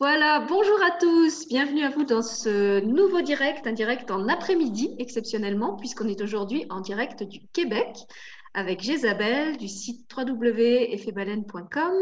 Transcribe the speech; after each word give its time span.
Voilà, 0.00 0.40
bonjour 0.48 0.82
à 0.82 0.90
tous, 0.90 1.46
bienvenue 1.46 1.84
à 1.84 1.90
vous 1.90 2.04
dans 2.04 2.22
ce 2.22 2.80
nouveau 2.80 3.20
direct, 3.22 3.66
un 3.66 3.72
direct 3.72 4.10
en 4.10 4.26
après-midi 4.26 4.94
exceptionnellement, 4.98 5.76
puisqu'on 5.76 6.08
est 6.08 6.20
aujourd'hui 6.20 6.66
en 6.70 6.80
direct 6.80 7.22
du 7.22 7.40
Québec 7.52 7.96
avec 8.54 8.82
Jésabelle 8.82 9.56
du 9.56 9.68
site 9.68 10.10
www.effetbaleine.com 10.16 11.94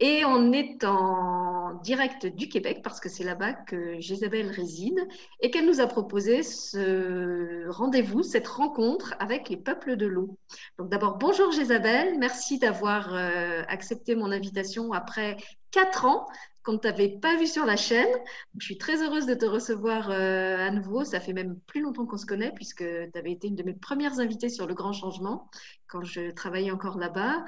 et 0.00 0.24
on 0.24 0.52
est 0.52 0.84
en 0.84 1.74
direct 1.82 2.26
du 2.26 2.48
Québec 2.48 2.80
parce 2.84 3.00
que 3.00 3.08
c'est 3.08 3.24
là-bas 3.24 3.52
que 3.52 4.00
Jésabelle 4.00 4.50
réside 4.50 4.98
et 5.40 5.50
qu'elle 5.50 5.66
nous 5.66 5.80
a 5.80 5.86
proposé 5.86 6.42
ce 6.42 7.68
rendez-vous, 7.68 8.22
cette 8.22 8.46
rencontre 8.46 9.14
avec 9.18 9.48
les 9.48 9.56
peuples 9.56 9.96
de 9.96 10.06
l'eau. 10.06 10.36
Donc 10.78 10.88
d'abord, 10.88 11.18
bonjour 11.18 11.50
Jésabelle, 11.50 12.16
merci 12.18 12.58
d'avoir 12.58 13.12
euh, 13.12 13.62
accepté 13.68 14.14
mon 14.14 14.30
invitation 14.30 14.92
après 14.92 15.36
quatre 15.70 16.04
ans 16.04 16.26
qu'on 16.68 16.74
ne 16.74 16.78
t'avait 16.78 17.08
pas 17.08 17.34
vu 17.38 17.46
sur 17.46 17.64
la 17.64 17.76
chaîne. 17.76 18.14
Je 18.58 18.66
suis 18.66 18.76
très 18.76 19.02
heureuse 19.02 19.24
de 19.24 19.32
te 19.32 19.46
recevoir 19.46 20.10
euh, 20.10 20.58
à 20.58 20.70
nouveau. 20.70 21.02
Ça 21.02 21.18
fait 21.18 21.32
même 21.32 21.58
plus 21.66 21.80
longtemps 21.80 22.04
qu'on 22.04 22.18
se 22.18 22.26
connaît 22.26 22.52
puisque 22.52 22.84
tu 22.84 23.18
avais 23.18 23.32
été 23.32 23.48
une 23.48 23.54
de 23.54 23.62
mes 23.62 23.72
premières 23.72 24.20
invitées 24.20 24.50
sur 24.50 24.66
le 24.66 24.74
grand 24.74 24.92
changement 24.92 25.48
quand 25.86 26.04
je 26.04 26.30
travaillais 26.30 26.70
encore 26.70 26.98
là-bas. 26.98 27.42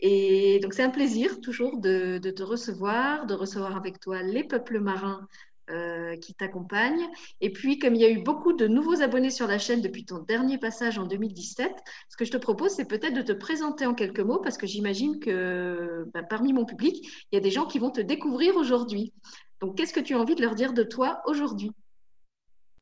Et 0.00 0.58
donc 0.58 0.74
c'est 0.74 0.82
un 0.82 0.90
plaisir 0.90 1.40
toujours 1.40 1.78
de, 1.78 2.18
de, 2.18 2.30
te 2.32 2.42
recevoir, 2.42 3.26
de 3.26 3.34
recevoir 3.34 3.76
avec 3.76 4.00
toi 4.00 4.22
les 4.22 4.42
peuples 4.42 4.80
marins 4.80 5.28
euh, 5.70 6.16
qui 6.16 6.34
t'accompagnent. 6.34 7.08
Et 7.40 7.50
puis, 7.50 7.78
comme 7.78 7.94
il 7.94 8.00
y 8.00 8.04
a 8.04 8.10
eu 8.10 8.22
beaucoup 8.22 8.52
de 8.52 8.66
nouveaux 8.66 9.00
abonnés 9.02 9.30
sur 9.30 9.46
la 9.46 9.58
chaîne 9.58 9.80
depuis 9.80 10.04
ton 10.04 10.18
dernier 10.18 10.58
passage 10.58 10.98
en 10.98 11.06
2017, 11.06 11.72
ce 12.08 12.16
que 12.16 12.24
je 12.24 12.30
te 12.30 12.36
propose, 12.36 12.72
c'est 12.72 12.84
peut-être 12.84 13.14
de 13.14 13.22
te 13.22 13.32
présenter 13.32 13.86
en 13.86 13.94
quelques 13.94 14.20
mots, 14.20 14.40
parce 14.40 14.58
que 14.58 14.66
j'imagine 14.66 15.20
que 15.20 16.06
bah, 16.12 16.22
parmi 16.22 16.52
mon 16.52 16.64
public, 16.64 16.96
il 17.32 17.36
y 17.36 17.38
a 17.38 17.40
des 17.40 17.50
gens 17.50 17.66
qui 17.66 17.78
vont 17.78 17.90
te 17.90 18.00
découvrir 18.00 18.56
aujourd'hui. 18.56 19.12
Donc, 19.60 19.76
qu'est-ce 19.76 19.94
que 19.94 20.00
tu 20.00 20.14
as 20.14 20.18
envie 20.18 20.34
de 20.34 20.42
leur 20.42 20.54
dire 20.54 20.72
de 20.72 20.82
toi 20.82 21.22
aujourd'hui? 21.26 21.70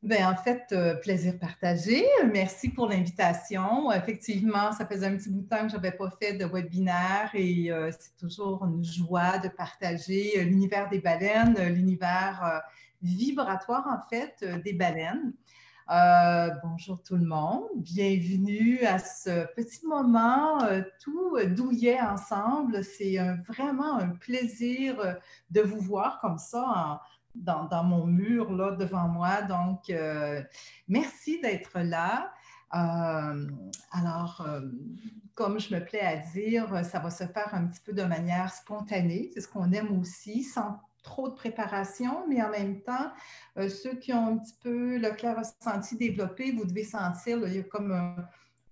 Ben, 0.02 0.26
en 0.26 0.34
fait, 0.34 0.66
euh, 0.72 0.96
plaisir 0.96 1.38
partagé. 1.38 2.04
Merci 2.32 2.70
pour 2.70 2.88
l'invitation. 2.88 3.92
Effectivement, 3.92 4.72
ça 4.72 4.84
faisait 4.84 5.06
un 5.06 5.16
petit 5.16 5.30
bout 5.30 5.42
de 5.42 5.48
temps 5.48 5.62
que 5.62 5.68
je 5.68 5.76
n'avais 5.76 5.92
pas 5.92 6.10
fait 6.20 6.32
de 6.32 6.44
webinaire 6.44 7.30
et 7.34 7.70
euh, 7.70 7.88
c'est 7.96 8.16
toujours 8.16 8.64
une 8.64 8.82
joie 8.82 9.38
de 9.38 9.48
partager 9.48 10.40
euh, 10.40 10.42
l'univers 10.42 10.88
des 10.90 10.98
baleines, 10.98 11.56
l'univers 11.68 12.62
vibratoire 13.00 13.86
en 13.86 14.08
fait 14.08 14.44
des 14.64 14.72
baleines. 14.72 15.32
bonjour 16.62 17.02
tout 17.02 17.16
le 17.16 17.24
monde, 17.24 17.64
bienvenue 17.76 18.84
à 18.84 18.98
ce 19.00 19.46
petit 19.54 19.84
moment 19.86 20.58
tout 21.00 21.36
douillet 21.48 22.00
ensemble. 22.00 22.84
C'est 22.84 23.18
vraiment 23.48 23.98
un 23.98 24.10
plaisir 24.10 25.16
de 25.50 25.60
vous 25.60 25.80
voir 25.80 26.20
comme 26.20 26.38
ça 26.38 27.00
dans, 27.34 27.84
mon 27.84 28.06
mur 28.06 28.52
là 28.52 28.72
devant 28.72 29.08
moi. 29.08 29.42
Donc, 29.42 29.90
euh, 29.90 30.42
merci 30.88 31.40
d'être 31.40 31.78
là. 31.80 32.32
Euh, 32.74 33.46
alors, 33.90 34.44
euh, 34.46 34.60
comme 35.34 35.60
je 35.60 35.74
me 35.74 35.84
plais 35.84 36.00
à 36.00 36.16
dire, 36.16 36.84
ça 36.84 36.98
va 36.98 37.10
se 37.10 37.24
faire 37.24 37.54
un 37.54 37.66
petit 37.66 37.80
peu 37.80 37.92
de 37.92 38.02
manière 38.02 38.52
spontanée. 38.52 39.30
C'est 39.34 39.40
ce 39.40 39.48
qu'on 39.48 39.72
aime 39.72 39.98
aussi, 40.00 40.42
sans 40.42 40.80
trop 41.02 41.28
de 41.28 41.34
préparation, 41.34 42.26
mais 42.28 42.40
en 42.42 42.50
même 42.50 42.80
temps, 42.82 43.10
ceux 43.56 43.96
qui 43.96 44.12
ont 44.12 44.34
un 44.34 44.38
petit 44.38 44.54
peu 44.62 44.98
le 44.98 45.10
clair 45.10 45.36
ressenti 45.36 45.96
développé, 45.96 46.52
vous 46.52 46.64
devez 46.64 46.84
sentir, 46.84 47.38
il 47.44 47.56
y 47.56 47.58
a 47.58 47.64
comme 47.64 47.90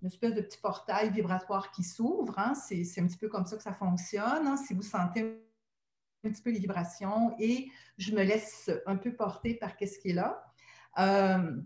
une 0.01 0.09
espèce 0.09 0.35
de 0.35 0.41
petit 0.41 0.59
portail 0.59 1.11
vibratoire 1.11 1.71
qui 1.73 1.83
s'ouvre. 1.83 2.39
Hein. 2.39 2.55
C'est 2.55 3.01
un 3.01 3.07
petit 3.07 3.19
peu 3.19 3.29
comme 3.29 3.47
ça 3.47 3.57
que 3.57 3.63
ça 3.63 3.73
fonctionne. 3.73 4.47
Hein. 4.47 4.57
Si 4.57 4.75
vous 4.75 4.83
sentez 4.83 5.43
un 6.25 6.31
petit 6.31 6.43
peu 6.43 6.51
les 6.51 6.59
vibrations 6.59 7.35
et 7.39 7.69
je 7.99 8.13
me 8.13 8.23
laisse 8.23 8.71
un 8.87 8.97
peu 8.97 9.13
porter 9.13 9.55
par 9.55 9.77
qu'est-ce 9.77 9.99
qui 9.99 10.11
est 10.11 10.15
là. 10.15 10.45
Euh, 10.99 11.61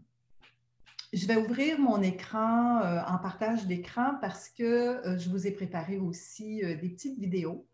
je 1.12 1.26
vais 1.26 1.36
ouvrir 1.36 1.78
mon 1.78 2.02
écran 2.02 2.80
euh, 2.80 3.00
en 3.06 3.18
partage 3.18 3.66
d'écran 3.66 4.14
parce 4.20 4.48
que 4.48 4.62
euh, 4.62 5.18
je 5.18 5.28
vous 5.30 5.46
ai 5.46 5.52
préparé 5.52 5.98
aussi 5.98 6.60
des 6.60 6.88
petites 6.88 7.18
vidéos 7.18 7.66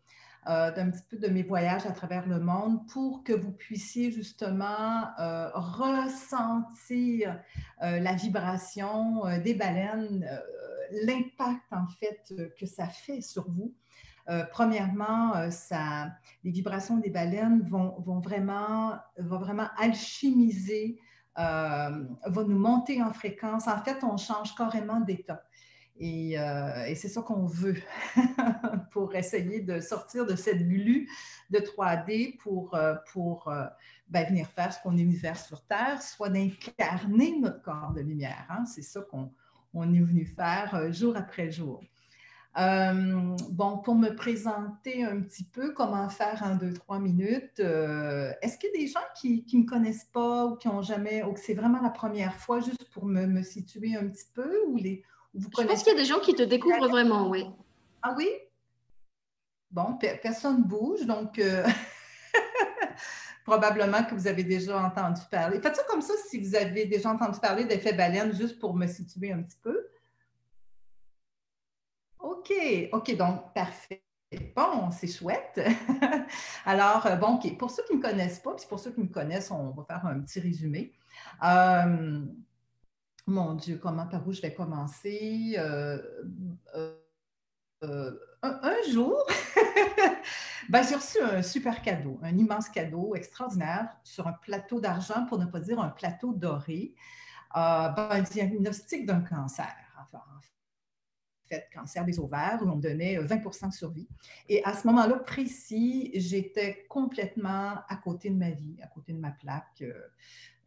d'un 0.47 0.89
petit 0.89 1.03
peu 1.07 1.17
de 1.17 1.27
mes 1.27 1.43
voyages 1.43 1.85
à 1.85 1.91
travers 1.91 2.27
le 2.27 2.39
monde 2.39 2.87
pour 2.87 3.23
que 3.23 3.31
vous 3.31 3.51
puissiez 3.51 4.09
justement 4.09 5.05
ressentir 5.53 7.39
la 7.79 8.13
vibration 8.15 9.21
des 9.43 9.53
baleines, 9.53 10.27
l'impact 11.05 11.71
en 11.71 11.85
fait 11.99 12.33
que 12.59 12.65
ça 12.65 12.87
fait 12.87 13.21
sur 13.21 13.47
vous. 13.51 13.75
Euh, 14.29 14.43
premièrement, 14.51 15.35
euh, 15.35 15.49
ça, 15.49 16.11
les 16.43 16.51
vibrations 16.51 16.97
des 16.97 17.09
baleines 17.09 17.61
vont, 17.67 18.19
vraiment, 18.19 18.97
vraiment 19.17 19.67
alchimiser, 19.77 20.99
euh, 21.39 22.03
vont 22.27 22.47
nous 22.47 22.59
monter 22.59 23.01
en 23.01 23.13
fréquence. 23.13 23.67
En 23.67 23.81
fait, 23.83 24.03
on 24.03 24.17
change 24.17 24.55
carrément 24.55 24.99
d'état. 24.99 25.43
Et, 25.99 26.35
c'est 26.95 27.09
ça 27.09 27.21
qu'on 27.21 27.45
veut 27.45 27.77
pour 28.91 29.13
essayer 29.13 29.61
de 29.61 29.79
sortir 29.79 30.25
de 30.25 30.35
cette 30.35 30.67
glu 30.67 31.07
de 31.51 31.59
3D 31.59 32.37
pour, 32.37 32.75
pour 33.11 33.51
ben, 34.07 34.27
venir 34.27 34.47
faire 34.47 34.73
ce 34.73 34.81
qu'on 34.81 34.97
est 34.97 35.03
venu 35.03 35.17
faire 35.17 35.37
sur 35.37 35.63
Terre, 35.67 36.01
soit 36.01 36.29
d'incarner 36.29 37.37
notre 37.39 37.61
corps 37.61 37.93
de 37.93 38.01
lumière. 38.01 38.47
Hein. 38.49 38.65
C'est 38.65 38.81
ça 38.81 39.01
qu'on 39.01 39.31
on 39.75 39.93
est 39.93 39.99
venu 39.99 40.25
faire 40.25 40.91
jour 40.91 41.15
après 41.15 41.51
jour. 41.51 41.83
Euh, 42.57 43.35
bon, 43.49 43.77
pour 43.77 43.95
me 43.95 44.13
présenter 44.13 45.05
un 45.05 45.21
petit 45.21 45.45
peu, 45.45 45.71
comment 45.73 46.09
faire 46.09 46.41
en 46.43 46.55
deux, 46.55 46.73
trois 46.73 46.99
minutes, 46.99 47.61
euh, 47.61 48.31
est-ce 48.41 48.57
qu'il 48.57 48.71
y 48.73 48.77
a 48.77 48.81
des 48.81 48.87
gens 48.87 48.99
qui 49.15 49.45
ne 49.53 49.59
me 49.59 49.65
connaissent 49.65 50.09
pas 50.11 50.47
ou 50.47 50.57
qui 50.57 50.67
n'ont 50.67 50.81
jamais, 50.81 51.23
ou 51.23 51.33
que 51.33 51.39
c'est 51.39 51.53
vraiment 51.53 51.81
la 51.81 51.89
première 51.89 52.35
fois, 52.35 52.59
juste 52.59 52.89
pour 52.91 53.05
me, 53.05 53.41
situer 53.41 53.95
un 53.95 54.07
petit 54.09 54.27
peu? 54.33 54.63
Ou 54.67 54.75
les, 54.75 55.03
vous 55.33 55.49
Je 55.57 55.65
pense 55.65 55.83
qu'il 55.83 55.93
y 55.93 55.95
a 55.95 55.99
des 55.99 56.05
gens 56.05 56.19
qui 56.19 56.35
te 56.35 56.43
découvrent 56.43 56.89
vraiment, 56.89 57.29
oui. 57.29 57.45
Ah 58.01 58.13
oui? 58.17 58.27
Bon, 59.71 59.97
personne 60.21 60.63
bouge, 60.63 61.05
donc 61.05 61.39
euh, 61.39 61.65
probablement 63.45 64.03
que 64.03 64.13
vous 64.13 64.27
avez 64.27 64.43
déjà 64.43 64.77
entendu 64.83 65.21
parler. 65.31 65.61
Faites 65.61 65.77
ça 65.77 65.83
comme 65.87 66.01
ça 66.01 66.13
si 66.29 66.41
vous 66.41 66.53
avez 66.55 66.85
déjà 66.85 67.11
entendu 67.11 67.39
parler 67.39 67.63
d'effet 67.63 67.93
baleine, 67.93 68.35
juste 68.35 68.59
pour 68.59 68.75
me 68.75 68.87
situer 68.87 69.31
un 69.31 69.41
petit 69.41 69.57
peu. 69.63 69.87
OK, 72.41 72.89
OK, 72.93 73.15
donc 73.17 73.53
parfait. 73.53 74.03
Bon, 74.55 74.89
c'est 74.91 75.07
chouette. 75.07 75.61
Alors, 76.65 77.05
euh, 77.05 77.15
bon, 77.15 77.35
OK, 77.35 77.55
pour 77.57 77.69
ceux 77.69 77.83
qui 77.83 77.93
ne 77.93 77.97
me 77.97 78.01
connaissent 78.01 78.39
pas, 78.39 78.55
puis 78.55 78.65
pour 78.67 78.79
ceux 78.79 78.91
qui 78.91 79.01
me 79.01 79.09
connaissent, 79.09 79.51
on 79.51 79.69
va 79.71 79.83
faire 79.83 80.05
un 80.07 80.19
petit 80.21 80.39
résumé. 80.39 80.91
Euh, 81.43 82.25
mon 83.27 83.53
Dieu, 83.53 83.77
comment, 83.77 84.07
par 84.07 84.27
où 84.27 84.31
je 84.31 84.41
vais 84.41 84.55
commencer? 84.55 85.55
Euh, 85.57 86.01
un, 88.41 88.91
jour, 88.91 89.23
ben, 90.69 90.81
j'ai 90.81 90.95
reçu 90.95 91.21
un 91.21 91.43
super 91.43 91.81
cadeau, 91.83 92.19
un 92.23 92.35
immense 92.35 92.69
cadeau 92.69 93.13
extraordinaire 93.13 93.89
sur 94.03 94.27
un 94.27 94.33
plateau 94.33 94.79
d'argent, 94.79 95.25
pour 95.27 95.37
ne 95.37 95.45
pas 95.45 95.59
dire 95.59 95.79
un 95.79 95.89
plateau 95.89 96.33
doré, 96.33 96.95
ben, 97.53 97.95
un 97.97 98.21
diagnostic 98.21 99.05
d'un 99.05 99.21
cancer. 99.21 99.75
Enfin, 100.01 100.23
cancer 101.73 102.05
des 102.05 102.19
ovaires, 102.19 102.59
où 102.61 102.69
on 102.69 102.75
donnait 102.75 103.17
20 103.17 103.35
euh, 103.35 103.67
de 103.67 103.73
survie. 103.73 104.07
Et 104.49 104.63
à 104.63 104.73
ce 104.73 104.87
moment-là 104.87 105.17
précis, 105.19 106.11
j'étais 106.15 106.85
complètement 106.89 107.75
à 107.87 107.95
côté 108.03 108.29
de 108.29 108.35
ma 108.35 108.51
vie, 108.51 108.77
à 108.81 108.87
côté 108.87 109.13
de 109.13 109.19
ma 109.19 109.31
plaque, 109.31 109.81
euh, 109.81 109.93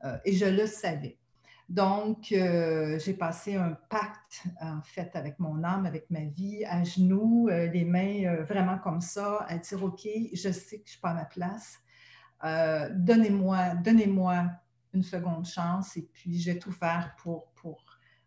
euh, 0.05 0.19
et 0.25 0.33
je 0.33 0.47
le 0.47 0.67
savais. 0.67 1.19
Donc, 1.67 2.27
j'ai 2.29 3.15
passé 3.15 3.55
un 3.55 3.73
pacte, 3.89 4.45
en 4.61 4.83
fait, 4.83 5.17
avec 5.17 5.39
mon 5.39 5.65
âme, 5.65 5.87
avec 5.87 6.11
ma 6.11 6.25
vie, 6.25 6.63
à 6.67 6.85
genoux, 6.85 7.49
les 7.49 7.87
mains 7.87 8.43
vraiment 8.43 8.77
comme 8.77 9.01
ça, 9.01 9.47
à 9.49 9.57
dire, 9.57 9.83
OK, 9.83 10.07
je 10.35 10.51
sais 10.51 10.81
que 10.81 10.83
je 10.85 10.89
ne 10.89 10.91
suis 10.91 11.01
pas 11.01 11.13
à 11.13 11.15
ma 11.15 11.25
place. 11.25 11.81
donnez-moi, 12.91 13.77
donnez-moi 13.77 14.51
une 14.93 15.03
seconde 15.03 15.47
chance 15.47 15.97
et 15.97 16.03
puis 16.13 16.39
je 16.39 16.53
vais 16.53 16.59
tout 16.59 16.73
faire 16.73 17.15
pour 17.23 17.54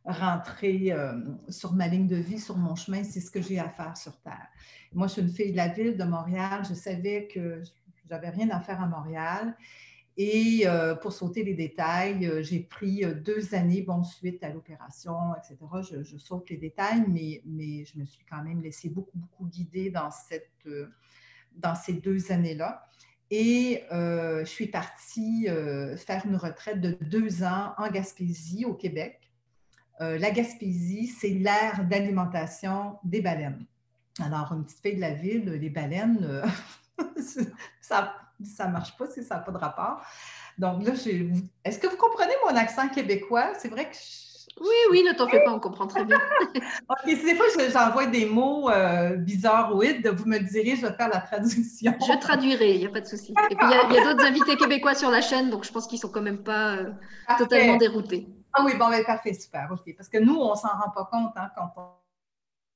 rentrer 0.07 0.91
euh, 0.91 1.19
sur 1.49 1.73
ma 1.73 1.87
ligne 1.87 2.07
de 2.07 2.15
vie, 2.15 2.39
sur 2.39 2.57
mon 2.57 2.75
chemin, 2.75 3.03
c'est 3.03 3.19
ce 3.19 3.29
que 3.29 3.41
j'ai 3.41 3.59
à 3.59 3.69
faire 3.69 3.95
sur 3.97 4.17
Terre. 4.21 4.47
Moi, 4.93 5.07
je 5.07 5.13
suis 5.13 5.21
une 5.21 5.29
fille 5.29 5.51
de 5.51 5.57
la 5.57 5.67
ville 5.67 5.97
de 5.97 6.03
Montréal. 6.05 6.63
Je 6.67 6.73
savais 6.73 7.27
que 7.27 7.61
je 7.63 8.09
n'avais 8.09 8.29
rien 8.29 8.49
à 8.49 8.61
faire 8.61 8.81
à 8.81 8.87
Montréal. 8.87 9.55
Et 10.15 10.63
euh, 10.65 10.95
pour 10.95 11.11
sauter 11.11 11.43
les 11.43 11.53
détails, 11.53 12.25
euh, 12.25 12.41
j'ai 12.41 12.61
pris 12.61 13.03
deux 13.23 13.53
années, 13.53 13.83
bon, 13.83 14.03
suite 14.03 14.43
à 14.43 14.49
l'opération, 14.49 15.35
etc. 15.35 15.57
Je, 16.03 16.17
saute 16.17 16.49
les 16.49 16.57
détails, 16.57 17.03
mais, 17.07 17.41
mais 17.45 17.85
je 17.85 17.99
me 17.99 18.05
suis 18.05 18.25
quand 18.27 18.41
même 18.41 18.61
laissée 18.61 18.89
beaucoup, 18.89 19.17
beaucoup 19.17 19.45
guider 19.45 19.91
dans, 19.91 20.09
cette, 20.09 20.67
dans 21.55 21.75
ces 21.75 21.93
deux 21.93 22.31
années-là. 22.31 22.89
Et 23.29 23.83
je 23.91 24.45
suis 24.45 24.67
partie 24.67 25.47
faire 25.97 26.25
une 26.25 26.37
retraite 26.37 26.79
de 26.79 26.97
deux 27.01 27.43
ans 27.43 27.73
en 27.77 27.91
Gaspésie, 27.91 28.63
au 28.63 28.73
Québec. 28.73 29.26
Euh, 30.01 30.17
la 30.17 30.31
Gaspésie, 30.31 31.07
c'est 31.07 31.29
l'aire 31.29 31.83
d'alimentation 31.85 32.97
des 33.03 33.21
baleines. 33.21 33.65
Alors, 34.19 34.51
une 34.53 34.63
petite 34.63 34.81
fille 34.81 34.95
de 34.95 35.01
la 35.01 35.13
ville, 35.13 35.45
les 35.45 35.69
baleines, 35.69 36.19
euh, 36.23 36.45
ça 37.81 38.13
ne 38.39 38.71
marche 38.71 38.95
pas 38.97 39.07
si 39.07 39.23
ça 39.23 39.35
n'a 39.35 39.41
pas 39.41 39.51
de 39.51 39.57
rapport. 39.57 40.01
Donc 40.57 40.83
là, 40.83 40.93
est-ce 41.63 41.79
que 41.79 41.87
vous 41.87 41.97
comprenez 41.97 42.33
mon 42.45 42.55
accent 42.55 42.89
québécois? 42.89 43.53
C'est 43.57 43.69
vrai 43.69 43.89
que 43.89 43.95
oui, 44.59 44.75
oui, 44.91 45.03
ne 45.03 45.13
t'en 45.13 45.27
fais 45.27 45.43
pas, 45.43 45.51
on 45.53 45.59
comprend 45.59 45.85
très 45.85 46.03
bien. 46.03 46.19
OK, 46.89 46.97
si 47.05 47.23
des 47.23 47.35
fois 47.35 47.45
j'envoie 47.71 48.07
des 48.07 48.25
mots 48.25 48.69
euh, 48.69 49.15
bizarres 49.15 49.75
ou 49.75 49.81
vous 49.81 50.25
me 50.25 50.39
direz, 50.39 50.75
je 50.75 50.87
vais 50.87 50.93
faire 50.93 51.09
la 51.09 51.19
traduction. 51.19 51.93
Je 51.99 52.19
traduirai, 52.19 52.73
il 52.73 52.79
n'y 52.79 52.85
a 52.87 52.89
pas 52.89 53.01
de 53.01 53.05
souci. 53.05 53.33
Et 53.51 53.55
puis 53.55 53.67
il 53.69 53.95
y 53.95 53.99
a, 53.99 54.03
d'autres 54.03 54.25
invités 54.25 54.55
québécois 54.55 54.95
sur 54.95 55.11
la 55.11 55.21
chaîne, 55.21 55.51
donc 55.51 55.63
je 55.63 55.71
pense 55.71 55.85
qu'ils 55.85 55.99
sont 55.99 56.09
quand 56.09 56.23
même 56.23 56.43
pas 56.43 56.77
euh, 56.77 56.89
totalement 57.37 57.77
déroutés. 57.77 58.27
Ah 58.59 58.63
oui, 58.65 58.75
bon, 58.75 58.89
ben, 58.89 59.05
parfait, 59.05 59.35
super, 59.35 59.69
OK. 59.71 59.95
Parce 59.95 60.09
que 60.09 60.17
nous, 60.17 60.35
on 60.35 60.51
ne 60.51 60.55
s'en 60.55 60.69
rend 60.69 60.89
pas 60.89 61.05
compte 61.05 61.31
hein, 61.35 61.51
quand 61.55 61.71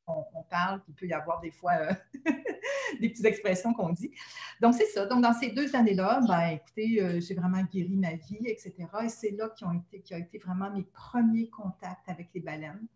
on 0.08 0.44
parle, 0.44 0.80
il 0.88 0.94
peut 0.94 1.08
y 1.08 1.14
avoir 1.14 1.40
des 1.42 1.50
fois 1.50 1.72
euh, 1.74 1.94
des 3.02 3.10
petites 3.10 3.26
expressions 3.26 3.74
qu'on 3.74 3.90
dit. 3.90 4.12
Donc, 4.60 4.76
c'est 4.76 4.86
ça. 4.86 5.08
Donc, 5.08 5.24
dans 5.24 5.34
ces 5.34 5.50
deux 5.50 5.76
années-là, 5.76 6.22
ben, 6.28 6.50
écoutez, 6.50 7.02
euh, 7.02 7.20
j'ai 7.20 7.34
vraiment 7.34 7.64
guéri 7.64 7.98
ma 7.98 8.14
vie, 8.14 8.46
etc. 8.46 8.76
Et 9.04 9.10
c'est 9.10 9.32
là 9.32 9.50
qui 9.50 9.66
ont 9.66 9.74
été, 9.74 10.02
qui 10.02 10.14
a 10.14 10.20
été 10.20 10.38
vraiment 10.38 10.70
mes 10.70 10.84
premiers 10.84 11.50
contacts 11.50 12.08
avec 12.08 12.30
les 12.36 12.42
baleines. 12.42 12.88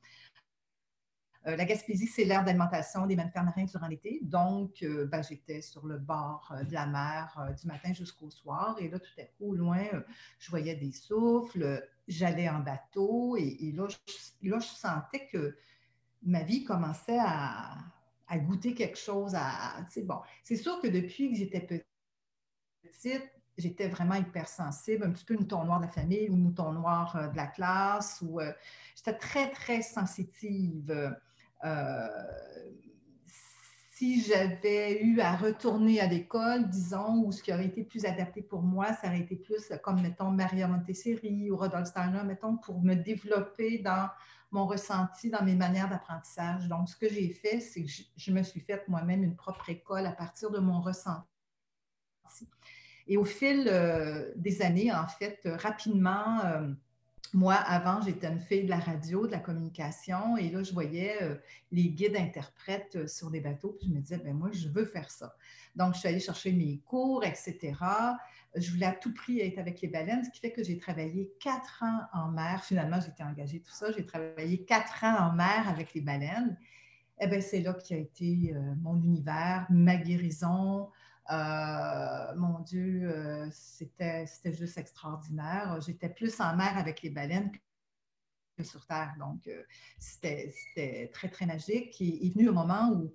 Euh, 1.48 1.56
la 1.56 1.66
Gaspésie, 1.66 2.08
c'est 2.08 2.24
l'aire 2.24 2.44
d'alimentation 2.44 3.08
des 3.08 3.16
mammifères 3.16 3.44
marins 3.44 3.66
durant 3.66 3.88
l'été. 3.88 4.20
Donc, 4.22 4.84
ben, 4.84 5.24
j'étais 5.24 5.62
sur 5.62 5.88
le 5.88 5.98
bord 5.98 6.54
de 6.68 6.74
la 6.74 6.86
mer 6.86 7.56
du 7.60 7.68
matin 7.68 7.94
jusqu'au 7.94 8.30
soir. 8.30 8.76
Et 8.80 8.90
là, 8.90 9.00
tout 9.00 9.20
à 9.20 9.24
coup, 9.24 9.52
au 9.52 9.56
loin, 9.56 9.84
je 10.38 10.50
voyais 10.52 10.76
des 10.76 10.92
souffles. 10.92 11.84
J'allais 12.08 12.50
en 12.50 12.60
bateau. 12.60 13.38
Et, 13.38 13.74
là, 13.74 13.88
je 14.42 14.66
sentais 14.66 15.28
que 15.28 15.58
ma 16.24 16.44
vie 16.44 16.64
commençait 16.64 17.20
à, 17.20 17.78
goûter 18.32 18.74
quelque 18.74 18.98
chose. 18.98 19.36
Bon, 20.04 20.22
c'est 20.44 20.56
sûr 20.56 20.80
que 20.82 20.88
depuis 20.88 21.32
que 21.32 21.38
j'étais 21.38 21.86
petite, 22.82 23.32
j'étais 23.58 23.88
vraiment 23.88 24.16
hypersensible, 24.16 25.06
un 25.06 25.12
petit 25.12 25.26
peu 25.26 25.36
mouton 25.36 25.64
noir 25.64 25.80
de 25.80 25.86
la 25.86 25.92
famille 25.92 26.30
ou 26.30 26.36
mouton 26.36 26.74
noir 26.74 27.16
euh, 27.16 27.28
de 27.28 27.38
la 27.38 27.48
classe. 27.48 28.22
Ou, 28.22 28.40
euh, 28.40 28.52
j'étais 28.96 29.18
très, 29.18 29.52
très 29.52 29.82
sensitive. 29.82 31.16
Euh, 31.64 32.08
si 33.96 34.22
j'avais 34.22 35.02
eu 35.02 35.22
à 35.22 35.38
retourner 35.38 36.02
à 36.02 36.08
l'école, 36.08 36.68
disons, 36.68 37.24
ou 37.24 37.32
ce 37.32 37.42
qui 37.42 37.54
aurait 37.54 37.68
été 37.68 37.82
plus 37.82 38.06
adapté 38.06 38.42
pour 38.42 38.62
moi, 38.62 38.92
ça 38.92 39.08
aurait 39.08 39.22
été 39.22 39.38
plus 39.38 39.72
comme, 39.84 40.02
mettons, 40.02 40.32
Maria 40.32 40.68
Montessori 40.68 41.50
ou 41.50 41.56
Rodolphe 41.56 41.88
Steiner, 41.88 42.24
mettons, 42.26 42.58
pour 42.58 42.84
me 42.84 42.96
développer 42.96 43.78
dans 43.80 44.10
mon 44.52 44.68
ressenti 44.68 45.30
dans 45.30 45.44
mes 45.44 45.56
manières 45.56 45.88
d'apprentissage. 45.88 46.68
Donc, 46.68 46.90
ce 46.90 46.98
que 46.98 47.08
j'ai 47.08 47.30
fait, 47.30 47.62
c'est 47.62 47.86
que 47.86 47.90
je, 48.18 48.32
me 48.34 48.44
suis 48.44 48.60
faite 48.60 48.86
moi-même 48.90 49.24
une 49.24 49.38
propre 49.38 49.70
école 49.70 50.06
à 50.06 50.12
partir 50.12 50.52
de 50.52 50.60
mon 50.60 50.82
ressenti. 50.82 51.24
Et 53.08 53.16
au 53.16 53.24
fil 53.24 53.70
euh, 53.72 54.30
des 54.36 54.62
années, 54.62 54.92
en 54.92 55.08
fait, 55.08 55.40
rapidement, 55.46 56.44
euh, 56.44 56.68
moi, 57.36 57.54
avant, 57.54 58.02
j'étais 58.02 58.28
une 58.28 58.40
fille 58.40 58.64
de 58.64 58.70
la 58.70 58.80
radio, 58.80 59.28
de 59.28 59.32
la 59.32 59.40
communication, 59.40 60.38
et 60.38 60.50
là, 60.50 60.64
je 60.64 60.74
voyais 60.74 61.22
euh, 61.22 61.36
les 61.72 61.90
guides 61.90 62.16
interprètes 62.16 63.08
sur 63.08 63.30
les 63.30 63.42
bateaux, 63.42 63.76
puis 63.80 63.90
je 63.90 63.94
me 63.94 64.00
disais, 64.00 64.18
ben 64.18 64.34
moi, 64.34 64.50
je 64.52 64.68
veux 64.70 64.86
faire 64.86 65.12
ça. 65.12 65.36
Donc, 65.76 65.94
je 65.94 66.00
suis 66.00 66.08
allée 66.08 66.20
chercher 66.20 66.52
mes 66.52 66.80
cours, 66.86 67.24
etc 67.24 67.74
je 68.56 68.72
voulais 68.72 68.86
à 68.86 68.94
tout 68.94 69.14
prix 69.14 69.40
être 69.42 69.58
avec 69.58 69.82
les 69.82 69.88
baleines, 69.88 70.24
ce 70.24 70.30
qui 70.30 70.40
fait 70.40 70.52
que 70.52 70.64
j'ai 70.64 70.78
travaillé 70.78 71.32
quatre 71.40 71.84
ans 71.84 72.02
en 72.14 72.32
mer. 72.32 72.64
Finalement, 72.64 73.00
j'étais 73.02 73.24
engagée, 73.24 73.60
tout 73.60 73.72
ça. 73.72 73.92
J'ai 73.92 74.06
travaillé 74.06 74.64
quatre 74.64 75.04
ans 75.04 75.28
en 75.28 75.34
mer 75.34 75.68
avec 75.68 75.94
les 75.94 76.02
baleines. 76.02 76.58
Eh 77.20 77.28
bien, 77.28 77.42
c'est 77.42 77.62
là 77.62 77.74
qui 77.74 77.94
a 77.94 77.98
été 77.98 78.54
euh, 78.54 78.60
mon 78.82 79.02
univers, 79.02 79.66
ma 79.70 79.98
guérison. 79.98 80.90
Euh, 81.32 82.36
mon 82.36 82.60
Dieu, 82.60 83.10
euh, 83.10 83.48
c'était, 83.52 84.26
juste 84.54 84.78
extraordinaire. 84.78 85.80
J'étais 85.82 86.10
plus 86.10 86.40
en 86.40 86.56
mer 86.56 86.78
avec 86.78 87.02
les 87.02 87.10
baleines 87.10 87.52
que 88.58 88.64
sur 88.64 88.86
Terre. 88.86 89.16
Donc, 89.20 89.50
c'était, 90.00 90.54
c'était 90.54 91.10
très, 91.14 91.30
très 91.30 91.46
magique. 91.46 92.00
Et 92.02 92.28
est 92.28 92.34
venu 92.34 92.50
un 92.50 92.54
moment 92.54 92.92
où 92.92 93.14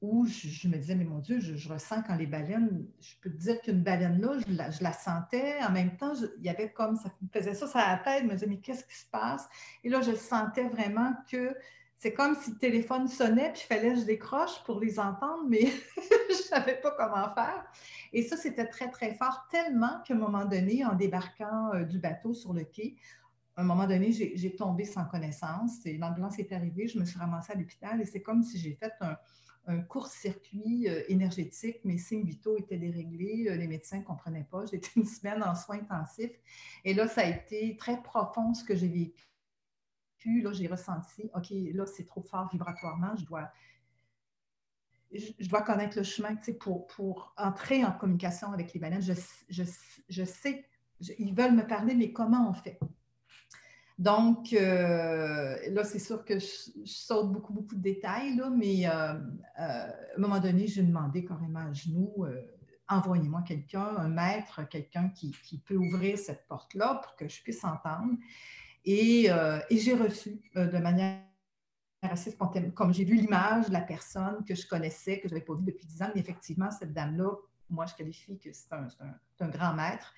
où 0.00 0.24
je, 0.26 0.66
me 0.68 0.76
disais, 0.76 0.94
mais 0.94 1.04
mon 1.04 1.18
Dieu, 1.18 1.40
je, 1.40 1.68
ressens 1.68 2.02
quand 2.02 2.16
les 2.16 2.26
baleines, 2.26 2.86
je 3.00 3.14
peux 3.20 3.30
te 3.30 3.36
dire 3.36 3.60
qu'une 3.60 3.82
baleine 3.82 4.20
là, 4.20 4.38
je 4.70 4.82
la, 4.82 4.92
sentais. 4.92 5.62
En 5.62 5.70
même 5.70 5.96
temps, 5.96 6.14
il 6.38 6.44
y 6.44 6.48
avait 6.48 6.72
comme, 6.72 6.96
ça 6.96 7.12
me 7.20 7.28
faisait 7.28 7.54
ça 7.54 7.66
sur 7.66 7.78
la 7.78 7.98
tête, 7.98 8.22
je 8.22 8.28
me 8.28 8.32
disais, 8.32 8.46
mais 8.46 8.60
qu'est-ce 8.60 8.84
qui 8.84 8.96
se 8.96 9.06
passe? 9.10 9.46
Et 9.84 9.90
là, 9.90 10.00
je 10.00 10.14
sentais 10.14 10.68
vraiment 10.68 11.12
que 11.30 11.54
c'est 12.00 12.14
comme 12.14 12.34
si 12.34 12.52
le 12.52 12.56
téléphone 12.56 13.08
sonnait, 13.08 13.52
puis 13.52 13.62
il 13.62 13.74
fallait 13.74 13.92
que 13.92 14.00
je 14.00 14.06
décroche 14.06 14.64
pour 14.64 14.80
les 14.80 14.98
entendre, 14.98 15.44
mais 15.46 15.66
je 15.96 16.32
ne 16.32 16.42
savais 16.42 16.80
pas 16.80 16.92
comment 16.92 17.32
faire. 17.34 17.62
Et 18.14 18.22
ça, 18.22 18.38
c'était 18.38 18.66
très, 18.66 18.90
très 18.90 19.14
fort, 19.14 19.46
tellement 19.50 20.00
qu'à 20.06 20.14
un 20.14 20.16
moment 20.16 20.46
donné, 20.46 20.82
en 20.82 20.94
débarquant 20.94 21.74
euh, 21.74 21.84
du 21.84 21.98
bateau 21.98 22.32
sur 22.32 22.54
le 22.54 22.64
quai, 22.64 22.96
à 23.54 23.60
un 23.60 23.64
moment 23.64 23.86
donné, 23.86 24.12
j'ai 24.12 24.56
tombé 24.56 24.86
sans 24.86 25.04
connaissance 25.04 25.84
l'ambulance 25.84 26.38
est 26.38 26.50
arrivée, 26.52 26.88
je 26.88 26.98
me 26.98 27.04
suis 27.04 27.18
ramassée 27.18 27.52
à 27.52 27.56
l'hôpital 27.56 28.00
et 28.00 28.06
c'est 28.06 28.22
comme 28.22 28.42
si 28.42 28.58
j'ai 28.58 28.72
fait 28.72 28.92
un, 29.02 29.18
un 29.66 29.80
court-circuit 29.80 30.88
euh, 30.88 31.02
énergétique. 31.08 31.84
Mes 31.84 31.98
signes 31.98 32.24
vitaux 32.24 32.56
étaient 32.56 32.78
déréglés. 32.78 33.46
Euh, 33.48 33.56
les 33.56 33.66
médecins 33.66 33.98
ne 33.98 34.04
comprenaient 34.04 34.46
pas. 34.50 34.64
J'étais 34.70 34.88
une 34.96 35.04
semaine 35.04 35.42
en 35.42 35.54
soins 35.54 35.80
intensifs. 35.80 36.38
Et 36.84 36.94
là, 36.94 37.06
ça 37.06 37.22
a 37.22 37.26
été 37.26 37.76
très 37.76 38.02
profond 38.02 38.54
ce 38.54 38.64
que 38.64 38.74
j'ai 38.74 38.88
vécu. 38.88 39.29
Là, 40.24 40.52
j'ai 40.52 40.66
ressenti, 40.66 41.30
OK, 41.34 41.50
là, 41.72 41.86
c'est 41.86 42.04
trop 42.04 42.22
fort 42.22 42.48
vibratoirement. 42.50 43.16
Je 43.16 43.24
dois, 43.24 43.50
je, 45.12 45.48
dois 45.48 45.62
connaître 45.62 45.96
le 45.96 46.02
chemin 46.02 46.36
pour, 46.60 46.86
pour 46.86 47.34
entrer 47.36 47.84
en 47.84 47.92
communication 47.92 48.52
avec 48.52 48.72
les 48.74 48.80
baleines. 48.80 49.02
Je, 49.02 49.14
je, 50.08 50.24
sais, 50.24 50.64
ils 51.18 51.34
veulent 51.34 51.54
me 51.54 51.66
parler, 51.66 51.94
mais 51.94 52.12
comment 52.12 52.48
on 52.50 52.54
fait? 52.54 52.78
Donc, 53.98 54.54
euh, 54.54 55.56
là, 55.72 55.84
c'est 55.84 55.98
sûr 55.98 56.24
que 56.24 56.38
je, 56.38 56.46
saute 56.86 57.30
beaucoup, 57.32 57.52
beaucoup 57.52 57.74
de 57.74 57.82
détails, 57.82 58.34
là, 58.34 58.48
mais 58.48 58.86
euh, 58.86 58.90
euh, 58.90 59.18
à 59.58 60.16
un 60.16 60.18
moment 60.18 60.40
donné, 60.40 60.66
j'ai 60.66 60.82
demandé 60.82 61.24
carrément 61.24 61.60
à 61.60 61.72
genoux, 61.74 62.24
envoyez-moi 62.88 63.42
quelqu'un, 63.42 63.96
un 63.98 64.08
maître, 64.08 64.66
quelqu'un 64.68 65.10
qui, 65.10 65.34
peut 65.66 65.76
ouvrir 65.76 66.18
cette 66.18 66.46
porte-là 66.48 67.00
pour 67.02 67.14
que 67.16 67.28
je 67.28 67.42
puisse 67.42 67.62
entendre. 67.62 68.14
Et, 68.84 69.28
j'ai 69.70 69.94
reçu 69.94 70.40
de 70.54 70.78
manière 70.78 71.20
assez 72.02 72.30
spontanée, 72.30 72.70
comme 72.72 72.94
j'ai 72.94 73.04
vu 73.04 73.16
l'image 73.16 73.68
de 73.68 73.72
la 73.72 73.82
personne 73.82 74.44
que 74.46 74.54
je 74.54 74.66
connaissais, 74.66 75.20
que 75.20 75.28
je 75.28 75.34
n'avais 75.34 75.44
pas 75.44 75.54
vue 75.54 75.64
depuis 75.64 75.86
dix 75.86 76.02
ans, 76.02 76.10
mais 76.14 76.20
effectivement, 76.20 76.70
cette 76.70 76.92
dame-là, 76.92 77.30
moi, 77.68 77.86
je 77.86 77.94
qualifie 77.94 78.38
que 78.38 78.50
c'est 78.52 78.72
un, 78.72 79.48
grand 79.48 79.74
maître. 79.74 80.12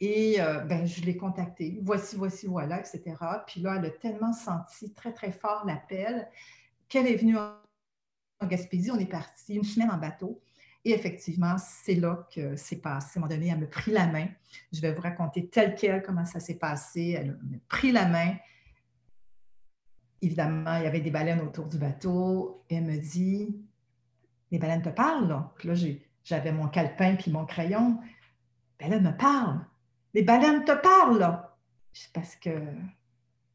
Et 0.00 0.40
euh, 0.40 0.60
ben, 0.60 0.86
je 0.86 1.02
l'ai 1.02 1.16
contactée. 1.16 1.78
Voici, 1.82 2.16
voici, 2.16 2.46
voilà, 2.46 2.80
etc. 2.80 3.14
Puis 3.46 3.60
là, 3.60 3.76
elle 3.78 3.86
a 3.86 3.90
tellement 3.90 4.32
senti 4.32 4.92
très, 4.92 5.12
très 5.12 5.32
fort 5.32 5.64
l'appel 5.64 6.28
qu'elle 6.88 7.06
est 7.06 7.16
venue 7.16 7.38
en 7.38 8.46
Gaspésie. 8.46 8.90
On 8.90 8.98
est 8.98 9.10
parti 9.10 9.54
une 9.54 9.64
semaine 9.64 9.90
en 9.90 9.96
bateau. 9.96 10.42
Et 10.86 10.92
effectivement, 10.92 11.56
c'est 11.58 11.94
là 11.94 12.26
que 12.34 12.56
c'est 12.56 12.76
passé. 12.76 13.18
À 13.18 13.18
un 13.18 13.22
moment 13.22 13.34
donné, 13.34 13.48
elle 13.48 13.58
me 13.58 13.68
pris 13.68 13.90
la 13.90 14.06
main. 14.06 14.28
Je 14.72 14.80
vais 14.80 14.92
vous 14.92 15.02
raconter 15.02 15.48
tel 15.48 15.74
quel 15.74 16.02
comment 16.02 16.24
ça 16.24 16.40
s'est 16.40 16.58
passé. 16.58 17.16
Elle 17.18 17.32
m'a 17.32 17.58
pris 17.68 17.92
la 17.92 18.06
main. 18.06 18.34
Évidemment, 20.22 20.76
il 20.76 20.84
y 20.84 20.86
avait 20.86 21.00
des 21.00 21.10
baleines 21.10 21.40
autour 21.40 21.66
du 21.66 21.78
bateau. 21.78 22.64
Elle 22.70 22.84
me 22.84 22.96
dit 22.98 23.56
Les 24.50 24.58
baleines 24.58 24.82
te 24.82 24.88
parlent, 24.88 25.28
là. 25.28 25.52
là, 25.64 25.74
j'avais 26.24 26.52
mon 26.52 26.68
calepin 26.68 27.16
puis 27.16 27.30
mon 27.30 27.44
crayon. 27.44 28.00
Ben 28.78 28.90
là, 28.90 28.96
elle 28.96 29.02
me 29.02 29.16
parle 29.16 29.66
les 30.16 30.22
baleines 30.22 30.64
te 30.64 30.72
parlent. 30.72 31.42
C'est 31.92 32.10
parce 32.10 32.36
que 32.36 32.50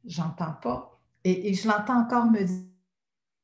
j'entends 0.06 0.54
pas. 0.62 1.02
Et, 1.24 1.56
je 1.56 1.68
l'entends 1.68 2.02
encore 2.02 2.26
me 2.26 2.46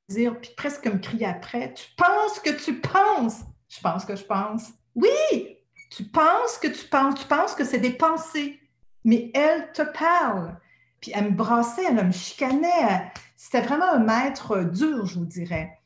dire, 0.07 0.39
puis 0.39 0.51
presque 0.55 0.85
me 0.85 0.99
crier 0.99 1.25
après, 1.25 1.73
tu 1.73 1.87
penses 1.97 2.39
que 2.39 2.51
tu 2.63 2.79
penses. 2.79 3.43
Je 3.69 3.79
pense 3.81 4.05
que 4.05 4.15
je 4.15 4.23
pense. 4.23 4.71
Oui, 4.95 5.57
tu 5.91 6.03
penses 6.03 6.57
que 6.61 6.67
tu 6.67 6.87
penses, 6.87 7.15
tu 7.21 7.27
penses 7.27 7.55
que 7.55 7.63
c'est 7.63 7.79
des 7.79 7.93
pensées, 7.93 8.59
mais 9.03 9.31
elle 9.33 9.71
te 9.71 9.81
parle. 9.81 10.57
Puis 11.01 11.11
elle 11.13 11.25
me 11.25 11.35
brassait, 11.35 11.85
elle 11.85 12.07
me 12.07 12.11
chicanait. 12.11 13.11
C'était 13.35 13.61
vraiment 13.61 13.91
un 13.91 13.99
maître 13.99 14.63
dur, 14.63 15.05
je 15.05 15.19
vous 15.19 15.25
dirais. 15.25 15.79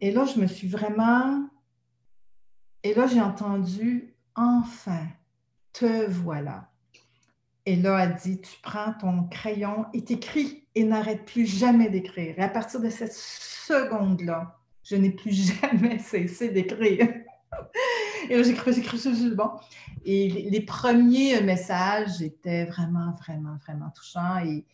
Et 0.00 0.10
là, 0.10 0.24
je 0.24 0.40
me 0.40 0.46
suis 0.46 0.68
vraiment... 0.68 1.48
Et 2.82 2.94
là, 2.94 3.06
j'ai 3.06 3.20
entendu, 3.20 4.14
enfin, 4.34 5.06
te 5.72 6.06
voilà. 6.06 6.70
Et 7.66 7.76
là, 7.76 7.98
elle 7.98 8.14
dit, 8.14 8.40
tu 8.40 8.56
prends 8.62 8.92
ton 8.94 9.24
crayon 9.24 9.86
et 9.92 10.04
t'écris 10.04 10.66
et 10.74 10.84
n'arrête 10.84 11.24
plus 11.24 11.44
jamais 11.44 11.90
d'écrire. 11.90 12.38
Et 12.38 12.42
à 12.42 12.48
partir 12.48 12.80
de 12.80 12.88
cette 12.88 13.12
seconde-là, 13.12 14.57
je 14.88 14.96
n'ai 14.96 15.10
plus 15.10 15.32
jamais 15.32 15.98
cessé 15.98 16.48
d'écrire. 16.48 17.08
et 18.28 18.44
j'écris, 18.44 18.72
j'écris, 18.72 18.98
j'écris, 18.98 19.34
bon. 19.34 19.50
Et 20.04 20.28
les 20.50 20.60
premiers 20.60 21.40
messages 21.42 22.22
étaient 22.22 22.64
vraiment, 22.64 23.12
vraiment, 23.18 23.56
vraiment 23.66 23.90
touchants. 23.90 24.38
Et, 24.44 24.64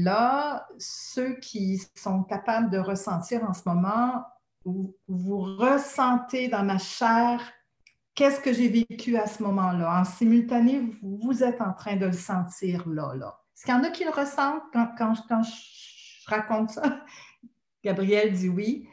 là, 0.00 0.68
ceux 0.78 1.36
qui 1.36 1.82
sont 1.94 2.22
capables 2.22 2.70
de 2.70 2.78
ressentir 2.78 3.42
en 3.44 3.54
ce 3.54 3.62
moment, 3.64 4.22
vous, 4.64 4.94
ressentez 5.08 6.48
dans 6.48 6.62
ma 6.62 6.76
chair 6.76 7.40
qu'est-ce 8.14 8.40
que 8.40 8.52
j'ai 8.52 8.68
vécu 8.68 9.16
à 9.16 9.26
ce 9.26 9.42
moment-là? 9.44 10.00
En 10.00 10.04
simultané, 10.04 10.82
vous, 11.00 11.42
êtes 11.42 11.62
en 11.62 11.72
train 11.72 11.96
de 11.96 12.04
le 12.04 12.12
sentir 12.12 12.86
là, 12.86 13.14
là. 13.14 13.40
Est-ce 13.56 13.64
qu'il 13.64 13.74
y 13.74 13.78
en 13.78 13.82
a 13.82 13.90
qui 13.90 14.04
le 14.04 14.10
ressentent 14.10 14.62
quand, 14.72 15.14
je 15.14 16.30
raconte 16.30 16.70
ça? 16.70 17.00
Gabriel 17.82 18.32
dit 18.32 18.48
oui. 18.48 18.88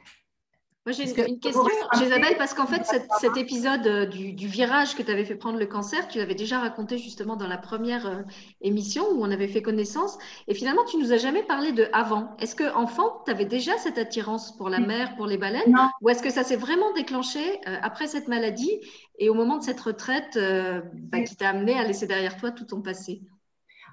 Moi, 0.86 0.94
j'ai 0.94 1.10
une, 1.28 1.40
question, 1.40 1.64
Isabelle, 1.96 2.36
parce 2.38 2.54
qu'en 2.54 2.68
fait, 2.68 2.86
cet, 3.20 3.38
épisode 3.38 3.88
euh, 3.88 4.06
du, 4.06 4.48
virage 4.48 4.96
que 4.96 5.02
tu 5.02 5.10
avais 5.10 5.26
fait 5.26 5.34
prendre 5.34 5.58
le 5.58 5.66
cancer, 5.66 6.08
tu 6.08 6.20
l'avais 6.20 6.36
déjà 6.36 6.60
raconté 6.60 7.00
justement 7.00 7.36
dans 7.36 7.48
la 7.48 7.58
première 7.58 8.06
euh, 8.06 8.22
émission 8.62 9.04
où 9.10 9.24
on 9.24 9.32
avait 9.32 9.48
fait 9.48 9.64
connaissance. 9.64 10.16
Et 10.48 10.54
finalement, 10.54 10.86
tu 10.86 10.98
nous 10.98 11.12
as 11.12 11.18
jamais 11.18 11.42
parlé 11.42 11.72
de 11.72 11.88
avant. 11.92 12.38
Est-ce 12.40 12.54
que 12.54 12.72
enfant, 12.76 13.24
tu 13.26 13.32
avais 13.32 13.46
déjà 13.46 13.76
cette 13.80 13.98
attirance 13.98 14.56
pour 14.56 14.70
la 14.70 14.80
mer, 14.80 15.16
pour 15.16 15.26
les 15.26 15.40
baleines? 15.40 15.76
Ou 16.02 16.10
est-ce 16.10 16.22
que 16.22 16.30
ça 16.30 16.44
s'est 16.44 16.56
vraiment 16.56 16.94
déclenché 16.94 17.40
euh, 17.68 17.78
après 17.82 18.06
cette 18.06 18.28
maladie 18.28 18.80
et 19.18 19.30
au 19.30 19.34
moment 19.34 19.58
de 19.58 19.64
cette 19.64 19.80
retraite 19.80 20.38
bah, 20.38 21.22
qui 21.22 21.36
t'a 21.36 21.50
amené 21.50 21.74
à 21.74 21.84
laisser 21.84 22.06
derrière 22.06 22.38
toi 22.38 22.52
tout 22.52 22.66
ton 22.66 22.84
passé? 22.84 23.24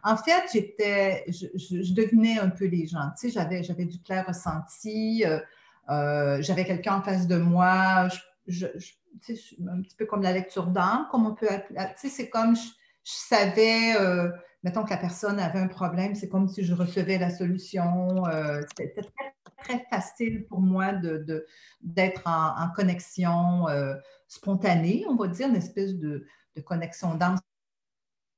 En 0.04 0.16
fait, 0.16 0.44
j'étais, 0.52 1.24
je, 1.28 1.94
devinais 1.94 2.38
un 2.38 2.50
peu 2.50 2.66
les 2.66 2.86
gens. 2.86 2.98
Tu 3.18 3.28
sais, 3.28 3.30
j'avais, 3.30 3.62
j'avais 3.62 3.84
du 3.84 4.00
clair 4.00 4.26
ressenti. 4.26 5.24
Euh, 5.24 5.38
j'avais 5.88 6.64
quelqu'un 6.64 6.96
en 6.96 7.02
face 7.02 7.26
de 7.26 7.36
moi, 7.36 8.08
je, 8.46 8.66
un 8.66 9.82
petit 9.82 9.96
peu 9.96 10.06
comme 10.06 10.22
la 10.22 10.32
lecture 10.32 10.66
d'âme, 10.66 11.06
comme 11.10 11.26
on 11.26 11.34
peut 11.34 11.48
appeler. 11.48 11.78
C'est 11.96 12.28
comme 12.28 12.56
je, 12.56 12.62
savais, 13.04 13.96
euh, 14.00 14.30
mettons 14.62 14.84
que 14.84 14.90
la 14.90 14.96
personne 14.96 15.38
avait 15.38 15.58
un 15.58 15.68
problème, 15.68 16.14
c'est 16.14 16.28
comme 16.28 16.48
si 16.48 16.64
je 16.64 16.74
recevais 16.74 17.18
la 17.18 17.30
solution. 17.30 18.26
Euh, 18.26 18.62
c'était 18.76 19.02
très, 19.02 19.34
très, 19.58 19.86
facile 19.90 20.46
pour 20.46 20.60
moi 20.60 20.92
d'être 20.92 21.34
de, 21.82 22.28
en, 22.28 22.70
connexion 22.74 23.66
spontanée, 24.28 25.04
on 25.08 25.16
va 25.16 25.28
dire, 25.28 25.48
une 25.48 25.56
espèce 25.56 25.94
de, 25.94 26.26
de 26.56 26.60
connexion 26.62 27.14
d'âme 27.14 27.36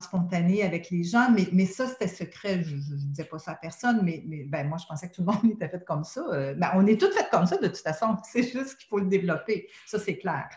spontanée 0.05 0.63
avec 0.63 0.91
les 0.91 1.03
gens, 1.03 1.31
mais, 1.31 1.49
mais 1.53 1.67
ça, 1.67 1.87
c'était 1.87 2.09
secret. 2.09 2.63
Je 2.63 2.77
ne 2.77 2.81
disais 2.81 3.25
pas 3.25 3.39
ça 3.39 3.53
à 3.53 3.55
personne, 3.57 4.01
mais, 4.03 4.23
mais 4.27 4.45
ben, 4.45 4.69
moi, 4.69 4.79
je 4.79 4.87
pensais 4.87 5.09
que 5.09 5.15
tout 5.15 5.23
le 5.23 5.33
monde 5.33 5.45
était 5.53 5.69
fait 5.69 5.85
comme 5.85 6.05
ça. 6.05 6.25
Euh, 6.33 6.55
ben, 6.55 6.71
on 6.75 6.87
est 6.87 7.01
toutes 7.01 7.15
faites 7.15 7.31
comme 7.31 7.47
ça, 7.47 7.57
de 7.57 7.67
toute 7.67 7.79
façon. 7.79 8.17
C'est 8.25 8.43
juste 8.43 8.77
qu'il 8.77 8.89
faut 8.89 8.99
le 8.99 9.07
développer. 9.07 9.69
Ça, 9.87 9.99
c'est 9.99 10.19
clair. 10.19 10.49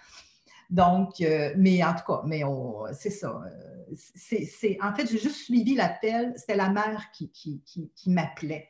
Donc, 0.69 1.21
euh, 1.21 1.53
mais 1.57 1.83
en 1.83 1.93
tout 1.93 2.03
cas, 2.05 2.21
mais 2.25 2.41
c'est 2.91 3.09
ça. 3.09 3.41
Euh, 3.45 3.95
c'est, 3.95 4.77
en 4.81 4.93
fait, 4.93 5.09
j'ai 5.09 5.17
juste 5.17 5.45
suivi 5.45 5.75
l'appel. 5.75 6.33
C'était 6.35 6.57
la 6.57 6.69
mère 6.69 7.09
qui, 7.13 7.31
qui, 7.31 7.61
qui 7.63 8.09
m'appelait. 8.09 8.67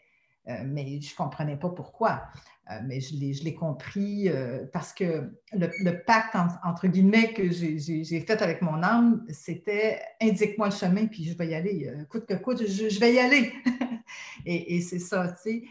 Mais 0.66 1.02
je 1.02 1.12
ne 1.12 1.18
comprenais 1.18 1.58
pas 1.58 1.70
pourquoi. 1.70 2.24
Euh, 2.70 2.80
mais 2.86 3.00
je 3.00 3.44
l'ai 3.44 3.56
compris 3.56 4.28
euh, 4.28 4.66
parce 4.74 4.92
que 4.92 5.32
le, 5.54 6.04
pacte, 6.04 6.36
entre 6.66 6.88
guillemets, 6.88 7.34
que 7.34 7.50
j'ai 7.50 8.20
fait 8.20 8.42
avec 8.42 8.62
mon 8.62 8.84
âme, 8.84 9.26
c'était 9.30 10.02
indique-moi 10.22 10.68
le 10.68 10.76
chemin, 10.76 11.08
puis 11.08 11.24
je 11.24 11.38
vais 11.38 11.48
y 11.48 11.56
aller. 11.56 11.88
Euh, 11.88 12.04
coûte 12.06 12.26
que 12.26 12.34
coûte, 12.34 12.68
je, 12.68 13.00
vais 13.00 13.14
y 13.14 13.20
aller. 13.20 13.54
et, 14.46 14.82
c'est 14.82 15.00
ça, 15.00 15.30
tu 15.30 15.38
sais. 15.42 15.64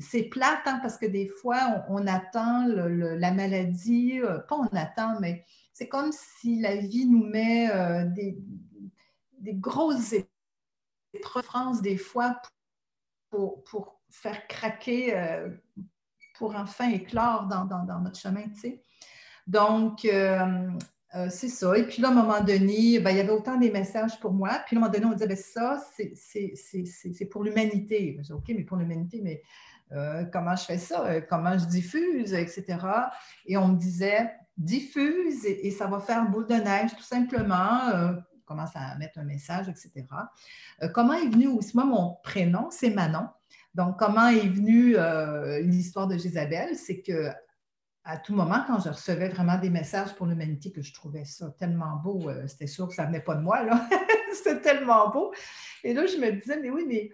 C'est 0.00 0.24
plate 0.24 0.60
hein, 0.66 0.78
parce 0.82 0.98
que 0.98 1.06
des 1.06 1.26
fois, 1.26 1.84
on, 1.88 2.06
attend 2.06 2.66
la 2.66 3.32
maladie, 3.32 4.20
pas 4.48 4.56
on 4.56 4.76
attend, 4.76 5.18
mais 5.20 5.44
c'est 5.72 5.88
comme 5.88 6.12
si 6.12 6.60
la 6.60 6.76
vie 6.76 7.06
nous 7.06 7.24
met 7.24 7.68
des, 8.14 8.36
grosses 9.54 10.14
épreuves 11.14 11.82
des 11.82 11.96
fois 11.96 12.40
pour 13.30 13.99
faire 14.10 14.46
craquer 14.46 15.14
pour 16.40 16.56
enfin 16.56 16.90
éclore 16.90 17.46
dans, 17.46 18.00
notre 18.00 18.18
chemin, 18.18 18.44
tu 18.54 18.60
sais. 18.60 18.82
Donc, 19.46 20.04
euh, 20.06 20.70
euh, 21.14 21.26
c'est 21.28 21.48
ça. 21.48 21.76
Et 21.76 21.84
puis 21.84 22.00
là, 22.00 22.08
à 22.08 22.10
un 22.12 22.14
moment 22.14 22.40
donné, 22.40 22.98
ben, 22.98 23.10
il 23.10 23.18
y 23.18 23.20
avait 23.20 23.30
autant 23.30 23.58
des 23.58 23.70
messages 23.70 24.18
pour 24.20 24.32
moi. 24.32 24.62
Puis 24.66 24.74
à 24.74 24.78
un 24.78 24.80
moment 24.80 24.92
donné, 24.92 25.04
on 25.04 25.12
disait, 25.12 25.26
ben, 25.26 25.36
ça, 25.36 25.78
c'est 25.94 27.24
pour 27.26 27.44
l'humanité. 27.44 28.18
Je 28.22 28.32
OK, 28.32 28.46
mais 28.48 28.64
pour 28.64 28.78
l'humanité, 28.78 29.20
mais 29.22 29.42
euh, 29.92 30.24
comment 30.32 30.56
je 30.56 30.64
fais 30.64 30.78
ça? 30.78 31.20
Comment 31.22 31.58
je 31.58 31.66
diffuse, 31.66 32.32
etc. 32.32 32.78
Et 33.44 33.58
on 33.58 33.68
me 33.68 33.76
disait, 33.76 34.32
diffuse 34.56 35.44
et, 35.44 35.70
ça 35.70 35.88
va 35.88 36.00
faire 36.00 36.26
boule 36.30 36.46
de 36.46 36.54
neige, 36.54 36.96
tout 36.96 37.02
simplement. 37.02 37.80
commence 38.46 38.74
à 38.74 38.96
mettre 38.96 39.18
un 39.18 39.24
message, 39.24 39.68
etc. 39.68 40.06
comment 40.94 41.12
est 41.14 41.28
venu 41.28 41.48
aussi, 41.48 41.72
moi, 41.74 41.84
mon 41.84 42.16
prénom, 42.22 42.68
c'est 42.70 42.90
Manon. 42.90 43.28
Donc, 43.74 43.98
comment 43.98 44.28
est 44.28 44.48
venue 44.48 44.96
euh, 44.96 45.60
l'histoire 45.60 46.08
de 46.08 46.16
Jézabel? 46.16 46.76
C'est 46.76 47.02
que 47.02 47.30
à 48.02 48.16
tout 48.16 48.34
moment, 48.34 48.64
quand 48.66 48.80
je 48.80 48.88
recevais 48.88 49.28
vraiment 49.28 49.58
des 49.58 49.70
messages 49.70 50.14
pour 50.14 50.26
l'humanité, 50.26 50.72
que 50.72 50.82
je 50.82 50.92
trouvais 50.92 51.24
ça 51.24 51.50
tellement 51.58 51.96
beau, 51.96 52.28
euh, 52.28 52.46
c'était 52.46 52.66
sûr 52.66 52.88
que 52.88 52.94
ça 52.94 53.02
ne 53.02 53.08
venait 53.08 53.20
pas 53.20 53.34
de 53.34 53.42
moi, 53.42 53.62
là. 53.62 53.88
c'était 54.32 54.60
tellement 54.60 55.10
beau. 55.10 55.32
Et 55.84 55.92
là, 55.92 56.06
je 56.06 56.16
me 56.16 56.32
disais, 56.32 56.58
mais 56.58 56.70
oui, 56.70 56.84
mais 56.88 57.12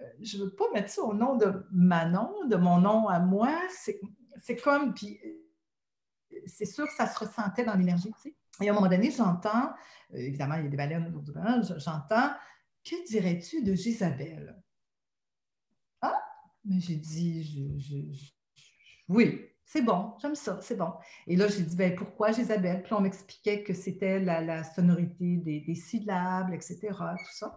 euh, 0.00 0.06
je 0.20 0.36
ne 0.36 0.44
veux 0.44 0.54
pas 0.54 0.66
mettre 0.74 0.90
ça 0.90 1.02
au 1.02 1.14
nom 1.14 1.36
de 1.36 1.64
Manon, 1.72 2.46
de 2.46 2.56
mon 2.56 2.78
nom 2.78 3.08
à 3.08 3.18
moi. 3.18 3.56
C'est 3.70 4.56
comme, 4.56 4.94
puis 4.94 5.18
c'est 6.46 6.66
sûr 6.66 6.86
que 6.86 6.92
ça 6.92 7.06
se 7.06 7.18
ressentait 7.18 7.64
dans 7.64 7.74
l'énergie, 7.74 8.12
tu. 8.22 8.34
Et 8.60 8.68
à 8.68 8.72
un 8.72 8.74
moment 8.74 8.88
donné, 8.88 9.10
j'entends, 9.10 9.72
évidemment, 10.12 10.56
il 10.56 10.64
y 10.64 10.66
a 10.66 10.68
des 10.68 10.76
baleines, 10.76 11.12
j'entends, 11.78 12.30
que 12.84 13.06
dirais-tu 13.08 13.62
de 13.62 13.74
Jézabel? 13.74 14.54
Mais 16.64 16.80
j'ai 16.80 16.96
dit, 16.96 18.16
oui, 19.08 19.46
c'est 19.64 19.82
bon, 19.82 20.14
j'aime 20.20 20.34
ça, 20.34 20.58
c'est 20.62 20.76
bon. 20.76 20.92
Et 21.26 21.36
là, 21.36 21.48
j'ai 21.48 21.62
dit, 21.62 21.76
ben, 21.76 21.94
pourquoi 21.94 22.30
Isabelle? 22.30 22.82
Puis 22.82 22.92
on 22.92 23.00
m'expliquait 23.00 23.62
que 23.62 23.72
c'était 23.72 24.18
la, 24.18 24.64
sonorité 24.64 25.36
des, 25.36 25.74
syllabes, 25.74 26.52
etc., 26.52 26.78
tout 26.90 27.32
ça. 27.32 27.56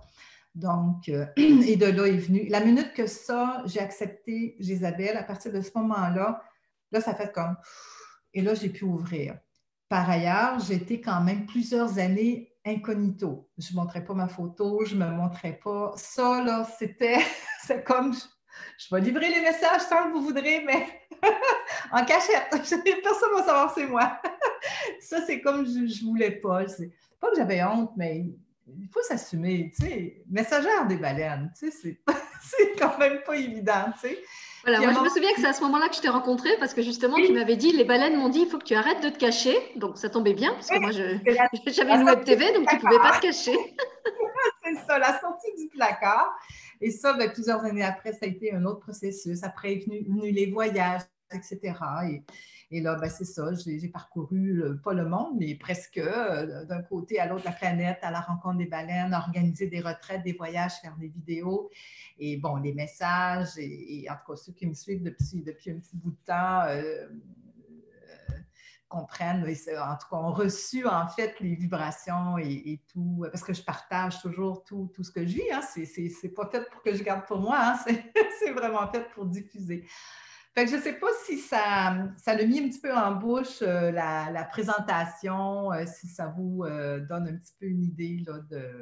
Donc, 0.56 1.10
euh, 1.10 1.26
et 1.38 1.76
de 1.76 1.86
là 1.88 2.08
est 2.08 2.18
venu. 2.18 2.48
La 2.48 2.64
minute 2.64 2.94
que 2.94 3.08
ça, 3.08 3.64
j'ai 3.66 3.80
accepté 3.80 4.56
Isabelle, 4.60 5.18
à 5.18 5.24
partir 5.24 5.52
de 5.52 5.62
ce 5.62 5.72
moment-là, 5.76 6.44
là, 6.92 7.02
ça 7.02 7.16
fait 7.16 7.32
comme. 7.32 7.58
Et 8.34 8.42
là, 8.42 8.54
j'ai 8.54 8.70
pu 8.70 8.86
ouvrir. 8.86 9.40
Par 9.90 10.10
ailleurs, 10.10 10.60
j'étais 10.60 11.02
quand 11.02 11.22
même 11.22 11.46
plusieurs 11.46 11.98
années 11.98 12.54
incognito. 12.66 13.50
Je 13.58 13.72
ne 13.72 13.78
montrais 13.78 14.04
pas 14.04 14.14
ma 14.14 14.28
photo, 14.28 14.86
je 14.86 14.96
ne 14.96 15.06
me 15.06 15.12
montrais 15.12 15.60
pas. 15.64 15.94
Ça, 15.96 16.44
là, 16.44 16.68
c'était, 16.80 17.20
comme, 17.86 18.14
je 18.78 18.94
vais 18.94 19.02
livrer 19.02 19.30
les 19.30 19.42
messages 19.42 19.88
tant 19.90 20.06
que 20.06 20.14
vous 20.14 20.22
voudrez, 20.22 20.64
mais 20.66 20.88
en 21.92 22.04
cachette. 22.06 22.48
Personne 22.52 22.82
ne 22.84 23.38
va 23.38 23.44
savoir 23.44 23.74
c'est 23.74 23.86
moi. 23.86 24.20
ça, 25.00 25.22
c'est 25.26 25.42
comme 25.42 25.66
je 25.66 25.80
ne 25.80 26.10
voulais 26.10 26.32
pas. 26.32 26.64
Pas 27.20 27.30
que 27.30 27.36
j'avais 27.38 27.64
honte, 27.64 27.92
mais 27.96 28.26
il 28.68 28.88
faut 28.92 29.02
s'assumer. 29.02 29.72
Tu 29.78 29.86
sais, 29.86 30.24
messagère 30.30 30.88
des 30.88 30.98
baleines, 30.98 31.52
tu 31.58 31.72
sais, 31.72 31.98
c'est 32.42 32.80
quand 32.80 32.98
même 32.98 33.22
pas 33.26 33.36
évident, 33.36 33.86
tu 34.02 34.10
sais. 34.10 34.20
Voilà, 34.64 34.80
moi, 34.80 34.94
je 34.94 35.00
me 35.00 35.10
souviens 35.10 35.34
que 35.34 35.42
c'est 35.42 35.48
à 35.48 35.54
ce 35.54 35.62
moment-là 35.64 35.90
que 35.90 35.96
je 35.96 36.00
t'ai 36.00 36.08
rencontré 36.08 36.50
parce 36.58 36.74
que 36.74 36.82
justement, 36.82 37.18
tu 37.18 37.34
m'avais 37.34 37.58
dit, 37.58 37.74
les 37.74 37.84
baleines 37.84 38.16
m'ont 38.16 38.30
dit, 38.30 38.40
il 38.42 38.48
faut 38.48 38.58
que 38.58 38.64
tu 38.64 38.76
arrêtes 38.76 39.04
de 39.04 39.10
te 39.10 39.18
cacher. 39.18 39.58
Donc, 39.76 39.98
ça 39.98 40.10
tombait 40.10 40.34
bien 40.34 40.54
parce 40.54 40.70
que 40.70 40.80
moi, 40.80 40.92
j'avais 40.92 41.96
une 41.96 42.04
web 42.04 42.24
TV, 42.24 42.54
donc 42.54 42.70
tu 42.70 42.76
ne 42.76 42.80
pouvais 42.80 42.98
pas 43.00 43.18
te 43.18 43.24
cacher. 43.24 43.58
ça, 44.88 45.00
la 45.00 45.20
sortie 45.20 45.52
du 45.58 45.68
placard. 45.70 46.34
Et 46.82 46.92
ça, 46.92 47.14
ben, 47.14 47.32
plusieurs 47.32 47.64
années 47.64 47.84
après, 47.84 48.14
ça 48.14 48.26
a 48.26 48.28
été 48.28 48.54
un 48.54 48.66
autre 48.66 48.80
processus. 48.80 49.44
Après 49.44 49.74
est 49.74 49.86
venu, 49.86 50.32
les 50.32 50.48
voyages, 50.48 51.02
etc. 51.32 51.74
Et, 52.72 52.82
là, 52.82 52.96
ben, 52.96 53.10
c'est 53.10 53.26
ça, 53.26 53.54
j'ai 53.54 53.88
parcouru 53.88 54.62
pas 54.84 54.94
le 54.94 55.06
monde, 55.06 55.36
mais 55.40 55.56
presque 55.56 55.98
euh, 55.98 56.66
d'un 56.66 56.82
côté 56.82 57.20
à 57.20 57.28
l'autre 57.28 57.42
de 57.42 57.48
la 57.48 57.54
planète, 57.54 58.00
à 58.02 58.12
la 58.12 58.22
rencontre 58.22 58.58
des 58.58 58.66
baleines, 58.66 59.14
organiser 59.14 59.68
des 59.68 59.80
retraites, 59.80 60.24
des 60.24 60.34
voyages, 60.34 60.74
faire 60.82 60.96
des 60.98 61.08
vidéos. 61.08 61.70
Et 62.18 62.38
bon, 62.38 62.56
les 62.58 62.74
messages, 62.74 63.58
et, 63.58 64.08
en 64.10 64.16
tout 64.16 64.32
cas, 64.32 64.36
ceux 64.38 64.54
qui 64.54 64.66
me 64.66 64.74
suivent 64.74 65.04
depuis, 65.04 65.44
depuis 65.44 65.72
un 65.72 65.80
petit 65.80 65.96
bout 65.96 66.12
de 66.12 66.26
temps, 66.26 66.62
euh, 66.68 67.08
comprennent, 68.94 69.44
en 69.44 69.98
tout 69.98 70.08
cas, 70.10 70.16
ont 70.18 70.32
reçu 70.32 70.86
en 70.86 71.08
fait 71.08 71.40
les 71.40 71.56
vibrations 71.56 72.38
et, 72.38 72.82
tout, 72.92 73.26
parce 73.32 73.44
que 73.44 73.54
je 73.54 73.64
partage 73.64 74.22
toujours 74.22 74.64
tout, 74.64 74.92
tout 74.94 75.04
ce 75.04 75.12
que 75.12 75.22
je 75.26 75.34
vis. 75.34 75.52
Hein, 75.52 75.62
c'est 75.62 76.34
pas 76.34 76.48
fait 76.52 76.70
pour 76.70 76.82
que 76.84 76.94
je 76.94 77.04
garde 77.04 77.26
pour 77.26 77.40
moi, 77.40 77.58
hein, 77.60 77.80
c'est 78.40 78.52
vraiment 78.52 78.88
fait 78.92 79.10
pour 79.14 79.26
diffuser. 79.26 79.86
Fait 80.54 80.66
que 80.66 80.72
je 80.72 80.76
ne 80.76 80.82
sais 80.82 80.94
pas 80.94 81.08
si 81.26 81.40
ça, 81.40 81.96
ça 82.18 82.36
l'a 82.36 82.46
mis 82.46 82.60
un 82.60 82.70
petit 82.70 82.80
peu 82.80 82.94
en 82.94 83.16
bouche 83.16 83.64
euh, 83.64 83.90
la, 83.92 84.48
présentation, 84.52 85.74
euh, 85.74 85.84
si 85.88 86.08
ça 86.08 86.28
vous 86.28 86.64
euh, 86.64 87.00
donne 87.00 87.28
un 87.28 87.36
petit 87.38 87.54
peu 87.60 87.66
une 87.66 87.82
idée 87.82 88.24
là, 88.28 88.38
de, 88.52 88.80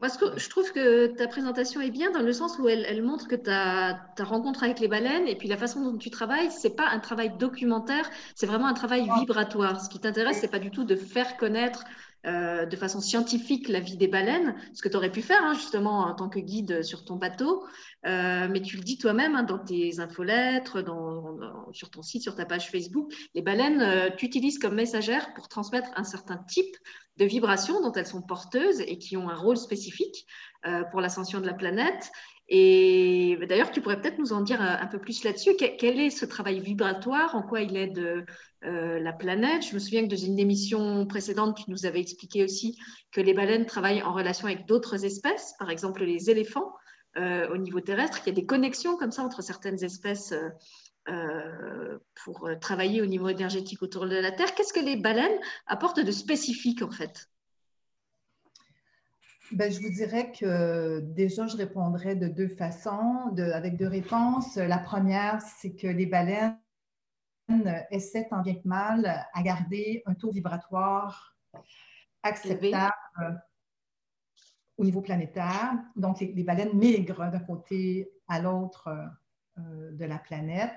parce 0.00 0.16
que 0.16 0.38
je 0.38 0.48
trouve 0.48 0.72
que 0.72 1.08
ta 1.08 1.28
présentation 1.28 1.80
est 1.80 1.90
bien 1.90 2.10
dans 2.10 2.22
le 2.22 2.32
sens 2.32 2.58
où 2.58 2.68
elle, 2.68 3.02
montre 3.02 3.28
que 3.28 3.36
ta, 3.36 4.00
ta, 4.16 4.24
rencontre 4.24 4.64
avec 4.64 4.80
les 4.80 4.88
baleines 4.88 5.28
et 5.28 5.36
puis 5.36 5.48
la 5.48 5.56
façon 5.56 5.82
dont 5.82 5.98
tu 5.98 6.10
travailles, 6.10 6.50
c'est 6.50 6.74
pas 6.74 6.88
un 6.88 6.98
travail 7.00 7.36
documentaire, 7.38 8.08
c'est 8.34 8.46
vraiment 8.46 8.66
un 8.66 8.74
travail 8.74 9.08
vibratoire. 9.18 9.80
Ce 9.80 9.90
qui 9.90 10.00
t'intéresse, 10.00 10.38
c'est 10.40 10.50
pas 10.50 10.58
du 10.58 10.70
tout 10.70 10.84
de 10.84 10.96
faire 10.96 11.36
connaître 11.36 11.84
de 12.22 12.76
façon 12.76 13.00
scientifique 13.00 13.68
la 13.68 13.80
vie 13.80 13.96
des 13.96 14.06
baleines, 14.06 14.54
ce 14.74 14.82
que 14.82 14.90
tu 14.90 14.96
aurais 14.96 15.10
pu 15.10 15.22
faire 15.22 15.42
hein, 15.42 15.54
justement 15.54 16.00
en 16.00 16.14
tant 16.14 16.28
que 16.28 16.38
guide 16.38 16.82
sur 16.82 17.02
ton 17.04 17.16
bateau. 17.16 17.64
mais 18.04 18.60
tu 18.62 18.76
le 18.76 18.82
dis 18.82 18.98
toi-même 18.98 19.34
hein, 19.34 19.42
dans 19.42 19.58
tes 19.58 20.00
infolettres, 20.00 20.82
dans, 20.82 21.38
sur 21.72 21.90
ton 21.90 22.02
site, 22.02 22.22
sur 22.22 22.34
ta 22.34 22.44
page 22.44 22.70
Facebook, 22.70 23.10
les 23.34 23.40
baleines, 23.40 24.14
tu 24.18 24.26
utilises 24.26 24.58
comme 24.58 24.74
messagères 24.74 25.32
pour 25.32 25.48
transmettre 25.48 25.88
un 25.96 26.04
certain 26.04 26.36
type 26.36 26.76
de 27.20 27.24
vibrations 27.24 27.80
dont 27.80 27.92
elles 27.92 28.06
sont 28.06 28.22
porteuses 28.22 28.80
et 28.80 28.98
qui 28.98 29.16
ont 29.16 29.28
un 29.28 29.36
rôle 29.36 29.56
spécifique 29.56 30.26
pour 30.90 31.00
l'ascension 31.00 31.40
de 31.40 31.46
la 31.46 31.54
planète. 31.54 32.10
Et 32.52 33.38
d'ailleurs, 33.48 33.70
tu 33.70 33.80
pourrais 33.80 34.00
peut-être 34.00 34.18
nous 34.18 34.32
en 34.32 34.40
dire 34.40 34.60
un, 34.60 34.86
peu 34.88 34.98
plus 34.98 35.22
là-dessus. 35.22 35.54
Quel, 35.56 36.00
est 36.00 36.10
ce 36.10 36.26
travail 36.26 36.58
vibratoire? 36.58 37.36
En 37.36 37.42
quoi 37.42 37.60
il 37.60 37.76
aide 37.76 38.26
euh, 38.64 38.98
la 38.98 39.12
planète? 39.12 39.64
Je 39.68 39.74
me 39.74 39.78
souviens 39.78 40.02
que 40.02 40.10
dans 40.10 40.20
une 40.20 40.36
émission 40.36 41.06
précédente, 41.06 41.58
tu 41.64 41.70
nous 41.70 41.86
avais 41.86 42.00
expliqué 42.00 42.42
aussi 42.42 42.76
que 43.12 43.20
les 43.20 43.34
baleines 43.34 43.66
travaillent 43.66 44.02
en 44.02 44.12
relation 44.12 44.48
avec 44.48 44.66
d'autres 44.66 45.04
espèces, 45.04 45.54
par 45.60 45.70
exemple 45.70 46.02
les 46.02 46.28
éléphants 46.28 46.72
euh, 47.16 47.48
au 47.50 47.56
niveau 47.56 47.80
terrestre. 47.80 48.18
Il 48.24 48.30
y 48.30 48.32
a 48.32 48.34
des 48.34 48.46
connexions 48.46 48.96
comme 48.96 49.12
ça 49.12 49.22
entre 49.22 49.44
certaines 49.44 49.84
espèces 49.84 50.34
euh, 51.08 51.98
pour 52.24 52.48
travailler 52.60 53.02
au 53.02 53.06
niveau 53.06 53.28
énergétique 53.28 53.82
autour 53.82 54.06
de 54.06 54.16
la 54.16 54.32
Terre. 54.32 54.54
Qu'est-ce 54.54 54.72
que 54.72 54.84
les 54.84 54.96
baleines 54.96 55.38
apportent 55.66 56.00
de 56.00 56.12
spécifique 56.12 56.82
en 56.82 56.90
fait? 56.90 57.30
Ben, 59.52 59.72
je 59.72 59.80
vous 59.80 59.90
dirais 59.90 60.30
que 60.30 61.00
déjà, 61.00 61.48
je 61.48 61.56
répondrais 61.56 62.14
de 62.14 62.28
deux 62.28 62.46
façons, 62.46 63.34
avec 63.36 63.76
deux 63.76 63.88
réponses. 63.88 64.56
La 64.56 64.78
première, 64.78 65.42
c'est 65.42 65.74
que 65.74 65.88
les 65.88 66.06
baleines 66.06 66.56
essaient 67.90 68.28
tant 68.28 68.42
bien 68.42 68.54
que 68.54 68.68
mal 68.68 69.26
à 69.32 69.42
garder 69.42 70.04
un 70.06 70.14
taux 70.14 70.30
vibratoire 70.30 71.36
acceptable 72.22 73.42
au 74.76 74.84
niveau 74.84 75.02
planétaire. 75.02 75.74
Donc, 75.96 76.20
les, 76.20 76.44
baleines 76.44 76.76
migrent 76.76 77.30
d'un 77.30 77.40
côté 77.40 78.10
à 78.28 78.40
l'autre 78.40 78.88
euh, 78.88 79.06
de 79.56 80.04
la 80.04 80.18
planète. 80.18 80.72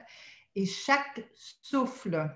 Et 0.56 0.65
chaque 0.65 1.24
souffle 1.34 2.30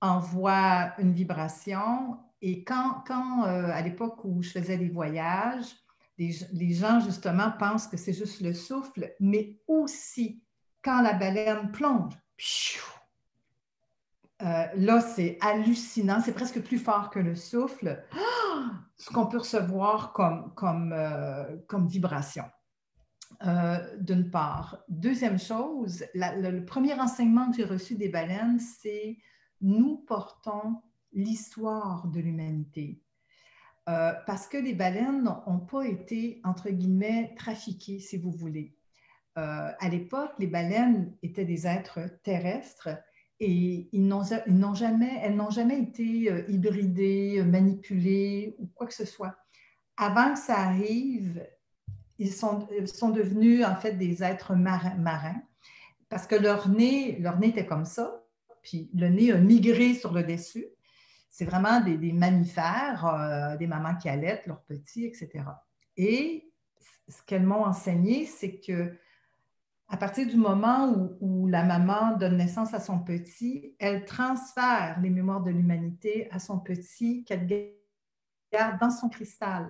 envoie 0.00 0.92
une 0.98 1.12
vibration. 1.12 2.18
Et 2.42 2.64
quand, 2.64 3.04
quand 3.06 3.44
euh, 3.44 3.70
à 3.70 3.82
l'époque 3.82 4.24
où 4.24 4.42
je 4.42 4.50
faisais 4.50 4.78
des 4.78 4.88
voyages, 4.88 5.76
les, 6.18 6.74
gens, 6.74 7.00
justement, 7.00 7.50
pensent 7.58 7.86
que 7.86 7.96
c'est 7.96 8.12
juste 8.12 8.42
le 8.42 8.52
souffle, 8.52 9.14
mais 9.20 9.58
aussi 9.66 10.42
quand 10.82 11.00
la 11.00 11.14
baleine 11.14 11.70
plonge, 11.72 12.12
euh, 14.42 14.66
là, 14.74 15.00
c'est 15.00 15.38
hallucinant, 15.40 16.20
c'est 16.22 16.34
presque 16.34 16.62
plus 16.62 16.78
fort 16.78 17.08
que 17.10 17.18
le 17.18 17.34
souffle, 17.34 18.04
ce 18.98 19.10
qu'on 19.10 19.26
peut 19.26 19.38
recevoir 19.38 20.14
euh, 20.62 21.56
comme 21.66 21.86
vibration. 21.86 22.44
D'une 23.42 24.30
part. 24.30 24.84
Deuxième 24.88 25.38
chose, 25.38 26.04
le 26.14 26.60
premier 26.66 26.92
enseignement 26.94 27.50
que 27.50 27.56
j'ai 27.56 27.64
reçu 27.64 27.94
des 27.94 28.10
baleines, 28.10 28.58
c'est 28.58 29.16
nous 29.60 29.96
portons 30.06 30.82
l'histoire 31.12 32.06
de 32.08 32.20
l'humanité. 32.20 33.02
Euh, 33.88 34.12
parce 34.26 34.46
que 34.46 34.56
les 34.56 34.74
baleines 34.74 35.24
n'ont 35.24 35.60
pas 35.60 35.86
été, 35.86 36.40
entre 36.44 36.70
guillemets, 36.70 37.34
trafiquées, 37.36 37.98
si 37.98 38.18
vous 38.18 38.30
voulez. 38.30 38.76
Euh, 39.38 39.72
à 39.78 39.88
l'époque, 39.88 40.32
les 40.38 40.46
baleines 40.46 41.16
étaient 41.22 41.44
des 41.44 41.66
êtres 41.66 42.00
terrestres 42.22 42.90
et 43.40 43.88
ils 43.92 44.06
n'ont 44.06 44.74
jamais, 44.74 45.18
elles 45.22 45.34
n'ont 45.34 45.50
jamais 45.50 45.80
été 45.80 46.30
euh, 46.30 46.44
hybridées, 46.48 47.42
manipulées 47.44 48.54
ou 48.58 48.66
quoi 48.66 48.86
que 48.86 48.94
ce 48.94 49.06
soit. 49.06 49.34
Avant 49.96 50.34
que 50.34 50.38
ça 50.38 50.58
arrive, 50.58 51.44
ils 52.20 52.32
sont, 52.32 52.68
sont 52.86 53.10
devenus 53.10 53.64
en 53.64 53.74
fait 53.74 53.94
des 53.94 54.22
êtres 54.22 54.54
marins, 54.54 55.42
parce 56.08 56.28
que 56.28 56.36
leur 56.36 56.68
nez, 56.68 57.18
leur 57.18 57.38
nez 57.40 57.48
était 57.48 57.66
comme 57.66 57.84
ça, 57.84 58.22
puis 58.62 58.88
le 58.94 59.08
nez 59.08 59.32
a 59.32 59.38
migré 59.38 59.94
sur 59.94 60.12
le 60.12 60.22
dessus 60.22 60.66
c'est 61.30 61.44
vraiment 61.44 61.80
des, 61.80 62.12
mammifères, 62.12 63.06
euh, 63.06 63.56
des 63.56 63.66
mamans 63.66 63.94
qui 63.96 64.08
allaitent 64.08 64.46
leurs 64.46 64.62
petits, 64.64 65.06
etc. 65.06 65.44
Et 65.96 66.52
ce 67.08 67.22
qu'elles 67.22 67.46
m'ont 67.46 67.64
enseigné, 67.64 68.26
c'est 68.26 68.58
que 68.60 68.98
à 69.88 69.96
partir 69.96 70.26
du 70.26 70.36
moment 70.36 71.16
où, 71.20 71.48
la 71.48 71.64
maman 71.64 72.16
donne 72.16 72.36
naissance 72.36 72.74
à 72.74 72.80
son 72.80 73.00
petit, 73.00 73.74
elle 73.78 74.04
transfère 74.04 75.00
les 75.00 75.10
mémoires 75.10 75.42
de 75.42 75.50
l'humanité 75.50 76.28
à 76.30 76.38
son 76.38 76.60
petit 76.60 77.24
qu'elle 77.24 77.46
garde 78.52 78.78
dans 78.78 78.90
son 78.90 79.08
cristal. 79.08 79.68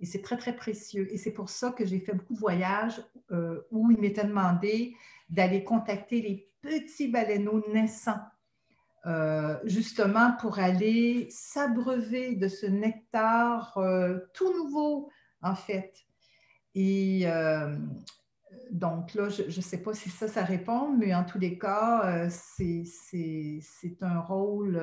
Et 0.00 0.06
c'est 0.06 0.22
très, 0.22 0.36
très 0.36 0.56
précieux. 0.56 1.12
Et 1.12 1.18
c'est 1.18 1.32
pour 1.32 1.50
ça 1.50 1.70
que 1.70 1.84
j'ai 1.84 2.00
fait 2.00 2.14
beaucoup 2.14 2.34
de 2.34 2.38
voyages 2.38 3.02
euh, 3.30 3.60
où 3.70 3.90
il 3.90 3.98
m'était 4.00 4.24
demandé 4.24 4.96
d'aller 5.28 5.62
contacter 5.62 6.22
les 6.22 6.50
petits 6.62 7.08
baleineaux 7.08 7.62
naissants 7.72 8.20
euh, 9.06 9.56
justement 9.64 10.32
pour 10.40 10.58
aller 10.58 11.28
s'abreuver 11.30 12.34
de 12.34 12.48
ce 12.48 12.66
nectar 12.66 13.76
euh, 13.78 14.18
tout 14.34 14.52
nouveau, 14.52 15.10
en 15.42 15.54
fait. 15.54 15.94
Et 16.74 17.26
donc 18.70 19.14
là, 19.14 19.28
je 19.28 19.42
ne 19.44 19.62
sais 19.62 19.82
pas 19.82 19.92
si 19.92 20.08
ça, 20.08 20.28
ça 20.28 20.44
répond, 20.44 20.92
mais 20.96 21.12
en 21.14 21.24
tous 21.24 21.40
les 21.40 21.58
cas, 21.58 22.28
c'est 22.30 22.84
un 24.00 24.20
rôle, 24.20 24.80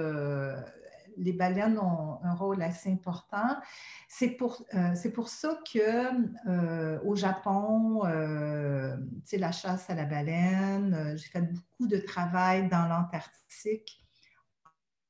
les 1.17 1.34
baleines 1.34 1.80
ont 1.80 2.19
un 2.23 2.34
rôle 2.34 2.62
assez 2.62 2.91
important. 2.91 3.58
C'est 4.08 4.30
pour, 4.30 4.65
pour 5.13 5.30
ça 5.30 5.60
que 5.71 7.03
au 7.03 7.15
Japon, 7.15 8.03
c'est 9.25 9.38
la 9.38 9.51
chasse 9.51 9.89
à 9.89 9.95
la 9.95 10.06
baleine, 10.06 11.15
j'ai 11.17 11.27
fait 11.30 11.41
beaucoup 11.41 11.88
de 11.88 11.97
travail 11.97 12.69
dans 12.69 12.88
l'Antarctique 12.88 14.08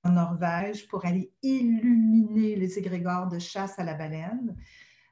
Norvège 0.10 0.88
pour 0.88 1.06
aller 1.06 1.32
illuminer 1.42 2.56
les 2.56 2.78
égrégores 2.78 3.28
de 3.28 3.40
chasse 3.40 3.78
à 3.80 3.84
la 3.84 3.94
baleine, 3.94 4.56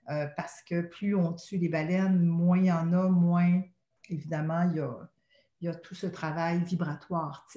euh, 0.10 0.28
parce 0.36 0.62
que 0.64 0.82
plus 0.82 1.16
on 1.16 1.34
tue 1.34 1.58
les 1.58 1.70
baleines, 1.70 2.24
moins 2.24 2.58
il 2.58 2.66
y 2.66 2.72
en 2.72 2.94
a, 2.94 3.10
moins, 3.10 3.62
évidemment, 4.10 4.70
il 4.72 4.78
y 5.62 5.68
a, 5.68 5.76
tout 5.76 5.96
ce 5.96 6.08
travail 6.08 6.64
vibratoire. 6.64 7.48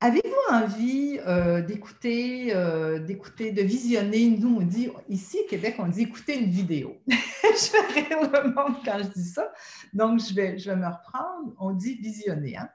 Avez-vous 0.00 0.54
envie 0.54 1.18
euh, 1.26 1.60
d'écouter, 1.60 2.54
euh, 2.54 3.00
d'écouter, 3.00 3.50
de 3.50 3.62
visionner, 3.62 4.30
nous 4.30 4.58
on 4.60 4.62
dit, 4.62 4.88
ici 5.08 5.38
au 5.44 5.48
Québec, 5.48 5.74
on 5.80 5.88
dit 5.88 6.02
écouter 6.02 6.38
une 6.38 6.50
vidéo. 6.50 6.98
je 7.08 7.72
vais 7.72 8.00
rire 8.02 8.20
le 8.22 8.54
monde 8.54 8.76
quand 8.84 8.98
je 8.98 9.08
dis 9.08 9.24
ça, 9.24 9.52
donc 9.92 10.20
je 10.20 10.32
vais, 10.34 10.56
je 10.56 10.70
vais 10.70 10.76
me 10.76 10.86
reprendre, 10.86 11.52
on 11.58 11.72
dit 11.72 11.96
visionner. 11.96 12.56
Hein? 12.56 12.68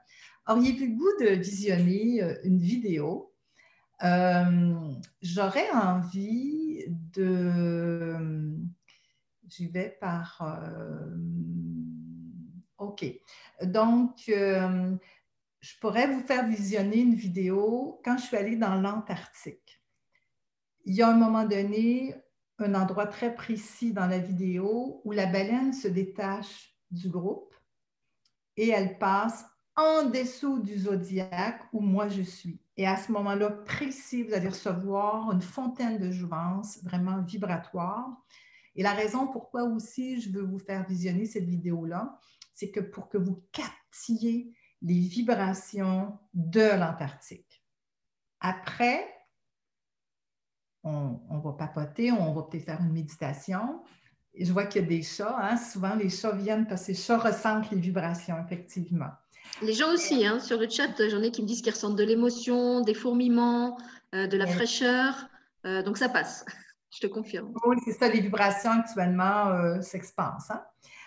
auriez-vous 0.46 0.84
le 0.84 0.90
goût 0.90 1.24
de 1.24 1.30
visionner 1.36 2.22
euh, 2.22 2.34
une 2.44 2.58
vidéo? 2.58 3.32
J'aurais 5.22 5.70
envie 5.70 6.84
de... 7.14 8.54
J'y 9.48 9.68
vais 9.68 9.96
par... 9.98 10.42
OK. 12.76 13.06
Donc, 13.62 14.30
je 15.64 15.78
pourrais 15.80 16.06
vous 16.06 16.20
faire 16.20 16.46
visionner 16.46 16.98
une 16.98 17.14
vidéo 17.14 17.98
quand 18.04 18.18
je 18.18 18.24
suis 18.24 18.36
allée 18.36 18.56
dans 18.56 18.74
l'Antarctique. 18.74 19.80
Il 20.84 20.94
y 20.94 21.00
a 21.00 21.08
un 21.08 21.16
moment 21.16 21.44
donné, 21.44 22.14
un 22.58 22.74
endroit 22.74 23.06
très 23.06 23.34
précis 23.34 23.94
dans 23.94 24.06
la 24.06 24.18
vidéo 24.18 25.00
où 25.04 25.12
la 25.12 25.24
baleine 25.24 25.72
se 25.72 25.88
détache 25.88 26.76
du 26.90 27.08
groupe 27.08 27.54
et 28.58 28.68
elle 28.68 28.98
passe 28.98 29.46
en 29.74 30.04
dessous 30.04 30.58
du 30.58 30.80
zodiaque 30.80 31.62
où 31.72 31.80
moi 31.80 32.08
je 32.08 32.22
suis. 32.22 32.60
Et 32.76 32.86
à 32.86 32.98
ce 32.98 33.10
moment-là 33.12 33.48
précis, 33.48 34.22
vous 34.22 34.34
allez 34.34 34.48
recevoir 34.48 35.32
une 35.32 35.40
fontaine 35.40 35.98
de 35.98 36.10
jouvence 36.10 36.84
vraiment 36.84 37.22
vibratoire. 37.22 38.06
Et 38.76 38.82
la 38.82 38.92
raison 38.92 39.28
pourquoi 39.28 39.62
aussi 39.62 40.20
je 40.20 40.30
veux 40.30 40.44
vous 40.44 40.58
faire 40.58 40.86
visionner 40.86 41.24
cette 41.24 41.48
vidéo-là, 41.48 42.18
c'est 42.52 42.70
que 42.70 42.80
pour 42.80 43.08
que 43.08 43.16
vous 43.16 43.42
captiez 43.50 44.52
les 44.84 45.00
vibrations 45.00 46.18
de 46.34 46.78
l'Antarctique. 46.78 47.62
Après, 48.40 49.08
on, 50.82 51.18
va 51.42 51.52
papoter, 51.52 52.12
on 52.12 52.34
va 52.34 52.42
peut-être 52.42 52.66
faire 52.66 52.80
une 52.82 52.92
méditation. 52.92 53.82
Je 54.38 54.52
vois 54.52 54.66
qu'il 54.66 54.82
y 54.82 54.84
a 54.84 54.88
des 54.88 55.02
chats. 55.02 55.36
Hein. 55.40 55.56
Souvent, 55.56 55.94
les 55.94 56.10
chats 56.10 56.32
viennent 56.32 56.66
parce 56.66 56.82
que 56.82 56.88
les 56.88 56.98
chats 56.98 57.16
ressentent 57.16 57.70
les 57.70 57.80
vibrations, 57.80 58.36
effectivement. 58.44 59.10
Les 59.62 59.72
gens 59.72 59.90
aussi, 59.90 60.26
hein, 60.26 60.38
sur 60.38 60.58
le 60.58 60.68
chat, 60.68 60.90
j'en 61.08 61.22
ai 61.22 61.30
qui 61.30 61.40
me 61.40 61.46
disent 61.46 61.62
qu'ils 61.62 61.72
ressentent 61.72 61.96
de 61.96 62.04
l'émotion, 62.04 62.82
des 62.82 62.94
fourmillements, 62.94 63.78
euh, 64.14 64.26
de 64.26 64.36
la 64.36 64.46
fraîcheur. 64.46 65.28
Euh, 65.64 65.82
donc 65.82 65.96
ça 65.96 66.10
passe, 66.10 66.44
je 66.94 67.00
te 67.00 67.06
confirme. 67.06 67.54
Oui, 67.64 67.76
c'est 67.84 67.92
ça, 67.92 68.08
les 68.08 68.20
vibrations 68.20 68.72
actuellement 68.72 69.48
euh, 69.48 69.80
s'expansent. 69.80 70.50
Hein. 70.50 70.62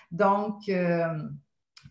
Donc, 0.10 0.72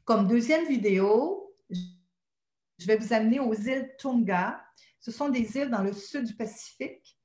comme 0.05 0.27
deuxième 0.27 0.67
vidéo, 0.67 1.46
je 1.71 2.87
vais 2.87 2.97
vous 2.97 3.13
amener 3.13 3.41
aux 3.41 3.55
îles 3.55 3.91
Tonga. 3.99 4.63
Ce 5.01 5.11
sont 5.11 5.29
des 5.29 5.57
îles 5.57 5.71
dans 5.71 5.83
le 5.83 5.93
sud 5.93 6.25
du 6.25 6.35
Pacifique 6.35 7.17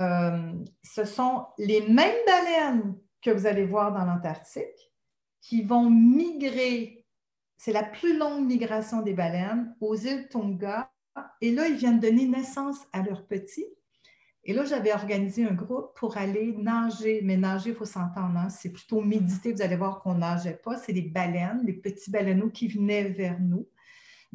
euh, 0.00 0.52
ce 0.82 1.04
sont 1.04 1.46
les 1.58 1.80
mêmes 1.88 2.24
baleines 2.26 2.96
que 3.22 3.30
vous 3.30 3.46
allez 3.46 3.64
voir 3.64 3.92
dans 3.92 4.04
l'Antarctique 4.04 4.92
qui 5.40 5.62
vont 5.62 5.88
migrer. 5.88 7.04
C'est 7.56 7.72
la 7.72 7.82
plus 7.82 8.18
longue 8.18 8.46
migration 8.46 9.00
des 9.00 9.14
baleines 9.14 9.74
aux 9.80 9.96
îles 9.96 10.28
Tonga. 10.28 10.90
Et 11.40 11.50
là, 11.50 11.66
ils 11.68 11.76
viennent 11.76 12.00
donner 12.00 12.26
naissance 12.26 12.78
à 12.92 13.02
leurs 13.02 13.26
petits. 13.26 13.66
Et 14.44 14.52
là, 14.52 14.64
j'avais 14.64 14.92
organisé 14.92 15.44
un 15.44 15.54
groupe 15.54 15.96
pour 15.96 16.18
aller 16.18 16.52
nager. 16.52 17.22
Mais 17.24 17.36
nager, 17.36 17.70
il 17.70 17.76
faut 17.76 17.86
s'entendre, 17.86 18.36
hein. 18.36 18.48
c'est 18.50 18.70
plutôt 18.70 19.00
méditer. 19.00 19.52
Vous 19.52 19.62
allez 19.62 19.76
voir 19.76 20.00
qu'on 20.00 20.14
nageait 20.14 20.60
pas. 20.62 20.76
C'est 20.76 20.92
les 20.92 21.02
baleines, 21.02 21.62
les 21.64 21.72
petits 21.72 22.10
baleineaux 22.10 22.50
qui 22.50 22.68
venaient 22.68 23.04
vers 23.04 23.40
nous. 23.40 23.66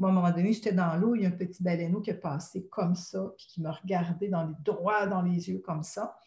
Moi, 0.01 0.09
à 0.09 0.13
un 0.13 0.15
moment 0.15 0.31
donné, 0.31 0.51
j'étais 0.51 0.71
dans 0.71 0.95
l'eau, 0.95 1.13
il 1.13 1.21
y 1.21 1.25
a 1.25 1.27
un 1.27 1.31
petit 1.31 1.61
baleineau 1.61 2.01
qui 2.01 2.09
est 2.09 2.15
passé 2.15 2.65
comme 2.71 2.95
ça, 2.95 3.23
puis 3.37 3.45
qui 3.47 3.61
me 3.61 3.69
regardait 3.69 4.29
dans 4.29 4.47
les, 4.47 4.55
droit 4.65 5.05
dans 5.05 5.21
les 5.21 5.47
yeux 5.47 5.59
comme 5.59 5.83
ça. 5.83 6.17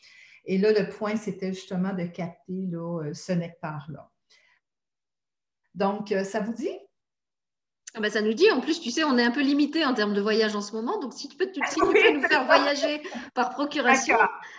Et 0.45 0.59
là, 0.59 0.71
le 0.71 0.89
point, 0.91 1.17
c'était 1.17 1.53
justement 1.53 1.93
de 1.93 2.05
capter 2.05 2.69
là, 2.71 3.03
euh, 3.03 3.13
ce 3.13 3.33
nectar-là. 3.33 4.09
Donc, 5.75 6.13
euh, 6.13 6.23
ça 6.23 6.39
vous 6.39 6.53
dit? 6.53 6.71
Ah 7.95 8.01
ben, 8.01 8.13
ça 8.13 8.23
nous 8.23 8.33
dit, 8.33 8.49
en 8.53 8.61
plus, 8.61 8.81
tu 8.81 8.93
sais, 8.93 9.03
on 9.03 9.19
est 9.19 9.25
un 9.25 9.33
peu 9.33 9.43
limité 9.43 9.85
en 9.85 9.93
termes 9.93 10.15
de 10.15 10.21
voyage 10.21 10.55
en 10.55 10.61
ce 10.61 10.73
moment. 10.73 11.01
Donc, 11.01 11.13
si 11.13 11.29
tu 11.29 11.37
peux, 11.37 11.51
si 11.53 11.75
tu 11.75 11.81
peux 11.81 12.13
nous 12.13 12.29
faire 12.29 12.47
voyager 12.47 13.03
par 13.35 13.51
procuration, 13.51 14.17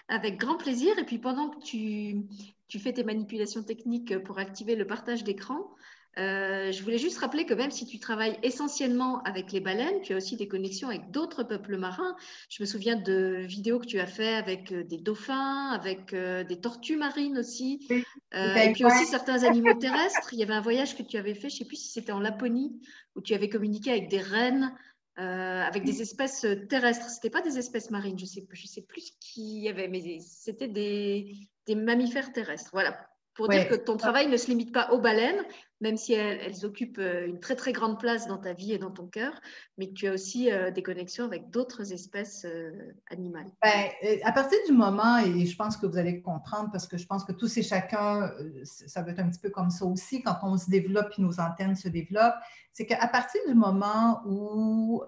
avec 0.10 0.38
grand 0.38 0.58
plaisir. 0.58 1.00
Et 1.00 1.06
puis, 1.06 1.20
pendant 1.20 1.52
que 1.52 1.64
tu, 1.64 2.26
tu 2.68 2.80
fais 2.80 2.92
tes 2.92 3.06
manipulations 3.06 3.64
techniques 3.64 4.22
pour 4.26 4.40
activer 4.40 4.76
le 4.76 4.86
partage 4.86 5.24
d'écran, 5.24 5.70
euh, 6.18 6.72
je 6.72 6.82
voulais 6.82 6.98
juste 6.98 7.18
rappeler 7.18 7.46
que 7.46 7.54
même 7.54 7.72
si 7.72 7.86
tu 7.86 8.00
travailles 8.00 8.40
essentiellement 8.42 9.22
avec 9.24 9.52
les 9.52 9.60
baleines, 9.60 10.02
tu 10.02 10.14
as 10.14 10.18
aussi 10.18 10.38
des 10.38 10.48
connexions 10.48 10.88
avec 10.88 11.12
d'autres 11.12 11.44
peuples 11.44 11.78
marins. 11.78 12.16
Je 12.50 12.64
me 12.64 12.66
souviens 12.66 12.96
de 12.96 13.44
vidéos 13.46 13.80
que 13.80 13.86
tu 13.86 14.00
as 14.00 14.08
fait 14.08 14.34
avec 14.34 14.72
euh, 14.72 14.84
des 14.84 14.98
dauphins, 14.98 15.72
avec 15.72 16.14
euh, 16.14 16.44
des 16.46 16.60
tortues 16.62 16.96
marines 16.96 17.38
aussi, 17.38 17.88
et 18.34 18.72
puis 18.74 18.86
aussi 18.86 19.06
certains 19.06 19.44
animaux 19.44 19.74
terrestres. 19.74 20.30
Il 20.32 20.40
y 20.40 20.44
avait 20.44 20.54
un 20.54 20.62
voyage 20.62 20.98
que 20.98 21.04
tu 21.04 21.18
avais 21.18 21.34
fait, 21.34 21.50
je 21.50 21.56
ne 21.56 21.60
sais 21.60 21.66
plus 21.66 21.78
si 21.78 21.90
c'était 21.90 22.14
en 22.14 22.20
Laponie, 22.20 22.80
où 23.16 23.22
tu 23.22 23.34
avais 23.34 23.50
communiqué 23.50 23.92
avec 23.92 24.08
des 24.08 24.22
rennes, 24.22 24.74
avec 25.18 25.84
des 25.84 26.02
espèces 26.02 26.46
terrestres. 26.70 27.10
Ce 27.10 27.16
n'était 27.16 27.30
pas 27.30 27.42
des 27.42 27.58
espèces 27.58 27.92
marines, 27.92 28.18
je 28.18 28.24
ne 28.24 28.30
sais, 28.30 28.48
je 28.52 28.68
sais 28.68 28.82
plus 28.82 29.02
ce 29.02 29.12
qu'il 29.20 29.60
y 29.60 29.68
avait, 29.68 29.90
mais 29.90 30.20
c'était 30.20 30.68
des, 30.70 31.36
des 31.66 31.76
mammifères 31.76 32.32
terrestres. 32.32 32.70
Voilà, 32.72 32.98
pour 33.36 33.50
dire 33.50 33.68
que 33.68 33.76
ton 33.76 33.98
travail 33.98 34.28
ne 34.28 34.38
se 34.38 34.48
limite 34.48 34.74
pas 34.74 34.90
aux 34.92 35.00
baleines, 35.00 35.44
même 35.82 35.98
si 35.98 36.14
elles, 36.14 36.66
occupent 36.66 37.00
euh, 37.00 37.28
une 37.28 37.40
très 37.40 37.56
très 37.56 37.74
grande 37.74 38.00
place 38.00 38.28
dans 38.28 38.38
ta 38.38 38.54
vie 38.54 38.72
et 38.72 38.78
dans 38.78 38.92
ton 38.92 39.08
cœur, 39.08 39.34
mais 39.78 39.90
que 39.90 39.94
tu 39.94 40.08
as 40.08 40.14
aussi 40.14 40.52
euh, 40.52 40.72
des 40.72 40.82
connexions 40.82 41.26
avec 41.26 41.50
d'autres 41.50 41.92
espèces 41.92 42.46
euh, 42.46 42.72
animales. 43.10 43.52
Ben, 43.62 43.90
à 44.24 44.32
partir 44.32 44.58
du 44.68 44.72
moment, 44.72 45.18
et 45.18 45.46
je 45.46 45.56
pense 45.56 45.76
que 45.76 45.86
vous 45.86 45.98
allez 45.98 46.22
comprendre, 46.22 46.70
parce 46.72 46.88
que 46.88 46.98
je 46.98 47.06
pense 47.06 47.26
que 47.26 47.34
tous 47.34 47.58
et 47.58 47.64
chacun, 47.64 48.32
ça 48.64 49.02
va 49.02 49.12
être 49.12 49.20
un 49.20 49.30
petit 49.30 49.42
peu 49.42 49.50
comme 49.50 49.70
ça 49.70 49.86
aussi, 49.86 50.24
quand 50.24 50.38
on 50.44 50.58
se 50.58 50.70
développe 50.70 51.12
et 51.18 51.22
nos 51.22 51.40
antennes 51.40 51.76
se 51.76 51.90
développent, 51.90 52.40
c'est 52.72 52.86
qu'à 52.86 53.08
partir 53.08 53.42
du 53.48 53.54
moment 53.54 54.22
où, 54.26 55.04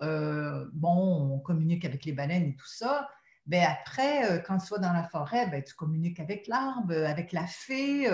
bon, 0.73 1.33
on 1.33 1.39
communique 1.39 1.85
avec 1.85 2.03
les 2.05 2.11
baleines 2.11 2.43
et 2.43 2.55
tout 2.55 2.67
ça, 2.67 3.07
ben 3.47 3.63
après, 3.63 4.29
euh, 4.29 4.39
quand 4.39 4.57
tu 4.57 4.67
vas 4.73 4.79
dans 4.79 4.91
la 4.91 5.03
forêt, 5.03 5.47
ben, 5.47 5.63
tu 5.63 5.73
communiques 5.73 6.19
avec 6.19 6.47
l'arbre, 6.47 6.91
euh, 6.91 7.07
avec 7.07 7.31
la 7.31 7.47
fée, 7.47 8.09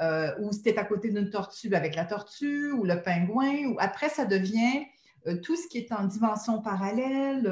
euh, 0.00 0.34
ou 0.40 0.52
si 0.52 0.62
tu 0.62 0.70
es 0.70 0.78
à 0.78 0.84
côté 0.84 1.10
d'une 1.10 1.30
tortue, 1.30 1.74
avec 1.74 1.94
la 1.94 2.04
tortue, 2.04 2.72
ou 2.72 2.84
le 2.84 3.00
pingouin. 3.00 3.66
Ou... 3.66 3.76
Après, 3.78 4.08
ça 4.08 4.24
devient 4.24 4.84
tout 5.44 5.54
ce 5.54 5.68
qui 5.68 5.78
est 5.78 5.92
en 5.92 6.04
dimension 6.04 6.60
parallèle, 6.60 7.44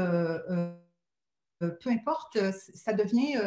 peu 1.60 1.90
importe, 1.90 2.36
ça 2.52 2.92
devient 2.92 3.40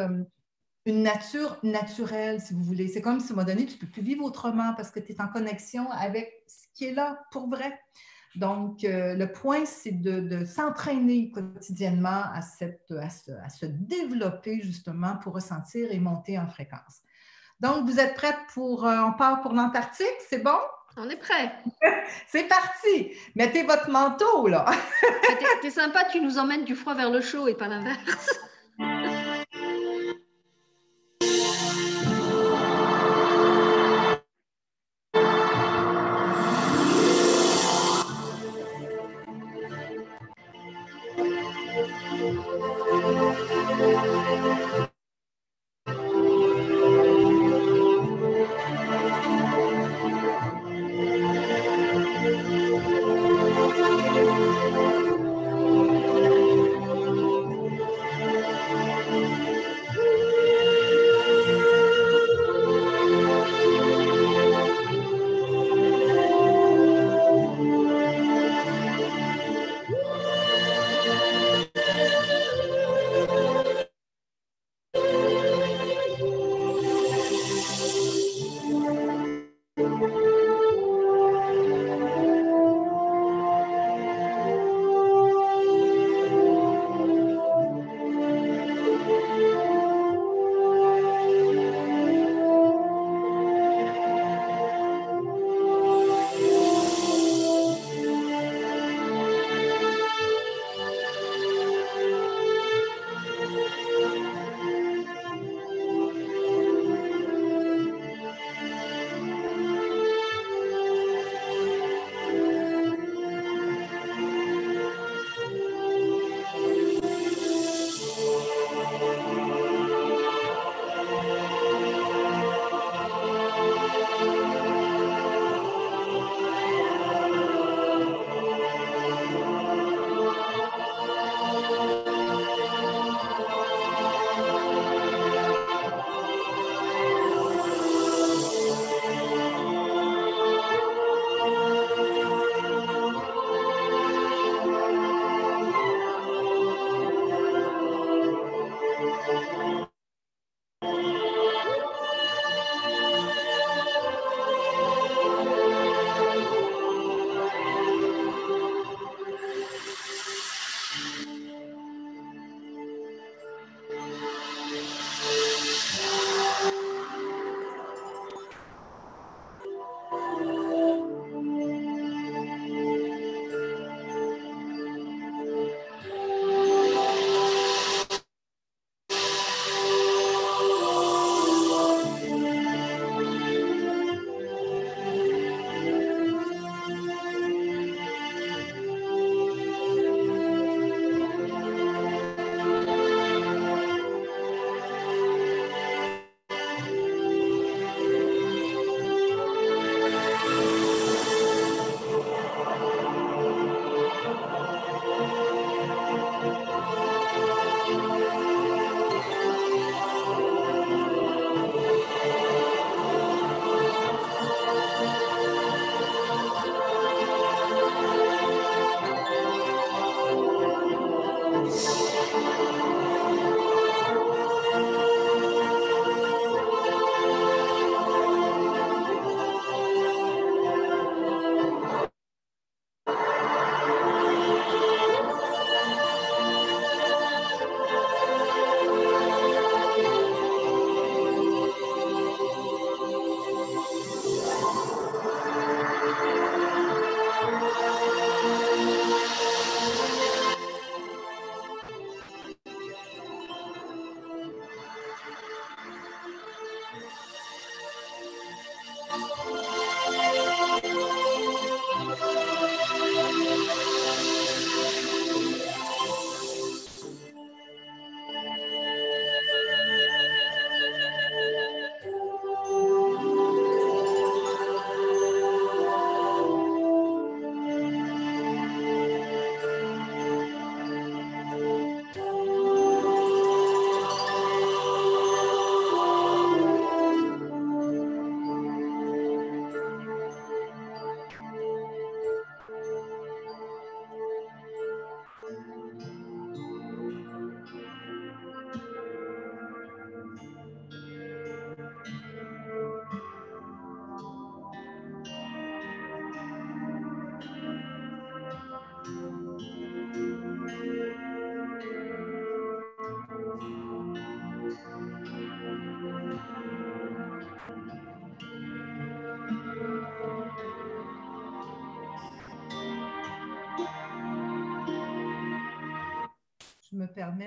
une 0.86 1.02
nature 1.02 1.58
naturelle, 1.62 2.40
si 2.40 2.54
vous 2.54 2.62
voulez. 2.62 2.88
C'est 2.88 3.02
comme 3.02 3.20
si 3.20 3.26
à 3.26 3.32
un 3.32 3.36
moment 3.36 3.46
donné, 3.46 3.66
tu 3.66 3.74
ne 3.74 3.80
peux 3.80 3.86
plus 3.86 4.00
vivre 4.00 4.24
autrement 4.24 4.72
parce 4.74 4.90
que 4.90 4.98
tu 4.98 5.12
es 5.12 5.20
en 5.20 5.28
connexion 5.28 5.90
avec 5.90 6.32
ce 6.46 6.66
qui 6.72 6.86
est 6.86 6.94
là 6.94 7.22
pour 7.32 7.50
vrai. 7.50 7.78
Donc, 8.36 8.82
euh, 8.84 9.14
le 9.14 9.30
point, 9.30 9.64
c'est 9.64 9.92
de, 9.92 10.44
s'entraîner 10.44 11.30
quotidiennement 11.30 12.24
à, 12.32 12.40
se, 12.42 13.66
développer 13.66 14.60
justement 14.60 15.16
pour 15.16 15.34
ressentir 15.34 15.90
et 15.92 16.00
monter 16.00 16.38
en 16.38 16.46
fréquence. 16.48 17.02
Donc, 17.60 17.88
vous 17.88 18.00
êtes 18.00 18.14
prête 18.14 18.38
pour, 18.52 18.86
euh, 18.86 18.98
on 19.02 19.12
part 19.12 19.40
pour 19.40 19.52
l'Antarctique, 19.52 20.06
c'est 20.28 20.42
bon? 20.42 20.58
On 20.96 21.08
est 21.08 21.16
prêt. 21.16 21.52
c'est 22.28 22.44
parti. 22.48 23.12
Mettez 23.34 23.62
votre 23.62 23.90
manteau, 23.90 24.48
là. 24.48 24.66
T'es 25.62 25.70
sympa, 25.70 26.04
tu 26.10 26.20
nous 26.20 26.38
emmènes 26.38 26.64
du 26.64 26.74
froid 26.74 26.94
vers 26.94 27.10
le 27.10 27.20
chaud 27.20 27.48
et 27.48 27.54
pas 27.54 27.68
l'inverse. 27.68 28.38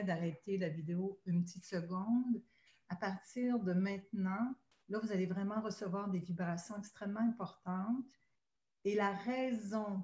D'arrêter 0.07 0.57
la 0.57 0.69
vidéo 0.69 1.21
une 1.25 1.43
petite 1.43 1.65
seconde. 1.65 2.41
À 2.89 2.95
partir 2.95 3.59
de 3.59 3.73
maintenant, 3.73 4.55
là, 4.89 4.99
vous 4.99 5.11
allez 5.11 5.27
vraiment 5.27 5.61
recevoir 5.61 6.09
des 6.09 6.19
vibrations 6.19 6.77
extrêmement 6.77 7.19
importantes. 7.19 8.05
Et 8.83 8.95
la 8.95 9.11
raison 9.11 10.03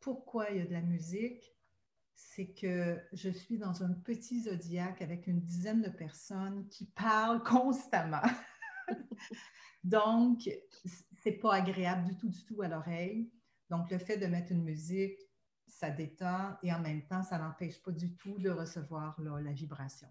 pourquoi 0.00 0.50
il 0.50 0.56
y 0.56 0.60
a 0.60 0.66
de 0.66 0.72
la 0.72 0.80
musique, 0.80 1.54
c'est 2.14 2.52
que 2.52 2.98
je 3.12 3.30
suis 3.30 3.58
dans 3.58 3.82
un 3.82 3.92
petit 3.92 4.42
zodiaque 4.42 5.02
avec 5.02 5.26
une 5.26 5.40
dizaine 5.40 5.82
de 5.82 5.90
personnes 5.90 6.66
qui 6.68 6.86
parlent 6.86 7.42
constamment. 7.44 8.22
Donc, 9.84 10.50
c'est 11.22 11.38
pas 11.38 11.54
agréable 11.54 12.08
du 12.08 12.16
tout, 12.16 12.28
du 12.28 12.44
tout 12.44 12.62
à 12.62 12.68
l'oreille. 12.68 13.30
Donc, 13.68 13.90
le 13.90 13.98
fait 13.98 14.16
de 14.16 14.26
mettre 14.26 14.52
une 14.52 14.64
musique, 14.64 15.18
ça 15.70 15.90
détend 15.90 16.56
et 16.62 16.72
en 16.72 16.80
même 16.80 17.02
temps, 17.02 17.22
ça 17.22 17.38
n'empêche 17.38 17.82
pas 17.82 17.92
du 17.92 18.14
tout 18.14 18.38
de 18.38 18.50
recevoir 18.50 19.20
la 19.20 19.52
vibration. 19.52 20.08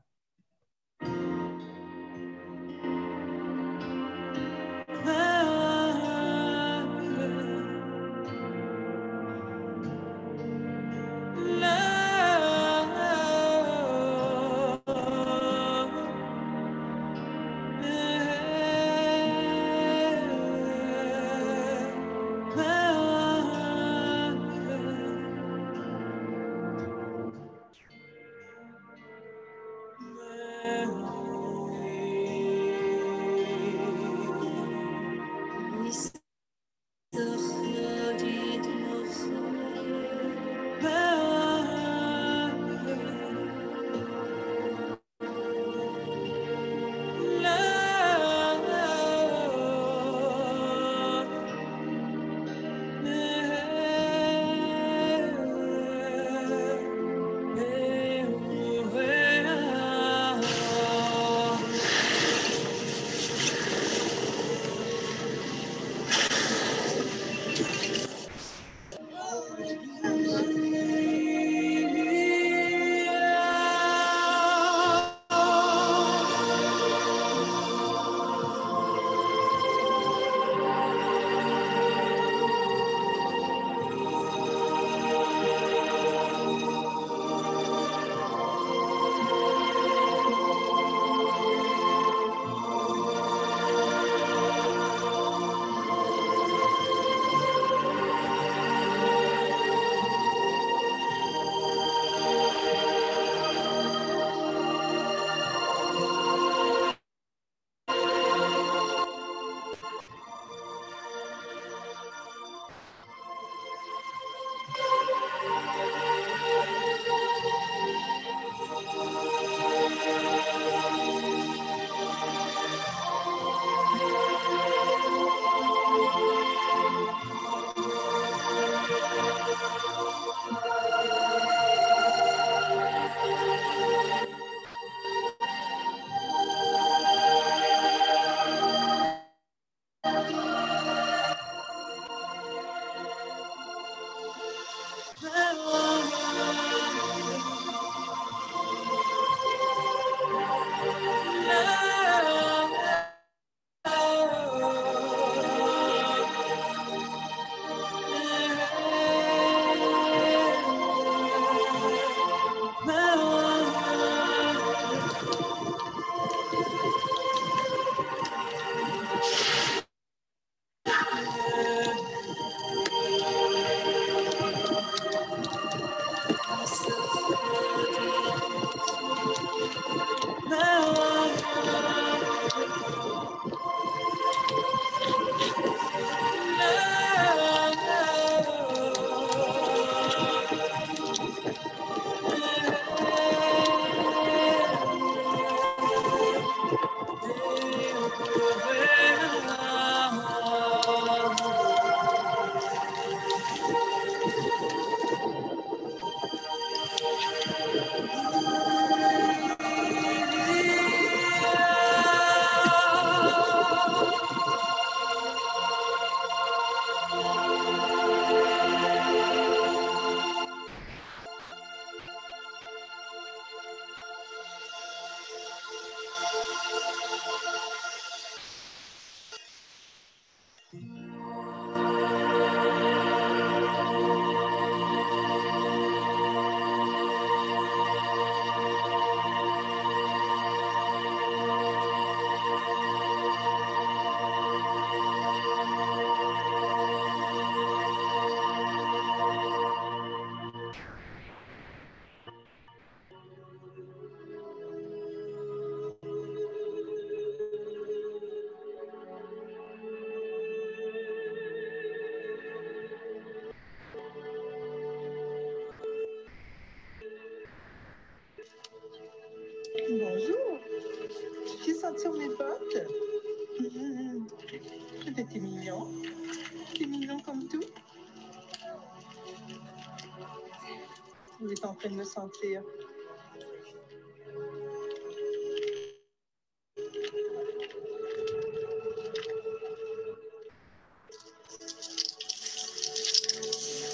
De 281.88 281.96
me 281.96 282.04
sentir. 282.04 282.62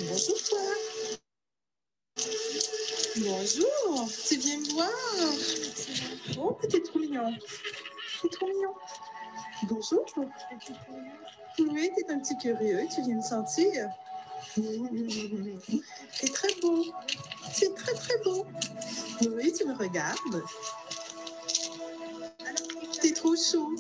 Bonjour 0.02 0.44
toi. 0.50 0.60
Bonjour, 3.18 4.10
tu 4.28 4.38
viens 4.38 4.60
me 4.60 4.74
voir. 4.74 4.90
Oh, 6.40 6.58
t'es 6.70 6.82
trop 6.82 7.00
mignon. 7.00 7.34
T'es 8.22 8.30
trop 8.30 8.48
mignon. 8.48 8.74
Bonjour. 9.70 10.06
Oui, 11.60 11.92
t'es 11.96 12.12
un 12.14 12.20
petit 12.20 12.38
curieux, 12.38 12.88
tu 12.94 13.02
viens 13.04 13.18
me 13.18 13.22
sentir. 13.22 13.90
C'est 16.14 16.34
très 16.34 16.54
beau. 16.62 16.86
C'est 17.58 17.74
très, 17.74 17.94
très 17.94 18.18
beau. 18.26 18.46
Oui, 19.22 19.54
tu 19.58 19.66
me 19.66 19.74
regardes. 19.78 20.44
T'es 23.02 23.14
trop 23.14 23.34
chaud. 23.38 23.74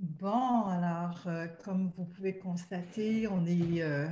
Bon, 0.00 0.62
alors, 0.66 1.24
euh, 1.26 1.48
comme 1.64 1.90
vous 1.96 2.04
pouvez 2.04 2.38
constater, 2.38 3.26
on 3.26 3.44
est 3.46 3.82
euh, 3.82 4.06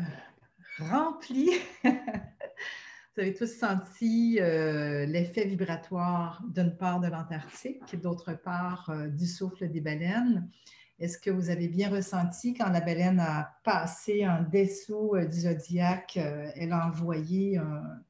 rempli. 0.80 1.48
vous 1.84 3.20
avez 3.20 3.32
tous 3.32 3.46
senti 3.46 4.38
euh, 4.40 5.06
l'effet 5.06 5.44
vibratoire 5.44 6.42
d'une 6.52 6.76
part 6.76 6.98
de 6.98 7.06
l'Antarctique, 7.06 8.00
d'autre 8.00 8.32
part 8.32 8.92
du 9.10 9.28
souffle 9.28 9.70
des 9.70 9.80
baleines. 9.80 10.50
Est-ce 10.98 11.18
que 11.18 11.30
vous 11.30 11.50
avez 11.50 11.68
bien 11.68 11.88
ressenti 11.88 12.52
quand 12.52 12.70
la 12.70 12.80
baleine 12.80 13.20
a 13.20 13.56
passé 13.62 14.26
en 14.26 14.42
dessous 14.42 15.12
du 15.30 15.40
zodiaque, 15.40 16.16
elle 16.16 16.72
a 16.72 16.88
envoyé 16.88 17.58
un, 17.58 18.00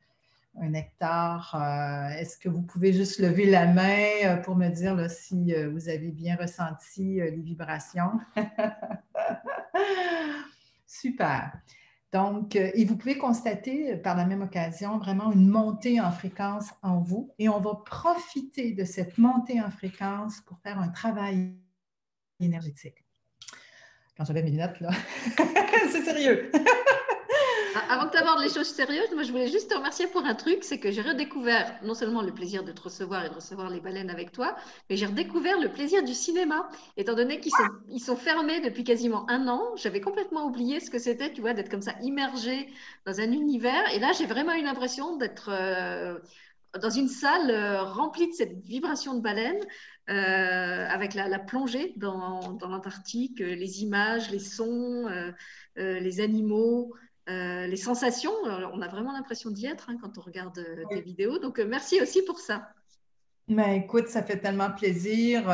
nectar? 0.62 1.54
Euh, 1.54 2.18
est-ce 2.18 2.38
que 2.38 2.48
vous 2.48 2.62
pouvez 2.62 2.92
juste 2.92 3.18
lever 3.18 3.46
la 3.46 3.66
main 3.66 4.38
pour 4.44 4.56
me 4.56 4.68
dire 4.68 5.10
si 5.10 5.54
vous 5.72 5.88
avez 5.88 6.10
bien 6.10 6.36
ressenti 6.36 7.16
les 7.16 7.42
vibrations? 7.42 8.20
Super. 10.86 11.52
Donc, 12.12 12.56
et 12.56 12.84
vous 12.84 12.96
pouvez 12.96 13.18
constater 13.18 13.96
par 13.96 14.16
la 14.16 14.24
même 14.24 14.42
occasion 14.42 14.98
vraiment 14.98 15.32
une 15.32 15.48
montée 15.48 16.00
en 16.00 16.10
fréquence 16.10 16.70
en 16.82 17.00
vous 17.00 17.32
et 17.38 17.48
on 17.48 17.60
va 17.60 17.82
profiter 17.84 18.72
de 18.72 18.84
cette 18.84 19.18
montée 19.18 19.60
en 19.60 19.70
fréquence 19.70 20.40
pour 20.40 20.58
faire 20.60 20.78
un 20.78 20.88
travail 20.88 21.52
énergétique. 22.40 23.04
Quand 24.16 24.24
j'avais 24.24 24.42
mes 24.42 24.50
lunettes, 24.50 24.80
là, 24.80 24.90
c'est 25.90 26.04
sérieux. 26.04 26.50
Avant 27.88 28.06
que 28.06 28.12
tu 28.12 28.18
abordes 28.18 28.42
les 28.42 28.48
choses 28.48 28.66
sérieuses, 28.66 29.12
moi 29.12 29.22
je 29.22 29.30
voulais 29.30 29.46
juste 29.46 29.70
te 29.70 29.76
remercier 29.76 30.06
pour 30.08 30.24
un 30.24 30.34
truc, 30.34 30.64
c'est 30.64 30.78
que 30.78 30.90
j'ai 30.90 31.02
redécouvert 31.02 31.78
non 31.84 31.94
seulement 31.94 32.22
le 32.22 32.32
plaisir 32.32 32.64
de 32.64 32.72
te 32.72 32.82
recevoir 32.82 33.24
et 33.24 33.28
de 33.28 33.34
recevoir 33.34 33.70
les 33.70 33.80
baleines 33.80 34.10
avec 34.10 34.32
toi, 34.32 34.56
mais 34.90 34.96
j'ai 34.96 35.06
redécouvert 35.06 35.60
le 35.60 35.68
plaisir 35.68 36.02
du 36.02 36.14
cinéma, 36.14 36.68
étant 36.96 37.14
donné 37.14 37.38
qu'ils 37.38 37.52
sont, 38.00 38.16
fermés 38.16 38.60
depuis 38.60 38.82
quasiment 38.82 39.28
un 39.30 39.46
an. 39.46 39.62
J'avais 39.76 40.00
complètement 40.00 40.46
oublié 40.46 40.80
ce 40.80 40.90
que 40.90 40.98
c'était, 40.98 41.32
tu 41.32 41.40
vois, 41.40 41.52
d'être 41.52 41.68
comme 41.68 41.82
ça 41.82 41.94
immergé 42.02 42.68
dans 43.04 43.20
un 43.20 43.30
univers. 43.30 43.94
Et 43.94 43.98
là, 43.98 44.12
j'ai 44.12 44.26
vraiment 44.26 44.54
eu 44.54 44.62
l'impression 44.62 45.16
d'être 45.16 45.50
euh, 45.50 46.18
dans 46.80 46.90
une 46.90 47.08
salle 47.08 47.50
euh, 47.50 47.84
remplie 47.84 48.28
de 48.28 48.32
cette 48.32 48.58
vibration 48.64 49.14
de 49.14 49.20
baleine. 49.20 49.60
Euh, 50.08 50.86
avec 50.88 51.14
la, 51.14 51.40
plongée 51.40 51.92
dans, 51.96 52.56
l'Antarctique, 52.60 53.40
les 53.40 53.82
images, 53.82 54.30
les 54.30 54.38
sons, 54.38 55.08
les 55.74 56.20
animaux, 56.20 56.94
les 57.26 57.76
sensations. 57.76 58.32
on 58.44 58.80
a 58.80 58.88
vraiment 58.88 59.12
l'impression 59.12 59.50
d'y 59.50 59.66
être 59.66 59.90
hein, 59.90 59.96
quand 60.00 60.18
on 60.18 60.20
regarde 60.20 60.64
tes 60.90 61.00
vidéos. 61.00 61.38
Donc, 61.38 61.58
merci 61.58 62.00
aussi 62.00 62.22
pour 62.22 62.38
ça. 62.38 62.68
Mais 63.48 63.78
écoute, 63.78 64.08
ça 64.08 64.22
fait 64.22 64.38
tellement 64.38 64.70
plaisir. 64.70 65.44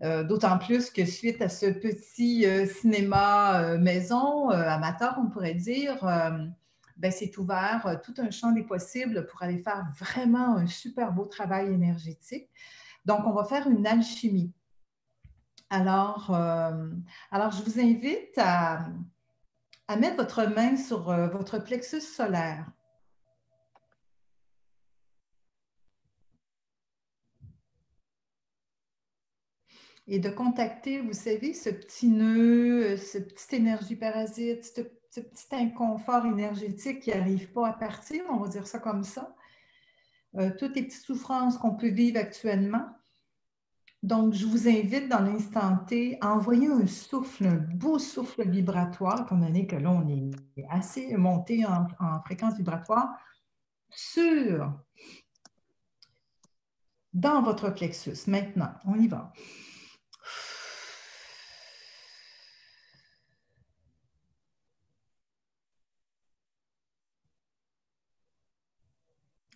D'autant 0.00 0.58
plus 0.58 0.90
que 0.90 1.04
suite 1.04 1.40
à 1.42 1.48
ce 1.48 1.66
petit 1.66 2.44
cinéma 2.66 3.76
maison, 3.78 4.48
amateur, 4.50 5.16
on 5.18 5.30
pourrait 5.30 5.54
dire, 5.54 6.04
ben, 6.96 7.12
c'est 7.12 7.36
ouvert 7.38 8.00
tout 8.04 8.14
un 8.18 8.30
champ 8.30 8.50
des 8.50 8.64
possibles 8.64 9.26
pour 9.26 9.42
aller 9.42 9.58
faire 9.58 9.86
vraiment 9.96 10.56
un 10.56 10.66
super 10.66 11.12
beau 11.12 11.26
travail 11.26 11.72
énergétique. 11.72 12.48
Donc, 13.04 13.20
on 13.26 13.32
va 13.32 13.44
faire 13.44 13.68
une 13.68 13.86
alchimie. 13.86 14.52
Alors, 15.72 16.30
euh, 16.34 16.90
alors 17.30 17.50
je 17.50 17.62
vous 17.62 17.80
invite 17.80 18.36
à, 18.36 18.86
mettre 19.96 20.16
votre 20.16 20.44
main 20.44 20.76
sur 20.76 21.10
euh, 21.10 21.28
votre 21.28 21.58
plexus 21.58 22.00
solaire. 22.00 22.66
Et 30.08 30.18
de 30.18 30.30
contacter, 30.30 31.00
vous 31.00 31.12
savez, 31.12 31.54
ce 31.54 31.70
petit 31.70 32.08
nœud, 32.08 32.96
cette 32.96 33.32
petite 33.34 33.52
énergie 33.52 33.96
parasite, 33.96 34.64
ce, 34.64 35.20
petit 35.20 35.46
inconfort 35.52 36.26
énergétique 36.26 37.00
qui 37.00 37.10
n'arrive 37.10 37.52
pas 37.52 37.68
à 37.68 37.72
partir, 37.72 38.24
on 38.30 38.38
va 38.38 38.48
dire 38.48 38.66
ça 38.66 38.78
comme 38.78 39.04
ça. 39.04 39.36
Euh, 40.36 40.50
toutes 40.58 40.74
les 40.74 40.84
petites 40.84 41.04
souffrances 41.04 41.58
qu'on 41.58 41.76
peut 41.76 41.90
vivre 41.90 42.18
actuellement. 42.18 42.86
Donc, 44.02 44.34
je 44.34 44.46
vous 44.46 44.66
invite 44.68 45.08
dans 45.08 45.20
l'instant 45.20 45.76
T 45.86 46.18
à 46.20 46.32
envoyer 46.34 46.66
un 46.66 46.86
souffle, 46.88 47.46
un 47.46 47.54
beau 47.56 48.00
souffle 48.00 48.48
vibratoire, 48.48 49.22
étant 49.22 49.36
donné 49.36 49.66
que 49.66 49.76
là, 49.76 49.90
on 49.90 50.08
est 50.08 50.30
assez 50.68 51.16
monté 51.16 51.64
en, 51.64 51.86
fréquence 52.24 52.56
vibratoire, 52.56 53.10
sur, 53.90 54.72
dans 57.12 57.42
votre 57.42 57.70
plexus. 57.70 58.26
Maintenant, 58.28 58.72
on 58.86 58.96
y 58.96 59.06
va. 59.06 59.32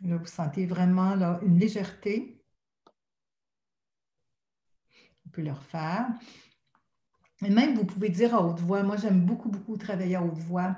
Là, 0.02 0.16
vous 0.18 0.26
sentez 0.26 0.66
vraiment 0.66 1.14
une 1.42 1.58
légèreté. 1.58 2.35
On 5.26 5.28
peut 5.30 5.42
le 5.42 5.52
refaire. 5.52 6.06
Et 7.44 7.50
même, 7.50 7.74
vous 7.74 7.84
pouvez 7.84 8.08
dire 8.08 8.34
à 8.34 8.42
haute 8.42 8.60
voix, 8.60 8.82
moi 8.82 8.96
j'aime 8.96 9.20
beaucoup, 9.20 9.50
beaucoup 9.50 9.76
travailler 9.76 10.16
à 10.16 10.22
haute 10.22 10.38
voix, 10.38 10.76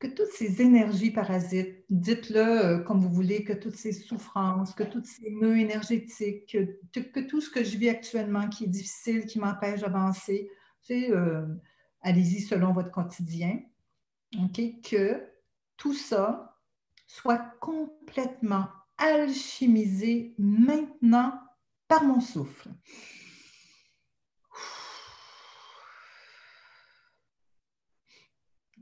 que 0.00 0.08
toutes 0.08 0.32
ces 0.34 0.62
énergies 0.62 1.10
parasites, 1.10 1.84
dites-le 1.90 2.38
euh, 2.38 2.78
comme 2.78 3.00
vous 3.00 3.10
voulez, 3.10 3.44
que 3.44 3.52
toutes 3.52 3.76
ces 3.76 3.92
souffrances, 3.92 4.74
que 4.74 4.82
tous 4.82 5.04
ces 5.04 5.30
nœuds 5.30 5.58
énergétiques, 5.58 6.56
que, 6.92 7.20
tout 7.20 7.40
ce 7.40 7.50
que 7.50 7.62
je 7.62 7.76
vis 7.76 7.90
actuellement 7.90 8.48
qui 8.48 8.64
est 8.64 8.68
difficile, 8.68 9.26
qui 9.26 9.38
m'empêche 9.38 9.80
d'avancer, 9.80 10.50
euh, 10.90 11.46
allez-y 12.00 12.40
selon 12.40 12.72
votre 12.72 12.90
quotidien, 12.90 13.60
que 14.82 15.22
tout 15.76 15.94
ça, 15.94 16.56
soit 17.06 17.42
complètement 17.60 18.68
alchimisé 18.96 20.34
maintenant 20.38 21.34
par 21.88 22.04
mon 22.04 22.20
souffle. 22.20 22.70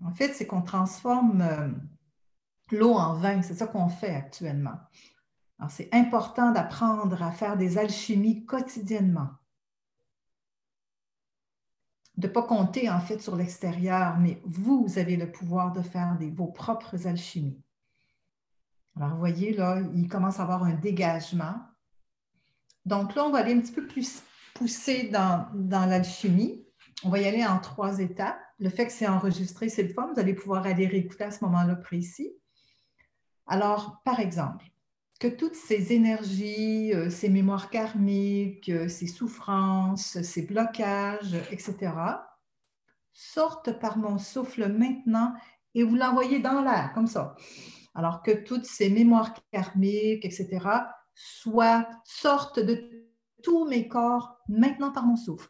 En 0.05 0.13
fait, 0.13 0.33
c'est 0.33 0.47
qu'on 0.47 0.63
transforme 0.63 1.41
euh, 1.41 1.69
l'eau 2.71 2.95
en 2.95 3.15
vin. 3.15 3.43
C'est 3.43 3.55
ça 3.55 3.67
qu'on 3.67 3.89
fait 3.89 4.15
actuellement. 4.15 4.79
Alors, 5.59 5.71
c'est 5.71 5.89
important 5.93 6.53
d'apprendre 6.53 7.23
à 7.23 7.33
faire 7.33 7.57
des 7.57 7.79
alchimies 7.79 8.45
quotidiennement. 8.47 9.31
De 12.17 12.27
ne 12.27 12.33
pas 12.33 12.43
compter 12.43 12.91
en 12.91 13.01
fait 13.01 13.21
sur 13.21 13.37
l'extérieur, 13.37 14.19
mais 14.19 14.41
vous 14.45 14.87
avez 14.99 15.17
le 15.17 15.31
pouvoir 15.31 15.73
de 15.73 15.83
faire 15.83 16.17
vos 16.35 16.49
propres 16.49 17.07
alchimies. 17.07 17.63
Alors, 18.97 19.11
vous 19.11 19.19
voyez, 19.19 19.53
là, 19.55 19.81
il 19.95 20.09
commence 20.09 20.41
à 20.41 20.43
avoir 20.43 20.65
un 20.65 20.75
dégagement. 20.75 21.55
Donc 22.85 23.15
là, 23.15 23.25
on 23.25 23.31
va 23.31 23.39
aller 23.39 23.55
un 23.55 23.61
petit 23.61 23.73
peu 23.73 23.87
plus 23.87 24.23
pousser 24.55 25.09
dans, 25.09 25.47
l'alchimie. 25.55 26.65
On 27.05 27.11
va 27.11 27.21
y 27.21 27.27
aller 27.27 27.47
en 27.47 27.61
trois 27.61 28.01
étapes. 28.01 28.41
Le 28.59 28.71
fait 28.71 28.87
que 28.87 28.93
c'est 28.93 29.07
enregistré, 29.07 29.69
c'est 29.69 29.85
le 29.85 29.93
fun. 29.93 30.11
Vous 30.13 30.21
allez 30.21 30.35
pouvoir 30.35 30.67
aller 30.67 30.87
réécouter 30.87 31.25
à 31.25 31.31
ce 31.31 31.45
moment-là 31.45 31.77
précis. 31.77 32.33
Alors, 33.47 34.03
par 34.05 34.21
exemple, 34.21 34.67
que 35.21 35.29
toutes 35.29 35.55
ces 35.55 35.93
énergies, 35.93 36.93
euh, 36.95 37.11
ces 37.11 37.29
mémoires 37.29 37.71
karmiques, 37.71 38.69
euh, 38.69 38.89
ces 38.89 39.07
souffrances, 39.07 40.21
ces 40.23 40.43
blocages, 40.43 41.35
etc., 41.51 41.93
sortent 43.13 43.79
par 43.81 43.99
mon 43.99 44.19
souffle 44.19 44.69
maintenant 44.69 45.35
et 45.75 45.83
vous 45.83 45.97
l'envoyez 45.97 46.39
dans 46.39 46.63
l'air, 46.63 46.93
comme 46.95 47.09
ça 47.09 47.37
alors 47.99 48.23
que 48.23 48.31
toutes 48.31 48.65
ces 48.65 48.91
mémoires 48.91 49.35
karmiques, 49.53 50.25
etc., 50.25 50.61
soient, 51.17 51.89
sortent 52.05 52.61
de 52.61 53.09
tous 53.43 53.65
mes 53.69 53.89
corps 53.89 54.39
maintenant 54.49 54.93
par 54.93 55.05
mon 55.05 55.17
souffle. 55.17 55.49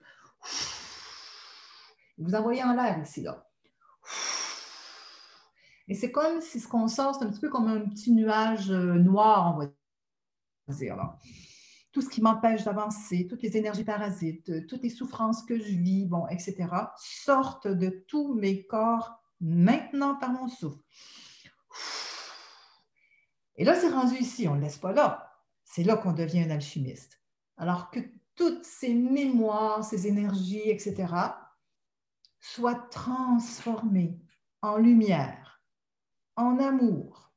Vous 2.19 2.35
envoyez 2.35 2.63
en 2.63 2.75
l'air 2.75 2.99
ici, 3.01 3.23
là. 3.23 3.49
Et 5.89 5.95
c'est 5.95 6.11
comme 6.11 6.41
si 6.41 6.61
ce 6.61 6.69
qu'on 6.69 6.87
sort, 6.87 7.15
c'est 7.15 7.25
un 7.25 7.31
petit 7.31 7.41
peu 7.41 7.49
comme 7.49 7.67
un 7.67 7.81
petit 7.81 8.13
nuage 8.13 8.71
euh, 8.71 8.95
noir, 8.95 9.55
on 9.55 9.59
va 9.59 10.75
dire. 10.75 10.97
Là. 10.97 11.17
Tout 11.93 12.03
ce 12.03 12.11
qui 12.11 12.21
m'empêche 12.21 12.65
d'avancer, 12.65 13.27
toutes 13.29 13.43
les 13.43 13.57
énergies 13.57 13.85
parasites, 13.85 14.51
euh, 14.51 14.67
toutes 14.67 14.83
les 14.83 14.91
souffrances 14.91 15.43
que 15.43 15.59
je 15.59 15.77
vis, 15.77 16.05
bon, 16.05 16.27
etc., 16.29 16.69
sortent 16.99 17.69
de 17.69 18.05
tous 18.07 18.35
mes 18.35 18.67
corps 18.67 19.23
maintenant 19.41 20.17
par 20.17 20.31
mon 20.31 20.49
souffle. 20.49 20.83
Et 23.57 23.65
là, 23.65 23.75
c'est 23.75 23.89
rendu 23.89 24.17
ici, 24.17 24.47
on 24.47 24.53
ne 24.53 24.61
le 24.61 24.65
laisse 24.65 24.79
pas 24.79 24.93
là. 24.93 25.33
C'est 25.65 25.85
là 25.85 25.97
qu'on 25.97 26.13
devient 26.13 26.43
un 26.43 26.51
alchimiste. 26.51 27.21
Alors 27.57 27.91
que 27.91 28.01
toutes 28.37 28.65
ces 28.65 28.95
mémoires, 28.95 29.85
ces 29.85 30.07
énergies, 30.07 30.71
etc., 30.71 31.07
soient 32.41 32.89
transformées 32.91 34.19
en 34.63 34.77
lumière, 34.77 35.63
en 36.37 36.59
amour, 36.59 37.33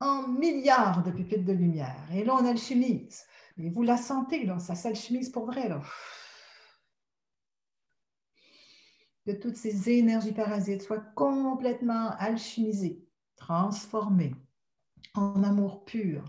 en 0.00 0.26
milliards 0.26 1.02
de 1.02 1.10
pépites 1.10 1.44
de 1.44 1.52
lumière. 1.52 2.08
Et 2.12 2.24
là, 2.24 2.34
on 2.34 2.44
alchimise. 2.44 3.24
Et 3.58 3.70
vous 3.70 3.82
la 3.82 3.96
sentez, 3.96 4.44
là, 4.44 4.58
ça 4.58 4.74
s'alchimise 4.74 5.30
pour 5.30 5.46
vrai. 5.46 5.68
Là. 5.68 5.80
Que 9.24 9.32
toutes 9.32 9.56
ces 9.56 9.90
énergies 9.90 10.32
parasites 10.32 10.82
soient 10.82 11.04
complètement 11.14 12.10
alchimisées, 12.18 13.06
transformées 13.36 14.34
en 15.14 15.44
amour 15.44 15.84
pur. 15.84 16.24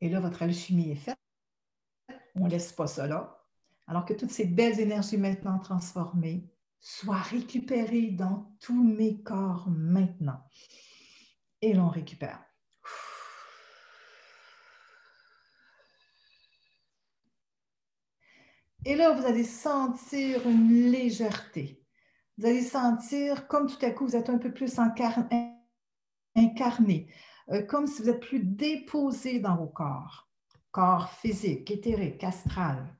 Et 0.00 0.08
là, 0.08 0.20
votre 0.20 0.42
alchimie 0.42 0.90
est 0.90 0.96
faite. 0.96 1.18
on 2.34 2.46
ne 2.46 2.50
laisse 2.50 2.72
pas 2.72 2.86
ça 2.86 3.06
là. 3.06 3.33
Alors 3.86 4.04
que 4.04 4.14
toutes 4.14 4.30
ces 4.30 4.46
belles 4.46 4.80
énergies 4.80 5.18
maintenant 5.18 5.58
transformées 5.58 6.48
soient 6.80 7.16
récupérées 7.16 8.10
dans 8.10 8.54
tous 8.60 8.82
mes 8.82 9.22
corps 9.22 9.68
maintenant. 9.68 10.42
Et 11.62 11.72
l'on 11.72 11.88
récupère. 11.88 12.44
Et 18.86 18.96
là, 18.96 19.12
vous 19.12 19.24
allez 19.24 19.44
sentir 19.44 20.46
une 20.46 20.90
légèreté. 20.90 21.82
Vous 22.36 22.46
allez 22.46 22.62
sentir 22.62 23.48
comme 23.48 23.66
tout 23.66 23.82
à 23.84 23.90
coup, 23.90 24.06
vous 24.06 24.16
êtes 24.16 24.28
un 24.28 24.38
peu 24.38 24.52
plus 24.52 24.78
incarné, 24.78 25.56
euh, 27.50 27.62
comme 27.62 27.86
si 27.86 28.02
vous 28.02 28.10
êtes 28.10 28.20
plus 28.20 28.40
déposé 28.40 29.38
dans 29.38 29.56
vos 29.56 29.68
corps, 29.68 30.28
corps 30.70 31.08
physique, 31.10 31.70
éthérique, 31.70 32.22
astral. 32.24 32.94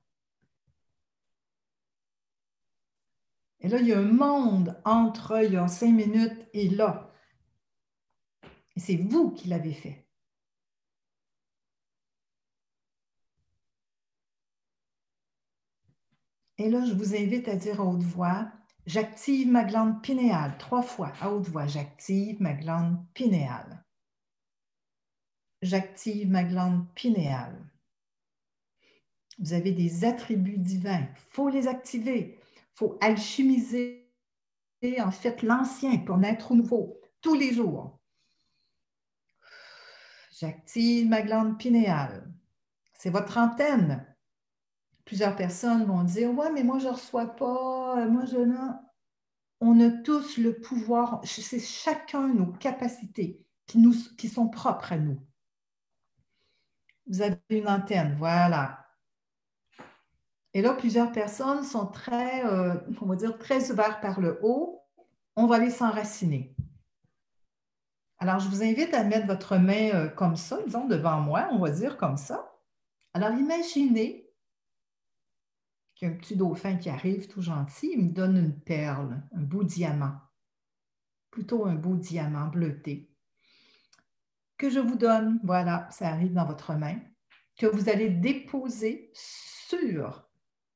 Et 3.65 3.69
là, 3.69 3.79
il 3.79 3.87
y 3.87 3.95
a 3.95 3.99
un 3.99 4.03
monde 4.03 4.79
entre 4.85 5.43
il 5.43 5.55
y 5.55 5.57
a 5.57 5.67
cinq 5.69 5.91
minutes 5.91 6.47
et 6.53 6.69
là. 6.69 7.11
Et 8.77 8.81
c'est 8.81 8.97
vous 8.97 9.31
qui 9.31 9.49
l'avez 9.49 9.73
fait. 9.73 10.07
Et 16.59 16.69
là, 16.69 16.85
je 16.85 16.93
vous 16.93 17.17
invite 17.17 17.49
à 17.49 17.57
dire 17.57 17.81
à 17.81 17.85
haute 17.85 18.03
voix, 18.03 18.53
j'active 18.85 19.49
ma 19.49 19.65
glande 19.65 20.03
pinéale 20.03 20.59
trois 20.59 20.83
fois 20.83 21.15
à 21.23 21.31
haute 21.31 21.49
voix. 21.49 21.67
J'active 21.67 22.43
ma 22.43 22.53
glande 22.53 22.99
pinéale. 23.15 23.83
J'active 25.63 26.29
ma 26.29 26.45
glande 26.45 26.87
pinéale. 26.95 27.59
Vous 29.39 29.55
avez 29.55 29.73
des 29.73 30.05
attributs 30.05 30.59
divins. 30.59 31.01
Il 31.01 31.31
faut 31.31 31.49
les 31.49 31.67
activer. 31.67 32.39
Faut 32.75 32.99
alchimiser 33.01 34.11
en 35.01 35.11
fait 35.11 35.43
l'ancien 35.43 35.97
pour 35.99 36.19
naître 36.19 36.53
au 36.53 36.57
nouveau 36.57 37.01
tous 37.23 37.35
les 37.35 37.55
jours. 37.55 37.99
J'active 40.39 41.09
ma 41.09 41.23
glande 41.23 41.59
pinéale. 41.59 42.31
C'est 42.93 43.11
votre 43.11 43.39
antenne 43.39 44.15
plusieurs 45.05 45.37
personnes 45.37 45.85
vont 45.85 46.03
dire 46.03 46.31
Ouais, 46.33 46.51
mais 46.53 46.63
moi, 46.63 46.79
je 46.79 46.87
ne 46.87 46.93
reçois 46.93 47.37
pas, 47.37 48.07
moi, 48.07 48.25
je 48.25 48.39
n'ai. 48.39 48.57
On 49.61 49.81
a 49.81 49.91
tous 50.03 50.37
le 50.37 50.61
pouvoir, 50.61 51.21
c'est 51.25 51.61
chacun 51.61 52.29
nos 52.29 52.53
capacités 52.53 53.47
qui, 53.67 53.79
nous, 53.79 53.95
qui 54.19 54.29
sont 54.29 54.49
propres 54.49 54.93
à 54.93 54.99
nous. 54.99 55.19
Vous 57.07 57.23
avez 57.23 57.39
une 57.51 57.69
antenne, 57.69 58.17
voilà. 58.19 58.84
Et 60.55 60.63
là, 60.63 60.73
plusieurs 60.73 61.11
personnes 61.11 61.65
sont 61.65 61.87
très, 61.87 62.47
euh, 62.47 62.75
on 63.01 63.07
va 63.07 63.17
dire, 63.17 63.37
très 63.39 63.73
ouvertes 63.73 64.01
par 64.01 64.21
le 64.21 64.39
haut. 64.43 64.83
On 65.35 65.47
va 65.47 65.59
les 65.59 65.71
s'enraciner. 65.71 66.55
Alors, 68.19 68.39
je 68.39 68.49
vous 68.49 68.63
invite 68.63 68.95
à 68.95 69.03
mettre 69.03 69.27
votre 69.27 69.57
main 69.57 69.91
euh, 69.95 70.09
comme 70.09 70.37
ça, 70.37 70.59
disons 70.65 70.87
devant 70.87 71.21
moi, 71.21 71.49
on 71.51 71.59
va 71.59 71.71
dire 71.71 71.97
comme 71.97 72.17
ça. 72.17 72.53
Alors, 73.13 73.33
imaginez 73.33 74.31
qu'il 75.95 76.09
y 76.09 76.11
a 76.11 76.15
un 76.15 76.17
petit 76.17 76.37
dauphin 76.37 76.77
qui 76.77 76.89
arrive 76.89 77.27
tout 77.27 77.43
gentil, 77.43 77.91
il 77.93 78.07
me 78.07 78.13
donne 78.13 78.37
une 78.37 78.59
perle, 78.59 79.23
un 79.33 79.41
beau 79.43 79.65
diamant, 79.65 80.17
plutôt 81.31 81.67
un 81.67 81.75
beau 81.75 81.97
diamant 81.97 82.47
bleuté, 82.47 83.13
que 84.57 84.71
je 84.71 84.81
vous 84.81 84.97
donne, 84.97 85.41
voilà, 85.43 85.89
ça 85.91 86.09
arrive 86.09 86.33
dans 86.33 86.47
votre 86.47 86.75
main, 86.75 86.99
que 87.57 87.67
vous 87.67 87.89
allez 87.89 88.09
déposer 88.09 89.11
sur 89.15 90.24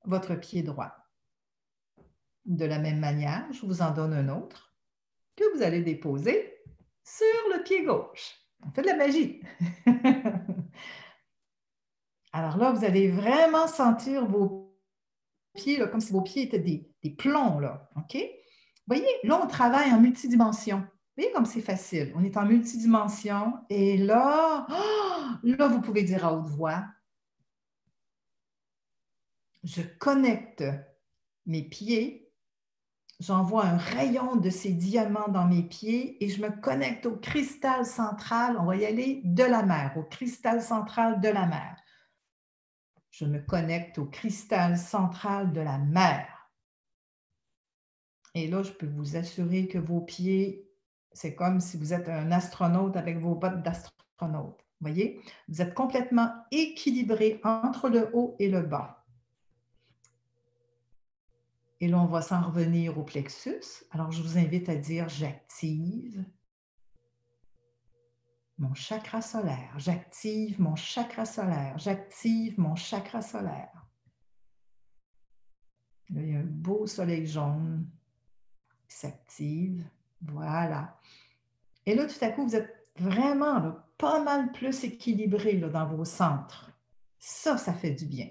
votre 0.09 0.35
pied 0.35 0.63
droit. 0.63 0.95
De 2.45 2.65
la 2.65 2.79
même 2.79 2.99
manière, 2.99 3.47
je 3.53 3.65
vous 3.67 3.83
en 3.83 3.93
donne 3.93 4.15
un 4.15 4.29
autre 4.29 4.75
que 5.37 5.45
vous 5.55 5.63
allez 5.63 5.83
déposer 5.83 6.55
sur 7.05 7.27
le 7.55 7.63
pied 7.63 7.85
gauche. 7.85 8.35
On 8.67 8.71
fait 8.71 8.83
de 8.83 8.89
la 8.89 8.97
magie. 8.97 9.41
Alors 12.33 12.57
là, 12.57 12.73
vous 12.73 12.85
allez 12.85 13.09
vraiment 13.09 13.69
sentir 13.69 14.27
vos 14.27 14.69
comme 15.91 16.01
si 16.01 16.13
vos 16.13 16.23
pieds 16.23 16.45
étaient 16.45 16.59
des, 16.59 17.11
plombs. 17.17 17.61
Là, 17.61 17.89
OK? 17.97 18.17
Voyez, 18.87 19.07
là, 19.25 19.41
on 19.43 19.47
travaille 19.47 19.93
en 19.93 20.01
multidimension. 20.01 20.87
Voyez 21.17 21.33
comme 21.33 21.47
c'est 21.47 21.61
facile. 21.61 22.13
On 22.17 22.23
est 22.23 22.37
en 22.37 22.45
multidimension 22.45 23.55
et 23.69 23.97
là, 23.97 24.67
là, 25.43 25.69
vous 25.69 25.81
pouvez 25.81 26.03
dire 26.03 26.25
à 26.25 26.35
haute 26.35 26.49
voix, 26.49 26.85
je 29.65 29.83
connecte 29.83 30.65
mes 31.47 31.63
pieds, 31.63 32.33
j'envoie 33.21 33.65
un 33.65 33.77
rayon 33.77 34.37
de 34.37 34.51
ces 34.51 34.73
diamants 34.73 35.29
dans 35.29 35.47
mes 35.47 35.63
pieds 35.63 36.23
et 36.25 36.29
je 36.29 36.41
me 36.43 36.51
connecte 36.51 37.07
au 37.07 37.17
cristal 37.17 37.85
central, 37.87 38.57
on 38.61 38.65
va 38.65 38.77
y 38.77 38.85
aller, 38.85 39.23
de 39.25 39.45
la 39.45 39.63
mer, 39.63 39.95
au 39.97 40.03
cristal 40.03 40.63
central 40.63 41.21
de 41.21 41.29
la 41.29 41.47
mer 41.47 41.77
je 43.19 43.25
me 43.25 43.41
connecte 43.41 43.99
au 43.99 44.07
cristal 44.07 44.79
central 44.79 45.53
de 45.53 45.61
la 45.61 45.79
mer. 45.79 46.53
Et 48.35 48.47
là, 48.47 48.63
je 48.63 48.71
peux 48.71 48.87
vous 48.87 49.17
assurer 49.17 49.67
que 49.67 49.79
vos 49.79 50.01
pieds, 50.01 50.71
c'est 51.13 51.35
comme 51.35 51.59
si 51.59 51.77
vous 51.77 51.93
êtes 51.93 52.09
un 52.09 52.31
astronaute 52.31 52.97
avec 52.97 53.19
vos 53.19 53.35
bottes 53.35 53.63
d'astronaute. 53.63 54.61
Vous 54.81 54.87
voyez, 54.87 55.21
vous 55.49 55.61
êtes 55.61 55.75
complètement 55.75 56.31
équilibré 56.53 57.41
entre 57.43 57.89
le 57.89 58.09
haut 58.13 58.37
et 58.39 58.49
le 58.49 58.63
bas. 58.63 58.98
Et 61.81 61.89
là, 61.89 62.01
on 62.01 62.07
va 62.07 62.23
s'en 62.23 62.43
revenir 62.43 62.99
au 62.99 63.05
plexus. 63.05 63.85
Alors, 63.93 64.11
je 64.11 64.23
vous 64.23 64.37
invite 64.37 64.69
à 64.69 64.77
dire 64.77 65.09
j'active 65.09 66.25
mon 68.59 68.75
chakra 68.75 69.23
solaire, 69.23 69.73
j'active 69.79 70.61
mon 70.61 70.75
chakra 70.75 71.25
solaire, 71.25 71.79
j'active 71.79 72.59
mon 72.59 72.75
chakra 72.75 73.23
solaire. 73.23 73.87
il 76.11 76.31
y 76.31 76.35
a 76.35 76.41
un 76.41 76.45
beau 76.45 76.87
soleil 76.87 77.27
jaune 77.27 77.89
qui 78.89 78.97
s'active. 78.97 79.89
Voilà. 80.23 80.99
Et 81.87 81.95
là, 81.95 82.07
tout 82.07 82.25
à 82.25 82.31
coup, 82.31 82.45
vous 82.45 82.57
êtes 82.57 82.91
vraiment 82.97 83.77
pas 83.97 84.21
mal 84.23 84.51
plus 84.51 84.83
équilibré 84.83 85.53
là, 85.53 85.69
dans 85.69 85.87
vos 85.87 86.05
centres. 86.05 86.73
Ça, 87.21 87.57
ça 87.57 87.73
fait 87.73 87.93
du 87.93 88.07
bien. 88.07 88.29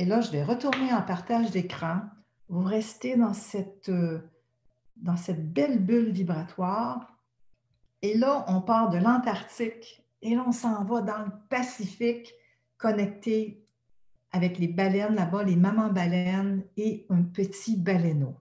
Et 0.00 0.06
là, 0.06 0.22
je 0.22 0.30
vais 0.30 0.42
retourner 0.42 0.94
en 0.94 1.02
partage 1.02 1.50
d'écran. 1.50 2.00
Vous 2.48 2.62
restez 2.62 3.18
dans 3.18 3.34
cette, 3.34 3.90
euh, 3.90 4.20
dans 4.96 5.18
cette 5.18 5.52
belle 5.52 5.78
bulle 5.78 6.10
vibratoire 6.10 7.18
et 8.00 8.16
là, 8.16 8.46
on 8.48 8.62
part 8.62 8.88
de 8.88 8.96
l'Antarctique 8.96 10.02
et 10.22 10.34
là, 10.34 10.44
on 10.46 10.52
s'en 10.52 10.84
va 10.84 11.02
dans 11.02 11.18
le 11.18 11.30
Pacifique, 11.50 12.32
connecté 12.78 13.62
avec 14.32 14.58
les 14.58 14.68
baleines 14.68 15.16
là-bas, 15.16 15.42
les 15.42 15.56
mamans 15.56 15.90
baleines 15.90 16.64
et 16.78 17.04
un 17.10 17.20
petit 17.20 17.76
baleineau. 17.76 18.34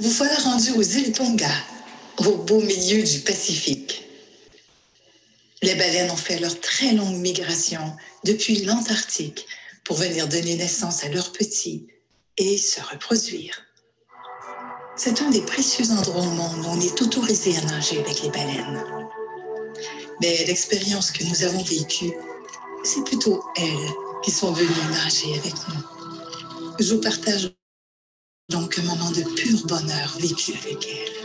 Vous 0.00 0.10
voilà 0.12 0.34
rendu 0.36 0.70
aux 0.70 0.82
îles 0.82 1.12
Tonga, 1.12 1.52
au 2.16 2.36
beau 2.36 2.62
milieu 2.62 3.02
du 3.02 3.18
Pacifique. 3.18 4.08
Les 5.60 5.74
baleines 5.74 6.10
ont 6.10 6.16
fait 6.16 6.38
leur 6.38 6.58
très 6.58 6.94
longue 6.94 7.16
migration 7.16 7.94
depuis 8.24 8.64
l'Antarctique 8.64 9.46
pour 9.84 9.98
venir 9.98 10.26
donner 10.26 10.56
naissance 10.56 11.04
à 11.04 11.10
leurs 11.10 11.32
petits 11.32 11.86
et 12.38 12.56
se 12.56 12.80
reproduire. 12.80 13.60
C'est 14.96 15.20
un 15.20 15.28
des 15.28 15.42
précieux 15.42 15.90
endroits 15.90 16.22
au 16.22 16.30
monde 16.30 16.64
où 16.64 16.68
on 16.70 16.80
est 16.80 17.02
autorisé 17.02 17.54
à 17.58 17.60
nager 17.66 17.98
avec 18.00 18.22
les 18.22 18.30
baleines. 18.30 18.82
Mais 20.22 20.44
l'expérience 20.46 21.10
que 21.10 21.24
nous 21.24 21.42
avons 21.44 21.62
vécue, 21.62 22.14
c'est 22.84 23.04
plutôt 23.04 23.44
elles 23.54 23.90
qui 24.24 24.30
sont 24.30 24.52
venues 24.52 24.90
nager 24.92 25.38
avec 25.38 25.54
nous. 25.68 26.78
Je 26.78 26.94
vous 26.94 27.02
partage 27.02 27.52
donc 28.50 28.78
un 28.78 28.82
moment 28.82 29.10
de 29.12 29.22
pur 29.36 29.58
bonheur 29.66 30.16
vécu 30.18 30.52
avec 30.54 30.86
elles. 30.88 31.19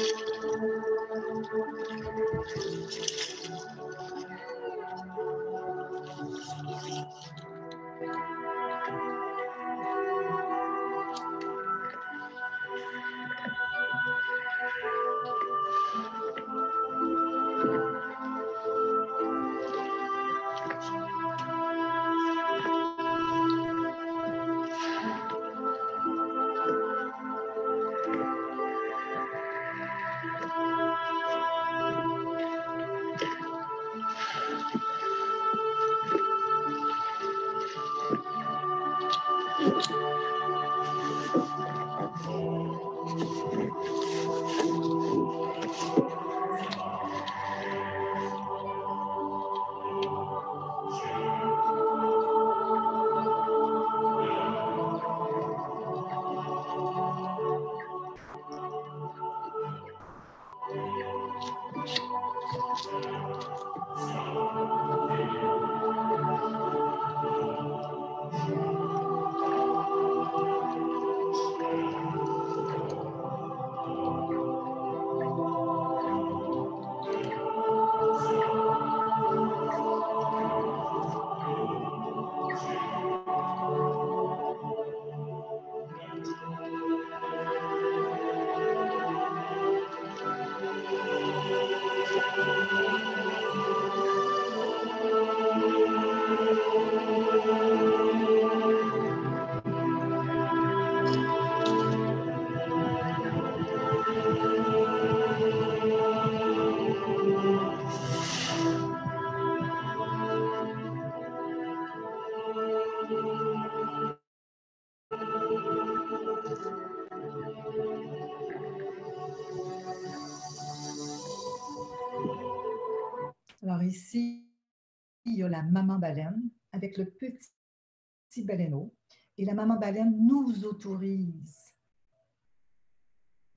Petit 128.36 128.44
baleineau. 128.44 128.94
Et 129.38 129.46
la 129.46 129.54
maman 129.54 129.78
baleine 129.78 130.16
nous 130.26 130.66
autorise 130.66 131.74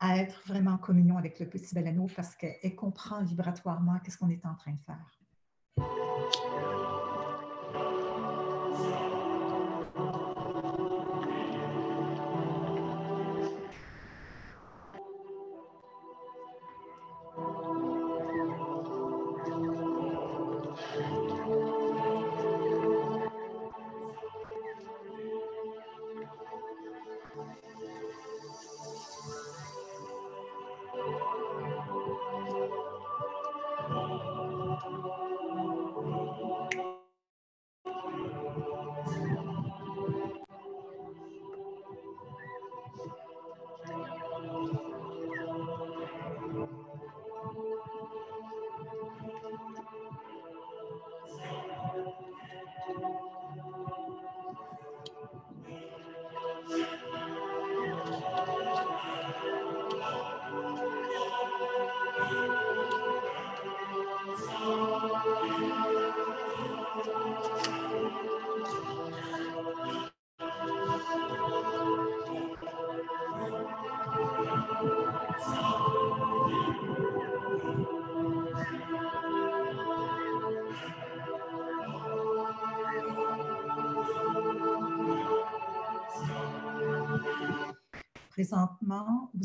à 0.00 0.18
être 0.18 0.40
vraiment 0.46 0.72
en 0.72 0.78
communion 0.78 1.16
avec 1.16 1.40
le 1.40 1.48
petit 1.48 1.74
baleineau 1.74 2.06
parce 2.14 2.36
qu'elle 2.36 2.76
comprend 2.76 3.22
vibratoirement 3.24 3.98
qu'est-ce 3.98 4.18
qu'on 4.18 4.30
est 4.30 4.44
en 4.46 4.54
train 4.54 4.72
de 4.72 4.80
faire. 4.80 5.17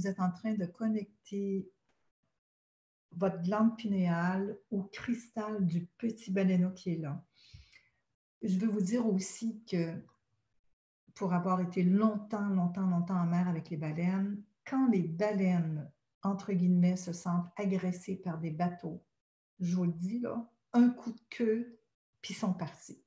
Vous 0.04 0.10
êtes 0.10 0.20
en 0.20 0.32
train 0.32 0.54
de 0.54 0.66
connecter 0.66 1.72
votre 3.12 3.42
glande 3.42 3.78
pinéale 3.78 4.58
au 4.70 4.84
cristal 4.84 5.66
du 5.66 5.86
petit 5.98 6.30
baleineau 6.30 6.72
qui 6.72 6.92
est 6.92 6.98
là. 6.98 7.24
Je 8.42 8.58
veux 8.58 8.68
vous 8.68 8.82
dire 8.82 9.08
aussi 9.08 9.64
que 9.64 9.94
pour 11.16 11.34
avoir 11.34 11.62
été 11.62 11.84
longtemps, 11.84 12.50
longtemps, 12.50 12.86
longtemps 12.86 13.22
en 13.22 13.26
mer 13.26 13.48
avec 13.48 13.70
les 13.70 13.78
baleines, 13.78 14.44
quand 14.66 14.90
les 14.90 15.04
baleines, 15.04 15.90
entre 16.22 16.52
guillemets, 16.52 16.98
se 16.98 17.14
sentent 17.14 17.50
agressées 17.56 18.18
par 18.18 18.40
des 18.40 18.52
bateaux, 18.52 19.02
je 19.62 19.74
vous 19.74 19.86
le 19.86 19.94
dis, 19.94 20.20
là, 20.20 20.50
un 20.74 20.90
coup 20.90 21.14
de 21.14 21.22
queue, 21.30 21.80
puis 22.22 22.34
sont 22.34 22.54
partis. 22.54 23.02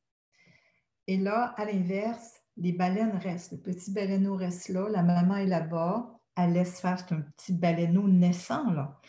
Et 1.06 1.18
là, 1.18 1.54
à 1.58 1.66
l'inverse, 1.66 2.42
les 2.56 2.72
baleines 2.72 3.16
restent. 3.18 3.52
Le 3.52 3.58
petit 3.58 3.92
baleineau 3.92 4.34
reste 4.34 4.70
là, 4.70 4.88
la 4.88 5.02
maman 5.02 5.36
est 5.36 5.46
là-bas, 5.46 6.15
elle 6.36 6.52
laisse 6.52 6.80
faire, 6.80 7.04
un 7.10 7.22
petit 7.22 7.52
baleineau 7.52 8.08
naissant. 8.08 8.70
Là. 8.70 9.00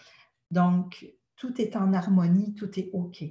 Donc, 0.51 1.05
tout 1.35 1.61
est 1.61 1.75
en 1.75 1.93
harmonie, 1.93 2.55
tout 2.55 2.79
est 2.79 2.89
OK. 2.93 3.23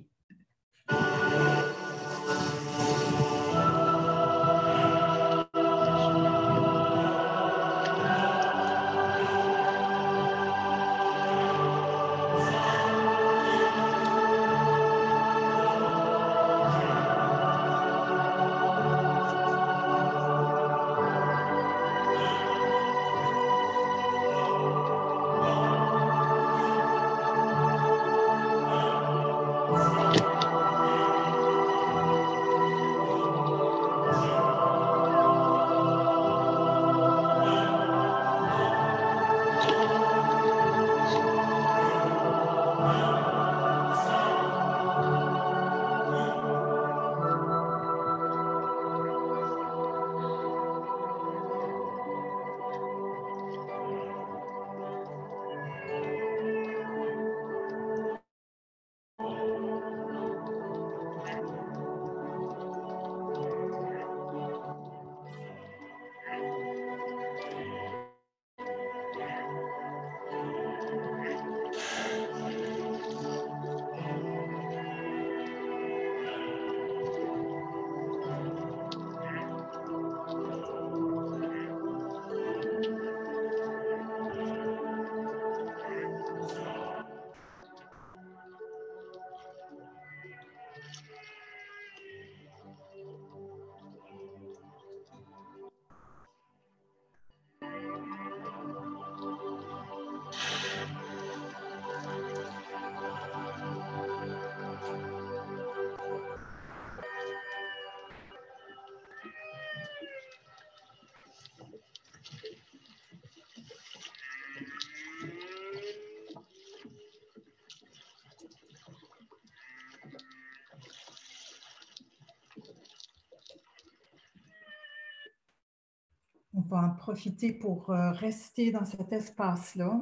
On 126.56 126.62
va 126.62 126.78
en 126.78 126.90
profiter 126.90 127.52
pour 127.52 127.90
euh, 127.90 128.12
rester 128.12 128.72
dans 128.72 128.86
cet 128.86 129.12
espace-là. 129.12 130.00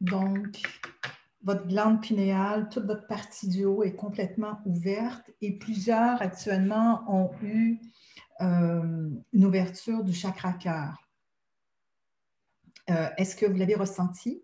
Donc, 0.00 0.62
votre 1.42 1.66
glande 1.66 2.00
pinéale, 2.00 2.70
toute 2.70 2.86
votre 2.86 3.06
partie 3.06 3.46
du 3.46 3.66
haut 3.66 3.82
est 3.82 3.94
complètement 3.94 4.58
ouverte 4.64 5.30
et 5.42 5.58
plusieurs 5.58 6.22
actuellement 6.22 7.04
ont 7.08 7.30
eu 7.42 7.78
euh, 8.40 9.10
une 9.34 9.44
ouverture 9.44 10.02
du 10.02 10.14
chakra 10.14 10.54
cœur. 10.54 10.96
Euh, 12.88 13.10
est-ce 13.18 13.36
que 13.36 13.44
vous 13.44 13.56
l'avez 13.56 13.74
ressenti? 13.74 14.42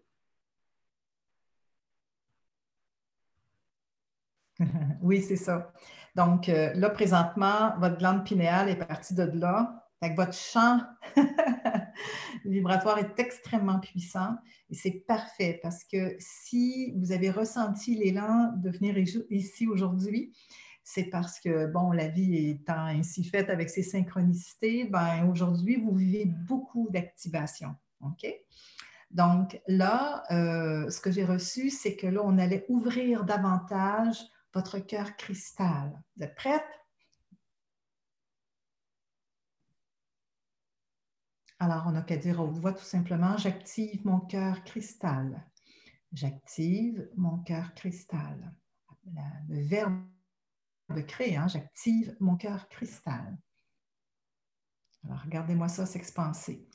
oui, 5.00 5.22
c'est 5.22 5.36
ça. 5.36 5.72
Donc, 6.14 6.48
là, 6.48 6.90
présentement, 6.90 7.74
votre 7.78 7.96
glande 7.96 8.24
pinéale 8.24 8.68
est 8.68 8.76
partie 8.76 9.14
de 9.14 9.22
là. 9.22 9.87
Votre 10.16 10.34
champ 10.34 10.80
vibratoire 12.44 12.98
est 12.98 13.18
extrêmement 13.18 13.80
puissant 13.80 14.36
et 14.70 14.74
c'est 14.74 15.04
parfait 15.06 15.58
parce 15.62 15.84
que 15.84 16.16
si 16.18 16.92
vous 16.96 17.12
avez 17.12 17.30
ressenti 17.30 17.96
l'élan 17.96 18.52
de 18.56 18.70
venir 18.70 18.96
ici 19.30 19.66
aujourd'hui, 19.66 20.32
c'est 20.84 21.04
parce 21.04 21.38
que, 21.38 21.66
bon, 21.66 21.92
la 21.92 22.08
vie 22.08 22.48
étant 22.48 22.86
ainsi 22.86 23.22
faite 23.22 23.50
avec 23.50 23.68
ses 23.68 23.82
synchronicités, 23.82 24.84
ben, 24.84 25.28
aujourd'hui, 25.30 25.76
vous 25.76 25.94
vivez 25.94 26.24
beaucoup 26.24 26.88
d'activation. 26.90 27.74
OK? 28.00 28.26
Donc 29.10 29.60
là, 29.68 30.22
euh, 30.30 30.88
ce 30.88 31.00
que 31.00 31.10
j'ai 31.10 31.24
reçu, 31.24 31.68
c'est 31.70 31.96
que 31.96 32.06
là, 32.06 32.20
on 32.24 32.38
allait 32.38 32.64
ouvrir 32.68 33.24
davantage 33.24 34.18
votre 34.54 34.78
cœur 34.78 35.16
cristal. 35.16 35.92
Vous 36.16 36.24
êtes 36.24 36.34
prête? 36.34 36.64
Alors, 41.60 41.84
on 41.86 41.92
n'a 41.92 42.02
qu'à 42.02 42.16
dire 42.16 42.40
aux 42.40 42.46
voix 42.46 42.72
tout 42.72 42.84
simplement, 42.84 43.36
j'active 43.36 44.06
mon 44.06 44.20
cœur 44.20 44.62
cristal. 44.64 45.44
J'active 46.12 47.08
mon 47.16 47.38
cœur 47.38 47.74
cristal. 47.74 48.54
le 49.48 49.60
verbe 49.62 50.00
de 50.94 51.00
créer, 51.02 51.36
hein, 51.36 51.48
j'active 51.48 52.16
mon 52.20 52.36
cœur 52.36 52.68
cristal. 52.68 53.36
Alors, 55.04 55.20
regardez-moi 55.22 55.68
ça 55.68 55.84
s'expanser. 55.84 56.66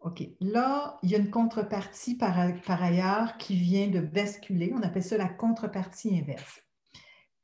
OK. 0.00 0.22
Là, 0.40 0.98
il 1.02 1.10
y 1.10 1.14
a 1.14 1.18
une 1.18 1.30
contrepartie 1.30 2.16
par, 2.16 2.34
par, 2.66 2.82
ailleurs 2.82 3.36
qui 3.38 3.56
vient 3.56 3.88
de 3.88 4.00
basculer. 4.00 4.72
On 4.74 4.82
appelle 4.82 5.04
ça 5.04 5.16
la 5.16 5.28
contrepartie 5.28 6.18
inverse. 6.18 6.60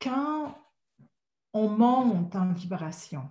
Quand 0.01 0.57
on 1.53 1.69
monte 1.69 2.35
en 2.35 2.51
vibration, 2.51 3.29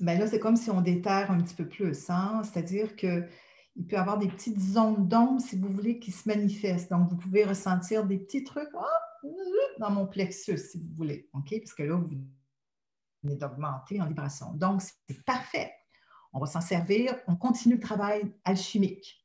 ben 0.00 0.18
là, 0.18 0.26
c'est 0.26 0.38
comme 0.38 0.56
si 0.56 0.70
on 0.70 0.80
déterre 0.80 1.30
un 1.30 1.40
petit 1.40 1.54
peu 1.54 1.68
plus. 1.68 2.08
Hein? 2.10 2.42
C'est-à-dire 2.44 2.96
qu'il 2.96 3.28
peut 3.88 3.96
y 3.96 3.96
avoir 3.96 4.18
des 4.18 4.28
petites 4.28 4.60
zones 4.60 5.08
d'ombre, 5.08 5.40
si 5.40 5.58
vous 5.58 5.68
voulez, 5.68 5.98
qui 5.98 6.12
se 6.12 6.28
manifestent. 6.28 6.90
Donc, 6.90 7.08
vous 7.10 7.16
pouvez 7.16 7.44
ressentir 7.44 8.04
des 8.06 8.18
petits 8.18 8.44
trucs 8.44 8.68
dans 9.78 9.90
mon 9.90 10.06
plexus, 10.06 10.58
si 10.58 10.78
vous 10.78 10.94
voulez. 10.94 11.28
OK? 11.32 11.54
Parce 11.58 11.74
que 11.74 11.82
là, 11.82 11.96
vous 11.96 12.08
venez 13.22 13.36
d'augmenter 13.36 14.00
en 14.00 14.06
vibration. 14.06 14.52
Donc, 14.54 14.82
c'est 14.82 15.24
parfait 15.24 15.72
on 16.32 16.40
va 16.40 16.46
s'en 16.46 16.60
servir, 16.60 17.14
on 17.26 17.36
continue 17.36 17.74
le 17.74 17.80
travail 17.80 18.32
alchimique. 18.44 19.17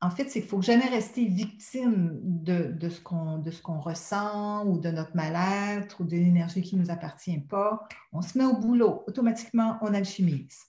En 0.00 0.10
fait, 0.10 0.24
c'est 0.24 0.40
qu'il 0.40 0.44
ne 0.44 0.48
faut 0.48 0.62
jamais 0.62 0.86
rester 0.86 1.24
victime 1.24 2.20
de, 2.22 2.88
ce 2.88 3.00
qu'on 3.00 3.80
ressent 3.80 4.64
ou 4.66 4.78
de 4.78 4.90
notre 4.90 5.16
mal-être 5.16 6.00
ou 6.00 6.04
de 6.04 6.12
l'énergie 6.12 6.62
qui 6.62 6.76
ne 6.76 6.82
nous 6.82 6.90
appartient 6.90 7.40
pas. 7.40 7.88
On 8.12 8.22
se 8.22 8.38
met 8.38 8.44
au 8.44 8.56
boulot, 8.56 9.02
automatiquement, 9.08 9.76
on 9.80 9.92
alchimise. 9.92 10.66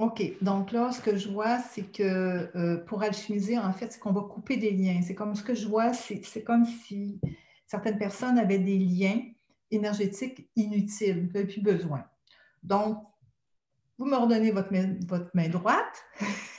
OK, 0.00 0.22
donc 0.42 0.72
là, 0.72 0.90
ce 0.90 1.00
que 1.00 1.16
je 1.16 1.28
vois, 1.28 1.60
c'est 1.60 1.92
que 1.92 2.50
euh, 2.56 2.78
pour 2.78 3.02
alchimiser, 3.02 3.56
en 3.56 3.72
fait, 3.72 3.92
c'est 3.92 4.00
qu'on 4.00 4.12
va 4.12 4.22
couper 4.22 4.56
des 4.56 4.72
liens. 4.72 5.00
C'est 5.02 5.14
comme 5.14 5.36
ce 5.36 5.44
que 5.44 5.54
je 5.54 5.68
vois, 5.68 5.92
c'est 5.92 6.42
comme 6.42 6.64
si 6.64 7.20
certaines 7.68 7.98
personnes 7.98 8.36
avaient 8.36 8.58
des 8.58 8.78
liens 8.78 9.20
énergétiques 9.70 10.50
inutiles, 10.56 11.30
n'avez 11.32 11.46
plus 11.46 11.62
besoin. 11.62 12.04
Donc, 12.64 12.98
vous 13.98 14.06
me 14.06 14.16
redonnez 14.16 14.50
votre 14.50 14.72
main, 14.72 14.96
votre 15.06 15.30
main 15.34 15.48
droite 15.48 16.04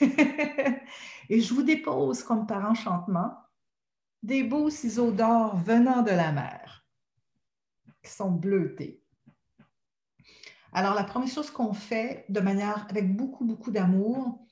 et 1.28 1.40
je 1.40 1.54
vous 1.54 1.62
dépose 1.62 2.22
comme 2.22 2.46
par 2.46 2.68
enchantement 2.70 3.34
des 4.22 4.42
beaux 4.42 4.70
ciseaux 4.70 5.12
d'or 5.12 5.56
venant 5.56 6.02
de 6.02 6.10
la 6.10 6.32
mer 6.32 6.84
qui 8.02 8.10
sont 8.10 8.30
bleutés. 8.30 9.02
Alors, 10.72 10.94
la 10.94 11.04
première 11.04 11.28
chose 11.28 11.50
qu'on 11.50 11.72
fait 11.72 12.26
de 12.28 12.40
manière 12.40 12.86
avec 12.90 13.16
beaucoup, 13.16 13.44
beaucoup 13.44 13.70
d'amour, 13.70 14.46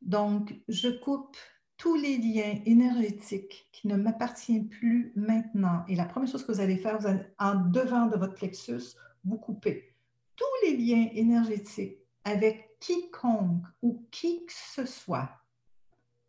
donc 0.00 0.54
je 0.68 0.88
coupe 0.88 1.36
tous 1.76 1.96
les 1.96 2.18
liens 2.18 2.60
énergétiques 2.66 3.68
qui 3.72 3.88
ne 3.88 3.96
m'appartiennent 3.96 4.68
plus 4.68 5.12
maintenant. 5.16 5.84
Et 5.88 5.96
la 5.96 6.04
première 6.04 6.30
chose 6.30 6.44
que 6.44 6.52
vous 6.52 6.60
allez 6.60 6.76
faire, 6.76 6.98
vous 6.98 7.06
allez, 7.06 7.24
en 7.38 7.54
devant 7.54 8.06
de 8.06 8.16
votre 8.16 8.34
plexus, 8.34 8.96
vous 9.24 9.38
coupez 9.38 9.96
tous 10.36 10.66
les 10.66 10.76
liens 10.76 11.08
énergétiques 11.14 11.99
avec 12.24 12.76
quiconque 12.80 13.64
ou 13.82 14.06
qui 14.10 14.44
que 14.46 14.52
ce 14.52 14.86
soit. 14.86 15.30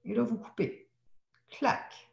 Et 0.04 0.14
là, 0.14 0.24
vous 0.24 0.38
coupez. 0.38 0.89
Clac. 1.50 2.10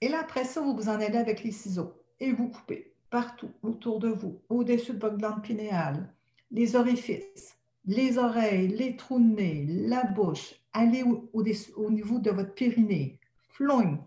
Et 0.00 0.08
là, 0.08 0.20
après 0.20 0.44
ça, 0.44 0.60
vous 0.60 0.74
vous 0.74 0.88
en 0.88 1.00
allez 1.00 1.18
avec 1.18 1.42
les 1.44 1.52
ciseaux 1.52 1.94
et 2.18 2.32
vous 2.32 2.48
coupez 2.48 2.94
partout 3.10 3.50
autour 3.62 3.98
de 3.98 4.08
vous, 4.08 4.40
au-dessus 4.48 4.94
de 4.94 4.98
votre 4.98 5.18
glande 5.18 5.42
pinéale, 5.42 6.12
les 6.50 6.76
orifices, 6.76 7.56
les 7.84 8.18
oreilles, 8.18 8.68
les 8.68 8.96
trous 8.96 9.20
de 9.20 9.34
nez, 9.34 9.66
la 9.68 10.04
bouche, 10.04 10.54
allez 10.72 11.02
au, 11.02 11.30
au 11.32 11.90
niveau 11.90 12.18
de 12.18 12.30
votre 12.30 12.54
périnée, 12.54 13.20
floing, 13.50 13.98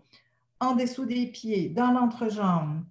en 0.60 0.74
dessous 0.74 1.04
des 1.04 1.26
pieds, 1.26 1.68
dans 1.68 1.92
l'entrejambe, 1.92 2.84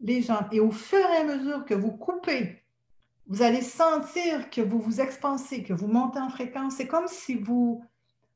les 0.00 0.22
jambes. 0.22 0.48
Et 0.52 0.60
au 0.60 0.70
fur 0.70 0.98
et 0.98 1.16
à 1.16 1.24
mesure 1.24 1.64
que 1.64 1.74
vous 1.74 1.92
coupez 1.92 2.62
vous 3.26 3.42
allez 3.42 3.62
sentir 3.62 4.50
que 4.50 4.60
vous 4.60 4.80
vous 4.80 5.00
expansez, 5.00 5.64
que 5.64 5.72
vous 5.72 5.88
montez 5.88 6.20
en 6.20 6.28
fréquence. 6.28 6.76
C'est 6.76 6.86
comme 6.86 7.08
si 7.08 7.34
vous 7.34 7.84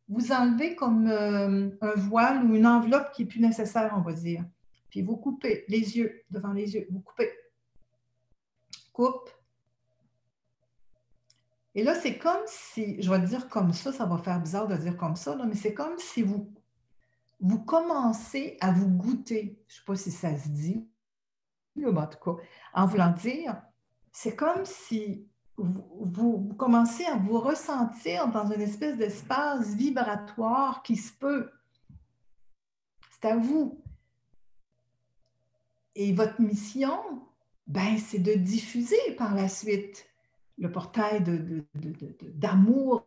vous 0.09 0.33
enlevez 0.33 0.75
comme 0.75 1.07
euh, 1.07 1.71
un 1.81 1.95
voile 1.95 2.45
ou 2.45 2.57
une 2.57 2.67
enveloppe 2.67 3.13
qui 3.13 3.23
n'est 3.23 3.29
plus 3.29 3.41
nécessaire, 3.41 3.95
on 3.97 4.01
va 4.01 4.13
dire. 4.13 4.45
Puis 4.91 5.03
vous 5.03 5.17
coupez 5.17 5.65
les 5.69 5.97
yeux, 5.97 6.25
devant 6.31 6.53
les 6.53 6.75
yeux, 6.75 6.89
vous 6.91 7.01
coupez. 7.01 7.31
Coupe. 8.93 9.31
Et 11.77 11.85
là, 11.85 11.95
c'est 11.95 12.19
comme 12.19 12.43
si, 12.47 13.01
je 13.01 13.09
vais 13.09 13.21
dire 13.21 13.49
comme 13.49 13.73
ça, 13.73 13.93
ça 13.93 14.05
va 14.05 14.19
faire 14.19 14.41
bizarre 14.41 14.67
de 14.67 14.77
dire 14.77 14.97
comme 14.97 15.15
ça, 15.15 15.37
mais 15.47 15.55
c'est 15.55 15.73
comme 15.73 15.97
si 15.99 16.23
vous, 16.23 16.53
vous 17.39 17.61
commencez 17.61 18.57
à 18.61 18.73
vous 18.73 18.89
goûter. 18.89 19.63
Je 19.69 19.75
ne 19.75 19.79
sais 19.79 19.85
pas 19.87 19.95
si 19.95 20.11
ça 20.11 20.37
se 20.37 20.49
dit, 20.49 20.89
mais 21.77 21.87
en 21.87 22.07
tout 22.09 22.19
cas, 22.19 22.43
en 22.75 22.87
voulant 22.87 23.13
dire, 23.13 23.63
c'est 24.13 24.37
comme 24.37 24.65
si 24.65 25.27
vous, 25.57 26.55
commencez 26.57 27.05
à 27.05 27.17
vous 27.17 27.39
ressentir 27.39 28.29
dans 28.29 28.51
une 28.51 28.61
espèce 28.61 28.97
d'espace 28.97 29.75
vibratoire 29.75 30.83
qui 30.83 30.97
se 30.97 31.13
peut. 31.13 31.51
C'est 33.11 33.29
à 33.29 33.37
vous. 33.37 33.83
Et 35.95 36.13
votre 36.13 36.41
mission, 36.41 36.99
ben, 37.67 37.99
c'est 37.99 38.19
de 38.19 38.35
diffuser 38.35 39.15
par 39.19 39.35
la 39.35 39.49
suite 39.49 40.07
le 40.59 40.71
portail 40.71 41.23
d'amour 42.35 43.07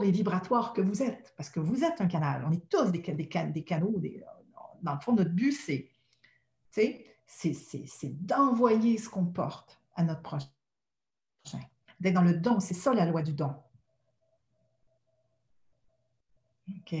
et 0.00 0.10
vibratoire 0.10 0.72
que 0.72 0.80
vous 0.80 1.02
êtes, 1.02 1.34
parce 1.36 1.50
que 1.50 1.60
vous 1.60 1.82
êtes 1.82 2.00
un 2.00 2.06
canal. 2.06 2.44
On 2.46 2.52
est 2.52 2.68
tous 2.68 2.92
des, 2.92 3.00
canaux. 3.00 4.00
dans 4.82 4.94
le 4.94 5.00
fond, 5.00 5.14
notre 5.14 5.30
but, 5.30 5.52
c'est 5.52 5.90
d'envoyer 8.24 8.98
ce 8.98 9.08
qu'on 9.08 9.26
porte 9.26 9.77
à 9.98 10.04
notre 10.04 10.22
prochain. 10.22 10.46
D'être 12.00 12.14
dans 12.14 12.22
le 12.22 12.34
don, 12.34 12.60
c'est 12.60 12.74
ça 12.74 12.94
la 12.94 13.04
loi 13.04 13.22
du 13.22 13.32
don. 13.32 13.52
OK. 16.68 16.94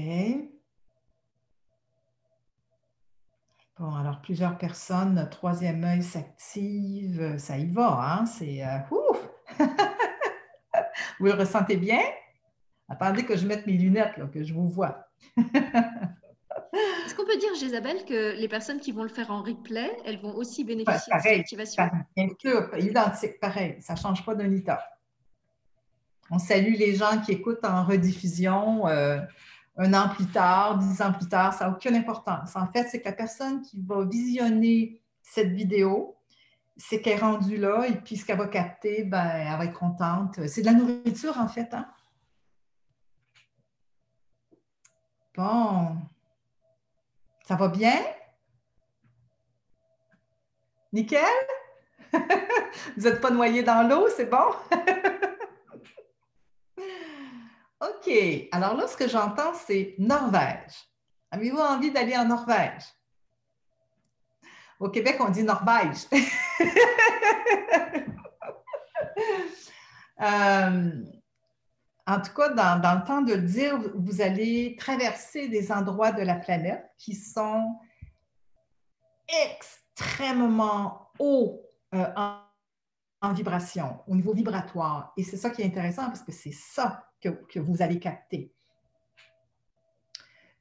Bon, 3.78 3.94
alors 3.94 4.20
plusieurs 4.20 4.58
personnes, 4.58 5.14
notre 5.14 5.38
troisième 5.38 5.84
œil 5.84 6.02
s'active, 6.02 7.38
ça 7.38 7.56
y 7.56 7.66
va, 7.66 8.16
hein? 8.16 8.26
C'est 8.26 8.64
euh, 8.64 8.78
ouf! 8.90 9.28
vous 11.20 11.26
le 11.26 11.34
ressentez 11.34 11.76
bien? 11.76 12.00
Attendez 12.88 13.24
que 13.24 13.36
je 13.36 13.46
mette 13.46 13.68
mes 13.68 13.74
lunettes, 13.74 14.16
là, 14.16 14.26
que 14.26 14.42
je 14.42 14.52
vous 14.52 14.68
vois. 14.68 15.08
Est-ce 16.72 17.14
qu'on 17.14 17.24
peut 17.24 17.36
dire, 17.38 17.50
Isabelle, 17.54 18.04
que 18.04 18.36
les 18.36 18.48
personnes 18.48 18.80
qui 18.80 18.92
vont 18.92 19.02
le 19.02 19.08
faire 19.08 19.30
en 19.30 19.42
replay, 19.42 19.90
elles 20.04 20.20
vont 20.20 20.34
aussi 20.34 20.64
bénéficier 20.64 21.12
de 21.14 21.20
cette 21.20 21.40
activation? 21.40 21.88
Bien 22.16 22.28
sûr, 22.38 22.70
identique, 22.78 23.40
pareil, 23.40 23.76
ça 23.80 23.94
ne 23.94 23.98
change 23.98 24.24
pas 24.24 24.34
d'un 24.34 24.52
état. 24.52 24.82
On 26.30 26.38
salue 26.38 26.74
les 26.74 26.94
gens 26.94 27.20
qui 27.24 27.32
écoutent 27.32 27.64
en 27.64 27.84
rediffusion 27.84 28.86
euh, 28.86 29.20
un 29.78 29.94
an 29.94 30.10
plus 30.10 30.26
tard, 30.26 30.78
dix 30.78 31.00
ans 31.00 31.12
plus 31.12 31.28
tard, 31.28 31.54
ça 31.54 31.66
n'a 31.66 31.70
aucune 31.72 31.94
importance. 31.94 32.54
En 32.54 32.66
fait, 32.70 32.86
c'est 32.90 33.00
que 33.00 33.06
la 33.06 33.14
personne 33.14 33.62
qui 33.62 33.80
va 33.80 34.04
visionner 34.04 35.00
cette 35.22 35.52
vidéo 35.52 36.18
c'est 36.78 37.02
qu'elle 37.02 37.18
est 37.18 37.20
rendue 37.20 37.56
là 37.56 37.86
et 37.86 37.96
puis 37.96 38.16
ce 38.16 38.24
qu'elle 38.24 38.38
va 38.38 38.46
capter, 38.46 39.02
ben, 39.02 39.26
elle 39.26 39.58
va 39.58 39.64
être 39.64 39.78
contente. 39.78 40.46
C'est 40.46 40.62
de 40.62 40.66
la 40.66 40.74
nourriture, 40.74 41.36
en 41.38 41.48
fait. 41.48 41.74
Hein? 41.74 41.86
Bon. 45.36 45.96
Ça 47.48 47.56
va 47.56 47.68
bien? 47.68 48.04
Nickel? 50.92 51.24
Vous 52.12 53.04
n'êtes 53.04 53.22
pas 53.22 53.30
noyé 53.30 53.62
dans 53.62 53.88
l'eau, 53.88 54.06
c'est 54.14 54.26
bon? 54.26 54.52
OK. 57.80 58.10
Alors 58.52 58.76
là, 58.76 58.86
ce 58.86 58.98
que 58.98 59.08
j'entends, 59.08 59.54
c'est 59.54 59.94
Norvège. 59.96 60.74
Avez-vous 61.30 61.56
envie 61.56 61.90
d'aller 61.90 62.18
en 62.18 62.26
Norvège? 62.26 62.84
Au 64.78 64.90
Québec, 64.90 65.16
on 65.20 65.30
dit 65.30 65.42
Norvège. 65.42 66.06
Euh, 70.20 70.90
en 72.08 72.20
tout 72.22 72.32
cas, 72.32 72.48
dans, 72.48 72.98
le 72.98 73.06
temps 73.06 73.20
de 73.20 73.34
le 73.34 73.42
dire, 73.42 73.78
vous 73.94 74.22
allez 74.22 74.76
traverser 74.78 75.48
des 75.48 75.70
endroits 75.70 76.10
de 76.10 76.22
la 76.22 76.36
planète 76.36 76.90
qui 76.96 77.14
sont 77.14 77.76
extrêmement 79.44 81.10
hauts 81.18 81.60
euh, 81.94 82.06
en, 83.20 83.32
vibration, 83.34 83.98
au 84.06 84.14
niveau 84.14 84.32
vibratoire. 84.32 85.12
Et 85.18 85.22
c'est 85.22 85.36
ça 85.36 85.50
qui 85.50 85.60
est 85.60 85.66
intéressant 85.66 86.06
parce 86.06 86.22
que 86.22 86.32
c'est 86.32 86.54
ça 86.54 87.04
que, 87.20 87.58
vous 87.58 87.82
allez 87.82 87.98
capter. 87.98 88.54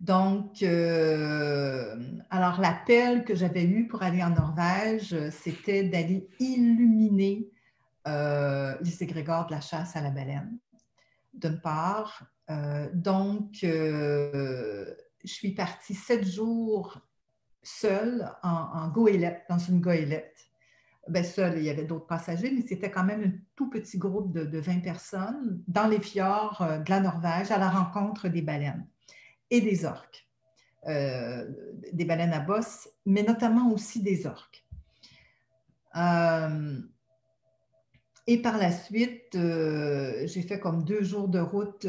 Donc, 0.02 0.62
euh, 0.64 1.95
alors 2.30 2.60
l'appel 2.60 3.24
que 3.24 3.36
j'avais 3.36 3.64
eu 3.64 3.88
pour 3.88 4.04
aller 4.04 4.22
en 4.22 4.32
Norvège, 4.32 5.16
c'était 5.30 5.84
d'aller 5.84 6.28
illuminer 6.39 7.48
euh, 8.08 8.76
les 8.82 9.04
égrégores 9.04 9.48
de 9.48 9.52
la 9.52 9.62
chasse 9.62 9.95
à 9.95 10.02
la 10.02 10.12
baleine, 10.12 10.58
d'une 11.38 11.62
part. 11.62 12.24
donc, 12.94 13.60
je 13.62 14.96
suis 15.24 15.54
partie 15.54 15.94
sept 15.94 16.26
jours 16.26 17.00
seule 17.64 18.32
en, 18.44 18.88
goélette, 18.90 19.44
dans 19.50 19.58
une 19.58 19.82
goélette 19.82 20.48
ben 21.10 21.24
seul, 21.24 21.58
il 21.58 21.64
y 21.64 21.70
avait 21.70 21.86
d'autres 21.86 22.06
passagers, 22.06 22.52
mais 22.52 22.64
c'était 22.68 22.92
quand 22.92 23.04
même 23.04 23.24
un 23.24 23.32
tout 23.56 23.70
petit 23.70 23.98
groupe 23.98 24.32
de, 24.34 24.60
20 24.60 24.80
personnes 24.80 25.64
dans 25.68 25.88
les 25.88 26.00
fjords 26.00 26.62
euh, 26.62 26.80
de 26.80 26.90
la 26.90 27.00
Norvège 27.00 27.52
à 27.52 27.58
la 27.58 27.70
rencontre 27.70 28.28
des 28.28 28.42
baleines 28.42 28.88
et 29.50 29.62
des 29.62 29.86
orques. 29.86 30.28
Euh, 30.88 31.50
des 31.92 32.06
baleines 32.06 32.34
à 32.34 32.40
bosse, 32.40 32.90
mais 33.06 33.24
notamment 33.24 33.72
aussi 33.72 34.02
des 34.02 34.26
orques. 34.26 34.66
Euh, 35.96 36.80
et 38.28 38.42
par 38.42 38.58
la 38.58 38.72
suite, 38.72 39.34
j'ai 39.34 40.42
fait 40.42 40.60
comme 40.60 40.84
deux 40.84 41.04
jours 41.04 41.30
de 41.30 41.40
route 41.40 41.88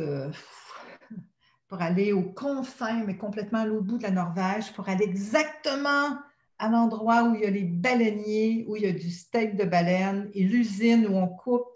pour 1.69 1.83
aller 1.83 2.13
aux 2.13 2.23
confins, 2.23 3.05
mais 3.05 3.17
complètement 3.17 3.61
à 3.61 3.67
l'autre 3.67 3.85
bout 3.85 3.99
de 3.99 4.03
la 4.03 4.11
Norvège, 4.11 4.73
pour 4.73 4.89
aller 4.89 5.05
exactement 5.05 6.17
à 6.59 6.69
l'endroit 6.69 7.25
où 7.25 7.35
il 7.35 7.43
y 7.43 7.45
a 7.45 7.51
les 7.51 7.65
baleiniers, 7.65 8.65
où 8.67 8.77
il 8.77 8.83
y 8.83 8.87
a 8.87 8.93
du 8.93 9.11
steak 9.11 9.57
de 9.57 9.65
baleine 9.65 10.31
et 10.33 10.43
l'usine 10.43 11.07
où 11.07 11.17
on 11.17 11.29
coupe, 11.29 11.69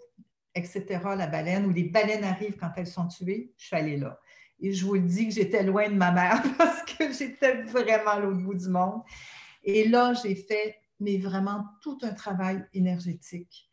etc., 0.55 0.83
la 1.15 1.27
baleine, 1.27 1.65
où 1.65 1.71
les 1.71 1.83
baleines 1.83 2.23
arrivent 2.23 2.57
quand 2.59 2.71
elles 2.75 2.87
sont 2.87 3.07
tuées, 3.07 3.53
je 3.57 3.67
suis 3.67 3.75
allée 3.75 3.97
là. 3.97 4.19
Et 4.59 4.73
je 4.73 4.85
vous 4.85 4.95
le 4.95 5.01
dis 5.01 5.27
que 5.27 5.33
j'étais 5.33 5.63
loin 5.63 5.89
de 5.89 5.95
ma 5.95 6.11
mère 6.11 6.41
parce 6.57 6.83
que 6.83 7.13
j'étais 7.13 7.61
vraiment 7.63 8.11
à 8.11 8.19
l'autre 8.19 8.41
bout 8.41 8.55
du 8.55 8.69
monde. 8.69 9.01
Et 9.63 9.87
là, 9.87 10.13
j'ai 10.13 10.35
fait, 10.35 10.75
mais 10.99 11.17
vraiment 11.17 11.65
tout 11.81 11.97
un 12.01 12.13
travail 12.13 12.63
énergétique 12.73 13.69
euh, 13.69 13.72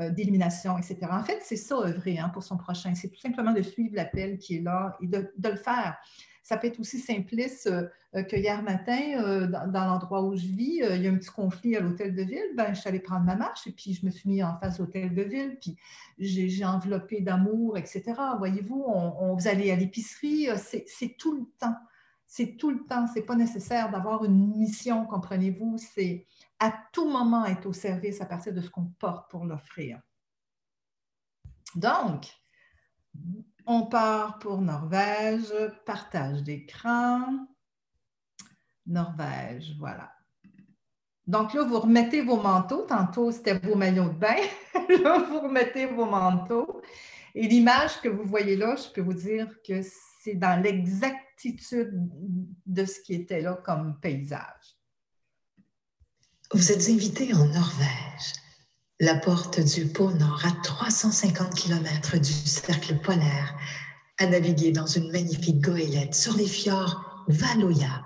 d'élimination, 0.00 0.76
etc. 0.76 0.98
En 1.10 1.22
fait, 1.22 1.38
c'est 1.42 1.56
ça, 1.56 1.76
œuvrer 1.76 2.18
hein, 2.18 2.28
pour 2.28 2.42
son 2.42 2.56
prochain. 2.56 2.94
C'est 2.94 3.08
tout 3.08 3.20
simplement 3.20 3.52
de 3.52 3.62
suivre 3.62 3.94
l'appel 3.94 4.38
qui 4.38 4.56
est 4.56 4.60
là 4.60 4.96
et 5.00 5.06
de, 5.06 5.30
le 5.42 5.56
faire. 5.56 5.96
Ça 6.42 6.56
peut 6.56 6.66
être 6.66 6.78
aussi 6.78 6.98
simpliste 6.98 7.70
euh, 8.16 8.22
que 8.22 8.36
hier 8.36 8.62
matin, 8.62 9.00
euh, 9.20 9.46
dans, 9.46 9.84
l'endroit 9.84 10.22
où 10.22 10.36
je 10.36 10.46
vis, 10.46 10.82
euh, 10.82 10.96
il 10.96 11.02
y 11.02 11.08
a 11.08 11.10
un 11.10 11.16
petit 11.16 11.28
conflit 11.28 11.76
à 11.76 11.80
l'hôtel 11.80 12.14
de 12.14 12.22
ville. 12.22 12.54
Ben, 12.56 12.72
je 12.72 12.80
suis 12.80 12.88
allée 12.88 13.00
prendre 13.00 13.24
ma 13.24 13.36
marche 13.36 13.66
et 13.66 13.72
puis 13.72 13.92
je 13.92 14.06
me 14.06 14.10
suis 14.10 14.28
mis 14.28 14.42
en 14.42 14.56
face 14.58 14.78
de 14.78 14.84
l'hôtel 14.84 15.14
de 15.14 15.22
ville. 15.22 15.58
Puis 15.60 15.76
j'ai 16.18 16.64
enveloppé 16.64 17.20
d'amour, 17.20 17.76
etc. 17.76 18.04
Voyez-vous, 18.38 18.84
on, 18.86 19.34
vous 19.34 19.48
allez 19.48 19.70
à 19.70 19.76
l'épicerie, 19.76 20.48
c'est 20.56 21.16
tout 21.18 21.36
le 21.36 21.44
temps. 21.58 21.76
C'est 22.26 22.56
tout 22.56 22.70
le 22.70 22.84
temps. 22.86 23.06
Ce 23.06 23.18
n'est 23.18 23.26
pas 23.26 23.36
nécessaire 23.36 23.90
d'avoir 23.90 24.24
une 24.24 24.56
mission, 24.56 25.04
comprenez-vous. 25.04 25.76
C'est 25.78 26.26
à 26.58 26.72
tout 26.92 27.08
moment 27.08 27.44
être 27.44 27.66
au 27.66 27.72
service 27.72 28.20
à 28.20 28.26
partir 28.26 28.52
de 28.52 28.60
ce 28.60 28.70
qu'on 28.70 28.86
porte 28.98 29.30
pour 29.30 29.44
l'offrir. 29.44 30.00
Donc, 31.74 32.26
on 33.66 33.86
part 33.86 34.38
pour 34.38 34.60
Norvège, 34.60 35.52
partage 35.84 36.42
d'écran. 36.42 37.46
Norvège, 38.86 39.74
voilà. 39.78 40.12
Donc 41.26 41.54
là, 41.54 41.64
vous 41.64 41.80
remettez 41.80 42.22
vos 42.22 42.40
manteaux. 42.40 42.86
Tantôt, 42.86 43.32
c'était 43.32 43.58
vos 43.58 43.74
maillots 43.74 44.10
de 44.10 44.18
bain. 44.18 44.36
là, 45.02 45.18
vous 45.18 45.40
remettez 45.40 45.86
vos 45.86 46.06
manteaux. 46.06 46.80
Et 47.34 47.48
l'image 47.48 48.00
que 48.00 48.08
vous 48.08 48.24
voyez 48.24 48.56
là, 48.56 48.76
je 48.76 48.88
peux 48.92 49.00
vous 49.00 49.12
dire 49.12 49.50
que 49.66 49.82
c'est 50.20 50.34
dans 50.34 50.62
l'exactitude 50.62 51.92
de 52.64 52.84
ce 52.84 53.00
qui 53.00 53.14
était 53.14 53.40
là 53.40 53.56
comme 53.64 53.98
paysage. 54.00 54.65
Vous 56.52 56.70
êtes 56.70 56.88
invité 56.88 57.34
en 57.34 57.44
Norvège 57.46 58.32
la 59.00 59.16
porte 59.16 59.58
du 59.58 59.86
pôle 59.86 60.14
Nord 60.14 60.42
à 60.46 60.52
350 60.62 61.52
km 61.52 62.18
du 62.18 62.32
cercle 62.32 62.96
polaire, 63.00 63.58
à 64.18 64.26
naviguer 64.26 64.70
dans 64.70 64.86
une 64.86 65.10
magnifique 65.10 65.60
goélette 65.60 66.14
sur 66.14 66.36
les 66.36 66.46
fjords 66.46 67.24
Valoya, 67.26 68.04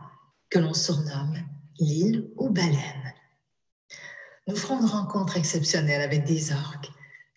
que 0.49 0.59
l'on 0.59 0.72
surnomme 0.72 1.36
l'île 1.78 2.30
aux 2.38 2.49
baleines. 2.49 3.14
Nous 4.49 4.57
ferons 4.57 4.80
une 4.80 4.86
rencontre 4.86 5.36
exceptionnelle 5.36 6.01
avec 6.01 6.24
des 6.24 6.51
orques. 6.51 6.91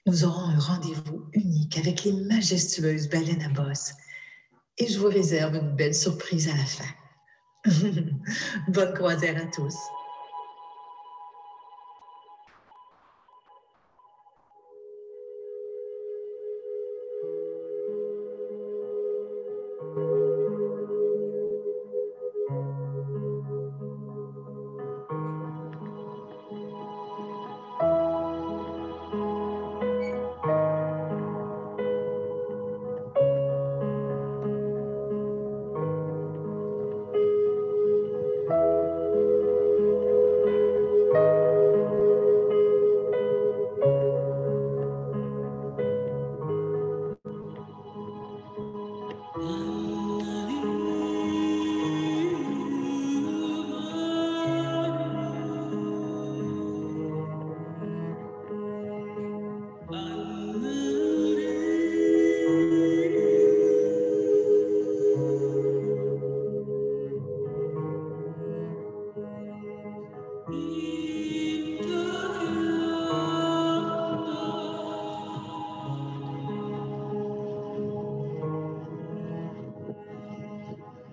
Nous 0.05 0.23
aurons 0.23 0.45
un 0.45 0.59
rendez-vous 0.59 1.29
unique 1.33 1.77
avec 1.77 2.05
les 2.05 2.13
majestueuses 2.13 3.09
baleines 3.09 3.43
à 3.43 3.49
bosse. 3.49 3.91
Et 4.77 4.87
je 4.87 4.97
vous 4.99 5.09
réserve 5.09 5.55
une 5.55 5.75
belle 5.75 5.95
surprise 5.95 6.47
à 6.47 6.55
la 6.55 6.65
fin. 6.65 6.93
Bonne 8.69 8.93
croisière 8.93 9.37
à 9.37 9.45
tous. 9.47 9.75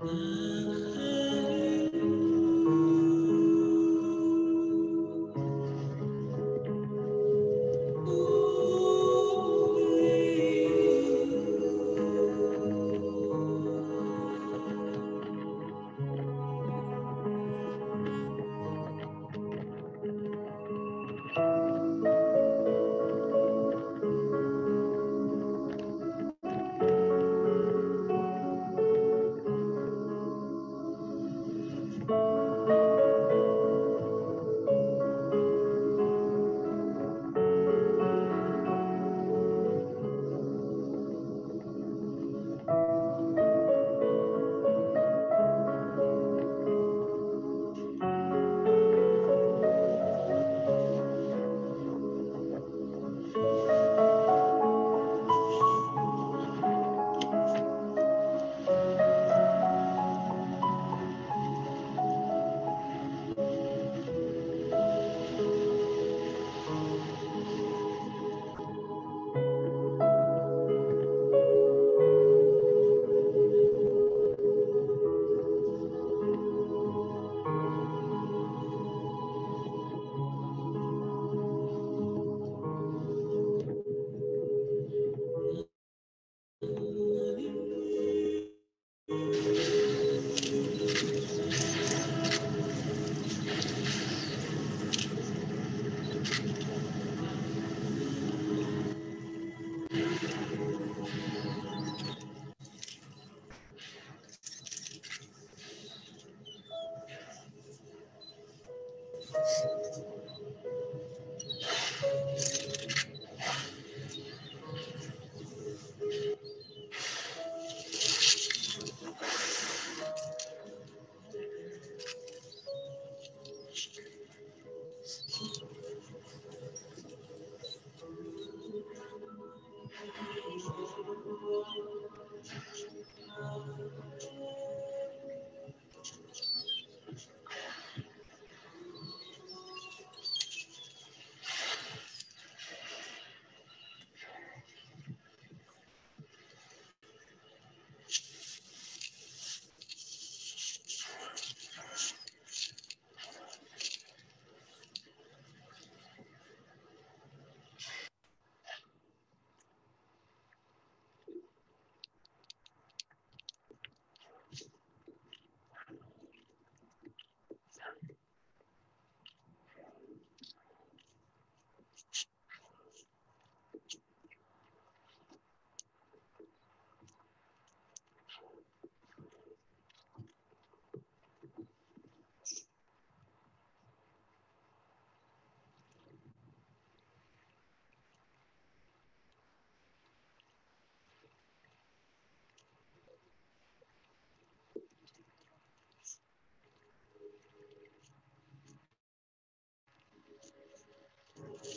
Mm. 0.01 0.50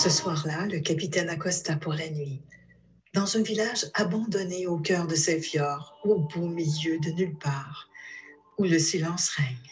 Ce 0.05 0.11
soir-là, 0.11 0.67
le 0.67 0.81
capitaine 0.81 1.31
accosta 1.31 1.77
pour 1.77 1.95
la 1.95 2.11
nuit, 2.11 2.43
dans 3.15 3.39
un 3.39 3.41
village 3.41 3.87
abandonné 3.95 4.67
au 4.67 4.77
cœur 4.77 5.07
de 5.07 5.15
ces 5.15 5.41
fjords, 5.41 5.99
au 6.05 6.17
beau 6.17 6.47
milieu 6.47 6.99
de 6.99 7.09
nulle 7.13 7.39
part, 7.39 7.89
où 8.59 8.65
le 8.65 8.79
silence 8.79 9.31
règne. 9.31 9.71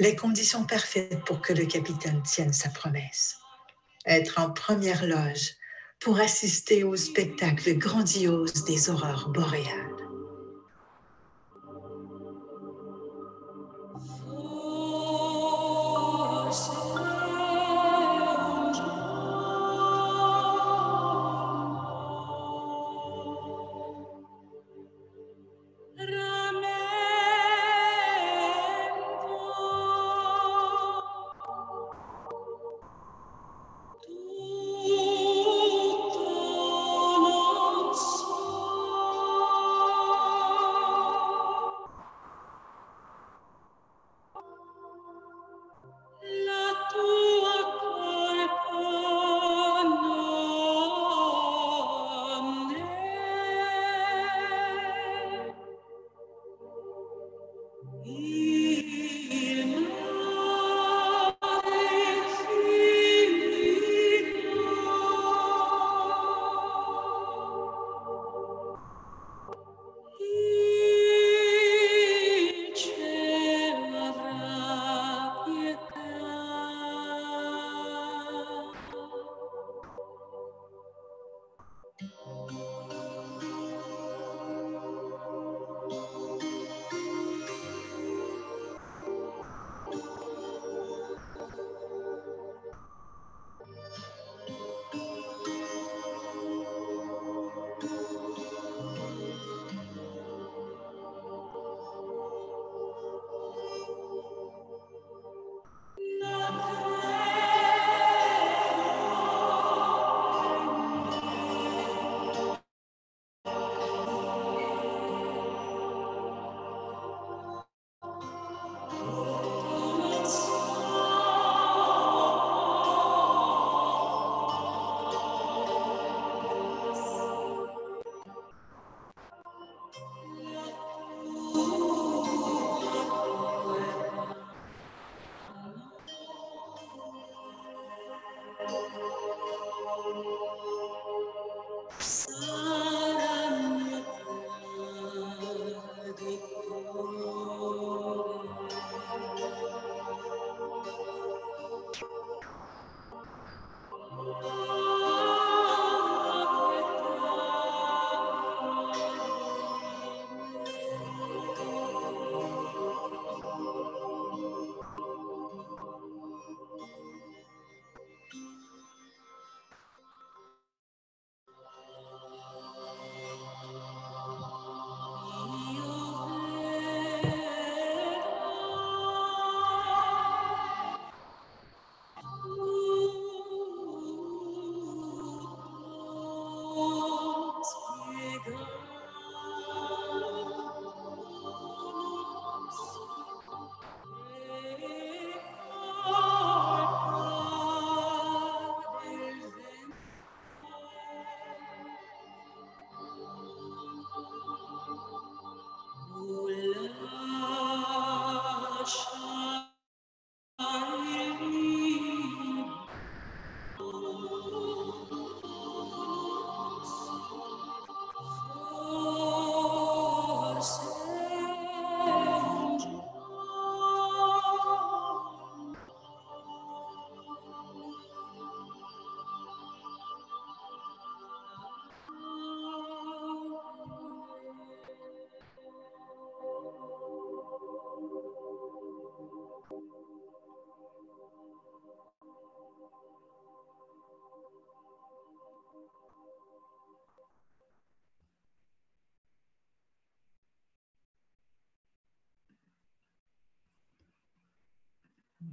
Les 0.00 0.16
conditions 0.16 0.64
parfaites 0.64 1.24
pour 1.26 1.42
que 1.42 1.52
le 1.52 1.64
capitaine 1.64 2.20
tienne 2.24 2.52
sa 2.52 2.68
promesse. 2.70 3.36
Être 4.04 4.40
en 4.40 4.50
première 4.50 5.06
loge 5.06 5.52
pour 6.00 6.18
assister 6.18 6.82
au 6.82 6.96
spectacle 6.96 7.72
grandiose 7.78 8.64
des 8.64 8.90
aurores 8.90 9.28
boréales. 9.28 9.95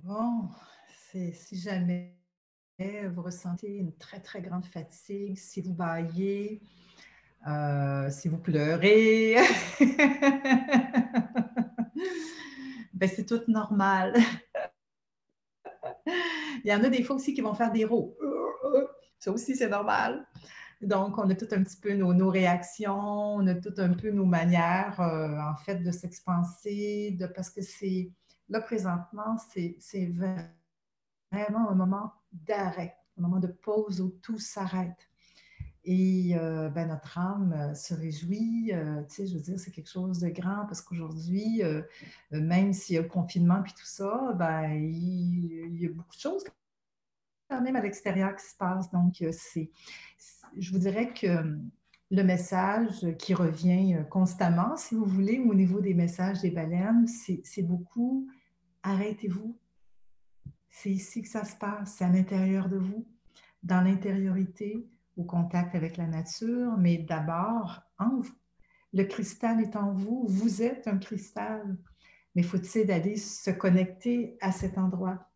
Bon, 0.03 0.49
c'est 1.09 1.31
si 1.31 1.57
jamais 1.57 2.19
vous 2.77 3.21
ressentez 3.21 3.77
une 3.77 3.95
très, 3.95 4.19
très 4.19 4.41
grande 4.41 4.65
fatigue, 4.65 5.37
si 5.37 5.61
vous 5.61 5.73
baillez, 5.73 6.61
euh, 7.47 8.09
si 8.09 8.27
vous 8.27 8.37
pleurez, 8.37 9.37
ben, 12.93 13.07
c'est 13.07 13.25
tout 13.25 13.39
normal. 13.47 14.13
Il 16.65 16.69
y 16.69 16.73
en 16.73 16.83
a 16.83 16.89
des 16.89 17.01
fois 17.03 17.15
aussi 17.15 17.33
qui 17.33 17.39
vont 17.39 17.53
faire 17.53 17.71
des 17.71 17.85
rots. 17.85 18.17
Ça 19.19 19.31
aussi, 19.31 19.55
c'est 19.55 19.69
normal. 19.69 20.27
Donc, 20.81 21.17
on 21.17 21.29
a 21.29 21.35
tout 21.35 21.47
un 21.51 21.63
petit 21.63 21.79
peu 21.79 21.93
nos, 21.93 22.29
réactions, 22.29 23.35
on 23.35 23.47
a 23.47 23.55
tout 23.55 23.75
un 23.77 23.93
peu 23.93 24.11
nos 24.11 24.25
manières, 24.25 24.99
euh, 24.99 25.39
en 25.39 25.55
fait, 25.55 25.77
de 25.77 25.91
s'expanser, 25.91 27.11
de, 27.11 27.25
parce 27.25 27.49
que 27.49 27.61
c'est 27.61 28.11
là, 28.49 28.61
présentement, 28.61 29.37
c'est 29.37 30.05
vraiment 31.31 31.69
un 31.69 31.75
moment 31.75 32.13
d'arrêt. 32.31 32.95
un 33.17 33.21
moment 33.21 33.39
de 33.39 33.47
pause 33.47 34.01
où 34.01 34.09
tout 34.21 34.39
s'arrête. 34.39 35.09
Et 35.85 36.37
euh, 36.37 36.69
ben, 36.69 36.87
notre 36.87 37.17
âme 37.17 37.75
se 37.75 37.93
réjouit. 37.93 38.71
tu 39.09 39.15
sais, 39.15 39.27
je 39.27 39.35
veux 39.35 39.41
dire, 39.41 39.59
c'est 39.59 39.71
quelque 39.71 39.89
chose 39.89 40.19
de 40.19 40.29
grand 40.29 40.65
parce 40.65 40.81
qu'aujourd'hui, 40.81 41.61
même 42.31 42.73
s'il 42.73 42.95
y 42.95 42.99
a 42.99 43.01
le 43.01 43.09
confinement 43.09 43.63
et 43.63 43.69
tout 43.69 43.85
ça, 43.85 44.33
ben, 44.33 44.71
il, 44.71 45.81
y 45.81 45.85
a 45.85 45.89
beaucoup 45.89 46.15
de 46.15 46.21
choses 46.21 46.43
quand 47.49 47.61
même 47.61 47.75
à 47.75 47.81
l'extérieur 47.81 48.35
qui 48.35 48.45
se 48.45 48.55
passent. 48.55 48.89
Donc, 48.91 49.23
c'est, 49.31 49.69
je 50.57 50.71
vous 50.71 50.79
dirais 50.79 51.13
que 51.13 51.59
le 52.11 52.23
message 52.23 53.15
qui 53.17 53.33
revient 53.33 53.95
euh, 53.95 54.03
constamment, 54.03 54.77
si 54.77 54.95
vous 54.95 55.05
voulez, 55.05 55.39
au 55.39 55.53
niveau 55.53 55.81
des 55.81 55.93
messages 55.93 56.41
des 56.41 56.51
baleines, 56.51 57.07
c'est 57.07 57.63
beaucoup 57.63 58.27
arrêtez-vous. 58.83 59.57
C'est 60.69 60.91
ici 60.91 61.21
que 61.21 61.29
ça 61.29 61.45
se 61.45 61.55
passe, 61.55 61.95
c'est 61.97 62.03
à 62.03 62.09
l'intérieur 62.09 62.67
de 62.67 62.77
vous, 62.77 63.07
dans 63.63 63.81
l'intériorité, 63.81 64.85
au 65.15 65.23
contact 65.23 65.75
avec 65.75 65.97
la 65.97 66.07
nature, 66.07 66.75
mais 66.77 66.97
d'abord 66.97 67.81
en 67.97 68.19
vous. 68.19 68.35
Le 68.93 69.03
cristal 69.05 69.61
est 69.61 69.75
en 69.75 69.93
vous, 69.93 70.25
vous 70.27 70.61
êtes 70.61 70.87
un 70.87 70.97
cristal, 70.97 71.77
mais 72.35 72.43
faut-il 72.43 72.85
d'aller 72.85 73.15
se 73.15 73.51
connecter 73.51 74.37
à 74.41 74.51
cet 74.51 74.77
endroit? 74.77 75.29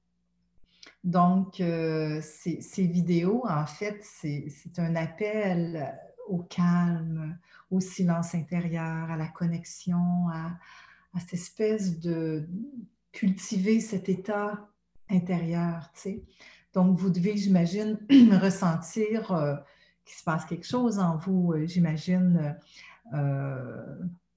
Donc, 1.03 1.61
euh, 1.61 2.19
ces, 2.21 2.83
vidéos, 2.83 3.45
en 3.47 3.65
fait, 3.65 4.03
c'est 4.03 4.49
un 4.77 4.95
appel 4.95 5.95
au 6.27 6.39
calme, 6.39 7.37
au 7.71 7.79
silence 7.79 8.35
intérieur, 8.35 9.11
à 9.11 9.17
la 9.17 9.27
connexion, 9.27 10.29
à, 10.31 10.57
cette 11.19 11.33
espèce 11.33 11.99
de 11.99 12.47
cultiver 13.11 13.79
cet 13.79 14.07
état 14.07 14.69
intérieur, 15.09 15.89
tu 15.93 16.01
sais. 16.01 16.23
Donc, 16.73 16.97
vous 16.99 17.09
devez, 17.09 17.35
j'imagine, 17.37 17.97
ressentir 18.39 19.31
euh, 19.31 19.55
qu'il 20.05 20.15
se 20.15 20.23
passe 20.23 20.45
quelque 20.45 20.67
chose 20.67 20.99
en 20.99 21.17
vous. 21.17 21.53
Euh, 21.53 21.65
j'imagine, 21.65 22.55
euh, 23.13 23.95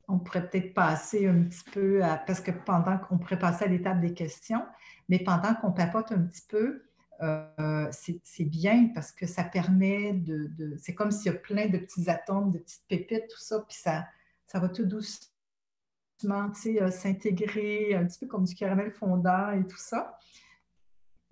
on 0.09 0.19
pourrait 0.19 0.49
peut-être 0.49 0.73
passer 0.73 1.27
un 1.27 1.43
petit 1.43 1.65
peu, 1.71 2.03
à, 2.03 2.17
parce 2.17 2.41
que 2.41 2.51
pendant 2.51 2.97
qu'on 2.97 3.19
pourrait 3.19 3.39
passer 3.39 3.65
à 3.65 3.69
l'étape 3.69 4.01
des 4.01 4.15
questions, 4.15 4.65
mais 5.11 5.19
pendant 5.19 5.55
qu'on 5.55 5.73
papote 5.73 6.13
un 6.13 6.23
petit 6.23 6.47
peu, 6.49 6.85
euh, 7.23 7.89
c'est 7.91 8.45
bien 8.45 8.89
parce 8.95 9.13
que 9.13 9.27
ça 9.27 9.45
permet 9.45 10.15
de. 10.15 10.77
c'est 10.79 10.95
comme 10.95 11.11
s'il 11.11 11.27
y 11.33 11.35
a 11.35 11.39
plein 11.39 11.67
de 11.67 11.79
petits 11.79 12.09
atomes, 12.09 12.51
de 12.51 12.59
petites 12.59 12.85
pépites, 12.89 13.29
tout 13.29 13.41
ça, 13.41 13.61
puis 13.69 13.77
ça, 13.77 14.07
ça 14.47 14.59
va 14.59 14.69
tout 14.71 14.87
doucement 14.87 16.51
euh, 16.67 16.91
s'intégrer, 16.91 17.95
un 17.95 18.07
petit 18.07 18.21
peu 18.21 18.27
comme 18.27 18.45
du 18.45 18.55
caramel 18.55 18.91
fondant 18.91 19.51
et 19.51 19.67
tout 19.67 19.79
ça. 19.79 20.19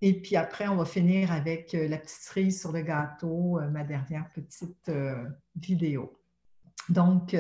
Et 0.02 0.20
puis 0.20 0.36
après, 0.36 0.68
on 0.68 0.76
va 0.76 0.84
finir 0.84 1.32
avec 1.32 1.74
euh, 1.74 1.88
la 1.88 1.96
petite 1.96 2.20
cerise 2.20 2.60
sur 2.60 2.70
le 2.72 2.82
gâteau, 2.82 3.58
ma 3.70 3.82
dernière 3.82 4.28
petite 4.28 4.90
vidéo. 5.56 6.20
Donc, 6.90 7.34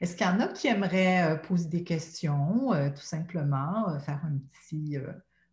est-ce 0.00 0.16
qu'il 0.16 0.26
y 0.26 0.30
en 0.30 0.40
a 0.40 0.48
qui 0.48 0.66
aimeraient 0.66 1.40
poser 1.42 1.68
des 1.68 1.84
questions, 1.84 2.70
tout 2.90 3.02
simplement, 3.02 3.98
faire 4.00 4.20
un 4.24 4.38
petit, 4.52 4.96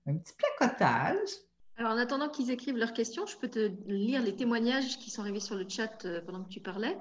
un 0.07 0.15
petit 0.15 0.33
placotage? 0.33 1.46
Alors, 1.77 1.91
en 1.91 1.97
attendant 1.97 2.27
qu'ils 2.27 2.49
écrivent 2.49 2.77
leurs 2.77 2.93
questions, 2.93 3.27
je 3.27 3.37
peux 3.37 3.49
te 3.49 3.71
lire 3.85 4.23
les 4.23 4.35
témoignages 4.35 4.97
qui 4.97 5.11
sont 5.11 5.21
arrivés 5.21 5.39
sur 5.39 5.55
le 5.55 5.65
chat 5.69 6.05
euh, 6.05 6.21
pendant 6.21 6.43
que 6.43 6.49
tu 6.49 6.59
parlais. 6.59 6.97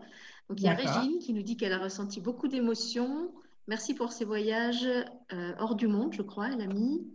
Donc, 0.49 0.61
il 0.61 0.65
y 0.65 0.69
a 0.69 0.75
Régine 0.75 1.19
qui 1.19 1.33
nous 1.33 1.43
dit 1.43 1.57
qu'elle 1.57 1.73
a 1.73 1.79
ressenti 1.79 2.21
beaucoup 2.21 2.47
d'émotions. 2.47 3.33
Merci 3.69 3.95
pour 3.95 4.13
ces 4.13 4.27
voyages 4.27 4.87
euh, 5.33 5.53
hors 5.59 5.75
du 5.75 5.89
monde, 5.89 6.13
je 6.13 6.23
crois, 6.23 6.51
elle 6.53 6.61
a 6.61 6.67
mis. 6.67 7.07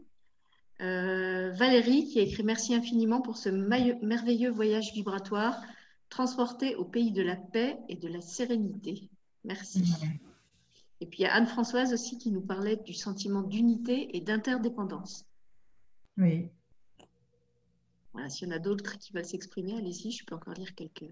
Euh, 0.82 1.52
Valérie 1.52 2.08
qui 2.08 2.20
a 2.20 2.24
écrit 2.24 2.44
merci 2.44 2.74
infiniment 2.74 3.22
pour 3.22 3.38
ce 3.38 3.50
merveilleux 3.50 4.50
voyage 4.50 4.92
vibratoire 4.94 5.62
transporté 6.10 6.76
au 6.76 6.84
pays 6.84 7.12
de 7.12 7.22
la 7.22 7.36
paix 7.36 7.78
et 7.88 7.96
de 7.96 8.08
la 8.08 8.20
sérénité. 8.20 9.08
Merci. 9.46 9.84
Et 11.00 11.06
puis 11.06 11.20
il 11.20 11.22
y 11.22 11.26
a 11.26 11.34
Anne-Françoise 11.36 11.94
aussi 11.94 12.18
qui 12.18 12.32
nous 12.32 12.42
parlait 12.42 12.78
du 12.78 12.96
sentiment 12.96 13.44
d'unité 13.44 14.18
et 14.18 14.22
d'interdépendance. 14.22 15.26
Oui, 16.18 16.50
voilà, 18.14 18.30
s'il 18.30 18.48
y 18.48 18.52
en 18.52 18.56
a 18.56 18.60
d'autres 18.60 18.98
qui 18.98 19.14
veulent 19.14 19.26
s'exprimer, 19.26 19.78
allez-y, 19.78 20.12
je 20.12 20.26
peux 20.26 20.36
encore 20.36 20.54
lire 20.54 20.74
quelques 20.76 21.10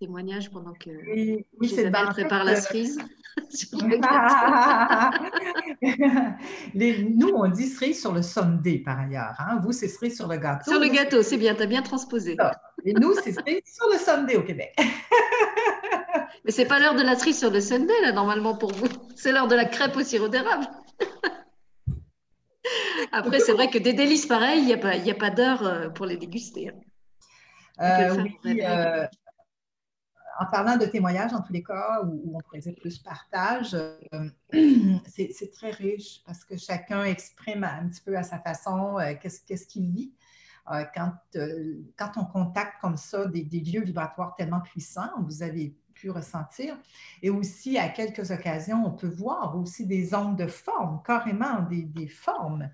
témoignages 0.00 0.50
pendant 0.50 0.74
que 0.74 0.90
oui, 0.90 1.44
oui, 1.60 1.68
c'est 1.68 1.90
prépare 1.90 2.44
la 2.44 2.60
cerise. 2.60 2.98
Les, 6.74 7.04
nous, 7.04 7.28
on 7.28 7.48
dit 7.48 7.66
cerise 7.66 8.00
sur 8.00 8.12
le 8.12 8.22
sundae 8.22 8.78
par 8.84 9.00
ailleurs. 9.00 9.34
Hein? 9.38 9.60
Vous, 9.62 9.72
c'est 9.72 9.88
cerise 9.88 10.16
sur 10.16 10.28
le 10.28 10.36
gâteau. 10.36 10.70
Sur 10.70 10.80
le 10.80 10.88
gâteau, 10.88 11.22
c'est 11.22 11.36
bien, 11.36 11.54
tu 11.54 11.62
as 11.62 11.66
bien 11.66 11.82
transposé. 11.82 12.36
Et 12.84 12.94
nous, 12.94 13.14
c'est 13.14 13.32
cerise 13.32 13.62
sur 13.64 13.88
le 13.92 13.98
sundae 13.98 14.36
au 14.36 14.42
Québec. 14.42 14.74
Mais 16.44 16.52
c'est 16.52 16.66
pas 16.66 16.78
l'heure 16.78 16.94
de 16.94 17.02
la 17.02 17.16
cerise 17.16 17.38
sur 17.38 17.50
le 17.50 17.60
sundae, 17.60 17.92
là, 18.02 18.12
normalement, 18.12 18.56
pour 18.56 18.72
vous. 18.72 18.88
C'est 19.16 19.32
l'heure 19.32 19.48
de 19.48 19.54
la 19.54 19.66
crêpe 19.66 19.96
au 19.96 20.02
sirop 20.02 20.28
d'érable. 20.28 20.66
Après, 23.12 23.40
c'est 23.40 23.52
vrai 23.52 23.68
que 23.68 23.78
des 23.78 23.92
délices 23.92 24.26
pareils, 24.26 24.60
il 24.60 24.66
n'y 24.66 24.72
a 24.72 24.78
pas, 24.78 24.92
a 24.94 25.14
pas 25.14 25.30
d'heure 25.30 25.62
euh, 25.62 25.88
pour 25.88 26.06
les 26.06 26.16
déguster. 26.16 26.68
Hein. 26.68 26.74
Euh, 27.80 28.24
oui, 28.44 28.60
euh, 28.62 29.06
en 30.40 30.46
parlant 30.46 30.76
de 30.76 30.86
témoignages, 30.86 31.32
en 31.32 31.42
tous 31.42 31.52
les 31.52 31.62
cas, 31.62 32.02
où, 32.04 32.34
on 32.34 32.40
pourrait 32.40 32.60
dire 32.60 32.74
plus 32.80 32.98
partage, 32.98 33.76
c'est 35.06 35.52
très 35.52 35.70
riche 35.70 36.22
parce 36.26 36.44
que 36.44 36.56
chacun 36.56 37.04
exprime 37.04 37.64
un 37.64 37.88
petit 37.88 38.02
peu 38.02 38.16
à 38.16 38.22
sa 38.22 38.38
façon 38.38 38.96
qu'est-ce 39.20 39.66
qu'il 39.66 39.90
vit. 39.90 40.12
quand, 40.94 41.12
quand 41.96 42.12
on 42.16 42.24
contacte 42.24 42.80
comme 42.80 42.96
ça 42.96 43.26
des, 43.26 43.42
des 43.42 43.60
lieux 43.60 43.82
vibratoires 43.82 44.34
tellement 44.36 44.60
puissants, 44.60 45.10
vous 45.22 45.42
avez 45.42 45.74
pu 45.98 46.10
ressentir. 46.10 46.76
Et 47.22 47.30
aussi, 47.30 47.76
à 47.78 47.88
quelques 47.88 48.30
occasions, 48.30 48.84
on 48.86 48.92
peut 48.92 49.08
voir 49.08 49.56
aussi 49.58 49.86
des 49.86 50.14
ondes 50.14 50.36
de 50.36 50.46
forme, 50.46 51.02
carrément 51.04 51.62
des, 51.62 51.82
des 51.82 52.08
formes. 52.08 52.70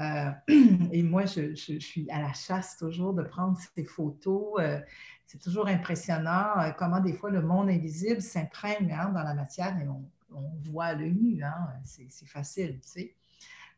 Euh, 0.00 0.30
et 0.92 1.02
moi, 1.02 1.24
je, 1.26 1.54
je, 1.54 1.78
suis 1.78 2.08
à 2.10 2.20
la 2.20 2.32
chasse 2.32 2.76
toujours 2.76 3.14
de 3.14 3.22
prendre 3.22 3.58
ces 3.74 3.84
photos. 3.84 4.54
Euh, 4.58 4.80
c'est 5.26 5.40
toujours 5.40 5.66
impressionnant 5.66 6.58
euh, 6.58 6.70
comment 6.72 7.00
des 7.00 7.12
fois 7.12 7.30
le 7.30 7.42
monde 7.42 7.68
invisible 7.68 8.20
s'imprègne 8.20 8.92
hein, 8.92 9.10
dans 9.10 9.22
la 9.22 9.34
matière 9.34 9.76
et 9.80 9.88
on, 9.88 10.04
on 10.34 10.70
voit 10.70 10.92
le 10.94 11.08
nu. 11.08 11.42
Hein, 11.42 11.54
c'est 11.84 12.28
facile, 12.28 12.80
tu 12.82 12.88
sais. 12.88 13.14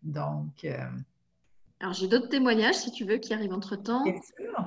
Donc. 0.02 0.66
Alors, 1.80 1.94
j'ai 1.94 2.08
d'autres 2.08 2.28
témoignages, 2.28 2.74
si 2.74 2.90
tu 2.90 3.04
veux, 3.04 3.18
qui 3.18 3.32
arrivent 3.32 3.52
entre-temps. 3.52 4.04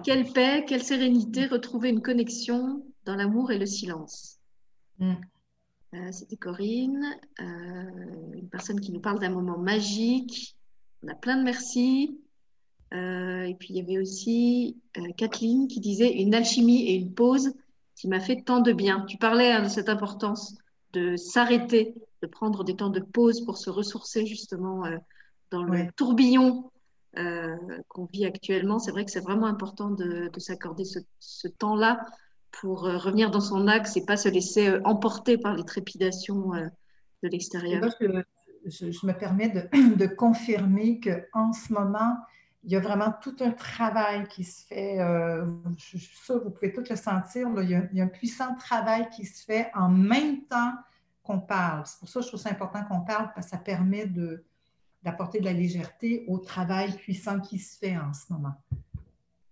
Quelle 0.04 0.32
paix, 0.32 0.64
quelle 0.66 0.84
sérénité, 0.84 1.46
retrouver 1.48 1.90
une 1.90 2.02
connexion 2.02 2.86
dans 3.06 3.16
l'amour 3.16 3.52
et 3.52 3.58
le 3.58 3.66
silence. 3.66 4.40
Mm. 5.00 5.16
Euh, 5.94 6.12
c'était 6.12 6.38
Corinne, 6.38 7.20
euh, 7.42 8.34
une 8.34 8.48
personne 8.50 8.80
qui 8.80 8.94
nous 8.94 9.02
parle 9.02 9.20
d'un 9.20 9.30
moment 9.30 9.58
magique. 9.58 10.56
On 11.04 11.08
a 11.08 11.16
plein 11.16 11.38
de 11.38 11.44
merci. 11.44 12.20
Euh, 12.94 13.44
et 13.44 13.56
puis 13.56 13.70
il 13.70 13.78
y 13.78 13.82
avait 13.82 13.98
aussi 13.98 14.78
Kathleen 15.18 15.68
qui 15.68 15.80
disait 15.80 16.12
une 16.12 16.36
alchimie 16.36 16.90
et 16.90 16.96
une 16.96 17.14
pause 17.14 17.54
qui 17.96 18.08
m'a 18.08 18.20
fait 18.20 18.42
tant 18.42 18.60
de 18.60 18.74
bien. 18.74 19.06
Tu 19.08 19.18
parlais 19.18 19.52
hein, 19.52 19.64
de 19.64 19.70
cette 19.70 19.90
importance 19.90 20.58
de 20.94 21.16
s'arrêter, 21.16 21.96
de 22.22 22.28
prendre 22.28 22.64
des 22.66 22.76
temps 22.76 22.90
de 22.90 23.00
pause 23.00 23.46
pour 23.46 23.58
se 23.58 23.70
ressourcer 23.70 24.26
justement 24.26 24.84
dans 25.52 25.64
le 25.64 25.90
tourbillon 25.96 26.70
qu'on 27.88 28.06
vit 28.12 28.26
actuellement. 28.26 28.78
C'est 28.80 28.92
vrai 28.92 29.06
que 29.06 29.12
c'est 29.12 29.22
vraiment 29.22 29.46
important 29.46 29.90
de, 29.90 30.30
s'accorder 30.38 30.84
ce 30.84 31.48
temps-là 31.48 32.06
pour 32.52 32.86
euh, 32.86 32.98
revenir 32.98 33.32
dans 33.32 33.42
son 33.42 33.68
axe 33.68 33.98
et 33.98 34.06
pas 34.06 34.18
se 34.18 34.30
laisser 34.30 34.68
euh, 34.68 34.82
emporter 34.84 35.38
par 35.38 35.56
les 35.56 35.64
trépidations 35.64 36.54
euh, 36.54 36.68
de 37.24 37.30
l'extérieur. 37.30 37.90
Je, 38.66 39.06
me 39.06 39.14
permets 39.14 39.50
de, 39.50 39.96
de 39.96 40.06
confirmer 40.06 41.00
qu'en 41.00 41.54
ce 41.54 41.74
moment, 41.74 42.18
il 42.64 42.72
y 42.72 42.76
a 42.76 42.80
vraiment 42.80 43.14
tout 43.22 43.36
un 43.40 43.52
travail 43.52 44.28
qui 44.28 44.44
se 44.44 44.66
fait. 44.66 44.98
je, 45.78 45.98
suis 45.98 46.18
sûre, 46.24 46.44
vous 46.44 46.52
pouvez 46.52 46.72
tout 46.72 46.84
le 46.88 46.96
sentir. 46.96 47.48
il, 47.58 47.70
y 47.70 48.02
a, 48.02 48.04
un 48.04 48.08
puissant 48.08 48.56
travail 48.56 49.10
qui 49.10 49.26
se 49.26 49.44
fait 49.44 49.72
en 49.74 49.90
même 49.90 50.44
temps 50.44 50.74
qu'on 51.24 51.40
parle. 51.40 51.84
C'est 51.86 52.00
pour 52.00 52.10
ça 52.10 52.20
que 52.20 52.26
je 52.26 52.28
trouve 52.30 52.40
ça 52.40 52.50
important 52.50 52.84
qu'on 52.84 53.02
parle, 53.02 53.32
parce 53.34 53.48
que 53.48 53.52
ça 53.52 53.58
permet 53.58 54.06
d'apporter 55.04 55.40
de 55.40 55.46
la 55.46 55.54
légèreté 55.54 56.26
au 56.28 56.38
travail 56.38 56.96
puissant 56.98 57.40
qui 57.40 57.58
se 57.58 57.78
fait 57.78 57.98
en 57.98 58.14
ce 58.14 58.32
moment. 58.32 58.54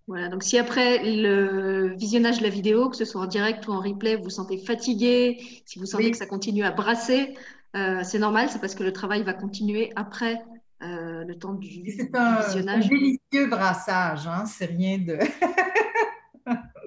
Voilà, 0.07 0.27
donc 0.27 0.41
si 0.41 0.57
après 0.57 1.03
le 1.03 1.93
visionnage 1.95 2.39
de 2.39 2.43
la 2.43 2.49
vidéo, 2.49 2.89
que 2.89 2.97
ce 2.97 3.05
soit 3.05 3.21
en 3.21 3.27
direct 3.27 3.67
ou 3.67 3.73
en 3.73 3.79
replay, 3.79 4.15
vous 4.15 4.23
vous 4.23 4.29
sentez 4.31 4.57
fatigué, 4.57 5.37
si 5.65 5.77
vous 5.77 5.85
sentez 5.85 6.09
que 6.09 6.17
ça 6.17 6.25
continue 6.25 6.63
à 6.63 6.71
brasser, 6.71 7.35
euh, 7.75 8.01
c'est 8.03 8.19
normal, 8.19 8.49
c'est 8.49 8.59
parce 8.59 8.75
que 8.75 8.83
le 8.83 8.93
travail 8.93 9.23
va 9.23 9.33
continuer 9.33 9.91
après 9.95 10.41
euh, 10.81 11.23
le 11.23 11.35
temps 11.35 11.53
du, 11.53 11.67
visionnage. 11.67 12.53
C'est 12.53 12.67
un 12.67 12.79
délicieux 12.79 13.47
brassage, 13.47 14.27
hein, 14.27 14.45
c'est 14.45 14.65
rien 14.65 14.97
de. 14.97 15.17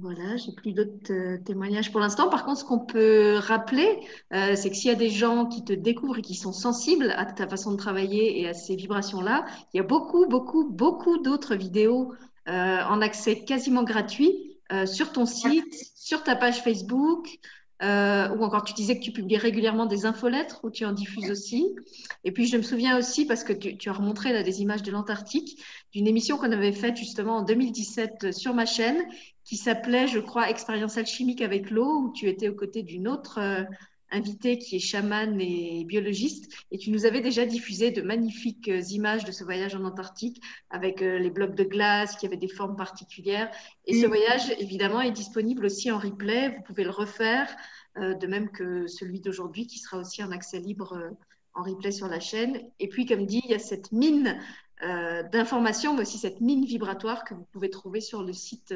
Voilà, 0.00 0.36
j'ai 0.36 0.52
plus 0.52 0.72
d'autres 0.72 1.12
euh, 1.12 1.36
témoignages 1.44 1.92
pour 1.92 2.00
l'instant. 2.00 2.30
Par 2.30 2.46
contre, 2.46 2.60
ce 2.60 2.64
qu'on 2.64 2.78
peut 2.78 3.36
rappeler, 3.36 4.00
euh, 4.32 4.54
c'est 4.56 4.70
que 4.70 4.76
s'il 4.76 4.88
y 4.88 4.94
a 4.94 4.96
des 4.96 5.10
gens 5.10 5.44
qui 5.44 5.62
te 5.62 5.74
découvrent 5.74 6.18
et 6.18 6.22
qui 6.22 6.36
sont 6.36 6.52
sensibles 6.52 7.12
à 7.16 7.26
ta 7.26 7.46
façon 7.46 7.72
de 7.72 7.76
travailler 7.76 8.40
et 8.40 8.48
à 8.48 8.54
ces 8.54 8.76
vibrations-là, 8.76 9.44
il 9.74 9.76
y 9.76 9.80
a 9.80 9.82
beaucoup, 9.82 10.26
beaucoup, 10.26 10.70
beaucoup 10.70 11.18
d'autres 11.18 11.54
vidéos 11.54 12.14
euh, 12.48 12.82
en 12.82 13.02
accès 13.02 13.44
quasiment 13.44 13.82
gratuit 13.82 14.46
sur 14.86 15.10
ton 15.10 15.26
site, 15.26 15.74
sur 15.96 16.22
ta 16.22 16.36
page 16.36 16.62
Facebook, 16.62 17.40
euh, 17.82 18.28
ou 18.36 18.42
encore 18.44 18.64
tu 18.64 18.74
disais 18.74 18.98
que 18.98 19.02
tu 19.02 19.12
publies 19.12 19.36
régulièrement 19.36 19.86
des 19.86 20.06
infolettres 20.06 20.60
où 20.64 20.70
tu 20.70 20.84
en 20.84 20.92
diffuses 20.92 21.30
aussi. 21.30 21.74
Et 22.24 22.32
puis 22.32 22.46
je 22.46 22.56
me 22.56 22.62
souviens 22.62 22.98
aussi, 22.98 23.26
parce 23.26 23.44
que 23.44 23.52
tu, 23.52 23.88
as 23.88 23.92
remontré 23.92 24.32
là, 24.32 24.42
des 24.42 24.60
images 24.60 24.82
de 24.82 24.90
l'Antarctique, 24.90 25.62
d'une 25.92 26.06
émission 26.06 26.36
qu'on 26.36 26.52
avait 26.52 26.72
faite 26.72 26.96
justement 26.96 27.38
en 27.38 27.42
2017 27.42 28.32
sur 28.32 28.54
ma 28.54 28.66
chaîne, 28.66 29.02
qui 29.44 29.56
s'appelait, 29.56 30.06
je 30.06 30.18
crois, 30.18 30.50
Expérience 30.50 30.98
alchimique 30.98 31.40
avec 31.40 31.70
l'eau, 31.70 32.02
où 32.02 32.12
tu 32.12 32.28
étais 32.28 32.48
aux 32.48 32.54
côtés 32.54 32.82
d'une 32.82 33.08
autre 33.08 33.40
euh, 34.12 34.16
invitée 34.16 34.58
qui 34.58 34.76
est 34.76 34.80
chamane 34.80 35.40
et 35.40 35.84
biologiste. 35.84 36.52
Et 36.70 36.78
tu 36.78 36.90
nous 36.90 37.06
avais 37.06 37.20
déjà 37.20 37.46
diffusé 37.46 37.90
de 37.90 38.02
magnifiques 38.02 38.68
euh, 38.68 38.80
images 38.90 39.24
de 39.24 39.32
ce 39.32 39.44
voyage 39.44 39.74
en 39.74 39.84
Antarctique 39.84 40.42
avec 40.70 41.00
les 41.00 41.30
blocs 41.30 41.54
de 41.54 41.64
glace 41.64 42.16
qui 42.16 42.26
avaient 42.26 42.36
des 42.36 42.48
formes 42.48 42.76
particulières. 42.76 43.50
Et 43.86 44.00
ce 44.00 44.06
voyage, 44.06 44.50
évidemment, 44.58 45.00
est 45.00 45.10
disponible 45.10 45.66
aussi 45.66 45.90
en 45.90 45.98
replay. 45.98 46.50
Vous 46.50 46.62
pouvez 46.62 46.84
le 46.84 46.90
refaire. 46.90 47.48
Euh, 47.98 48.14
de 48.14 48.26
même 48.28 48.50
que 48.50 48.86
celui 48.86 49.20
d'aujourd'hui 49.20 49.66
qui 49.66 49.80
sera 49.80 49.98
aussi 49.98 50.22
en 50.22 50.30
accès 50.30 50.60
libre 50.60 50.92
euh, 50.92 51.10
en 51.54 51.64
replay 51.64 51.90
sur 51.90 52.06
la 52.06 52.20
chaîne. 52.20 52.60
Et 52.78 52.88
puis, 52.88 53.04
comme 53.04 53.26
dit, 53.26 53.42
il 53.44 53.50
y 53.50 53.54
a 53.54 53.58
cette 53.58 53.90
mine 53.90 54.40
euh, 54.84 55.24
d'informations, 55.24 55.94
mais 55.94 56.02
aussi 56.02 56.16
cette 56.16 56.40
mine 56.40 56.64
vibratoire 56.64 57.24
que 57.24 57.34
vous 57.34 57.46
pouvez 57.50 57.68
trouver 57.68 58.00
sur 58.00 58.22
le 58.22 58.32
site 58.32 58.72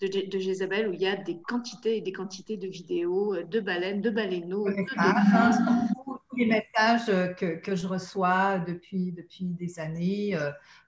de, 0.00 0.30
de 0.30 0.38
Jézabel, 0.38 0.88
où 0.88 0.92
il 0.92 1.00
y 1.00 1.06
a 1.06 1.16
des 1.16 1.40
quantités 1.40 1.96
et 1.98 2.00
des 2.00 2.12
quantités 2.12 2.56
de 2.56 2.68
vidéos 2.68 3.42
de 3.42 3.60
baleines, 3.60 4.00
de 4.00 4.10
baleineaux. 4.10 4.68
tous 6.30 6.36
les 6.36 6.46
messages 6.46 7.06
que, 7.36 7.60
que, 7.60 7.76
je 7.76 7.86
reçois 7.86 8.58
depuis, 8.58 9.12
depuis 9.12 9.44
des 9.44 9.78
années 9.78 10.36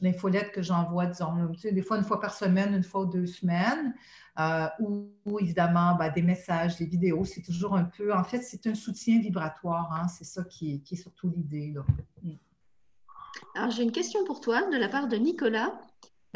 L'infolettre 0.00 0.52
que 0.52 0.62
j'envoie, 0.62 1.06
disons, 1.06 1.32
des 1.62 1.82
fois 1.82 1.96
une 1.96 2.04
fois 2.04 2.20
par 2.20 2.34
semaine, 2.34 2.74
une 2.74 2.82
fois 2.82 3.02
ou 3.02 3.06
deux 3.06 3.26
semaines, 3.26 3.94
euh, 4.38 4.66
ou, 4.80 5.38
évidemment 5.40 5.94
ben, 5.96 6.12
des 6.12 6.22
messages, 6.22 6.76
des 6.76 6.84
vidéos. 6.84 7.24
C'est 7.24 7.40
toujours 7.40 7.74
un 7.76 7.84
peu, 7.84 8.14
en 8.14 8.24
fait, 8.24 8.42
c'est 8.42 8.66
un 8.66 8.74
soutien 8.74 9.20
vibratoire. 9.20 9.90
Hein, 9.92 10.08
c'est 10.08 10.24
ça 10.24 10.44
qui 10.44 10.82
est, 10.90 10.96
surtout 10.96 11.30
l'idée. 11.30 11.74
Mm. 12.22 12.32
Alors, 13.54 13.70
j'ai 13.70 13.82
une 13.82 13.92
question 13.92 14.24
pour 14.24 14.40
toi 14.40 14.68
de 14.68 14.76
la 14.76 14.88
part 14.88 15.08
de 15.08 15.16
Nicolas. 15.16 15.72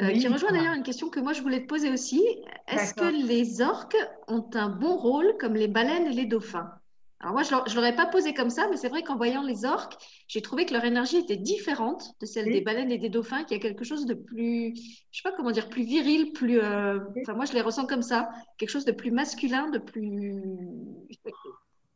Euh, 0.00 0.12
qui 0.12 0.28
rejoint 0.28 0.50
d'ailleurs 0.50 0.74
une 0.74 0.82
question 0.82 1.10
que 1.10 1.20
moi 1.20 1.34
je 1.34 1.42
voulais 1.42 1.60
te 1.60 1.66
poser 1.66 1.90
aussi. 1.90 2.22
Est-ce 2.68 2.94
que 2.94 3.04
les 3.04 3.60
orques 3.60 3.98
ont 4.28 4.48
un 4.54 4.70
bon 4.70 4.96
rôle 4.96 5.36
comme 5.38 5.54
les 5.54 5.68
baleines 5.68 6.06
et 6.06 6.14
les 6.14 6.24
dauphins? 6.24 6.79
Alors 7.20 7.34
moi, 7.34 7.42
je 7.42 7.54
ne 7.54 7.74
l'aurais 7.74 7.94
pas 7.94 8.06
posé 8.06 8.32
comme 8.32 8.48
ça, 8.48 8.66
mais 8.70 8.78
c'est 8.78 8.88
vrai 8.88 9.02
qu'en 9.02 9.16
voyant 9.16 9.42
les 9.42 9.66
orques, 9.66 9.94
j'ai 10.26 10.40
trouvé 10.40 10.64
que 10.64 10.72
leur 10.72 10.84
énergie 10.86 11.18
était 11.18 11.36
différente 11.36 12.14
de 12.18 12.24
celle 12.24 12.46
des 12.46 12.62
baleines 12.62 12.90
et 12.90 12.96
des 12.96 13.10
dauphins, 13.10 13.44
qu'il 13.44 13.58
y 13.58 13.60
a 13.60 13.62
quelque 13.62 13.84
chose 13.84 14.06
de 14.06 14.14
plus, 14.14 14.74
je 14.74 15.20
sais 15.20 15.22
pas 15.22 15.32
comment 15.32 15.50
dire, 15.50 15.68
plus 15.68 15.82
viril, 15.82 16.32
plus... 16.32 16.60
Euh, 16.60 16.98
enfin, 17.20 17.34
moi, 17.34 17.44
je 17.44 17.52
les 17.52 17.60
ressens 17.60 17.86
comme 17.86 18.00
ça, 18.00 18.30
quelque 18.56 18.70
chose 18.70 18.86
de 18.86 18.92
plus 18.92 19.10
masculin, 19.10 19.68
de 19.68 19.78
plus... 19.78 20.42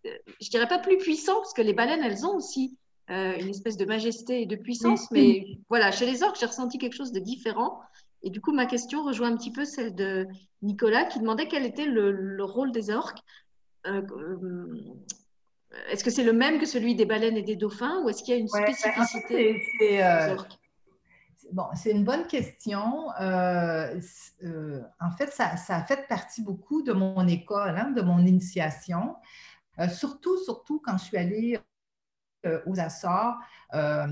Je 0.04 0.50
dirais 0.50 0.68
pas 0.68 0.78
plus 0.78 0.98
puissant, 0.98 1.36
parce 1.36 1.54
que 1.54 1.62
les 1.62 1.72
baleines, 1.72 2.02
elles 2.02 2.26
ont 2.26 2.36
aussi 2.36 2.76
euh, 3.10 3.34
une 3.40 3.48
espèce 3.48 3.78
de 3.78 3.86
majesté 3.86 4.42
et 4.42 4.46
de 4.46 4.56
puissance, 4.56 5.10
mais 5.10 5.46
voilà, 5.70 5.90
chez 5.90 6.04
les 6.04 6.22
orques, 6.22 6.36
j'ai 6.38 6.44
ressenti 6.44 6.76
quelque 6.76 6.96
chose 6.96 7.12
de 7.12 7.20
différent. 7.20 7.80
Et 8.22 8.28
du 8.28 8.42
coup, 8.42 8.52
ma 8.52 8.66
question 8.66 9.02
rejoint 9.02 9.32
un 9.32 9.36
petit 9.38 9.52
peu 9.52 9.64
celle 9.64 9.94
de 9.94 10.26
Nicolas, 10.60 11.06
qui 11.06 11.18
demandait 11.18 11.48
quel 11.48 11.64
était 11.64 11.86
le 11.86 12.44
rôle 12.44 12.72
des 12.72 12.90
orques. 12.90 13.20
Euh, 13.86 14.02
euh, 14.10 14.94
est-ce 15.90 16.04
que 16.04 16.10
c'est 16.10 16.24
le 16.24 16.32
même 16.32 16.58
que 16.58 16.66
celui 16.66 16.94
des 16.94 17.04
baleines 17.04 17.36
et 17.36 17.42
des 17.42 17.56
dauphins 17.56 18.02
ou 18.02 18.08
est-ce 18.08 18.22
qu'il 18.22 18.34
y 18.34 18.36
a 18.36 18.40
une 18.40 18.48
ben, 18.52 18.72
spécificité 18.72 19.60
euh, 20.02 20.36
Bon, 21.52 21.66
c'est 21.74 21.90
une 21.90 22.04
bonne 22.04 22.26
question. 22.26 23.08
en 23.18 25.10
fait, 25.18 25.30
ça, 25.30 25.52
a 25.68 25.84
fait 25.84 26.08
partie 26.08 26.42
beaucoup 26.42 26.82
de 26.82 26.92
mon 26.92 27.26
école, 27.28 27.76
hein, 27.76 27.90
de 27.90 28.00
mon 28.00 28.24
initiation. 28.24 29.16
surtout, 29.92 30.38
surtout 30.38 30.80
quand 30.84 30.96
je 30.96 31.04
suis 31.04 31.18
allée 31.18 31.58
aux 32.66 32.80
Açores. 32.80 33.36
quand 33.72 34.08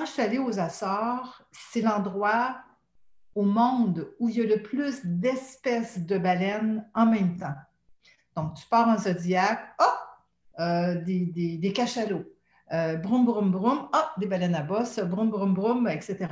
je 0.00 0.10
suis 0.10 0.22
allée 0.22 0.38
aux 0.38 0.60
Açores, 0.60 1.42
c'est 1.50 1.80
l'endroit 1.80 2.65
au 3.36 3.42
monde 3.42 4.08
où 4.18 4.28
il 4.28 4.38
y 4.38 4.40
a 4.40 4.46
le 4.46 4.62
plus 4.62 5.04
d'espèces 5.04 6.00
de 6.00 6.18
baleines 6.18 6.88
en 6.94 7.06
même 7.06 7.36
temps. 7.36 7.54
Donc, 8.34 8.54
tu 8.54 8.66
pars 8.68 8.88
en 8.88 8.98
zodiaque, 8.98 9.60
oh, 9.80 10.64
des, 11.04 11.26
des, 11.26 11.58
des, 11.58 11.72
cachalots, 11.72 12.24
euh, 12.72 12.96
brum, 12.96 13.24
brum, 13.26 13.50
brum, 13.50 13.88
oh, 13.94 13.98
des 14.18 14.26
baleines 14.26 14.54
à 14.54 14.62
bosse, 14.62 14.98
brum, 14.98 15.30
brum, 15.30 15.54
brum, 15.54 15.86
etc. 15.86 16.26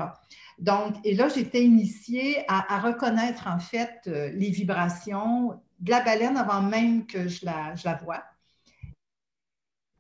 Donc, 0.59 0.97
et 1.05 1.15
là, 1.15 1.29
j'étais 1.29 1.63
initiée 1.63 2.45
à, 2.49 2.81
reconnaître 2.81 3.47
en 3.47 3.59
fait 3.59 4.01
euh, 4.07 4.31
les 4.31 4.51
vibrations 4.51 5.61
de 5.81 5.91
la 5.91 6.01
baleine 6.01 6.37
avant 6.37 6.63
même 6.63 7.07
que 7.07 7.29
je 7.29 7.45
la, 7.45 7.75
je 7.75 7.85
la 7.85 7.97
vois. 7.97 8.25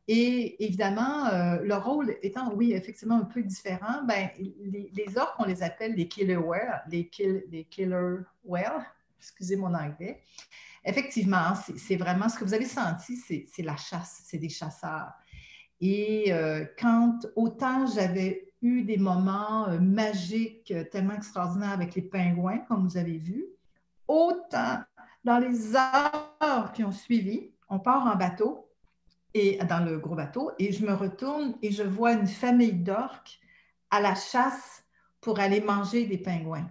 Et 0.06 0.62
évidemment, 0.62 1.26
euh, 1.28 1.60
le 1.62 1.74
rôle 1.76 2.16
étant, 2.22 2.52
oui, 2.52 2.72
effectivement 2.74 3.16
un 3.16 3.24
peu 3.24 3.43
différent, 3.43 4.02
ben, 4.06 4.28
les, 4.39 4.90
les, 4.93 5.18
orques, 5.18 5.35
on 5.39 5.44
les 5.44 5.62
appelle 5.62 5.94
les 5.94 6.09
killer 6.09 6.36
whales, 6.36 6.82
les, 6.90 7.10
les 7.51 7.64
killer 7.64 8.18
whales, 8.44 8.85
excusez 9.18 9.56
mon 9.56 9.72
anglais. 9.74 10.22
Effectivement, 10.85 11.55
c'est 11.76 11.97
vraiment 11.97 12.28
ce 12.28 12.39
que 12.39 12.44
vous 12.44 12.52
avez 12.52 12.66
senti, 12.66 13.16
c'est 13.16 13.62
la 13.62 13.76
chasse, 13.76 14.22
c'est 14.26 14.36
des 14.36 14.51
chasseurs. 14.51 15.12
Et 15.81 16.32
euh, 16.32 16.66
quand 16.78 17.26
autant 17.35 17.86
j'avais 17.86 18.52
eu 18.60 18.82
des 18.82 18.98
moments 18.98 19.68
euh, 19.68 19.78
magiques 19.81 20.74
tellement 20.90 21.14
extraordinaires 21.14 21.72
avec 21.72 21.94
les 21.94 22.02
pingouins, 22.02 22.59
comme 22.68 22.86
vous 22.86 22.98
avez 22.98 23.16
vu, 23.16 23.47
autant 24.06 24.81
dans 25.24 25.39
les 25.39 25.74
heures 25.74 26.72
qui 26.74 26.85
ont 26.85 26.93
suivi, 26.93 27.51
on 27.70 27.78
part 27.78 28.06
en 28.06 28.16
bateau, 28.16 28.63
et 29.35 29.59
dans 29.69 29.85
le 29.85 29.98
gros 29.98 30.15
bateau 30.15 30.52
et 30.59 30.73
je 30.73 30.86
me 30.86 30.94
retourne 30.94 31.56
et 31.61 31.73
je 31.73 31.82
vois 31.82 32.12
une 32.12 32.27
famille 32.27 32.73
d'orques 32.73 33.40
à 33.90 34.01
la 34.01 34.15
chasse 34.15 34.85
pour 35.20 35.40
aller 35.40 35.61
manger 35.61 36.06
des 36.06 36.19
pingouins. 36.19 36.70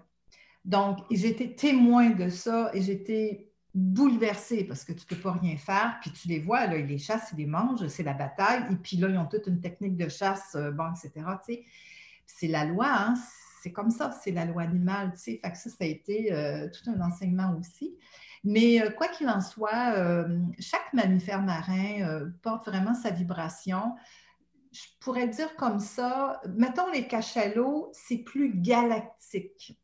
Donc, 0.64 1.00
j'étais 1.12 1.56
témoin 1.56 2.12
de 2.12 2.30
ça 2.30 2.72
et 2.74 2.82
j'étais 2.82 3.52
bouleversée 3.74 4.64
parce 4.64 4.84
que 4.86 4.94
tu 4.94 5.04
ne 5.04 5.16
peux 5.16 5.22
pas 5.22 5.34
rien 5.34 5.58
faire. 5.58 5.98
Puis 6.02 6.12
tu 6.12 6.28
les 6.28 6.40
vois, 6.40 6.68
là, 6.68 6.78
ils 6.78 6.86
les 6.86 7.00
chassent, 7.00 7.32
ils 7.34 7.40
les 7.40 7.46
mangent, 7.46 7.88
c'est 7.88 8.04
la 8.04 8.14
bataille. 8.14 8.64
Et 8.72 8.76
puis 8.76 8.98
là, 8.98 9.10
ils 9.10 9.18
ont 9.18 9.26
toute 9.26 9.48
une 9.48 9.60
technique 9.60 9.98
de 9.98 10.08
chasse, 10.08 10.56
euh, 10.56 10.72
bon, 10.72 10.86
etc. 10.92 11.26
C'est 12.26 12.48
la 12.48 12.66
loi, 12.66 12.88
hein? 12.88 13.16
c'est 13.62 13.72
comme 13.72 13.92
ça, 13.92 14.12
c'est 14.12 14.32
la 14.32 14.46
loi 14.46 14.62
animale. 14.62 15.12
Tu 15.14 15.20
sais. 15.20 15.40
Fait 15.44 15.56
ça, 15.56 15.70
ça 15.70 15.78
a 15.82 15.86
été 15.86 16.32
euh, 16.32 16.70
tout 16.70 16.90
un 16.90 17.02
enseignement 17.02 17.56
aussi. 17.60 17.98
Mais 18.44 18.82
euh, 18.82 18.90
quoi 18.90 19.08
qu'il 19.08 19.30
en 19.30 19.42
soit, 19.42 19.94
euh, 19.96 20.40
chaque 20.60 20.92
mammifère 20.94 21.42
marin 21.42 22.02
euh, 22.02 22.30
porte 22.42 22.68
vraiment 22.68 22.94
sa 22.94 23.10
vibration. 23.10 23.96
Je 24.72 24.82
pourrais 25.00 25.28
dire 25.28 25.56
comme 25.56 25.80
ça, 25.80 26.42
mettons 26.56 26.90
les 26.92 27.08
cachalots, 27.08 27.90
c'est 27.94 28.18
plus 28.18 28.54
galactique. 28.56 29.80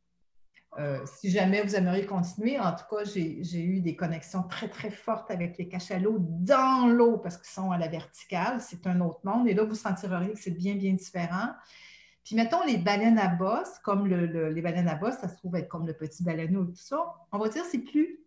si 1.05 1.29
jamais 1.29 1.61
vous 1.61 1.75
aimeriez 1.75 2.05
continuer, 2.05 2.59
en 2.59 2.71
tout 2.73 2.85
cas, 2.89 3.03
j'ai 3.03 3.63
eu 3.63 3.81
des 3.81 3.95
connexions 3.95 4.43
très, 4.43 4.67
très 4.67 4.89
fortes 4.89 5.29
avec 5.29 5.57
les 5.57 5.67
cachalots 5.67 6.17
dans 6.19 6.87
l'eau 6.87 7.17
parce 7.17 7.37
qu'ils 7.37 7.51
sont 7.51 7.71
à 7.71 7.77
la 7.77 7.87
verticale. 7.87 8.61
C'est 8.61 8.87
un 8.87 8.99
autre 9.01 9.19
monde. 9.23 9.47
Et 9.47 9.53
là, 9.53 9.63
vous 9.63 9.75
sentirez 9.75 10.31
que 10.31 10.39
c'est 10.39 10.51
bien, 10.51 10.75
bien 10.75 10.93
différent. 10.93 11.49
Puis 12.23 12.35
mettons 12.35 12.63
les 12.65 12.77
baleines 12.77 13.19
à 13.19 13.27
bosse, 13.27 13.79
comme 13.83 14.07
les 14.07 14.61
baleines 14.61 14.87
à 14.87 14.95
bosse, 14.95 15.15
ça 15.15 15.27
se 15.27 15.35
trouve 15.35 15.55
être 15.55 15.67
comme 15.67 15.85
le 15.85 15.93
petit 15.93 16.23
baleineau 16.23 16.63
et 16.63 16.73
tout 16.73 16.75
ça. 16.75 17.13
On 17.31 17.37
va 17.37 17.49
dire 17.49 17.63
que 17.63 17.69
c'est 17.69 17.79
plus 17.79 18.19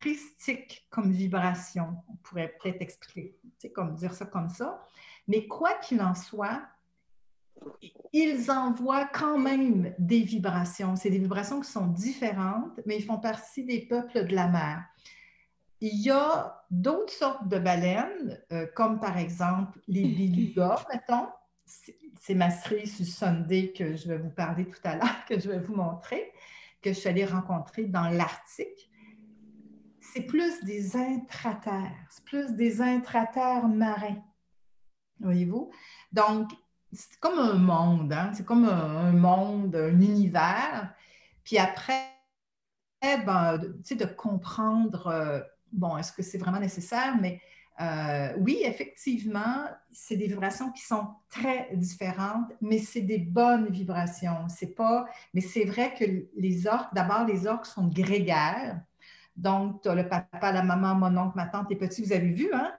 christique 0.00 0.86
comme 0.90 1.10
vibration. 1.12 1.96
On 2.08 2.16
pourrait 2.16 2.54
peut-être 2.60 2.82
expliquer, 2.82 3.38
comme 3.74 3.94
dire 3.94 4.14
ça 4.14 4.26
comme 4.26 4.48
ça. 4.48 4.84
Mais 5.28 5.46
quoi 5.46 5.74
qu'il 5.74 6.00
en 6.02 6.14
soit, 6.14 6.62
ils 8.12 8.50
envoient 8.50 9.06
quand 9.06 9.38
même 9.38 9.94
des 9.98 10.22
vibrations. 10.22 10.96
C'est 10.96 11.10
des 11.10 11.18
vibrations 11.18 11.60
qui 11.60 11.70
sont 11.70 11.86
différentes, 11.86 12.80
mais 12.86 12.96
ils 12.96 13.04
font 13.04 13.18
partie 13.18 13.64
des 13.64 13.86
peuples 13.86 14.26
de 14.26 14.34
la 14.34 14.48
mer. 14.48 14.84
Il 15.80 16.00
y 16.00 16.10
a 16.10 16.64
d'autres 16.70 17.12
sortes 17.12 17.48
de 17.48 17.58
baleines, 17.58 18.38
euh, 18.52 18.66
comme 18.74 19.00
par 19.00 19.16
exemple 19.16 19.78
les 19.88 20.04
belugas, 20.04 20.84
mettons. 20.92 21.28
C'est 21.64 22.34
ma 22.34 22.50
cerise 22.50 23.16
Sunday 23.16 23.72
que 23.72 23.96
je 23.96 24.08
vais 24.08 24.18
vous 24.18 24.30
parler 24.30 24.66
tout 24.66 24.80
à 24.84 24.96
l'heure, 24.96 25.24
que 25.28 25.38
je 25.38 25.48
vais 25.48 25.58
vous 25.58 25.74
montrer, 25.74 26.32
que 26.82 26.92
je 26.92 26.98
suis 26.98 27.08
allée 27.08 27.24
rencontrer 27.24 27.84
dans 27.84 28.08
l'Arctique 28.08 28.89
c'est 30.12 30.22
plus 30.22 30.62
des 30.64 30.96
intraterres, 30.96 32.06
c'est 32.10 32.24
plus 32.24 32.52
des 32.54 32.80
intraterres 32.80 33.68
marins. 33.68 34.22
Voyez-vous? 35.20 35.70
Donc, 36.12 36.50
c'est 36.92 37.18
comme 37.20 37.38
un 37.38 37.54
monde, 37.54 38.12
hein? 38.12 38.32
c'est 38.34 38.44
comme 38.44 38.64
un, 38.64 39.12
monde, 39.12 39.76
un 39.76 40.00
univers. 40.00 40.92
Puis 41.44 41.58
après, 41.58 42.08
ben, 43.02 43.58
de 43.58 44.04
comprendre, 44.04 45.06
euh, 45.06 45.40
bon, 45.72 45.96
est-ce 45.96 46.12
que 46.12 46.22
c'est 46.22 46.38
vraiment 46.38 46.60
nécessaire, 46.60 47.16
mais 47.20 47.40
euh, 47.80 48.34
oui, 48.38 48.60
effectivement, 48.64 49.64
c'est 49.90 50.16
des 50.16 50.26
vibrations 50.26 50.70
qui 50.70 50.82
sont 50.82 51.14
très 51.30 51.70
différentes, 51.76 52.52
mais 52.60 52.78
c'est 52.78 53.00
des 53.00 53.18
bonnes 53.18 53.70
vibrations. 53.70 54.48
C'est 54.48 54.74
pas, 54.74 55.06
mais 55.32 55.40
c'est 55.40 55.64
vrai 55.64 55.94
que 55.94 56.04
les 56.36 56.66
orques, 56.66 56.92
d'abord, 56.94 57.24
les 57.24 57.46
orques 57.46 57.66
sont 57.66 57.86
grégaires. 57.86 58.80
Donc, 59.36 59.82
tu 59.82 59.88
as 59.88 59.94
le 59.94 60.08
papa, 60.08 60.52
la 60.52 60.62
maman, 60.62 60.94
mon 60.94 61.16
oncle, 61.16 61.36
ma 61.36 61.46
tante, 61.46 61.70
les 61.70 61.76
petits, 61.76 62.02
vous 62.02 62.12
avez 62.12 62.32
vu, 62.32 62.50
hein? 62.52 62.72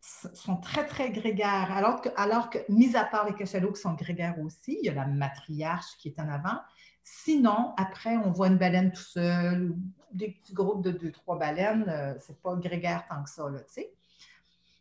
sont 0.00 0.56
très, 0.56 0.86
très 0.86 1.10
grégaires. 1.10 1.72
Alors 2.16 2.50
que, 2.50 2.58
mis 2.68 2.96
à 2.96 3.04
part 3.04 3.26
les 3.26 3.34
cachalots 3.34 3.72
qui 3.72 3.80
sont 3.80 3.94
grégaires 3.94 4.38
aussi, 4.40 4.78
il 4.80 4.86
y 4.86 4.88
a 4.88 4.94
la 4.94 5.06
matriarche 5.06 5.96
qui 5.98 6.08
est 6.08 6.20
en 6.20 6.28
avant. 6.28 6.60
Sinon, 7.02 7.72
après, 7.76 8.16
on 8.16 8.30
voit 8.30 8.48
une 8.48 8.58
baleine 8.58 8.92
tout 8.92 9.02
seul, 9.02 9.74
des 10.12 10.30
petits 10.30 10.54
groupes 10.54 10.82
de 10.82 10.90
deux, 10.90 11.12
trois 11.12 11.38
baleines, 11.38 11.84
euh, 11.88 12.14
c'est 12.20 12.40
pas 12.40 12.54
grégaire 12.56 13.06
tant 13.08 13.22
que 13.22 13.30
ça, 13.30 13.48
là, 13.48 13.60
tu 13.60 13.74
sais. 13.74 13.92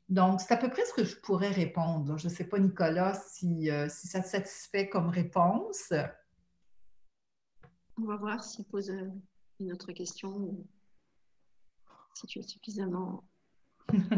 Donc, 0.10 0.41
c'est 0.41 0.53
à 0.53 0.57
peu 0.57 0.69
près 0.69 0.85
ce 0.85 0.93
que 0.93 1.03
je 1.03 1.15
pourrais 1.18 1.52
répondre. 1.52 2.18
Je 2.18 2.27
ne 2.27 2.34
sais 2.34 2.43
pas, 2.43 2.60
Nicolas, 2.60 3.14
si, 3.14 3.69
euh, 3.72 3.88
si, 3.89 4.07
ça 4.07 4.22
te 4.22 4.27
satisfait 4.27 4.88
comme 4.88 5.10
réponse. 5.10 5.93
On 7.97 8.06
va 8.06 8.15
voir 8.15 8.43
s'il 8.43 8.65
pose 8.65 8.91
euh, 8.91 9.10
une 9.60 9.72
autre 9.72 9.91
question 9.91 10.30
ou 10.30 10.65
si 12.15 12.25
tu 12.27 12.39
es 12.39 12.43
suffisamment. 12.43 13.23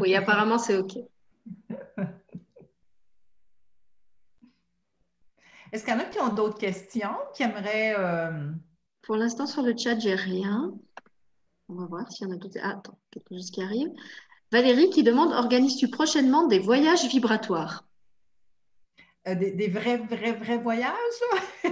Oui, 0.00 0.14
apparemment, 0.14 0.58
c'est 0.58 0.78
OK. 0.78 0.96
Est-ce 5.72 5.84
qu'il 5.84 5.92
y 5.92 5.96
en 5.96 6.00
a 6.00 6.04
qui 6.04 6.18
ont 6.18 6.32
d'autres 6.32 6.56
questions, 6.58 7.14
qui 7.34 7.42
aimeraient. 7.42 7.94
Euh, 7.98 8.50
Pour 9.02 9.16
l'instant, 9.16 9.46
sur 9.46 9.60
le 9.62 9.76
chat, 9.76 9.98
j'ai 9.98 10.14
rien. 10.14 10.72
On 11.68 11.74
va 11.74 11.84
voir 11.84 12.10
s'il 12.10 12.26
y 12.26 12.30
en 12.30 12.34
a 12.34 12.38
d'autres. 12.38 12.58
Ah, 12.62 12.70
attends, 12.70 12.98
quelque 13.10 13.34
chose 13.34 13.50
qui 13.50 13.62
arrive. 13.62 13.90
Valérie 14.50 14.88
qui 14.88 15.02
demande 15.02 15.32
organises-tu 15.32 15.90
prochainement 15.90 16.46
des 16.46 16.58
voyages 16.58 17.06
vibratoires? 17.06 17.84
Euh, 19.26 19.34
des, 19.34 19.68
vrais, 19.68 19.98
vrais, 19.98 20.32
vrais 20.32 20.56
voyages 20.56 20.94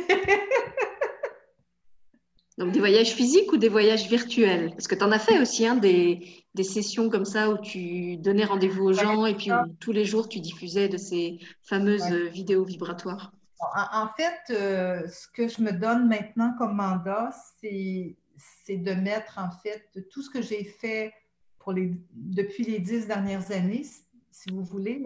Donc 2.59 2.73
des 2.73 2.79
voyages 2.79 3.13
physiques 3.13 3.53
ou 3.53 3.59
des 3.59 3.69
voyages 3.69 4.09
virtuels? 4.09 4.71
Parce 4.71 4.89
que 4.89 4.95
tu 4.95 5.05
en 5.05 5.13
as 5.13 5.19
fait 5.19 5.39
aussi 5.39 5.67
hein, 5.67 5.77
des, 5.77 6.45
sessions 6.63 7.11
comme 7.11 7.27
ça 7.27 7.51
où 7.51 7.59
tu 7.59 8.17
donnais 8.17 8.45
rendez-vous 8.45 8.85
aux 8.85 8.93
gens 8.95 9.27
et 9.27 9.35
puis 9.35 9.51
tous 9.79 9.93
les 9.93 10.07
jours 10.07 10.29
tu 10.29 10.41
diffusais 10.41 10.89
de 10.89 10.97
ces 10.97 11.39
fameuses 11.63 12.11
vidéos 12.33 12.65
vibratoires. 12.65 13.33
En, 13.59 14.09
fait, 14.17 14.55
euh, 14.55 15.09
ce 15.09 15.29
que 15.29 15.49
je 15.49 15.63
me 15.63 15.73
donne 15.73 16.09
maintenant 16.09 16.55
comme 16.59 16.77
mandat, 16.77 17.31
c'est 17.61 18.17
de 18.69 18.93
mettre 18.93 19.39
en 19.39 19.51
fait 19.51 19.89
tout 20.11 20.23
ce 20.23 20.31
que 20.31 20.43
j'ai 20.43 20.65
fait 20.65 21.13
depuis 22.13 22.65
les 22.65 22.79
dix 22.79 23.07
dernières 23.07 23.51
années, 23.51 23.85
si 24.31 24.51
vous 24.53 24.63
voulez, 24.63 25.03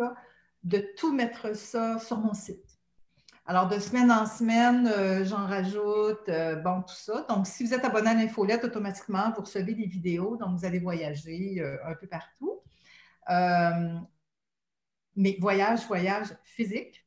de 0.65 0.85
tout 0.97 1.13
mettre 1.13 1.57
ça 1.57 1.99
sur 1.99 2.19
mon 2.19 2.35
site. 2.35 2.70
Alors, 3.47 3.69
de 3.69 3.79
semaine 3.79 4.13
en 4.13 4.27
semaine, 4.27 4.87
euh, 4.87 5.25
j'en 5.25 5.47
rajoute, 5.47 6.29
euh, 6.29 6.57
bon, 6.57 6.83
tout 6.83 6.95
ça. 6.95 7.27
Donc, 7.29 7.47
si 7.47 7.65
vous 7.65 7.75
êtes 7.75 7.85
abonné 7.85 8.11
à 8.11 8.15
l'infolette, 8.15 8.65
automatiquement, 8.65 9.33
vous 9.35 9.43
recevez 9.43 9.75
des 9.75 9.87
vidéos, 9.87 10.37
donc 10.37 10.59
vous 10.59 10.65
allez 10.65 10.79
voyager 10.79 11.61
euh, 11.61 11.77
un 11.85 11.95
peu 11.95 12.07
partout. 12.07 12.61
mais 15.17 15.37
voyage, 15.41 15.87
voyage 15.87 16.29
physique. 16.45 17.05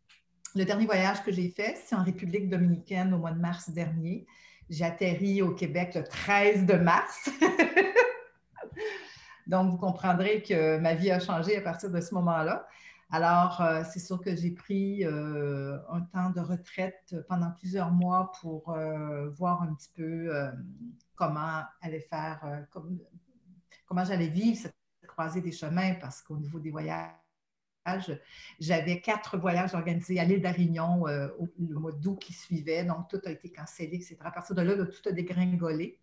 Le 0.55 0.65
dernier 0.65 0.85
voyage 0.85 1.23
que 1.23 1.31
j'ai 1.31 1.49
fait, 1.49 1.77
c'est 1.83 1.95
en 1.95 2.03
République 2.03 2.49
dominicaine 2.49 3.13
au 3.13 3.17
mois 3.17 3.31
de 3.31 3.39
mars 3.39 3.69
dernier. 3.69 4.27
J'ai 4.69 4.85
atterri 4.85 5.41
au 5.41 5.51
Québec 5.51 5.95
le 5.95 6.03
13 6.03 6.65
de 6.65 6.73
mars. 6.73 7.29
Donc, 9.47 9.71
vous 9.71 9.77
comprendrez 9.77 10.41
que 10.41 10.77
ma 10.77 10.93
vie 10.93 11.11
a 11.11 11.19
changé 11.19 11.57
à 11.57 11.61
partir 11.61 11.89
de 11.89 12.01
ce 12.01 12.13
moment-là. 12.15 12.67
Alors, 13.13 13.61
euh, 13.61 13.83
c'est 13.93 13.99
sûr 13.99 14.19
que 14.19 14.35
j'ai 14.35 14.49
pris 14.49 15.05
euh, 15.05 15.77
un 15.87 16.01
temps 16.01 16.31
de 16.31 16.39
retraite 16.39 17.15
pendant 17.29 17.51
plusieurs 17.51 17.91
mois 17.91 18.31
pour 18.41 18.71
euh, 18.71 19.29
voir 19.29 19.61
un 19.61 19.75
petit 19.75 19.91
peu 19.95 20.33
comment 21.13 21.61
allait 21.81 21.99
faire, 21.99 22.65
comment 23.85 24.03
j'allais 24.03 24.29
vivre 24.29 24.57
cette 24.57 24.75
croisée 25.07 25.41
des 25.41 25.51
chemins, 25.51 25.93
parce 26.01 26.23
qu'au 26.23 26.37
niveau 26.37 26.59
des 26.59 26.71
voyages, 26.71 28.19
j'avais 28.59 28.99
quatre 28.99 29.37
voyages 29.37 29.75
organisés 29.75 30.19
à 30.19 30.23
l'île 30.23 30.41
d'Arignon 30.41 31.05
le 31.05 31.79
mois 31.79 31.91
d'août 31.91 32.17
qui 32.19 32.33
suivait, 32.33 32.83
donc 32.83 33.09
tout 33.09 33.21
a 33.25 33.29
été 33.29 33.51
cancellé, 33.51 33.97
etc. 33.97 34.17
À 34.21 34.31
partir 34.31 34.55
de 34.55 34.63
là, 34.63 34.87
tout 34.87 35.07
a 35.07 35.11
dégringolé. 35.11 35.99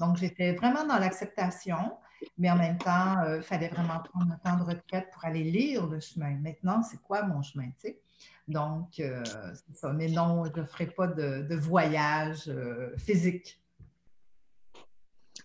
Donc, 0.00 0.18
j'étais 0.18 0.52
vraiment 0.52 0.86
dans 0.86 0.98
l'acceptation 0.98 1.96
mais 2.38 2.50
en 2.50 2.56
même 2.56 2.78
temps, 2.78 3.16
il 3.24 3.28
euh, 3.28 3.42
fallait 3.42 3.68
vraiment 3.68 4.00
prendre 4.12 4.32
un 4.32 4.38
temps 4.38 4.62
de 4.62 4.68
retraite 4.68 5.08
pour 5.12 5.24
aller 5.24 5.44
lire 5.44 5.86
le 5.86 6.00
chemin. 6.00 6.36
Maintenant, 6.42 6.82
c'est 6.82 7.00
quoi 7.02 7.22
mon 7.22 7.42
chemin, 7.42 7.66
tu 7.66 7.88
sais? 7.88 8.00
Donc, 8.48 8.98
euh, 9.00 9.22
c'est 9.54 9.76
ça. 9.76 9.92
Mais 9.92 10.08
non, 10.08 10.44
je 10.44 10.60
ne 10.60 10.66
ferai 10.66 10.86
pas 10.86 11.06
de, 11.06 11.54
voyage 11.54 12.44
euh, 12.48 12.96
physique. 12.96 13.58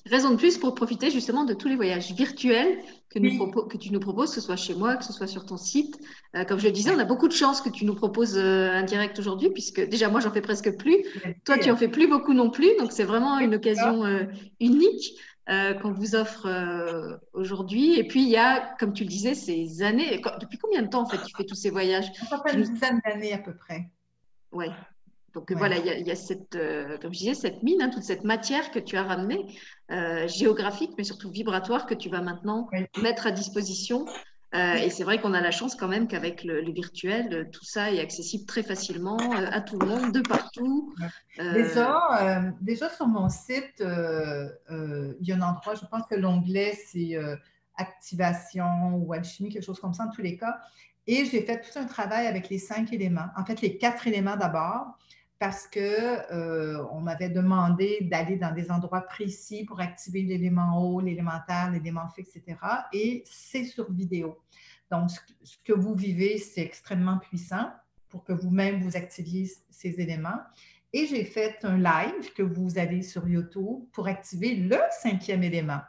Raison 0.06 0.32
de 0.32 0.38
plus 0.38 0.58
pour 0.58 0.74
profiter 0.74 1.12
justement 1.12 1.44
de 1.44 1.54
tous 1.54 1.68
les 1.68 1.76
voyages 1.76 2.14
virtuels 2.14 2.80
que, 3.10 3.20
que 3.68 3.78
tu 3.78 3.92
nous 3.92 4.00
proposes, 4.00 4.30
que 4.30 4.36
ce 4.36 4.42
soit 4.42 4.56
chez 4.56 4.74
moi, 4.74 4.96
que 4.96 5.04
ce 5.04 5.12
soit 5.12 5.28
sur 5.28 5.46
ton 5.46 5.58
site. 5.58 6.00
comme 6.48 6.60
je 6.60 6.66
le 6.66 6.72
disais, 6.72 6.92
on 6.96 7.00
a 7.00 7.04
beaucoup 7.04 7.28
de 7.28 7.34
chance 7.34 7.60
que 7.60 7.70
tu 7.70 7.84
nous 7.84 7.94
proposes 7.94 8.38
un 8.38 8.84
direct 8.84 9.20
aujourd'hui, 9.20 9.50
puisque 9.50 9.82
déjà 9.82 10.08
moi, 10.08 10.22
j'en 10.22 10.32
fais 10.32 10.42
presque 10.42 10.78
plus. 10.78 11.04
Toi, 11.44 11.58
tu 11.58 11.70
en 11.70 11.76
fais 11.76 11.90
plus 11.90 12.08
beaucoup 12.08 12.34
non 12.34 12.50
plus. 12.50 12.70
Donc, 12.80 12.94
c'est 12.94 13.04
vraiment 13.04 13.38
une 13.40 13.56
occasion 13.56 14.06
unique. 14.62 15.18
Euh, 15.50 15.74
qu'on 15.76 15.94
vous 15.94 16.14
offre 16.14 16.46
euh, 16.46 17.16
aujourd'hui. 17.32 17.98
Et 17.98 18.04
puis, 18.06 18.22
il 18.22 18.28
y 18.28 18.36
a, 18.36 18.76
comme 18.80 18.92
tu 18.92 19.04
le 19.04 19.10
disais, 19.10 19.34
ces 19.34 19.82
années. 19.82 20.22
Depuis 20.42 20.58
combien 20.58 20.82
de 20.82 20.90
temps, 20.90 21.04
en 21.04 21.06
fait, 21.06 21.24
tu 21.24 21.34
fais 21.38 21.46
tous 21.46 21.56
ces 21.56 21.70
voyages? 21.70 22.12
Ça 22.30 22.44
fait 22.46 22.54
une 22.54 22.64
dizaine 22.64 23.00
d'années 23.06 23.32
à 23.32 23.38
peu 23.38 23.56
près. 23.56 23.90
Oui. 24.52 24.66
Donc, 25.34 25.50
voilà, 25.54 25.78
il 25.78 26.06
y, 26.06 26.12
a, 26.12 26.16
cette, 26.16 26.56
euh, 26.56 26.98
comme 26.98 27.14
je 27.14 27.20
disais, 27.20 27.34
cette 27.34 27.64
mine, 27.64 27.82
hein, 27.82 27.90
toute 27.90 28.04
cette 28.04 28.26
matière 28.26 28.72
que 28.72 28.80
tu 28.80 28.98
as 28.98 29.04
ramenée, 29.04 29.46
géographique, 30.28 30.92
mais 30.98 31.06
surtout 31.06 31.30
vibratoire, 31.30 31.86
que 31.86 31.94
tu 31.94 32.10
vas 32.10 32.22
maintenant 32.22 32.70
mettre 33.02 33.26
à 33.28 33.32
disposition 33.32 34.06
euh, 34.56 34.76
et 34.76 34.90
c'est 34.90 35.04
vrai 35.04 35.20
qu'on 35.20 35.34
a 35.34 35.42
la 35.42 35.52
chance 35.52 35.76
quand 35.76 35.90
même 35.90 36.08
qu'avec 36.08 36.44
le, 36.44 36.72
virtuel, 36.72 37.34
euh, 37.34 37.44
tout 37.52 37.66
ça 37.66 37.92
est 37.92 38.00
accessible 38.00 38.46
très 38.46 38.64
facilement 38.64 39.18
euh, 39.20 39.46
à 39.52 39.60
tout 39.60 39.78
le 39.78 39.86
monde, 39.86 40.14
de 40.14 40.22
partout. 40.22 40.94
Déjà, 41.38 42.54
déjà 42.62 42.90
sur 42.90 43.08
mon 43.08 43.30
site, 43.30 43.76
il 43.80 45.18
y 45.22 45.32
a 45.32 45.36
un 45.36 45.42
endroit, 45.42 45.76
je 45.76 45.86
pense 45.86 46.04
que 46.10 46.16
l'onglet, 46.16 46.78
c'est 46.88 47.18
activation 47.76 48.96
ou 48.96 49.14
alchimie, 49.14 49.50
quelque 49.50 49.66
chose 49.66 49.80
comme 49.80 49.94
ça 49.94 50.06
en 50.06 50.10
tous 50.10 50.22
les 50.22 50.38
cas. 50.38 50.58
Et 51.06 51.26
j'ai 51.26 51.42
fait 51.46 51.62
tout 51.62 51.78
un 51.78 51.86
travail 51.86 52.26
avec 52.28 52.50
les 52.50 52.58
cinq 52.58 52.92
éléments. 52.92 53.28
En 53.38 53.46
fait, 53.46 53.62
les 53.62 53.78
quatre 53.78 54.08
éléments 54.08 54.36
d'abord, 54.36 54.98
parce 55.40 55.68
qu'on 55.68 55.80
euh, 55.80 57.00
m'avait 57.02 57.30
demandé 57.30 58.00
d'aller 58.02 58.38
dans 58.38 58.54
des 58.54 58.72
endroits 58.72 59.02
précis 59.02 59.66
pour 59.66 59.80
activer 59.80 60.24
l'élément 60.24 60.82
haut, 60.82 61.00
l'élément 61.00 61.40
terre, 61.48 61.72
l'élément 61.72 62.08
feu, 62.10 62.24
etc. 62.24 62.58
Et 62.92 63.24
c'est 63.26 63.66
sur 63.66 63.92
vidéo. 63.92 64.40
Donc, 64.90 65.12
ce 65.44 65.58
que 65.64 65.74
vous 65.74 65.94
vivez, 65.94 66.38
c'est 66.38 66.62
extrêmement 66.62 67.20
puissant 67.20 67.72
pour 68.10 68.24
que 68.24 68.34
vous-même 68.34 68.82
vous 68.82 68.96
activiez 68.96 69.52
ces 69.70 70.00
éléments. 70.00 70.40
Et 70.94 71.06
j'ai 71.06 71.26
fait 71.26 71.58
un 71.64 71.78
live 71.78 72.34
que 72.34 72.42
vous 72.42 72.78
avez 72.78 73.02
sur 73.02 73.28
YouTube 73.28 73.86
pour 73.92 74.08
activer 74.08 74.56
le 74.56 74.80
cinquième 75.02 75.44
élément. 75.44 75.82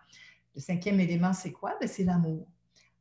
Le 0.55 0.61
cinquième 0.61 0.99
élément, 1.01 1.33
c'est 1.33 1.53
quoi? 1.53 1.75
Ben, 1.81 1.89
c'est 1.89 2.05
l'amour. 2.05 2.49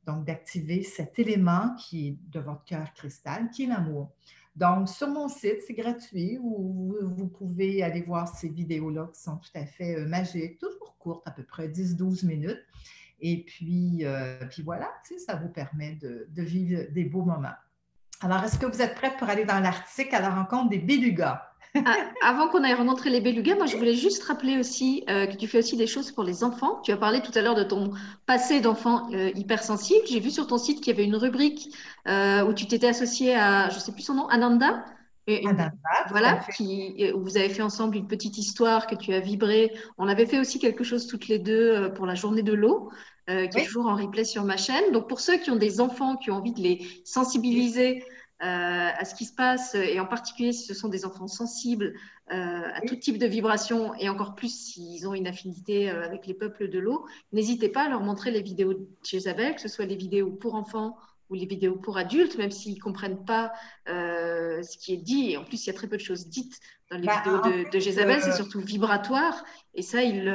Donc, 0.06 0.24
d'activer 0.24 0.84
cet 0.84 1.19
élément 1.19 1.76
qui 1.76 2.07
est 2.07 2.18
de 2.30 2.40
votre 2.40 2.64
cœur 2.64 2.94
cristal, 2.94 3.49
qui 3.49 3.64
est 3.64 3.68
l'amour. 3.68 4.14
Donc, 4.58 4.90
sur 4.90 5.08
mon 5.08 5.30
site, 5.30 5.62
c'est 5.68 5.76
gratuit. 5.76 6.40
Où 6.42 6.96
vous 7.00 7.28
pouvez 7.28 7.84
aller 7.84 8.02
voir 8.02 8.28
ces 8.28 8.50
vidéos-là 8.50 9.08
qui 9.14 9.22
sont 9.22 9.38
tout 9.38 9.52
à 9.54 9.68
fait 9.68 10.00
euh, 10.00 10.08
magiques, 10.08 10.58
toujours 10.58 10.98
courtes, 10.98 11.22
à 11.28 11.32
peu 11.32 11.44
près 11.44 11.68
10-12 11.68 12.26
minutes. 12.26 12.66
Et 13.20 13.44
puis, 13.44 14.00
euh, 14.02 14.40
puis 14.50 14.64
voilà, 14.64 14.92
ça 15.26 15.36
vous 15.36 15.50
permet 15.50 15.94
de, 16.02 16.28
vivre 16.36 16.92
des 16.92 17.06
beaux 17.06 17.24
moments. 17.24 17.56
Alors, 18.22 18.44
est-ce 18.44 18.58
que 18.58 18.66
vous 18.66 18.82
êtes 18.82 18.96
prête 18.96 19.18
pour 19.18 19.30
aller 19.30 19.46
dans 19.46 19.60
l'Arctique 19.60 20.12
à 20.12 20.20
la 20.20 20.32
rencontre 20.32 20.70
des 20.70 20.80
bélugas? 20.80 21.44
Ah, 21.86 21.98
avant 22.22 22.48
qu'on 22.48 22.64
aille 22.64 22.74
rencontrer 22.74 23.10
les 23.10 23.22
belugas, 23.22 23.56
moi 23.56 23.66
je 23.66 23.78
voulais 23.78 23.95
juste 23.95 24.24
rappeler 24.24 24.58
aussi 24.58 25.04
euh, 25.10 25.26
que 25.26 25.36
tu 25.36 25.48
fais 25.48 25.60
aussi 25.60 25.78
des 25.78 25.88
choses 25.88 26.12
pour 26.12 26.24
les 26.24 26.44
enfants. 26.44 26.82
Tu 26.84 26.91
as 26.91 26.98
parlé 26.98 27.22
tout 27.22 27.32
à 27.36 27.41
l'heure 27.41 27.56
de 27.56 27.64
ton 27.64 27.91
passé 28.26 28.62
d'enfant 28.62 29.10
euh, 29.14 29.32
hypersensible. 29.36 30.06
J'ai 30.08 30.20
vu 30.20 30.32
sur 30.32 30.48
ton 30.48 30.58
site 30.58 30.82
qu'il 30.82 30.94
y 30.94 30.95
avait 30.95 31.06
une 31.06 31.16
rubrique 31.16 31.74
euh, 32.08 32.44
où 32.44 32.54
tu 32.54 32.68
t'étais 32.68 32.88
associé 32.88 33.36
à, 33.36 33.70
je 33.70 33.76
ne 33.76 33.80
sais 33.80 33.91
plus 33.91 34.04
son 34.04 34.14
nom, 34.14 34.28
Ananda. 34.28 34.86
Et 35.30 35.44
voilà, 36.10 36.40
qui, 36.56 37.12
vous 37.12 37.36
avez 37.36 37.49
fait 37.49 37.62
ensemble 37.62 37.98
une 37.98 38.08
petite 38.08 38.38
histoire 38.38 38.88
que 38.88 38.95
tu 38.95 39.14
as 39.14 39.20
vibré. 39.20 39.74
On 39.98 40.08
avait 40.08 40.26
fait 40.26 40.40
aussi 40.40 40.58
quelque 40.58 40.86
chose 40.86 41.06
toutes 41.06 41.28
les 41.28 41.38
deux 41.38 41.91
pour 41.95 42.06
la 42.06 42.16
journée 42.16 42.44
de 42.44 42.54
l'eau, 42.54 42.91
qui 43.28 43.34
est 43.34 43.66
toujours 43.66 43.88
en 43.88 43.95
replay 43.98 44.24
sur 44.24 44.45
ma 44.45 44.56
chaîne. 44.56 44.94
Donc 44.94 45.10
pour 45.10 45.20
ceux 45.20 45.36
qui 45.36 45.52
ont 45.52 45.58
des 45.58 45.82
enfants, 45.82 46.16
qui 46.16 46.32
ont 46.32 46.36
envie 46.36 46.54
de 46.54 46.62
les 46.62 46.88
sensibiliser 47.04 48.06
à 48.39 49.03
ce 49.03 49.15
qui 49.15 49.26
se 49.26 49.34
passe, 49.34 49.76
et 49.76 49.99
en 49.99 50.05
particulier 50.05 50.53
si 50.53 50.65
ce 50.65 50.73
sont 50.73 50.89
des 50.89 51.05
enfants 51.05 51.27
sensibles 51.27 51.93
à 52.30 52.81
tout 52.88 52.95
type 52.95 53.18
de 53.18 53.26
vibrations, 53.26 53.95
et 53.95 54.09
encore 54.09 54.35
plus 54.35 54.53
s'ils 54.53 55.07
ont 55.07 55.14
une 55.14 55.27
affinité 55.27 55.89
avec 55.89 56.27
les 56.27 56.34
peuples 56.34 56.69
de 56.69 56.80
l'eau, 56.80 57.05
n'hésitez 57.34 57.69
pas 57.69 57.84
à 57.85 57.89
leur 57.89 58.01
montrer 58.01 58.31
les 58.31 58.41
vidéos 58.41 58.73
de 58.73 58.88
chez 59.03 59.18
Isabelle, 59.18 59.55
que 59.55 59.61
ce 59.61 59.68
soit 59.68 59.85
les 59.85 59.95
vidéos 59.95 60.30
pour 60.30 60.55
enfants 60.55 60.97
ou 61.30 61.35
les 61.35 61.45
vidéos 61.45 61.76
pour 61.76 61.97
adultes, 61.97 62.38
même 62.38 62.51
s'ils 62.51 62.76
ne 62.76 62.80
comprennent 62.80 63.26
pas 63.26 63.51
euh, 63.89 64.64
ce 64.64 64.77
qui 64.77 64.93
est 64.93 64.97
dit. 64.97 65.31
Et 65.31 65.38
en 65.38 65.43
plus, 65.43 65.65
il 65.65 65.68
y 65.68 65.69
a 65.69 65.73
très 65.73 65.88
peu 65.88 65.97
de 65.97 66.01
choses 66.01 66.27
dites 66.27 66.59
dans 66.89 66.97
les 66.97 67.07
bah, 67.07 67.22
vidéos 67.23 67.41
de, 67.41 67.69
de 67.69 67.80
Jézabel, 67.80 68.22
c'est 68.22 68.30
euh, 68.30 68.35
surtout 68.35 68.61
vibratoire. 68.61 69.43
Et 69.73 69.81
ça, 69.81 70.03
ils, 70.03 70.34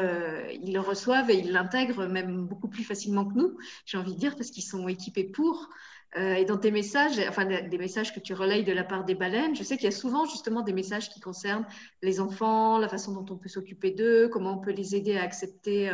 ils 0.62 0.72
le 0.72 0.80
reçoivent 0.80 1.30
et 1.30 1.38
ils 1.38 1.50
l'intègrent 1.50 2.06
même 2.06 2.46
beaucoup 2.46 2.68
plus 2.68 2.84
facilement 2.84 3.24
que 3.24 3.34
nous, 3.34 3.56
j'ai 3.86 3.96
envie 3.96 4.14
de 4.14 4.18
dire, 4.18 4.36
parce 4.36 4.50
qu'ils 4.50 4.64
sont 4.64 4.86
équipés 4.88 5.24
pour. 5.24 5.70
Euh, 6.16 6.34
et 6.34 6.44
dans 6.44 6.58
tes 6.58 6.70
messages, 6.70 7.18
enfin 7.28 7.46
des 7.46 7.78
messages 7.78 8.14
que 8.14 8.20
tu 8.20 8.34
relayes 8.34 8.64
de 8.64 8.72
la 8.72 8.84
part 8.84 9.04
des 9.04 9.14
baleines, 9.14 9.56
je 9.56 9.62
sais 9.62 9.76
qu'il 9.76 9.86
y 9.86 9.88
a 9.88 9.96
souvent 9.96 10.26
justement 10.26 10.60
des 10.60 10.74
messages 10.74 11.08
qui 11.08 11.20
concernent 11.20 11.66
les 12.02 12.20
enfants, 12.20 12.78
la 12.78 12.88
façon 12.88 13.12
dont 13.12 13.34
on 13.34 13.38
peut 13.38 13.48
s'occuper 13.48 13.92
d'eux, 13.92 14.28
comment 14.28 14.58
on 14.58 14.58
peut 14.58 14.72
les 14.72 14.94
aider 14.94 15.16
à 15.16 15.22
accepter 15.22 15.90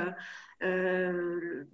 euh, 0.64 1.64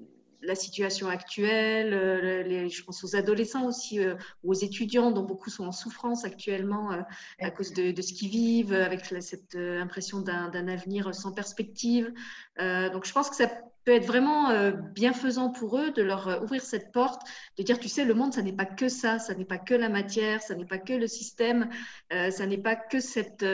la 0.47 0.55
situation 0.55 1.09
actuelle, 1.09 1.95
euh, 1.95 2.69
je 2.69 2.83
pense 2.83 3.03
aux 3.05 3.17
adolescents 3.17 3.67
aussi, 3.67 4.01
euh, 4.01 4.15
aux 4.43 4.55
étudiants 4.55 5.11
dont 5.11 5.23
beaucoup 5.23 5.51
sont 5.51 5.67
en 5.67 5.73
souffrance 5.73 6.25
actuellement 6.25 6.93
euh, 6.93 7.01
à 7.41 7.51
cause 7.51 7.73
de, 7.73 8.01
ce 8.01 8.13
qu'ils 8.13 8.31
vivent, 8.31 8.75
avec 8.75 9.05
cette 9.05 9.57
impression 9.57 10.21
d'un 10.21 10.69
avenir 10.69 11.15
sans 11.15 11.33
perspective. 11.33 12.13
donc 12.59 13.07
je 13.07 13.13
pense 13.13 13.31
que 13.31 13.37
ça 13.37 13.49
peut 13.85 13.93
être 13.93 14.07
vraiment 14.07 14.51
bienfaisant 14.95 15.51
pour 15.51 15.79
eux 15.79 15.91
de 15.91 16.03
leur 16.03 16.43
ouvrir 16.43 16.63
cette 16.63 16.91
porte, 16.93 17.21
de 17.59 17.63
dire, 17.63 17.79
tu 17.79 17.89
sais, 17.89 18.05
le 18.05 18.15
monde, 18.15 18.33
ça 18.33 18.43
n'est 18.43 18.55
pas 18.55 18.65
que 18.65 18.89
ça, 18.89 19.19
ça 19.19 19.35
n'est 19.35 19.45
pas 19.45 19.59
que 19.59 19.75
la 19.75 19.89
matière, 19.89 20.41
ça 20.43 20.55
n'est 20.55 20.65
pas 20.65 20.79
que 20.79 20.95
le 20.95 21.07
système, 21.07 21.69
ça 22.11 22.47
n'est 22.47 22.59
pas 22.59 22.77
que 22.77 23.01
cette 23.01 23.45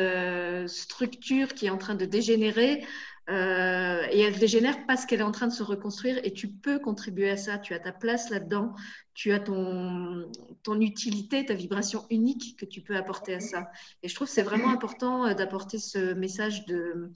structure 0.69 1.49
qui 1.55 1.67
est 1.67 1.71
en 1.71 1.79
train 1.79 1.97
de 1.97 2.05
dégénérer. 2.05 2.85
Euh, 3.31 4.07
et 4.11 4.21
elle 4.21 4.39
dégénère 4.39 4.87
parce 4.87 5.07
qu'elle 5.07 5.21
est 5.21 5.25
en 5.25 5.31
train 5.31 5.47
de 5.47 5.53
se 5.53 5.63
reconstruire 5.63 6.19
et 6.25 6.33
tu 6.33 6.49
peux 6.49 6.81
contribuer 6.81 7.31
à 7.31 7.37
ça. 7.37 7.59
Tu 7.59 7.75
as 7.75 7.79
ta 7.79 7.93
place 7.93 8.29
là-dedans, 8.29 8.75
tu 9.15 9.31
as 9.33 9.39
ton, 9.39 10.29
ton 10.65 10.81
utilité, 10.81 11.45
ta 11.47 11.55
vibration 11.55 12.05
unique 12.11 12.59
que 12.59 12.65
tu 12.65 12.81
peux 12.81 12.97
apporter 12.97 13.35
à 13.35 13.41
ça. 13.41 13.71
Et 14.03 14.09
je 14.09 14.15
trouve 14.15 14.27
que 14.27 14.35
c'est 14.35 14.43
vraiment 14.43 14.71
important 14.71 15.27
euh, 15.27 15.35
d'apporter 15.35 15.79
ce 15.79 16.13
message 16.15 16.67
de, 16.67 17.13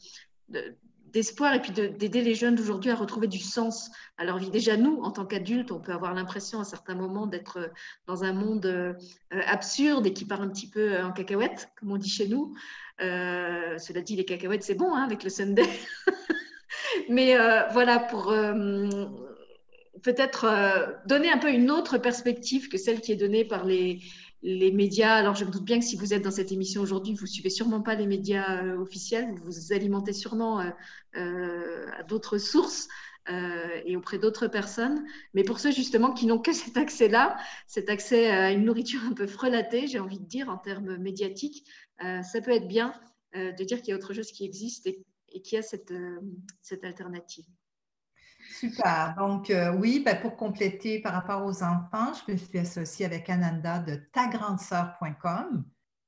d'espoir 1.14 1.54
et 1.54 1.62
puis 1.62 1.72
d'aider 1.72 2.20
les 2.20 2.34
jeunes 2.34 2.56
d'aujourd'hui 2.56 2.90
à 2.90 2.96
retrouver 2.96 3.28
du 3.28 3.38
sens 3.38 3.90
à 4.18 4.24
leur 4.24 4.36
vie. 4.36 4.50
Déjà, 4.50 4.76
nous, 4.76 5.00
en 5.02 5.12
tant 5.12 5.24
qu'adultes, 5.24 5.70
on 5.70 5.78
peut 5.78 5.92
avoir 5.92 6.12
l'impression 6.12 6.60
à 6.60 6.64
certains 6.64 6.96
moments 6.96 7.26
d'être 7.26 7.70
dans 8.06 8.24
un 8.24 8.32
monde 8.32 8.66
euh, 8.66 8.92
absurde 9.46 10.06
et 10.06 10.12
qui 10.12 10.24
part 10.24 10.42
un 10.42 10.48
petit 10.48 10.68
peu 10.68 11.00
en 11.00 11.12
cacahuète, 11.12 11.70
comme 11.78 11.92
on 11.92 11.96
dit 11.96 12.10
chez 12.10 12.26
nous. 12.26 12.52
Euh, 13.00 13.78
cela 13.78 14.00
dit, 14.00 14.16
les 14.16 14.24
cacahuètes, 14.24 14.64
c'est 14.64 14.74
bon 14.74 14.92
hein, 14.94 15.02
avec 15.02 15.22
le 15.22 15.30
Sunday. 15.30 15.68
Mais 17.08 17.38
euh, 17.38 17.62
voilà, 17.72 18.00
pour 18.00 18.30
euh, 18.30 18.88
peut-être 20.02 20.46
donner 21.06 21.30
un 21.30 21.38
peu 21.38 21.50
une 21.50 21.70
autre 21.70 21.98
perspective 21.98 22.68
que 22.68 22.76
celle 22.76 23.00
qui 23.00 23.12
est 23.12 23.16
donnée 23.16 23.44
par 23.44 23.64
les, 23.64 24.00
les 24.44 24.70
médias. 24.70 25.14
Alors, 25.14 25.34
je 25.34 25.44
me 25.44 25.50
doute 25.50 25.64
bien 25.64 25.80
que 25.80 25.84
si 25.84 25.96
vous 25.96 26.14
êtes 26.14 26.22
dans 26.22 26.30
cette 26.30 26.52
émission 26.52 26.82
aujourd'hui, 26.82 27.14
vous 27.14 27.26
suivez 27.26 27.50
sûrement 27.50 27.80
pas 27.80 27.96
les 27.96 28.06
médias 28.06 28.62
officiels, 28.76 29.34
vous 29.34 29.44
vous 29.44 29.72
alimentez 29.72 30.12
sûrement 30.12 30.60
à 31.14 32.02
d'autres 32.06 32.38
sources. 32.38 32.88
et 33.86 33.96
auprès 33.96 34.18
d'autres 34.18 34.48
personnes. 34.48 35.02
Mais 35.32 35.44
pour 35.44 35.58
ceux 35.58 35.72
justement 35.72 36.12
qui 36.12 36.26
n'ont 36.26 36.38
que 36.38 36.52
cet 36.52 36.76
accès-là, 36.76 37.38
cet 37.66 37.88
accès 37.88 38.30
à 38.30 38.52
une 38.52 38.64
nourriture 38.64 39.00
un 39.04 39.14
peu 39.14 39.26
frelatée, 39.26 39.86
j'ai 39.86 39.98
envie 39.98 40.20
de 40.20 40.26
dire 40.26 40.50
en 40.50 40.58
termes 40.58 40.98
médiatiques, 40.98 41.66
euh, 42.02 42.22
ça 42.22 42.40
peut 42.40 42.50
être 42.50 42.68
bien 42.68 42.94
euh, 43.36 43.52
de 43.52 43.64
dire 43.64 43.78
qu'il 43.78 43.90
y 43.90 43.92
a 43.92 43.96
autre 43.96 44.12
chose 44.12 44.30
qui 44.32 44.44
existe 44.44 44.86
et, 44.86 45.04
qu'il 45.42 45.58
a 45.58 45.62
euh, 45.90 46.20
cette 46.62 46.84
alternative. 46.84 47.44
Super. 48.50 49.14
Donc, 49.18 49.52
oui, 49.78 50.02
ben, 50.04 50.20
pour 50.20 50.36
compléter 50.36 51.00
par 51.00 51.12
rapport 51.12 51.44
aux 51.44 51.62
enfants, 51.62 52.12
je 52.26 52.32
me 52.32 52.36
suis 52.36 52.58
associée 52.58 53.06
avec 53.06 53.28
Ananda 53.28 53.78
de 53.78 53.96
tagrandesœur.com. 54.12 55.64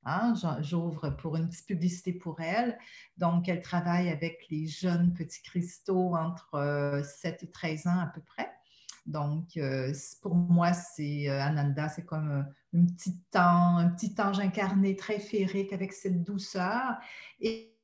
Hein, 0.09 0.33
J'ouvre 0.61 1.09
pour 1.09 1.35
une 1.35 1.49
petite 1.49 1.67
publicité 1.67 2.13
pour 2.13 2.39
elle. 2.39 2.77
Donc, 3.17 3.49
elle 3.49 3.61
travaille 3.61 4.09
avec 4.09 4.45
les 4.49 4.65
jeunes 4.65 5.13
petits 5.13 5.41
cristaux 5.41 6.15
entre 6.15 7.01
7 7.03 7.43
et 7.43 7.51
13 7.51 7.87
ans 7.87 7.99
à 7.99 8.07
peu 8.07 8.21
près. 8.21 8.49
Donc, 9.05 9.59
pour 10.21 10.35
moi, 10.35 10.71
c'est 10.73 11.27
Ananda, 11.29 11.89
c'est 11.89 12.05
comme 12.05 12.45
un 12.73 12.85
petit 12.85 13.21
ange, 13.35 13.83
un 13.83 13.89
petit 13.89 14.15
ange 14.19 14.39
incarné 14.39 14.95
très 14.95 15.19
féerique 15.19 15.73
avec 15.73 15.93
cette 15.93 16.23
douceur. 16.23 16.97
Et, 17.39 17.76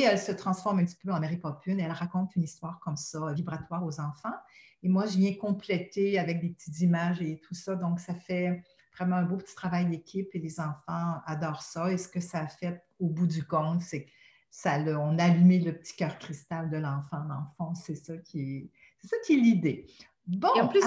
elle 0.00 0.18
se 0.18 0.32
transforme 0.32 0.80
un 0.80 0.84
petit 0.84 0.96
peu 0.96 1.12
en 1.12 1.20
Mary 1.20 1.36
Poppins 1.36 1.78
et 1.78 1.82
elle 1.82 1.92
raconte 1.92 2.34
une 2.36 2.42
histoire 2.42 2.80
comme 2.80 2.96
ça, 2.96 3.32
vibratoire 3.32 3.84
aux 3.84 4.00
enfants. 4.00 4.34
Et 4.82 4.88
moi, 4.88 5.06
je 5.06 5.16
viens 5.16 5.34
compléter 5.34 6.18
avec 6.18 6.40
des 6.40 6.48
petites 6.48 6.80
images 6.80 7.20
et 7.22 7.38
tout 7.38 7.54
ça. 7.54 7.76
Donc, 7.76 8.00
ça 8.00 8.14
fait 8.14 8.62
vraiment 8.96 9.16
un 9.16 9.22
beau 9.22 9.36
petit 9.36 9.54
travail 9.54 9.86
d'équipe 9.86 10.28
et 10.32 10.38
les 10.38 10.60
enfants 10.60 11.20
adorent 11.26 11.62
ça. 11.62 11.92
Et 11.92 11.98
ce 11.98 12.08
que 12.08 12.20
ça 12.20 12.40
a 12.40 12.46
fait 12.48 12.82
au 12.98 13.08
bout 13.08 13.26
du 13.26 13.44
compte, 13.44 13.82
c'est 13.82 14.06
ça 14.50 14.78
on 14.78 15.18
a 15.18 15.24
allumé 15.24 15.60
le 15.60 15.72
petit 15.72 15.96
cœur 15.96 16.18
cristal 16.18 16.70
de 16.70 16.76
l'enfant. 16.76 17.22
L'enfant, 17.28 17.74
c'est 17.74 17.94
ça 17.94 18.16
qui 18.18 18.40
est, 18.40 18.70
c'est 19.00 19.08
ça 19.08 19.16
qui 19.24 19.34
est 19.34 19.40
l'idée. 19.40 19.86
Bon, 20.26 20.48
et 20.54 20.60
en 20.60 20.68
plus, 20.68 20.80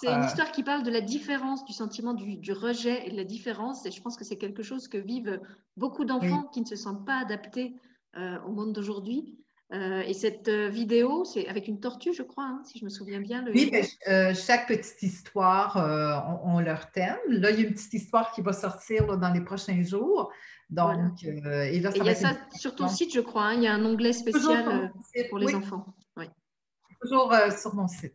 c'est 0.00 0.08
une 0.08 0.22
euh, 0.22 0.26
histoire 0.26 0.50
qui 0.50 0.64
parle 0.64 0.82
de 0.82 0.90
la 0.90 1.00
différence, 1.00 1.64
du 1.64 1.72
sentiment 1.72 2.14
du, 2.14 2.52
rejet 2.52 3.06
et 3.06 3.12
de 3.12 3.16
la 3.16 3.24
différence. 3.24 3.86
Et 3.86 3.92
je 3.92 4.02
pense 4.02 4.16
que 4.16 4.24
c'est 4.24 4.38
quelque 4.38 4.62
chose 4.62 4.88
que 4.88 4.98
vivent 4.98 5.40
beaucoup 5.76 6.04
d'enfants 6.04 6.44
qui 6.52 6.60
ne 6.62 6.66
se 6.66 6.74
sentent 6.74 7.06
pas 7.06 7.16
adaptés 7.16 7.76
au 8.16 8.52
monde 8.52 8.72
d'aujourd'hui. 8.72 9.38
Euh, 9.72 10.02
et 10.02 10.12
cette 10.12 10.50
vidéo, 10.50 11.24
c'est 11.24 11.48
avec 11.48 11.66
une 11.66 11.80
tortue, 11.80 12.12
je 12.12 12.22
crois, 12.22 12.44
hein, 12.44 12.62
si 12.64 12.78
je 12.78 12.84
me 12.84 12.90
souviens 12.90 13.20
bien. 13.20 13.42
Oui, 13.54 13.70
ben, 13.70 14.34
chaque 14.34 14.68
petite 14.68 15.02
histoire 15.02 15.76
ont, 16.44 16.60
leur 16.60 16.90
thème. 16.90 17.16
Là, 17.28 17.50
il 17.50 17.60
y 17.60 17.64
a 17.64 17.66
une 17.66 17.72
petite 17.72 17.94
histoire 17.94 18.32
qui 18.32 18.42
va 18.42 18.52
sortir 18.52 19.16
dans 19.16 19.32
les 19.32 19.40
prochains 19.40 19.82
jours. 19.82 20.30
Donc, 20.68 21.22
et 21.22 21.80
là, 21.80 21.90
ça 21.90 21.96
il 21.96 22.04
y 22.04 22.08
a 22.10 22.14
ça 22.14 22.36
sur 22.54 22.74
ton 22.74 22.88
site, 22.88 23.14
je 23.14 23.20
crois. 23.20 23.44
Hein. 23.44 23.54
il 23.54 23.62
y 23.62 23.66
a 23.66 23.74
un 23.74 23.84
onglet 23.84 24.12
spécial 24.12 24.92
pour 25.30 25.38
les 25.38 25.54
enfants. 25.54 25.86
Oui. 26.16 26.26
Toujours 27.00 27.32
sur 27.58 27.74
mon 27.74 27.88
site. 27.88 28.14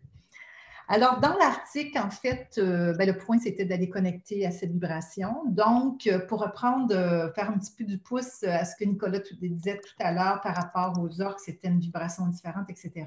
Alors, 0.89 1.19
dans 1.19 1.35
l'article, 1.37 1.99
en 1.99 2.09
fait, 2.09 2.55
euh, 2.57 2.93
ben, 2.93 3.05
le 3.05 3.17
point, 3.17 3.37
c'était 3.39 3.65
d'aller 3.65 3.89
connecter 3.89 4.45
à 4.45 4.51
cette 4.51 4.71
vibration. 4.71 5.43
Donc, 5.47 6.07
euh, 6.07 6.19
pour 6.19 6.39
reprendre, 6.39 6.95
euh, 6.95 7.29
faire 7.33 7.49
un 7.49 7.57
petit 7.57 7.73
peu 7.77 7.83
du 7.83 7.97
pouce 7.97 8.43
à 8.43 8.63
ce 8.63 8.73
que 8.77 8.85
Nicolas 8.85 9.19
disait 9.41 9.81
tout 9.81 9.95
à 9.99 10.13
l'heure 10.13 10.39
par 10.39 10.55
rapport 10.55 10.97
aux 11.01 11.21
orques, 11.21 11.41
c'était 11.41 11.67
une 11.67 11.81
vibration 11.81 12.27
différente, 12.27 12.69
etc. 12.69 13.05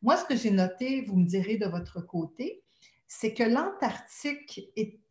Moi, 0.00 0.16
ce 0.16 0.24
que 0.26 0.36
j'ai 0.36 0.52
noté, 0.52 1.04
vous 1.08 1.16
me 1.16 1.26
direz 1.26 1.56
de 1.56 1.66
votre 1.66 2.00
côté, 2.00 2.62
c'est 3.08 3.34
que 3.34 3.42
l'Antarctique, 3.42 4.60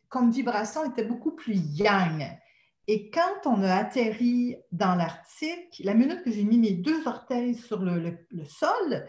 comme 0.08 0.32
vibration, 0.32 0.90
était 0.90 1.04
beaucoup 1.04 1.32
plus 1.36 1.58
yang. 1.78 2.26
Et 2.88 3.10
quand 3.10 3.46
on 3.46 3.64
a 3.64 3.76
atterri 3.76 4.56
dans 4.72 4.96
l'Arctique, 4.96 5.82
la 5.84 5.94
minute 5.94 6.24
que 6.24 6.32
j'ai 6.32 6.46
mis 6.46 6.58
mes 6.58 6.72
deux 6.72 7.06
orteils 7.06 7.56
sur 7.56 7.82
le 7.82 8.18
sol, 8.46 9.06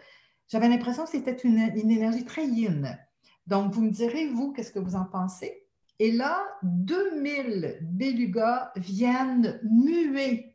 j'avais 0.52 0.68
l'impression 0.68 1.04
que 1.04 1.10
c'était 1.10 1.34
une, 1.34 1.58
énergie 1.58 2.26
très 2.26 2.46
yin. 2.46 2.98
Donc, 3.46 3.72
vous 3.72 3.80
me 3.80 3.90
direz, 3.90 4.28
vous, 4.28 4.52
qu'est-ce 4.52 4.70
que 4.70 4.78
vous 4.78 4.96
en 4.96 5.06
pensez? 5.06 5.66
Et 5.98 6.12
là, 6.12 6.44
2000 6.62 7.78
belugas 7.80 8.70
viennent 8.76 9.58
muer 9.62 10.54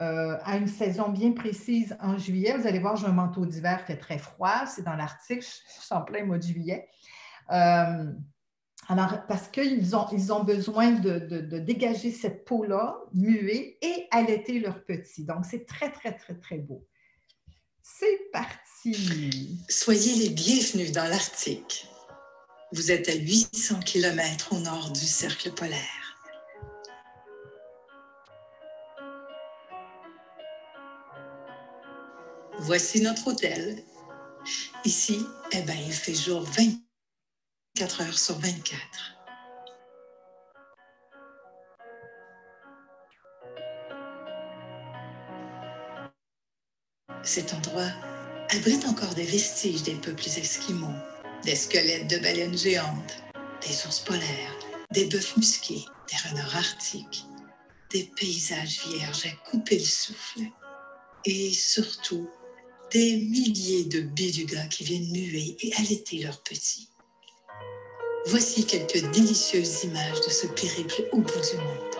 euh, 0.00 0.38
à 0.42 0.56
une 0.56 0.66
saison 0.66 1.10
bien 1.10 1.32
précise 1.32 1.94
en 2.00 2.16
juillet. 2.16 2.56
Vous 2.56 2.66
allez 2.66 2.78
voir, 2.78 2.96
j'ai 2.96 3.06
un 3.06 3.12
manteau 3.12 3.44
d'hiver, 3.44 3.82
fait 3.82 3.98
très 3.98 4.16
froid, 4.16 4.64
c'est 4.64 4.82
dans 4.82 4.96
l'Arctique, 4.96 5.42
je 5.42 5.82
suis 5.82 5.94
en 5.94 6.00
plein 6.00 6.24
mois 6.24 6.38
de 6.38 6.44
juillet. 6.44 6.88
Euh, 7.52 8.10
alors, 8.88 9.26
parce 9.26 9.48
qu'ils 9.48 9.94
ont, 9.94 10.06
ils 10.10 10.32
ont 10.32 10.42
besoin 10.42 10.92
de, 10.92 11.18
de 11.18 11.58
dégager 11.58 12.12
cette 12.12 12.46
peau-là, 12.46 12.96
muer 13.12 13.76
et 13.82 14.06
allaiter 14.10 14.58
leurs 14.58 14.82
petits. 14.86 15.26
Donc, 15.26 15.44
c'est 15.44 15.66
très, 15.66 15.92
très, 15.92 16.16
très, 16.16 16.34
très 16.34 16.56
beau. 16.56 16.86
C'est 17.96 18.30
parti. 18.32 19.58
Soyez 19.68 20.14
les 20.16 20.28
bienvenus 20.28 20.92
dans 20.92 21.08
l'Arctique. 21.08 21.88
Vous 22.72 22.92
êtes 22.92 23.08
à 23.08 23.14
800 23.14 23.80
km 23.80 24.52
au 24.52 24.58
nord 24.58 24.90
du 24.90 25.06
cercle 25.06 25.52
polaire. 25.52 26.18
Voici 32.58 33.00
notre 33.00 33.28
hôtel. 33.28 33.82
Ici, 34.84 35.24
eh 35.52 35.62
ben, 35.62 35.78
il 35.86 35.92
fait 35.92 36.14
jour 36.14 36.42
24 36.42 38.02
heures 38.02 38.18
sur 38.18 38.38
24. 38.38 39.17
Cet 47.22 47.52
endroit 47.52 47.90
abrite 48.50 48.86
encore 48.86 49.14
des 49.14 49.24
vestiges 49.24 49.82
des 49.82 49.94
peuples 49.94 50.28
esquimaux, 50.28 50.94
des 51.44 51.56
squelettes 51.56 52.08
de 52.08 52.18
baleines 52.18 52.56
géantes, 52.56 53.22
des 53.66 53.86
ours 53.86 54.00
polaires, 54.00 54.58
des 54.92 55.06
bœufs 55.06 55.36
musqués, 55.36 55.84
des 56.10 56.28
renards 56.28 56.56
arctiques, 56.56 57.24
des 57.90 58.10
paysages 58.16 58.80
vierges 58.86 59.26
à 59.26 59.50
couper 59.50 59.78
le 59.78 59.84
souffle 59.84 60.40
et 61.24 61.52
surtout 61.52 62.28
des 62.90 63.16
milliers 63.16 63.84
de 63.84 64.00
bédugas 64.00 64.66
qui 64.68 64.84
viennent 64.84 65.10
muer 65.10 65.56
et 65.60 65.74
allaiter 65.74 66.22
leurs 66.22 66.42
petits. 66.42 66.88
Voici 68.26 68.64
quelques 68.64 69.10
délicieuses 69.10 69.84
images 69.84 70.20
de 70.20 70.30
ce 70.30 70.46
périple 70.46 71.08
au 71.12 71.18
bout 71.18 71.50
du 71.50 71.56
monde. 71.56 71.97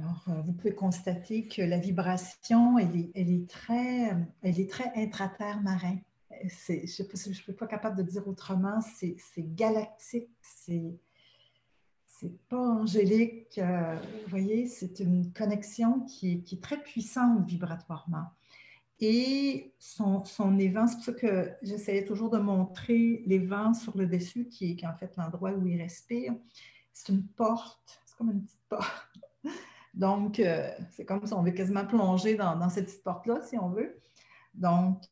Euh, 0.00 0.42
vous 0.42 0.52
pouvez 0.52 0.74
constater 0.74 1.46
que 1.46 1.62
la 1.62 1.78
vibration, 1.78 2.78
elle 2.78 2.96
est, 3.14 3.48
très, 3.48 4.16
elle 4.42 4.60
est 4.60 4.70
très 4.70 4.92
intraterre 4.96 5.60
marin. 5.62 5.98
Je 6.42 7.28
ne 7.28 7.34
suis 7.34 7.52
pas 7.52 7.66
capable 7.66 7.96
de 7.96 8.02
dire 8.02 8.26
autrement, 8.26 8.80
c'est 8.80 9.16
galactique, 9.38 10.30
c'est 10.42 10.98
pas 12.48 12.58
angélique. 12.58 13.58
Euh, 13.58 13.96
vous 14.24 14.30
voyez, 14.30 14.66
c'est 14.66 15.00
une 15.00 15.32
connexion 15.32 16.00
qui 16.00 16.32
est, 16.32 16.62
très 16.62 16.82
puissante 16.82 17.46
vibratoirement. 17.46 18.26
Et 19.00 19.74
son, 19.78 20.24
son 20.24 20.58
évent, 20.58 20.86
c'est 20.86 20.94
pour 20.96 21.04
ça 21.04 21.12
que 21.12 21.52
j'essayais 21.62 22.04
toujours 22.04 22.30
de 22.30 22.38
montrer 22.38 23.22
les 23.26 23.38
vents 23.38 23.74
sur 23.74 23.96
le 23.96 24.06
dessus, 24.06 24.48
qui 24.48 24.70
est, 24.70 24.86
en 24.86 24.94
fait 24.94 25.14
l'endroit 25.16 25.52
où 25.52 25.66
il 25.66 25.80
respire. 25.80 26.34
C'est 26.92 27.12
une 27.12 27.26
porte, 27.26 28.00
c'est 28.06 28.16
comme 28.16 28.30
une 28.30 28.44
petite 28.44 28.64
porte. 28.68 29.18
Donc, 29.94 30.40
euh, 30.40 30.68
c'est 30.90 31.04
comme 31.04 31.24
si 31.26 31.32
on 31.32 31.42
veut 31.42 31.52
quasiment 31.52 31.86
plonger 31.86 32.34
dans, 32.34 32.68
cette 32.68 32.86
petite 32.86 33.04
porte-là, 33.04 33.40
si 33.42 33.56
on 33.58 33.70
veut. 33.70 34.00
Donc, 34.54 35.02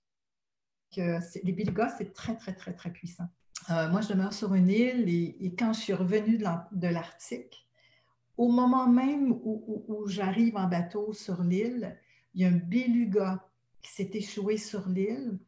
euh, 0.98 1.20
les 1.44 1.52
Bilgas, 1.52 1.94
c'est 1.98 2.12
très, 2.12 2.36
très, 2.36 2.52
très, 2.54 2.72
très 2.72 2.90
puissant. 2.90 3.28
Euh, 3.70 3.88
moi, 3.90 4.00
je 4.00 4.09
demeure 4.09 4.32
sur 4.32 4.54
une 4.54 4.68
île 4.68 5.09
et, 5.09 5.54
quand 5.56 5.72
je 5.72 5.80
suis 5.80 5.92
revenue 5.92 6.36
de 6.36 6.88
l'Arctique, 6.88 7.68
au 8.36 8.50
moment 8.50 8.88
même 8.88 9.32
où 9.32 10.04
j'arrive 10.09 10.56
en 10.56 10.66
bateau 10.66 11.12
sur 11.12 11.42
l'île, 11.44 11.96
il 12.34 12.40
y 12.40 12.44
a 12.44 12.48
un 12.48 12.56
beluga 12.56 13.46
qui 13.82 13.92
s'est 13.92 14.10
échoué 14.14 14.56
sur 14.56 14.88
l'île. 14.88 15.38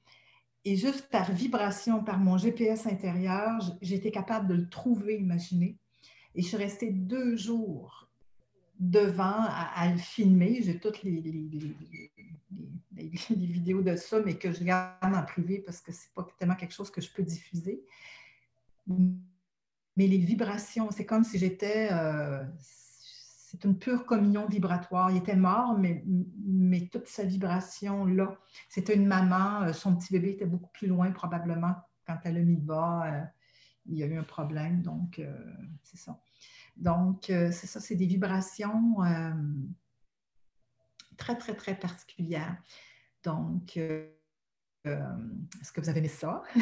Et 0.65 0.77
juste 0.77 1.09
par 1.11 1.33
vibration, 1.33 2.05
par 2.05 2.19
mon 2.19 2.39
GPS 2.39 2.87
intérieur, 2.87 3.77
j'étais 3.83 4.11
capable 4.11 4.47
de 4.49 4.55
le 4.55 4.69
trouver, 4.69 5.19
imaginez. 5.19 5.77
Et 6.35 6.43
je 6.43 6.49
suis 6.49 6.57
restée 6.57 6.91
deux 6.91 7.37
jours 7.37 8.09
devant 8.79 9.47
à, 9.49 9.89
le 9.91 9.99
filmer. 9.99 10.61
J'ai 10.63 10.79
toutes 10.79 11.03
les, 11.03 11.21
vidéos 12.93 13.83
de 13.83 13.97
ça, 13.97 14.21
mais 14.25 14.35
que 14.37 14.53
je 14.53 14.65
garde 14.65 14.97
en 15.03 15.23
privé 15.25 15.59
parce 15.59 15.81
que 15.81 15.93
ce 15.93 15.99
n'est 15.99 16.13
pas 16.15 16.27
tellement 16.39 16.57
quelque 16.57 16.75
chose 16.75 16.91
que 16.91 17.01
je 17.01 17.11
peux 17.13 17.23
diffuser. 17.23 17.85
Mais 18.87 20.07
les 20.07 20.19
vibrations, 20.19 20.91
c'est 20.91 21.07
comme 21.07 21.25
si 21.25 21.39
j'étais... 21.39 21.89
Euh, 21.93 22.45
c'est 22.59 23.65
une 23.65 23.79
pure 23.79 24.05
communion 24.05 24.49
vibratoire. 24.49 25.13
Il 25.13 25.19
était 25.19 25.37
mort, 25.37 25.79
mais, 25.79 26.03
mais 26.45 26.89
toute 26.89 27.07
sa 27.07 27.23
vibration-là, 27.23 28.37
c'était 28.69 28.97
une 28.97 29.07
maman, 29.07 29.63
euh, 29.63 29.73
son 29.73 29.95
petit 29.95 30.13
bébé 30.13 30.31
était 30.31 30.45
beaucoup 30.45 30.71
plus 30.73 30.89
loin 30.89 31.13
probablement 31.13 31.73
quand 32.05 32.19
elle 32.25 32.39
a 32.39 32.41
mis 32.41 32.57
bas. 32.57 33.05
Euh, 33.07 33.23
il 33.87 33.97
y 33.97 34.03
a 34.03 34.07
eu 34.07 34.19
un 34.19 34.25
problème, 34.25 34.83
donc 34.83 35.21
c'est 35.83 35.99
ça. 35.99 36.19
Donc, 36.77 37.25
c'est 37.27 37.53
ça, 37.53 37.81
c'est 37.81 37.95
des 37.95 38.07
vibrations 38.07 38.97
très, 41.17 41.37
très, 41.37 41.55
très 41.55 41.75
particulières. 41.75 42.57
Donc, 43.23 43.77
est-ce 43.77 45.73
que 45.73 45.81
vous 45.81 45.89
avez 45.89 46.01
aimé 46.01 46.09
ça? 46.09 46.43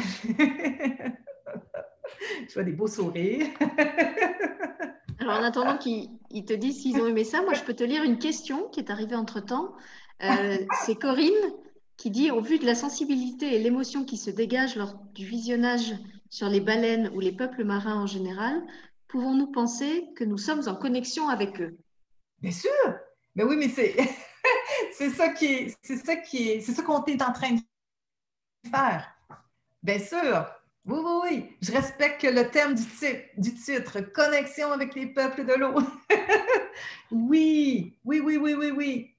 Je 2.47 2.53
vois 2.53 2.63
des 2.63 2.73
beaux 2.73 2.87
sourires. 2.87 3.47
Alors, 5.19 5.39
en 5.39 5.43
attendant 5.43 5.77
qu'ils 5.77 6.45
te 6.45 6.53
disent 6.53 6.81
s'ils 6.81 6.99
ont 6.99 7.07
aimé 7.07 7.23
ça, 7.23 7.41
moi, 7.41 7.53
je 7.53 7.63
peux 7.63 7.73
te 7.73 7.83
lire 7.83 8.03
une 8.03 8.19
question 8.19 8.67
qui 8.69 8.79
est 8.79 8.89
arrivée 8.89 9.15
entre-temps. 9.15 9.73
Euh, 10.23 10.57
c'est 10.85 10.95
Corinne 10.95 11.31
qui 11.97 12.11
dit, 12.11 12.31
au 12.31 12.41
vu 12.41 12.59
de 12.59 12.65
la 12.65 12.75
sensibilité 12.75 13.55
et 13.55 13.59
l'émotion 13.59 14.03
qui 14.03 14.17
se 14.17 14.29
dégagent 14.31 14.75
lors 14.75 14.95
du 15.13 15.25
visionnage 15.25 15.93
sur 16.29 16.49
les 16.49 16.59
baleines 16.59 17.09
ou 17.13 17.19
les 17.19 17.31
peuples 17.31 17.63
marins 17.63 18.01
en 18.01 18.07
général, 18.07 18.61
pouvons-nous 19.13 19.51
penser 19.51 20.07
que 20.15 20.23
nous 20.23 20.39
sommes 20.39 20.67
en 20.67 20.75
connexion 20.75 21.29
avec 21.29 21.61
eux? 21.61 21.77
Bien 22.41 22.51
sûr. 22.51 22.71
Mais 23.35 23.43
oui, 23.43 23.55
mais 23.57 23.69
c'est 23.69 23.95
c'est 24.91 25.11
ça 25.11 25.29
qui 25.29 25.45
est, 25.45 25.77
c'est 25.83 25.97
ça 25.97 26.15
qui 26.15 26.49
est, 26.49 26.61
c'est 26.61 26.73
ça 26.73 26.81
qu'on 26.81 27.03
est 27.05 27.21
en 27.21 27.31
train 27.31 27.51
de 27.51 27.61
faire. 28.71 29.07
Bien 29.83 29.99
sûr. 29.99 30.47
Oui, 30.85 30.97
oui, 30.99 31.19
oui. 31.23 31.57
Je 31.61 31.71
respecte 31.71 32.23
le 32.23 32.49
terme 32.49 32.73
du, 32.73 33.53
titre, 33.53 33.99
connexion 34.01 34.71
avec 34.71 34.95
les 34.95 35.05
peuples 35.05 35.45
de 35.45 35.53
l'eau. 35.53 35.75
oui, 37.11 37.95
oui, 38.03 38.19
oui, 38.19 38.37
oui, 38.37 38.55
oui, 38.55 38.71
oui. 38.71 39.09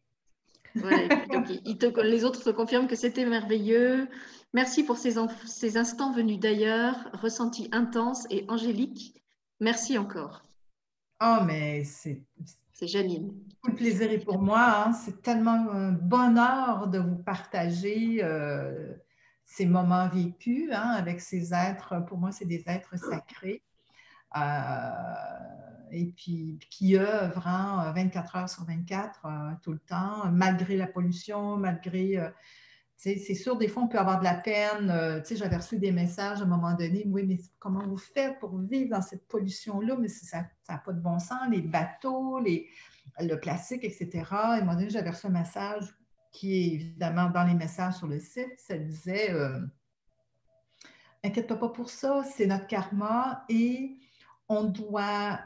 les 2.02 2.24
autres 2.24 2.42
te 2.42 2.50
confirment 2.50 2.88
que 2.88 2.96
c'était 2.96 3.26
merveilleux. 3.26 4.08
Merci 4.54 4.82
pour 4.82 4.98
ces, 4.98 5.14
ces 5.46 5.76
instants 5.76 6.12
venus 6.12 6.40
d'ailleurs, 6.40 6.96
ressentis 7.12 7.68
intenses 7.70 8.26
et 8.30 8.44
angéliques. 8.48 9.23
Merci 9.60 9.98
encore. 9.98 10.44
Oh, 11.22 11.38
mais 11.46 11.84
c'est. 11.84 12.22
C'est 12.72 12.88
Janine. 12.88 13.32
Tout 13.62 13.70
le 13.70 13.76
plaisir 13.76 14.10
est 14.10 14.18
pour 14.24 14.40
moi. 14.40 14.84
Hein. 14.86 14.92
C'est 14.92 15.22
tellement 15.22 15.70
un 15.70 15.92
bonheur 15.92 16.88
de 16.88 16.98
vous 16.98 17.16
partager. 17.16 18.18
Euh, 18.22 18.94
ces 19.44 19.66
moments 19.66 20.08
vécus 20.08 20.70
hein, 20.72 20.94
avec 20.96 21.20
ces 21.20 21.54
êtres, 21.54 22.04
pour 22.06 22.18
moi, 22.18 22.32
c'est 22.32 22.46
des 22.46 22.64
êtres 22.66 22.98
sacrés. 22.98 23.62
Euh, 24.36 24.90
et 25.92 26.06
puis 26.06 26.58
qui 26.70 26.96
œuvrent 26.96 27.92
24 27.94 28.36
hein, 28.36 28.40
heures 28.40 28.48
sur 28.48 28.64
24 28.64 29.20
euh, 29.24 29.52
tout 29.62 29.72
le 29.72 29.78
temps, 29.78 30.30
malgré 30.32 30.76
la 30.76 30.86
pollution, 30.86 31.56
malgré... 31.56 32.18
Euh, 33.06 33.14
c'est 33.18 33.34
sûr, 33.34 33.56
des 33.56 33.68
fois, 33.68 33.82
on 33.82 33.88
peut 33.88 33.98
avoir 33.98 34.18
de 34.18 34.24
la 34.24 34.34
peine. 34.34 35.22
J'avais 35.30 35.56
reçu 35.56 35.78
des 35.78 35.92
messages 35.92 36.40
à 36.40 36.44
un 36.44 36.46
moment 36.46 36.74
donné, 36.74 37.04
oui, 37.06 37.24
mais 37.26 37.38
comment 37.58 37.86
vous 37.86 37.98
faites 37.98 38.38
pour 38.38 38.56
vivre 38.58 38.90
dans 38.90 39.02
cette 39.02 39.26
pollution-là? 39.28 39.96
Mais 39.98 40.08
ça 40.08 40.46
n'a 40.68 40.78
pas 40.78 40.92
de 40.92 41.00
bon 41.00 41.18
sens, 41.18 41.40
les 41.50 41.62
bateaux, 41.62 42.38
les, 42.40 42.68
le 43.20 43.36
plastique, 43.36 43.84
etc. 43.84 44.08
Et 44.12 44.24
à 44.32 44.52
un 44.52 44.60
moment 44.60 44.74
donné, 44.74 44.90
j'avais 44.90 45.10
reçu 45.10 45.26
un 45.26 45.30
message 45.30 45.94
qui 46.34 46.52
est 46.52 46.74
évidemment 46.74 47.30
dans 47.30 47.44
les 47.44 47.54
messages 47.54 47.94
sur 47.94 48.08
le 48.08 48.18
site, 48.18 48.58
ça 48.58 48.76
disait 48.76 49.30
euh, 49.30 49.60
Inquiète-toi 51.22 51.58
pas 51.58 51.68
pour 51.68 51.88
ça, 51.88 52.24
c'est 52.24 52.46
notre 52.46 52.66
karma 52.66 53.44
et 53.48 53.96
on 54.48 54.64
doit, 54.64 55.38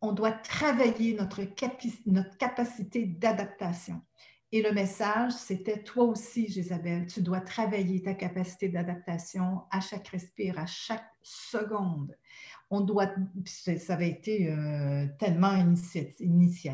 on 0.00 0.12
doit 0.12 0.32
travailler 0.32 1.14
notre, 1.14 1.42
notre 2.06 2.36
capacité 2.38 3.04
d'adaptation. 3.04 4.00
Et 4.52 4.62
le 4.62 4.72
message, 4.72 5.32
c'était 5.32 5.82
toi 5.82 6.04
aussi, 6.04 6.44
Isabelle, 6.44 7.06
tu 7.06 7.22
dois 7.22 7.40
travailler 7.40 8.02
ta 8.02 8.14
capacité 8.14 8.68
d'adaptation 8.68 9.62
à 9.70 9.80
chaque 9.80 10.08
respire, 10.08 10.58
à 10.58 10.66
chaque 10.66 11.06
seconde. 11.22 12.16
On 12.68 12.80
doit, 12.80 13.10
ça 13.44 13.94
avait 13.94 14.10
été 14.10 14.50
euh, 14.50 15.06
tellement 15.18 15.54
initiatif 16.18 16.66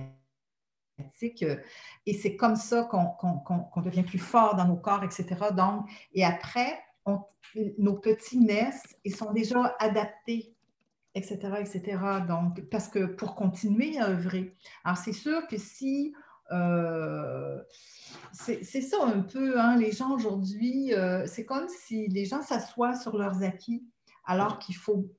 et 2.07 2.15
c'est 2.15 2.36
comme 2.36 2.57
ça 2.57 2.85
qu'on 2.85 3.81
devient 3.82 4.03
plus 4.03 4.19
fort 4.19 4.57
dans 4.57 4.66
nos 4.66 4.77
corps, 4.77 5.05
etc. 5.05 5.27
Donc, 5.55 5.89
et 6.12 6.24
après, 6.24 6.78
nos 7.78 7.94
petits 7.94 8.39
naissent 8.39 8.97
et 9.05 9.11
sont 9.11 9.32
déjà 9.32 9.77
adaptés, 9.78 10.55
etc., 11.15 11.39
etc. 11.61 11.98
Donc, 12.27 12.62
parce 12.70 12.89
que 12.89 13.07
pour 13.07 13.35
continuer 13.35 13.98
à 13.98 14.09
œuvrer. 14.09 14.55
Alors, 14.85 14.98
c'est 14.98 15.12
sûr 15.12 15.47
que 15.48 15.59
si 15.59 16.15
euh, 16.52 17.62
c'est 18.32 18.62
ça 18.62 18.98
un 19.02 19.20
peu, 19.20 19.59
hein, 19.59 19.77
les 19.77 19.93
gens 19.93 20.14
aujourd'hui, 20.14 20.93
euh, 20.93 21.27
c'est 21.27 21.44
comme 21.44 21.68
si 21.68 22.09
les 22.09 22.24
gens 22.24 22.43
s'assoient 22.43 22.94
sur 22.94 23.16
leurs 23.16 23.43
acquis, 23.43 23.85
alors 24.24 24.59
qu'il 24.59 24.77
faut, 24.77 25.10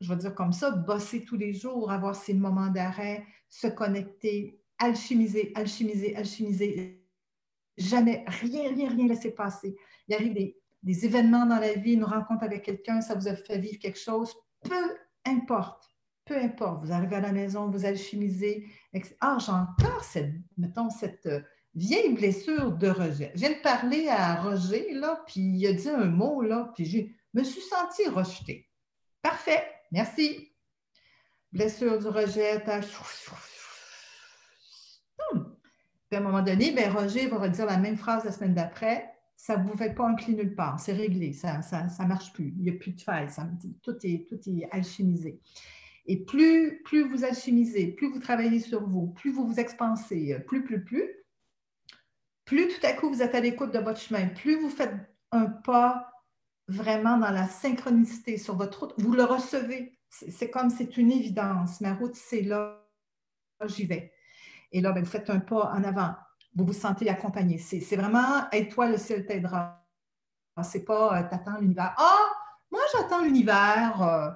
je 0.00 0.08
vais 0.08 0.16
dire 0.16 0.34
comme 0.34 0.52
ça, 0.52 0.70
bosser 0.70 1.24
tous 1.24 1.36
les 1.36 1.52
jours, 1.52 1.90
avoir 1.90 2.14
ces 2.14 2.34
moments 2.34 2.68
d'arrêt, 2.68 3.24
se 3.48 3.66
connecter, 3.66 4.60
alchimiser, 4.78 5.52
alchimiser, 5.54 6.16
alchimiser. 6.16 7.04
Jamais, 7.76 8.24
rien, 8.26 8.72
rien, 8.74 8.90
rien 8.90 9.06
laisser 9.08 9.30
passer. 9.30 9.76
Il 10.06 10.14
arrive 10.14 10.54
des 10.82 11.04
événements 11.04 11.46
dans 11.46 11.58
la 11.58 11.74
vie, 11.74 11.94
une 11.94 12.04
rencontre 12.04 12.44
avec 12.44 12.62
quelqu'un, 12.62 13.00
ça 13.00 13.14
vous 13.14 13.28
a 13.28 13.34
fait 13.34 13.58
vivre 13.58 13.78
quelque 13.78 13.98
chose, 13.98 14.34
peu 14.62 14.96
importe, 15.26 15.89
peu 16.30 16.36
importe. 16.36 16.84
Vous 16.84 16.92
arrivez 16.92 17.16
à 17.16 17.20
la 17.20 17.32
maison, 17.32 17.68
vous 17.68 17.84
alchimisez. 17.84 18.68
Ah, 19.20 19.36
j'ai 19.44 19.50
encore 19.50 20.04
cette, 20.04 20.32
mettons, 20.56 20.88
cette 20.88 21.26
euh, 21.26 21.40
vieille 21.74 22.14
blessure 22.14 22.70
de 22.70 22.88
rejet. 22.88 23.32
Je 23.34 23.40
viens 23.40 23.50
de 23.50 23.62
parler 23.62 24.08
à 24.08 24.40
Roger, 24.40 24.94
là, 24.94 25.24
puis 25.26 25.40
il 25.40 25.66
a 25.66 25.72
dit 25.72 25.88
un 25.88 26.04
mot, 26.04 26.40
là, 26.40 26.70
puis 26.76 26.86
je 26.86 26.98
me 27.34 27.42
suis 27.42 27.62
sentie 27.62 28.08
rejetée. 28.08 28.68
Parfait, 29.22 29.66
merci. 29.90 30.52
Blessure 31.52 31.98
du 31.98 32.06
rejet, 32.06 32.60
puis 32.60 32.70
à 36.16 36.18
un 36.18 36.20
moment 36.20 36.42
donné, 36.42 36.70
ben, 36.70 36.92
Roger 36.92 37.26
va 37.26 37.38
redire 37.38 37.66
la 37.66 37.76
même 37.76 37.96
phrase 37.96 38.24
la 38.24 38.30
semaine 38.30 38.54
d'après. 38.54 39.12
Ça 39.36 39.56
ne 39.56 39.68
vous 39.68 39.76
fait 39.76 39.94
pas 39.94 40.06
un 40.06 40.14
clé 40.14 40.34
nulle 40.34 40.54
part. 40.54 40.78
C'est 40.78 40.92
réglé. 40.92 41.32
Ça 41.32 41.58
ne 41.58 41.62
ça, 41.62 41.88
ça 41.88 42.04
marche 42.04 42.32
plus. 42.32 42.54
Il 42.56 42.62
n'y 42.62 42.70
a 42.70 42.74
plus 42.74 42.92
de 42.92 43.00
faille. 43.00 43.28
Tout, 43.82 43.96
est, 44.04 44.28
tout 44.28 44.38
est 44.46 44.68
alchimisé. 44.70 45.40
Et 46.10 46.16
plus, 46.24 46.82
vous 47.08 47.22
alchimisez, 47.22 47.92
plus 47.92 48.10
vous 48.10 48.18
travaillez 48.18 48.58
sur 48.58 48.84
vous, 48.84 49.12
plus 49.12 49.30
vous 49.30 49.46
vous 49.46 49.60
expansez, 49.60 50.36
plus, 50.44 50.64
plus, 50.64 50.84
plus, 50.84 51.08
plus 52.44 52.66
tout 52.66 52.84
à 52.84 52.94
coup 52.94 53.08
vous 53.08 53.22
êtes 53.22 53.36
à 53.36 53.38
l'écoute 53.38 53.72
de 53.72 53.78
votre 53.78 54.00
chemin, 54.00 54.26
plus 54.26 54.58
vous 54.58 54.70
faites 54.70 54.92
un 55.30 55.46
pas 55.46 56.10
vraiment 56.66 57.16
dans 57.16 57.30
la 57.30 57.46
synchronicité 57.46 58.38
sur 58.38 58.56
votre 58.56 58.80
route, 58.80 58.94
vous 58.98 59.12
le 59.12 59.22
recevez. 59.22 59.96
C'est 60.08 60.50
comme 60.50 60.70
c'est 60.70 60.96
une 60.96 61.12
évidence. 61.12 61.80
Ma 61.80 61.94
route, 61.94 62.16
c'est 62.16 62.42
là, 62.42 62.84
j'y 63.66 63.86
vais. 63.86 64.12
Et 64.72 64.80
là, 64.80 64.90
ben, 64.90 65.04
vous 65.04 65.10
faites 65.10 65.30
un 65.30 65.38
pas 65.38 65.70
en 65.72 65.84
avant. 65.84 66.16
Vous 66.56 66.64
vous 66.64 66.72
sentez 66.72 67.08
accompagné. 67.08 67.58
C'est 67.58 67.94
vraiment 67.94 68.50
aide-toi, 68.50 68.88
le 68.88 68.96
ciel 68.96 69.26
t'aidera. 69.26 69.86
C'est 70.64 70.84
pas 70.84 71.20
euh, 71.20 71.22
t'attends 71.30 71.58
l'univers. 71.60 71.94
Ah, 71.96 72.32
moi 72.72 72.80
j'attends 72.92 73.22
l'univers. 73.22 74.02
Euh, 74.02 74.30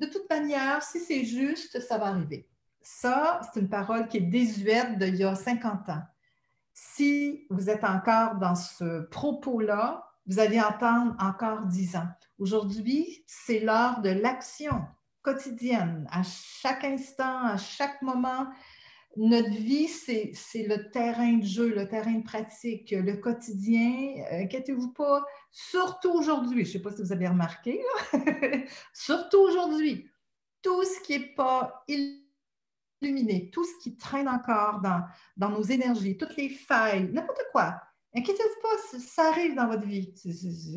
de 0.00 0.06
toute 0.06 0.28
manière, 0.30 0.82
si 0.82 1.00
c'est 1.00 1.24
juste, 1.24 1.80
ça 1.80 1.98
va 1.98 2.06
arriver. 2.06 2.48
Ça, 2.80 3.40
c'est 3.42 3.60
une 3.60 3.68
parole 3.68 4.08
qui 4.08 4.18
est 4.18 4.20
désuète 4.20 4.98
d'il 4.98 5.16
y 5.16 5.24
a 5.24 5.34
50 5.34 5.88
ans. 5.88 6.02
Si 6.72 7.46
vous 7.50 7.70
êtes 7.70 7.84
encore 7.84 8.36
dans 8.36 8.54
ce 8.54 9.00
propos-là, 9.08 10.04
vous 10.26 10.38
allez 10.38 10.60
entendre 10.60 11.16
encore 11.18 11.66
dix 11.66 11.96
ans. 11.96 12.08
Aujourd'hui, 12.38 13.24
c'est 13.26 13.60
l'heure 13.60 14.00
de 14.00 14.10
l'action 14.10 14.86
quotidienne, 15.22 16.06
à 16.10 16.22
chaque 16.22 16.84
instant, 16.84 17.44
à 17.44 17.56
chaque 17.56 18.00
moment. 18.02 18.46
Notre 19.20 19.50
vie, 19.50 19.88
c'est 19.88 20.62
le 20.62 20.90
terrain 20.92 21.38
de 21.38 21.44
jeu, 21.44 21.74
le 21.74 21.88
terrain 21.88 22.12
de 22.12 22.22
pratique, 22.22 22.92
le 22.92 23.16
quotidien. 23.16 24.24
Inquiétez-vous 24.30 24.92
pas, 24.92 25.24
surtout 25.50 26.12
aujourd'hui. 26.12 26.64
Je 26.64 26.68
ne 26.68 26.72
sais 26.74 26.82
pas 26.82 26.92
si 26.92 27.02
vous 27.02 27.12
avez 27.12 27.26
remarqué, 27.26 27.82
surtout 28.94 29.38
aujourd'hui, 29.38 30.08
tout 30.62 30.84
ce 30.84 31.00
qui 31.00 31.18
n'est 31.18 31.34
pas 31.34 31.84
illuminé, 31.88 33.50
tout 33.50 33.64
ce 33.64 33.82
qui 33.82 33.96
traîne 33.96 34.28
encore 34.28 34.80
dans, 35.36 35.50
nos 35.50 35.62
énergies, 35.62 36.16
toutes 36.16 36.36
les 36.36 36.50
failles, 36.50 37.10
n'importe 37.12 37.42
quoi. 37.50 37.82
Inquiétez-vous 38.14 38.62
pas, 38.62 38.98
ça 39.00 39.30
arrive 39.30 39.56
dans 39.56 39.66
votre 39.66 39.84
vie. 39.84 40.14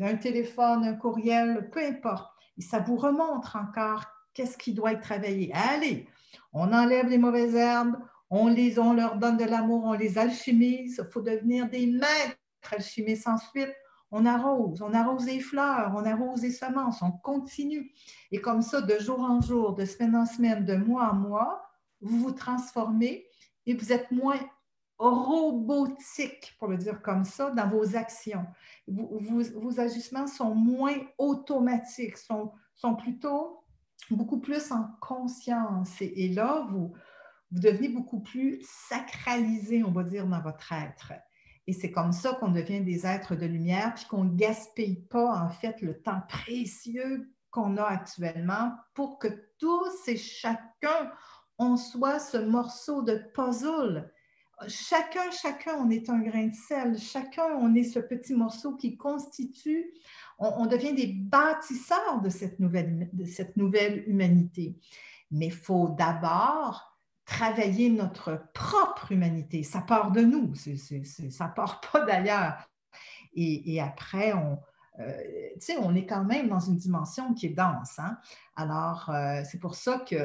un 0.02 0.16
téléphone, 0.16 0.84
un 0.84 0.94
courriel, 0.94 1.70
peu 1.70 1.78
importe. 1.78 2.28
Ça 2.58 2.80
vous 2.80 2.96
remontre 2.96 3.54
encore 3.54 4.04
qu'est-ce 4.34 4.58
qui 4.58 4.74
doit 4.74 4.94
être 4.94 5.02
travaillé. 5.02 5.52
Allez, 5.54 6.08
on 6.52 6.72
enlève 6.72 7.06
les 7.06 7.18
mauvaises 7.18 7.54
herbes, 7.54 7.96
on, 8.32 8.92
leur 8.94 9.16
donne 9.16 9.36
de 9.36 9.44
l'amour, 9.44 9.84
on 9.84 9.92
les 9.92 10.18
alchimise. 10.18 11.00
Il 11.04 11.12
faut 11.12 11.20
devenir 11.20 11.68
des 11.68 11.86
maîtres 11.86 12.38
alchimistes 12.72 13.28
ensuite. 13.28 13.72
On 14.10 14.26
arrose, 14.26 14.82
on 14.82 14.92
arrose 14.92 15.24
les 15.24 15.40
fleurs, 15.40 15.92
on 15.96 16.04
arrose 16.04 16.42
les 16.42 16.50
semences, 16.50 17.00
on 17.00 17.12
continue. 17.12 17.92
Et 18.30 18.40
comme 18.40 18.60
ça, 18.60 18.82
de 18.82 18.98
jour 18.98 19.20
en 19.20 19.40
jour, 19.40 19.74
de 19.74 19.86
semaine 19.86 20.14
en 20.14 20.26
semaine, 20.26 20.64
de 20.66 20.74
mois 20.74 21.10
en 21.12 21.14
mois, 21.14 21.62
vous 22.02 22.18
vous 22.18 22.32
transformez 22.32 23.26
et 23.64 23.74
vous 23.74 23.92
êtes 23.92 24.10
moins 24.10 24.38
robotique, 24.98 26.54
pour 26.58 26.68
le 26.68 26.76
dire 26.76 27.00
comme 27.02 27.24
ça, 27.24 27.50
dans 27.50 27.68
vos 27.68 27.96
actions. 27.96 28.46
vos 28.86 29.80
ajustements 29.80 30.26
sont 30.26 30.54
moins 30.54 30.96
automatiques, 31.18 32.18
sont, 32.18 32.52
sont 32.74 32.94
plutôt 32.94 33.62
beaucoup 34.10 34.40
plus 34.40 34.72
en 34.72 34.88
conscience. 35.00 36.00
Et, 36.00 36.28
là, 36.28 36.66
vous, 36.70 36.92
vous 37.52 37.60
devenez 37.60 37.88
beaucoup 37.88 38.20
plus 38.20 38.60
sacralisé, 38.62 39.84
on 39.84 39.92
va 39.92 40.04
dire, 40.04 40.26
dans 40.26 40.40
votre 40.40 40.72
être. 40.72 41.12
Et 41.66 41.72
c'est 41.72 41.92
comme 41.92 42.12
ça 42.12 42.34
qu'on 42.34 42.50
devient 42.50 42.80
des 42.80 43.06
êtres 43.06 43.36
de 43.36 43.46
lumière, 43.46 43.94
puis 43.94 44.06
qu'on 44.06 44.24
ne 44.24 44.34
gaspille 44.34 45.02
pas, 45.08 45.40
en 45.40 45.48
fait, 45.48 45.80
le 45.80 46.00
temps 46.00 46.22
précieux 46.28 47.30
qu'on 47.50 47.76
a 47.76 47.84
actuellement 47.84 48.72
pour 48.94 49.18
que 49.18 49.28
tous 49.58 50.08
et 50.08 50.16
chacun, 50.16 51.12
on 51.58 51.76
soit 51.76 52.18
ce 52.18 52.38
morceau 52.38 53.02
de 53.02 53.22
puzzle. 53.34 54.10
Chacun, 54.66 55.30
chacun, 55.30 55.74
on 55.78 55.90
est 55.90 56.08
un 56.08 56.20
grain 56.20 56.46
de 56.46 56.54
sel. 56.54 56.98
Chacun, 56.98 57.44
on 57.58 57.74
est 57.74 57.84
ce 57.84 57.98
petit 57.98 58.34
morceau 58.34 58.76
qui 58.76 58.96
constitue 58.96 59.92
on, 60.38 60.66
devient 60.66 60.94
des 60.94 61.06
bâtisseurs 61.06 62.20
de 62.22 62.28
cette 62.28 62.58
nouvelle, 62.58 63.08
de 63.12 63.24
cette 63.24 63.56
nouvelle 63.56 64.02
humanité. 64.08 64.78
Mais 65.30 65.46
il 65.46 65.52
faut 65.52 65.94
d'abord 65.96 66.91
travailler 67.32 67.88
notre 67.88 68.44
propre 68.52 69.12
humanité. 69.12 69.62
Ça 69.62 69.80
part 69.80 70.12
de 70.12 70.20
nous, 70.20 70.54
ça 70.54 70.70
ne 70.70 71.54
part 71.54 71.80
pas 71.80 72.04
d'ailleurs. 72.04 72.68
Et, 73.34 73.80
après, 73.80 74.34
on, 74.34 74.58
euh, 75.00 75.78
on 75.80 75.94
est 75.94 76.04
quand 76.04 76.24
même 76.24 76.48
dans 76.48 76.60
une 76.60 76.76
dimension 76.76 77.32
qui 77.32 77.46
est 77.46 77.54
dense. 77.54 77.98
Hein. 77.98 78.18
Alors, 78.56 79.08
euh, 79.08 79.42
c'est 79.50 79.58
pour 79.58 79.74
ça 79.74 80.04
que 80.06 80.16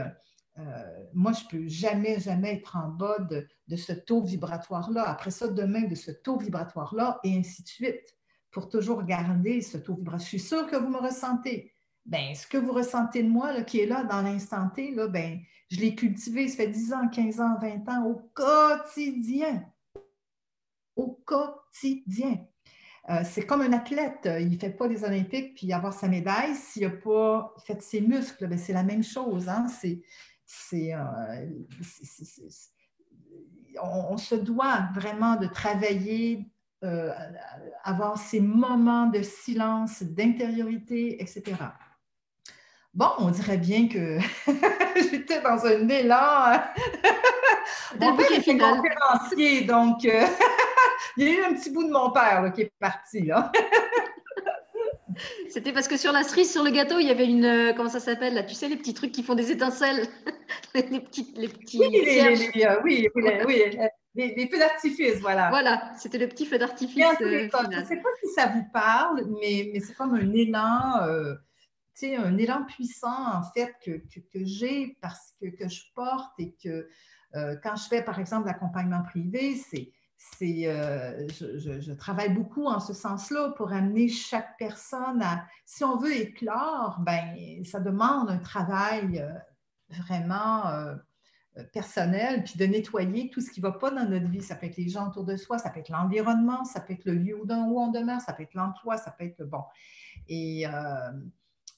euh, 0.60 1.04
moi, 1.14 1.32
je 1.32 1.46
ne 1.46 1.50
peux 1.50 1.68
jamais, 1.70 2.20
jamais 2.20 2.56
être 2.56 2.76
en 2.76 2.90
bas 2.90 3.20
de, 3.20 3.48
de 3.68 3.76
ce 3.78 3.94
taux 3.94 4.24
vibratoire-là. 4.24 5.08
Après 5.08 5.32
ça, 5.32 5.48
demain, 5.48 5.84
de 5.84 5.96
ce 5.96 6.12
taux 6.12 6.38
vibratoire-là, 6.38 7.20
et 7.24 7.38
ainsi 7.38 7.64
de 7.64 7.68
suite 7.70 8.18
pour 8.52 8.68
toujours 8.68 9.04
garder 9.04 9.62
ce 9.62 9.78
taux 9.78 9.96
vibratoire. 9.96 10.20
Je 10.20 10.26
suis 10.26 10.40
sûre 10.40 10.68
que 10.68 10.76
vous 10.76 10.90
me 10.90 11.00
ressentez. 11.00 11.74
Bien, 12.08 12.34
ce 12.34 12.48
que 12.48 12.58
vous 12.58 12.72
ressentez 12.72 13.22
de 13.22 13.28
moi, 13.28 13.62
qui 13.64 13.82
est 13.82 13.86
là 13.86 14.06
dans 14.06 14.22
l'instant 14.22 14.70
T, 14.70 14.92
là, 14.92 15.10
ben, 15.10 15.42
je 15.70 15.82
l'ai 15.82 15.94
cultivé, 15.94 16.48
ça 16.48 16.56
fait 16.56 16.70
10 16.70 16.94
ans, 16.94 17.10
15 17.10 17.42
ans, 17.42 17.58
20 17.62 17.90
ans, 17.90 18.06
au 18.06 18.32
quotidien. 18.34 19.66
Au 20.96 21.20
quotidien. 21.26 22.46
Euh, 23.10 23.24
c'est 23.26 23.46
comme 23.46 23.62
un 23.62 23.74
athlète, 23.74 24.22
il 24.40 24.50
ne 24.50 24.58
fait 24.58 24.72
pas 24.72 24.88
les 24.88 25.04
Olympiques 25.04 25.56
puis 25.56 25.74
avoir 25.74 25.94
sa 25.94 26.08
médaille 26.08 26.56
s'il 26.56 26.84
n'a 26.84 26.90
pas 26.92 27.54
fait 27.66 27.82
ses 27.82 28.00
muscles. 28.00 28.48
Ben, 28.48 28.58
c'est 28.58 28.74
la 28.74 28.84
même 28.84 29.04
chose. 29.04 29.50
Hein? 29.50 29.68
C'est, 30.46 30.94
euh, 30.94 31.50
on, 33.82 34.16
se 34.16 34.36
doit 34.36 34.90
vraiment 34.94 35.36
de 35.36 35.48
travailler 35.48 36.50
euh, 36.86 37.14
avoir 37.84 38.18
ces 38.18 38.40
moments 38.40 39.08
de 39.08 39.22
silence, 39.22 40.04
d'intériorité, 40.04 41.22
etc. 41.22 41.56
Bon, 42.98 43.12
on 43.20 43.30
dirait 43.30 43.60
bien 43.60 43.88
que 43.88 44.18
j'étais 44.96 45.40
dans 45.42 45.64
un 45.68 45.88
élan. 45.88 46.60
mon 48.02 48.18
père 48.18 48.32
était 48.32 48.58
conférencier, 48.58 49.62
donc 49.66 50.04
euh, 50.04 50.26
il 51.18 51.28
y 51.28 51.30
a 51.30 51.34
eu 51.34 51.44
un 51.44 51.54
petit 51.54 51.70
bout 51.70 51.84
de 51.84 51.92
mon 51.92 52.10
père 52.10 52.52
qui 52.56 52.62
est 52.62 52.74
parti. 52.80 53.22
Là. 53.22 53.52
C'était 55.48 55.74
parce 55.74 55.88
que 55.88 55.96
sur 55.96 56.12
la 56.12 56.24
cerise, 56.24 56.52
sur 56.52 56.64
le 56.64 56.72
gâteau, 56.72 56.98
il 56.98 57.06
y 57.06 57.12
avait 57.12 57.28
une. 57.28 57.46
Euh, 57.46 57.74
comment 57.74 57.90
ça 57.90 58.00
s'appelle 58.00 58.34
là 58.34 58.42
Tu 58.42 58.56
sais, 58.56 58.68
les 58.68 58.78
petits 58.78 58.96
trucs 58.96 59.12
qui 59.12 59.22
font 59.22 59.36
des 59.36 59.52
étincelles 59.52 60.08
les, 60.74 61.00
petits, 61.00 61.32
les 61.36 61.50
petits. 61.50 61.78
Oui, 61.78 61.90
oui, 62.84 63.08
oui, 63.16 63.32
oui, 63.46 63.78
les, 64.16 64.48
feux 64.48 64.58
d'artifice, 64.58 65.20
voilà. 65.22 65.50
Voilà, 65.50 65.92
c'était 65.96 66.18
le 66.18 66.28
petit 66.28 66.48
feu 66.48 66.58
d'artifice. 66.58 67.06
Euh, 67.22 67.48
je 67.48 67.80
ne 67.80 67.86
sais 67.86 67.98
pas 67.98 68.10
si 68.24 68.30
ça 68.34 68.48
vous 68.48 68.66
parle, 68.74 69.24
mais, 69.40 69.70
mais 69.72 69.80
c'est 69.82 69.94
comme 69.94 70.16
un 70.16 70.34
élan, 70.34 71.04
euh, 71.04 71.36
tu 71.98 72.08
sais, 72.08 72.16
un 72.16 72.38
élan 72.38 72.66
puissant, 72.66 73.38
en 73.38 73.44
fait, 73.44 73.76
que, 73.84 73.92
que, 73.92 74.46
j'ai 74.46 74.98
parce 75.02 75.34
que, 75.40 75.48
que, 75.48 75.68
je 75.68 75.82
porte 75.96 76.40
et 76.40 76.54
que 76.64 76.88
euh, 77.36 77.56
quand 77.64 77.76
je 77.76 77.88
fais, 77.88 78.04
par 78.04 78.20
exemple, 78.20 78.48
l'accompagnement 78.48 79.04
privé, 79.04 79.56
c'est. 79.56 79.92
C'est, 80.40 80.64
je, 80.64 81.80
je, 81.80 81.92
travaille 81.94 82.34
beaucoup 82.34 82.66
en 82.66 82.80
ce 82.80 82.92
sens-là 82.92 83.52
pour 83.52 83.72
amener 83.72 84.08
chaque 84.10 84.58
personne 84.58 85.22
à, 85.22 85.46
si 85.64 85.84
on 85.84 85.98
veut 85.98 86.12
éclore, 86.12 86.98
ben, 87.02 87.64
ça 87.64 87.80
demande 87.80 88.28
un 88.32 88.40
travail 88.40 89.24
vraiment 89.90 90.66
euh, 91.58 91.64
personnel, 91.74 92.44
puis 92.44 92.58
de 92.58 92.66
nettoyer 92.66 93.30
tout 93.30 93.42
ce 93.42 93.50
qui 93.50 93.62
ne 93.62 93.68
va 93.68 93.72
pas 93.72 93.90
dans 93.90 94.08
notre 94.08 94.28
vie. 94.28 94.42
Ça 94.42 94.56
peut 94.56 94.68
être 94.68 94.78
les 94.78 94.90
gens 94.90 95.08
autour 95.08 95.24
de 95.24 95.36
soi, 95.38 95.58
ça 95.58 95.70
peut 95.70 95.80
être 95.80 95.90
l'environnement, 95.90 96.64
ça 96.66 96.82
peut 96.82 96.94
être 96.94 97.06
le 97.06 97.14
lieu 97.14 97.36
où, 97.36 97.80
on 97.80 97.92
demeure, 97.92 98.22
ça 98.22 98.34
peut 98.34 98.44
être 98.44 98.54
l'emploi, 98.54 98.98
ça 98.98 99.12
peut 99.12 99.26
être 99.26 99.40
le 99.40 99.46
bon. 99.46 99.64
Et, 100.28 100.68
euh, 100.68 101.12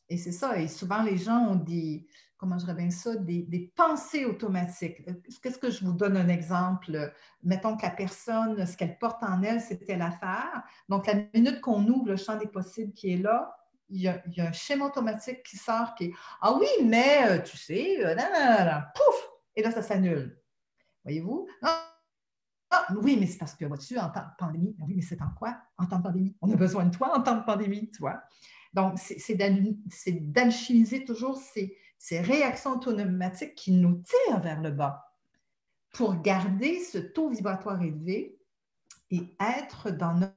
et 0.09 0.17
c'est 0.17 0.31
ça. 0.31 0.57
Et 0.59 0.67
souvent, 0.67 1.03
les 1.03 1.17
gens 1.17 1.49
ont 1.49 1.55
des, 1.55 2.07
comment 2.37 2.57
je 2.57 2.71
bien 2.71 2.89
ça, 2.89 3.15
des, 3.15 3.71
pensées 3.75 4.25
automatiques. 4.25 5.03
Qu'est-ce 5.41 5.59
que 5.59 5.69
je 5.69 5.85
vous 5.85 5.93
donne 5.93 6.17
un 6.17 6.29
exemple? 6.29 7.13
Mettons 7.43 7.77
que 7.77 7.83
la 7.83 7.91
personne, 7.91 8.65
ce 8.65 8.75
qu'elle 8.75 8.97
porte 8.97 9.23
en 9.23 9.43
elle, 9.43 9.61
c'était 9.61 9.97
l'affaire. 9.97 10.63
Donc, 10.87 11.07
la 11.07 11.15
minute 11.33 11.61
qu'on 11.61 11.85
ouvre 11.87 12.07
le 12.07 12.17
champ 12.17 12.37
des 12.37 12.47
possibles 12.47 12.93
qui 12.93 13.13
est 13.13 13.17
là, 13.17 13.55
il 13.91 14.01
y, 14.01 14.07
a, 14.07 14.21
un 14.37 14.51
schéma 14.51 14.85
automatique 14.85 15.43
qui 15.43 15.57
sort 15.57 15.95
qui 15.95 16.05
est 16.05 16.13
Ah 16.41 16.53
oui, 16.53 16.67
mais 16.85 17.27
euh, 17.27 17.41
tu 17.41 17.57
sais, 17.57 17.97
pouf, 18.95 19.29
et 19.55 19.63
là, 19.63 19.71
ça 19.71 19.81
s'annule. 19.81 20.39
Voyez-vous? 21.03 21.47
Ah, 21.63 21.85
oui, 23.01 23.17
mais 23.19 23.25
c'est 23.25 23.37
parce 23.37 23.55
que, 23.55 23.65
vois-tu, 23.65 23.97
en 23.97 24.09
temps 24.09 24.21
de 24.21 24.35
pandémie, 24.37 24.75
oui, 24.79 24.93
mais 24.95 25.01
c'est 25.01 25.21
en 25.21 25.31
quoi? 25.31 25.57
En 25.77 25.85
temps 25.87 25.97
de 25.97 26.03
pandémie. 26.03 26.35
On 26.41 26.51
a 26.51 26.55
besoin 26.55 26.85
de 26.85 26.95
toi 26.95 27.17
en 27.17 27.21
temps 27.21 27.35
de 27.35 27.43
pandémie, 27.43 27.89
tu 27.89 27.99
vois? 27.99 28.21
Donc, 28.73 28.99
c'est 28.99 29.35
d'alchimiser 29.35 31.05
toujours 31.05 31.37
ces, 31.37 31.77
réactions 32.21 32.73
automatiques 32.73 33.55
qui 33.55 33.71
nous 33.71 34.03
tirent 34.03 34.41
vers 34.41 34.61
le 34.61 34.71
bas 34.71 35.05
pour 35.91 36.21
garder 36.21 36.79
ce 36.79 36.97
taux 36.97 37.29
vibratoire 37.29 37.81
élevé 37.81 38.37
et 39.11 39.35
être 39.39 39.89
dans 39.89 40.31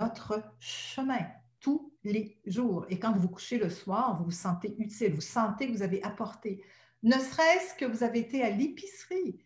notre 0.00 0.42
chemin 0.60 1.26
tous 1.60 1.92
les 2.04 2.40
jours. 2.46 2.86
Et 2.88 2.98
quand 2.98 3.12
vous 3.12 3.22
vous 3.22 3.28
couchez 3.28 3.58
le 3.58 3.68
soir, 3.68 4.16
vous 4.18 4.26
vous 4.26 4.30
sentez 4.30 4.74
utile, 4.78 5.14
vous 5.14 5.20
sentez 5.20 5.66
que 5.66 5.72
vous 5.72 5.82
avez 5.82 6.02
apporté 6.02 6.64
ne 7.04 7.18
serait-ce 7.18 7.74
que 7.74 7.84
vous 7.84 8.02
avez 8.02 8.20
été 8.20 8.42
à 8.42 8.48
l'épicerie 8.48 9.38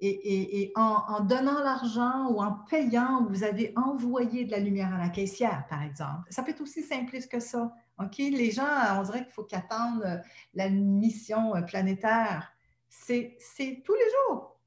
et, 0.00 0.72
en, 0.76 1.20
donnant 1.20 1.62
l'argent 1.62 2.28
ou 2.30 2.42
en 2.42 2.52
payant, 2.68 3.24
vous 3.28 3.44
avez 3.44 3.72
envoyé 3.76 4.44
de 4.44 4.50
la 4.50 4.58
lumière 4.58 4.92
à 4.94 4.98
la 4.98 5.08
caissière, 5.08 5.66
par 5.68 5.82
exemple. 5.82 6.28
Ça 6.30 6.42
peut 6.42 6.50
être 6.50 6.60
aussi 6.60 6.82
simpliste 6.82 7.30
que 7.30 7.40
ça. 7.40 7.72
OK? 7.98 8.18
Les 8.18 8.50
gens, 8.50 8.66
on 8.98 9.02
dirait 9.02 9.24
qu'il 9.24 9.32
faut 9.32 9.44
qu'ils 9.44 9.58
attendent 9.58 10.02
euh, 10.04 10.18
la 10.54 10.68
mission 10.68 11.54
euh, 11.54 11.62
planétaire. 11.62 12.52
C'est 12.88 13.36
tous 13.84 13.94
les 13.94 14.10
jours. 14.28 14.58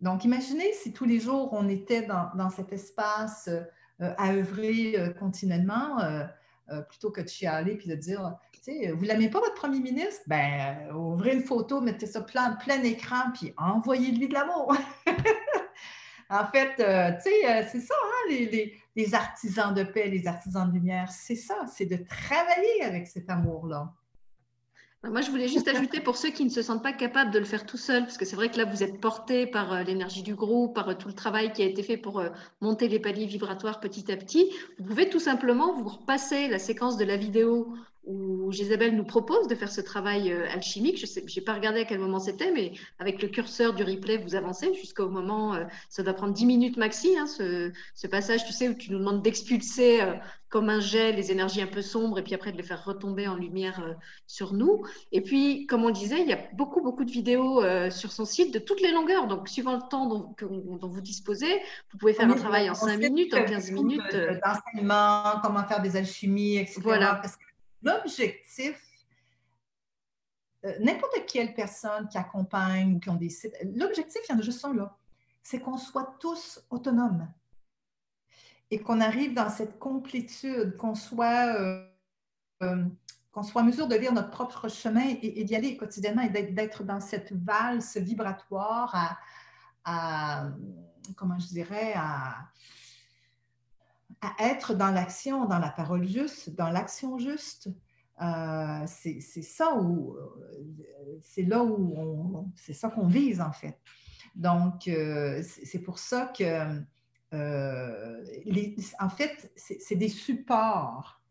Donc, 0.00 0.24
imaginez 0.24 0.72
si 0.72 0.92
tous 0.92 1.04
les 1.04 1.20
jours 1.20 1.52
on 1.52 1.68
était 1.68 2.02
dans, 2.02 2.50
cet 2.50 2.72
espace 2.72 3.48
euh, 3.48 4.14
à 4.16 4.32
œuvrer 4.32 5.14
continuellement, 5.18 5.98
plutôt 6.88 7.10
que 7.10 7.20
de 7.20 7.28
chialer 7.28 7.76
puis 7.76 7.88
de 7.88 7.96
dire 7.96 8.38
vous 8.66 9.04
l'aimez 9.04 9.28
pas, 9.30 9.40
votre 9.40 9.54
premier 9.54 9.80
ministre? 9.80 10.22
Ben, 10.26 10.90
ouvrez 10.94 11.34
une 11.34 11.42
photo, 11.42 11.80
mettez 11.80 12.06
ça 12.06 12.20
plein, 12.20 12.52
plein 12.52 12.82
écran, 12.82 13.30
puis 13.34 13.52
envoyez-lui 13.56 14.28
de 14.28 14.34
l'amour. 14.34 14.74
En 16.30 16.46
fait, 16.46 16.78
euh, 16.78 17.10
euh, 17.10 17.62
c'est 17.72 17.80
ça, 17.80 17.94
hein, 18.04 18.30
les, 18.30 18.78
les, 18.94 19.14
artisans 19.14 19.74
de 19.74 19.82
paix, 19.82 20.08
les 20.08 20.28
artisans 20.28 20.68
de 20.68 20.72
lumière, 20.72 21.10
c'est 21.10 21.34
ça, 21.34 21.56
c'est 21.66 21.86
de 21.86 21.96
travailler 21.96 22.84
avec 22.84 23.08
cet 23.08 23.28
amour-là. 23.28 23.92
Moi, 25.02 25.22
je 25.22 25.30
voulais 25.30 25.48
juste 25.48 25.66
ajouter 25.66 25.98
pour 25.98 26.16
ceux 26.16 26.30
qui 26.30 26.44
ne 26.44 26.50
se 26.50 26.62
sentent 26.62 26.84
pas 26.84 26.92
capables 26.92 27.32
de 27.32 27.40
le 27.40 27.44
faire 27.44 27.66
tout 27.66 27.78
seul, 27.78 28.04
parce 28.04 28.16
que 28.16 28.24
c'est 28.24 28.36
vrai 28.36 28.48
que 28.48 28.58
là, 28.58 28.64
vous 28.64 28.84
êtes 28.84 29.00
porté 29.00 29.48
par 29.48 29.72
euh, 29.72 29.82
l'énergie 29.82 30.22
du 30.22 30.36
groupe, 30.36 30.76
par 30.76 30.96
tout 30.96 31.08
le 31.08 31.14
travail 31.14 31.52
qui 31.52 31.62
a 31.62 31.64
été 31.64 31.82
fait 31.82 31.96
pour 31.96 32.22
monter 32.60 32.86
les 32.86 33.00
paliers 33.00 33.26
vibratoires 33.26 33.80
petit 33.80 34.12
à 34.12 34.16
petit. 34.16 34.52
Vous 34.78 34.84
pouvez 34.84 35.08
tout 35.08 35.18
simplement 35.18 35.74
vous 35.74 35.88
repasser 35.88 36.46
la 36.46 36.60
séquence 36.60 36.96
de 36.96 37.04
la 37.04 37.16
vidéo 37.16 37.74
où 38.04 38.50
Gisèle 38.50 38.96
nous 38.96 39.04
propose 39.04 39.46
de 39.46 39.54
faire 39.54 39.70
ce 39.70 39.80
travail 39.80 40.32
euh, 40.32 40.48
alchimique. 40.50 40.98
Je 40.98 41.20
n'ai 41.20 41.44
pas 41.44 41.54
regardé 41.54 41.80
à 41.80 41.84
quel 41.84 41.98
moment 41.98 42.18
c'était, 42.18 42.50
mais 42.50 42.72
avec 42.98 43.20
le 43.20 43.28
curseur 43.28 43.74
du 43.74 43.84
replay, 43.84 44.18
vous 44.18 44.34
avancez 44.34 44.72
jusqu'au 44.74 45.08
moment, 45.08 45.54
euh, 45.54 45.64
ça 45.88 46.02
doit 46.02 46.14
prendre 46.14 46.32
10 46.32 46.46
minutes 46.46 46.76
maxi, 46.76 47.16
hein, 47.18 47.26
ce, 47.26 48.06
passage, 48.06 48.44
tu 48.46 48.52
sais, 48.52 48.68
où 48.68 48.74
tu 48.74 48.90
nous 48.90 48.98
demandes 48.98 49.22
d'expulser 49.22 50.00
euh, 50.00 50.14
comme 50.48 50.68
un 50.68 50.80
jet 50.80 51.12
les 51.12 51.30
énergies 51.30 51.62
un 51.62 51.66
peu 51.66 51.82
sombres 51.82 52.18
et 52.18 52.22
puis 52.22 52.34
après 52.34 52.50
de 52.50 52.56
les 52.56 52.64
faire 52.64 52.84
retomber 52.84 53.28
en 53.28 53.36
lumière 53.36 53.96
sur 54.26 54.52
nous. 54.52 54.84
Et 55.12 55.20
puis, 55.20 55.66
comme 55.66 55.84
on 55.84 55.90
disait, 55.90 56.22
il 56.22 56.28
y 56.28 56.32
a 56.32 56.40
beaucoup, 56.54 56.80
beaucoup 56.82 57.04
de 57.04 57.10
vidéos 57.12 57.62
sur 57.90 58.10
son 58.10 58.24
site 58.24 58.52
de 58.52 58.58
toutes 58.58 58.80
les 58.80 58.90
longueurs. 58.90 59.28
Donc, 59.28 59.48
suivant 59.48 59.76
le 59.76 59.88
temps 59.88 60.06
dont, 60.06 60.34
vous 60.40 61.00
disposez, 61.00 61.60
vous 61.92 61.98
pouvez 61.98 62.14
faire 62.14 62.28
un 62.28 62.34
travail 62.34 62.68
en 62.68 62.74
5 62.74 62.98
minutes, 62.98 63.32
en 63.32 63.44
15 63.44 63.70
minutes. 63.70 64.16
D'enseignement, 64.44 65.40
comment 65.40 65.62
faire 65.68 65.82
des 65.82 65.94
alchimies, 65.94 66.56
etc. 66.56 66.80
Voilà. 66.82 67.22
L'objectif, 67.82 68.78
euh, 70.64 70.74
n'importe 70.80 71.24
quelle 71.26 71.54
personne 71.54 72.08
qui 72.08 72.18
accompagne 72.18 72.96
ou 72.96 73.00
qui 73.00 73.08
ont 73.08 73.14
des 73.14 73.30
sites, 73.30 73.56
l'objectif, 73.74 74.20
il 74.28 74.32
y 74.32 74.36
en 74.36 74.38
a 74.38 74.42
juste 74.42 74.64
un 74.64 74.74
là, 74.74 74.96
c'est 75.42 75.60
qu'on 75.60 75.78
soit 75.78 76.16
tous 76.20 76.60
autonomes. 76.70 77.26
Et 78.70 78.80
qu'on 78.80 79.00
arrive 79.00 79.34
dans 79.34 79.50
cette 79.50 79.78
complétude, 79.80 80.76
qu'on 80.76 80.94
soit, 80.94 81.56
euh, 81.56 81.84
euh, 82.62 82.84
soit 83.42 83.62
en 83.62 83.64
mesure 83.64 83.88
de 83.88 83.96
lire 83.96 84.12
notre 84.12 84.30
propre 84.30 84.68
chemin 84.68 85.16
et, 85.22 85.42
d'y 85.42 85.56
aller 85.56 85.76
quotidiennement 85.76 86.22
et 86.22 86.28
d'être 86.28 86.84
dans 86.84 87.00
cette 87.00 87.32
valse 87.32 87.96
vibratoire 87.96 88.94
à, 88.94 89.18
à 89.84 90.50
comment 91.16 91.38
je 91.38 91.48
dirais, 91.48 91.94
à, 91.96 92.36
à 94.20 94.34
être 94.50 94.74
dans 94.74 94.90
l'action, 94.90 95.46
dans 95.46 95.58
la 95.58 95.70
parole 95.70 96.06
juste, 96.06 96.50
dans 96.50 96.70
l'action 96.70 97.18
juste. 97.18 97.68
Euh, 98.22 98.84
c'est 98.86 99.42
ça 99.42 99.74
où 99.76 100.14
c'est 101.22 101.42
là 101.42 101.64
où 101.64 102.50
c'est 102.54 102.74
ça 102.74 102.90
qu'on 102.90 103.06
vise 103.06 103.40
en 103.40 103.52
fait. 103.52 103.78
Donc 104.34 104.88
euh, 104.88 105.42
c'est 105.42 105.78
pour 105.78 105.98
ça 105.98 106.30
que 106.36 106.82
euh, 107.32 108.24
en 108.98 109.08
fait 109.08 109.50
c'est 109.56 109.96
des 109.96 110.08
supports 110.08 111.22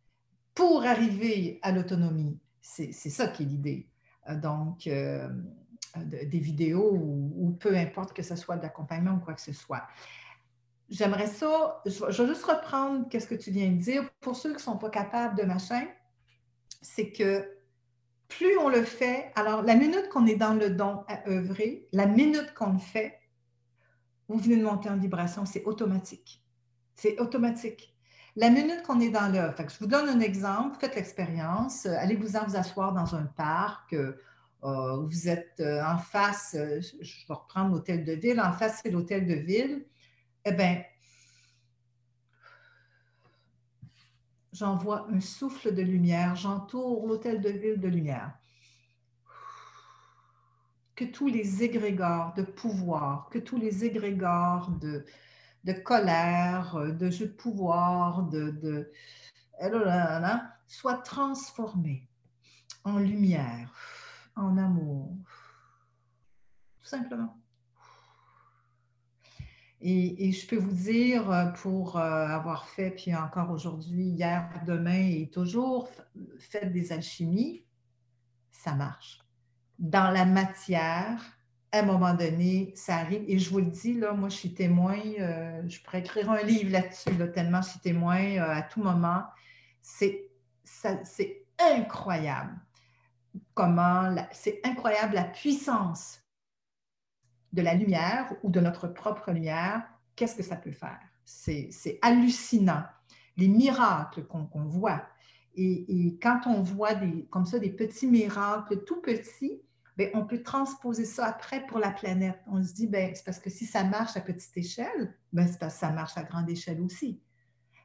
pour 0.55 0.83
arriver 0.83 1.59
à 1.61 1.71
l'autonomie. 1.71 2.39
C'est 2.61 2.91
ça 2.91 3.27
qui 3.27 3.43
est 3.43 3.45
l'idée. 3.45 3.87
Donc 4.41 4.85
des 4.85 6.39
vidéos 6.39 6.91
ou, 6.91 7.55
peu 7.59 7.75
importe 7.77 8.13
que 8.13 8.23
ce 8.23 8.35
soit 8.35 8.57
d'accompagnement 8.57 9.13
ou 9.13 9.19
quoi 9.19 9.35
que 9.35 9.41
ce 9.41 9.53
soit. 9.53 9.83
J'aimerais 10.89 11.27
ça, 11.27 11.81
je, 11.85 12.03
vais 12.03 12.27
juste 12.27 12.45
reprendre 12.45 13.07
ce 13.11 13.25
que 13.25 13.35
tu 13.35 13.51
viens 13.51 13.69
de 13.69 13.77
dire. 13.77 14.09
Pour 14.21 14.35
ceux 14.35 14.49
qui 14.49 14.55
ne 14.55 14.61
sont 14.61 14.77
pas 14.77 14.89
capables 14.89 15.37
de 15.37 15.43
machin, 15.43 15.85
c'est 16.81 17.11
que 17.11 17.47
plus 18.27 18.57
on 18.57 18.69
le 18.69 18.83
fait, 18.83 19.31
alors 19.35 19.61
la 19.61 19.75
minute 19.75 20.09
qu'on 20.09 20.25
est 20.25 20.35
dans 20.35 20.53
le 20.53 20.69
don 20.69 21.03
à 21.07 21.27
œuvrer, 21.29 21.87
la 21.91 22.05
minute 22.05 22.53
qu'on 22.55 22.73
le 22.73 22.79
fait, 22.79 23.19
vous 24.27 24.37
venez 24.37 24.57
de 24.57 24.63
monter 24.63 24.89
en 24.89 24.97
vibration, 24.97 25.45
c'est 25.45 25.63
automatique. 25.65 26.43
C'est 26.95 27.19
automatique. 27.19 27.95
La 28.35 28.49
minute 28.49 28.83
qu'on 28.83 28.99
est 28.99 29.09
dans 29.09 29.27
l'œuvre, 29.31 29.55
je 29.57 29.79
vous 29.79 29.87
donne 29.87 30.07
un 30.07 30.19
exemple, 30.19 30.77
faites 30.79 30.95
l'expérience, 30.95 31.85
allez-vous-en 31.85 32.45
vous 32.45 32.55
asseoir 32.55 32.93
dans 32.93 33.15
un 33.15 33.25
parc, 33.25 33.93
euh, 33.93 34.97
vous 34.97 35.27
êtes 35.27 35.59
euh, 35.59 35.81
en 35.83 35.97
face, 35.97 36.55
euh, 36.57 36.79
je 36.81 37.27
vais 37.27 37.33
reprendre 37.33 37.71
l'hôtel 37.71 38.03
de 38.03 38.13
ville, 38.13 38.39
en 38.39 38.53
face 38.53 38.81
c'est 38.83 38.91
l'hôtel 38.91 39.25
de 39.25 39.33
ville, 39.33 39.85
eh 40.45 40.51
bien, 40.51 40.83
j'envoie 44.53 45.07
un 45.09 45.21
souffle 45.21 45.73
de 45.73 45.81
lumière, 45.81 46.35
j'entoure 46.35 47.07
l'hôtel 47.07 47.41
de 47.41 47.49
ville 47.49 47.79
de 47.79 47.87
lumière. 47.87 48.33
Que 50.95 51.05
tous 51.05 51.27
les 51.27 51.63
égrégores 51.63 52.33
de 52.33 52.43
pouvoir, 52.43 53.29
que 53.29 53.39
tous 53.39 53.57
les 53.57 53.85
égrégores 53.85 54.69
de, 54.71 55.05
colère, 55.83 56.75
de 56.75 57.09
jeu 57.09 57.27
de 57.27 57.31
pouvoir, 57.31 58.23
de, 58.23 58.51
de 58.51 58.91
soient 60.67 60.97
transformés 60.97 62.07
en 62.83 62.97
lumière, 62.97 63.73
en 64.35 64.57
amour, 64.57 65.15
tout 66.79 66.85
simplement. 66.85 67.38
Et, 69.81 70.31
je 70.33 70.45
peux 70.45 70.57
vous 70.57 70.73
dire, 70.73 71.31
euh, 71.31 71.45
pour 71.45 71.97
euh, 71.97 72.27
avoir 72.27 72.67
fait, 72.67 72.91
puis 72.91 73.15
encore 73.15 73.49
aujourd'hui, 73.49 74.03
hier, 74.03 74.49
demain 74.67 75.07
et 75.07 75.29
toujours 75.31 75.89
fait 76.37 76.65
des 76.65 76.91
alchimies, 76.91 77.63
ça 78.51 78.73
marche. 78.73 79.19
Dans 79.77 80.11
la 80.11 80.25
matière, 80.25 81.21
à 81.71 81.79
un 81.79 81.83
moment 81.83 82.13
donné, 82.13 82.73
ça 82.75 82.97
arrive. 82.97 83.23
Et 83.27 83.39
je 83.39 83.49
vous 83.49 83.59
le 83.59 83.67
dis, 83.67 83.93
là, 83.93 84.11
moi, 84.11 84.27
je 84.27 84.35
suis 84.35 84.53
témoin, 84.53 84.99
euh, 85.19 85.61
je 85.69 85.79
pourrais 85.81 85.99
écrire 85.99 86.29
un 86.29 86.43
livre 86.43 86.71
là-dessus, 86.71 87.11
tellement 87.33 87.61
je 87.61 87.69
suis 87.69 87.79
témoin 87.79 88.37
à 88.37 88.61
tout 88.63 88.83
moment. 88.83 89.23
C'est 89.81 90.27
incroyable 91.57 92.59
comment, 93.53 94.15
c'est 94.31 94.61
incroyable 94.65 95.15
la 95.15 95.23
puissance 95.23 96.18
de 97.53 97.61
la 97.61 97.73
lumière 97.73 98.33
ou 98.43 98.49
de 98.49 98.59
notre 98.59 98.87
propre 98.87 99.31
lumière, 99.31 99.83
qu'est-ce 100.15 100.35
que 100.35 100.43
ça 100.43 100.55
peut 100.55 100.71
faire? 100.71 100.99
C'est 101.25 101.99
hallucinant. 102.01 102.83
Les 103.37 103.47
miracles 103.47 104.25
qu'on 104.25 104.65
voit. 104.65 105.03
Et, 105.55 106.17
quand 106.21 106.41
on 106.45 106.61
voit 106.61 106.93
des, 106.93 107.25
comme 107.29 107.45
ça 107.45 107.59
des 107.59 107.69
petits 107.69 108.07
miracles 108.07 108.83
tout 108.83 109.01
petits, 109.01 109.61
bien, 109.97 110.09
on 110.13 110.25
peut 110.25 110.41
transposer 110.41 111.05
ça 111.05 111.25
après 111.25 111.65
pour 111.65 111.79
la 111.79 111.91
planète. 111.91 112.39
On 112.47 112.63
se 112.63 112.73
dit, 112.73 112.87
ben, 112.87 113.13
c'est 113.13 113.25
parce 113.25 113.39
que 113.39 113.49
si 113.49 113.65
ça 113.65 113.83
marche 113.83 114.15
à 114.15 114.21
petite 114.21 114.55
échelle, 114.55 115.13
ben, 115.33 115.47
c'est 115.47 115.59
parce 115.59 115.73
que 115.75 115.79
ça 115.79 115.91
marche 115.91 116.17
à 116.17 116.23
grande 116.23 116.49
échelle 116.49 116.81
aussi. 116.81 117.19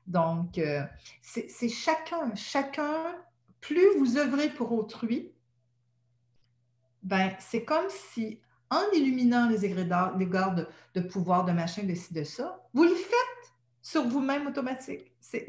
Donc, 0.07 0.59
euh, 0.59 0.83
c'est 1.23 1.69
chacun, 1.69 2.35
chacun, 2.35 3.17
plus 3.61 3.97
vous 3.99 4.19
œuvrez 4.19 4.51
pour 4.51 4.73
autrui, 4.73 5.33
ben, 7.03 7.31
c'est 7.39 7.65
comme 7.65 7.89
si 7.89 8.41
en 8.75 8.91
illuminant 8.93 9.49
les 9.49 9.65
égrégores 9.65 10.55
de, 10.55 10.67
de, 10.95 11.01
pouvoir, 11.01 11.45
de 11.45 11.53
machin, 11.53 11.85
de 11.85 11.95
ci, 11.95 12.13
de 12.13 12.25
ça, 12.25 12.61
vous 12.73 12.85
le 12.85 12.95
faites 12.95 13.53
sur 13.83 14.09
vous-même 14.09 14.47
automatique. 14.47 15.13
ça 15.21 15.41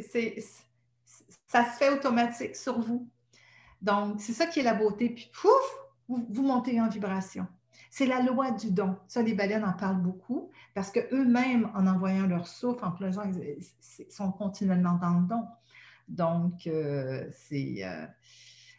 se 1.65 1.77
fait 1.77 1.89
automatique 1.89 2.55
sur 2.55 2.79
vous. 2.79 3.09
Donc, 3.81 4.19
c'est 4.19 4.33
ça 4.33 4.45
qui 4.45 4.59
est 4.59 4.63
la 4.63 4.73
beauté. 4.73 5.09
Puis, 5.09 5.31
pouf, 5.41 5.51
vous, 6.07 6.43
montez 6.43 6.79
en 6.81 6.89
vibration. 6.89 7.47
C'est 7.89 8.05
la 8.05 8.21
loi 8.21 8.51
du 8.51 8.71
don. 8.71 8.97
Ça, 9.07 9.21
les 9.21 9.33
baleines 9.33 9.63
en 9.63 9.73
parlent 9.73 10.01
beaucoup 10.01 10.51
parce 10.73 10.91
qu'eux-mêmes, 10.91 11.71
en 11.73 11.87
envoyant 11.87 12.27
leur 12.27 12.47
souffle, 12.47 12.83
en 12.83 12.91
plongeant, 12.91 13.23
ils 13.23 14.11
sont 14.11 14.31
continuellement 14.31 14.99
dans 15.01 15.19
le 15.19 15.27
don. 15.27 15.45
Donc, 16.07 16.67
euh, 16.67 17.27
c'est. 17.31 17.83
Euh, 17.83 18.05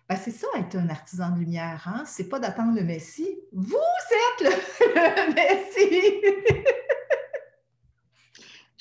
ben, 0.08 0.16
c'est 0.16 0.30
ça, 0.30 0.46
être 0.56 0.76
un 0.76 0.88
artisan 0.88 1.30
de 1.30 1.40
lumière. 1.40 1.82
Hein? 1.86 2.04
C'est 2.06 2.28
pas 2.28 2.38
d'attendre 2.38 2.74
le 2.74 2.84
Messie. 2.84 3.38
Vous 3.52 3.74
êtes 3.74 4.48
le, 4.48 5.34
Messie! 5.34 6.22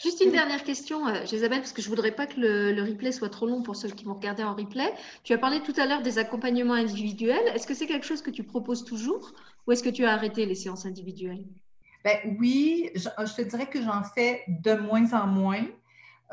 Juste 0.05 0.21
une 0.21 0.31
dernière 0.31 0.63
question, 0.63 1.07
euh, 1.07 1.23
Isabelle, 1.31 1.61
parce 1.61 1.73
que 1.73 1.81
je 1.81 1.87
ne 1.87 1.95
voudrais 1.95 2.11
pas 2.11 2.27
que 2.27 2.39
le, 2.39 2.79
replay 2.83 3.11
soit 3.11 3.29
trop 3.29 3.47
long 3.47 3.63
pour 3.63 3.75
ceux 3.75 3.89
qui 3.89 4.05
vont 4.05 4.13
regarder 4.13 4.43
en 4.43 4.53
replay. 4.53 4.93
Tu 5.23 5.33
as 5.33 5.39
parlé 5.39 5.61
tout 5.61 5.73
à 5.77 5.87
l'heure 5.87 6.03
des 6.03 6.19
accompagnements 6.19 6.75
individuels. 6.75 7.47
Est-ce 7.55 7.65
que 7.65 7.73
c'est 7.73 7.87
quelque 7.87 8.05
chose 8.05 8.21
que 8.21 8.29
tu 8.29 8.43
proposes 8.43 8.85
toujours 8.85 9.31
ou 9.65 9.71
est-ce 9.71 9.81
que 9.81 9.89
tu 9.89 10.05
as 10.05 10.11
arrêté 10.11 10.45
les 10.45 10.53
séances 10.53 10.85
individuelles? 10.85 11.43
Ben, 12.03 12.37
oui, 12.39 12.91
je, 12.93 13.35
te 13.35 13.41
dirais 13.41 13.65
que 13.67 13.81
j'en 13.81 14.03
fais 14.03 14.43
de 14.47 14.73
moins 14.75 15.11
en 15.13 15.25
moins. 15.25 15.65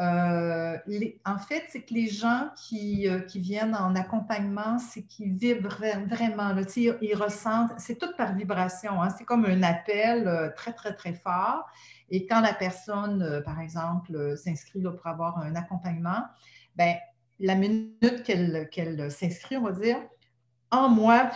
Euh, 0.00 0.78
en 1.26 1.38
fait, 1.38 1.64
c'est 1.68 1.82
que 1.82 1.92
les 1.92 2.08
gens 2.08 2.48
qui, 2.56 3.08
euh, 3.08 3.20
viennent 3.34 3.74
en 3.74 3.94
accompagnement, 3.94 4.78
c'est 4.78 5.02
qu'ils 5.02 5.34
vibrent 5.34 5.84
vraiment, 6.08 6.54
ils 7.00 7.14
ressentent, 7.14 7.72
c'est 7.78 7.98
tout 7.98 8.10
par 8.16 8.34
vibration, 8.34 9.02
hein, 9.02 9.10
c'est 9.10 9.24
comme 9.24 9.44
un 9.44 9.62
appel 9.62 10.26
euh, 10.26 10.48
très, 10.56 10.72
très, 10.72 10.94
très 10.94 11.12
fort. 11.12 11.66
Et 12.08 12.26
quand 12.26 12.40
la 12.40 12.54
personne, 12.54 13.42
par 13.44 13.60
exemple, 13.60 14.36
s'inscrit 14.36 14.82
pour 14.82 15.06
avoir 15.06 15.38
un 15.38 15.54
accompagnement, 15.56 16.22
ben, 16.76 16.96
la 17.38 17.54
minute 17.54 18.22
qu'elle 18.24 19.10
s'inscrit, 19.10 19.56
on 19.56 19.64
va 19.64 19.72
dire, 19.72 19.98
en 20.70 20.88
moi, 20.88 21.30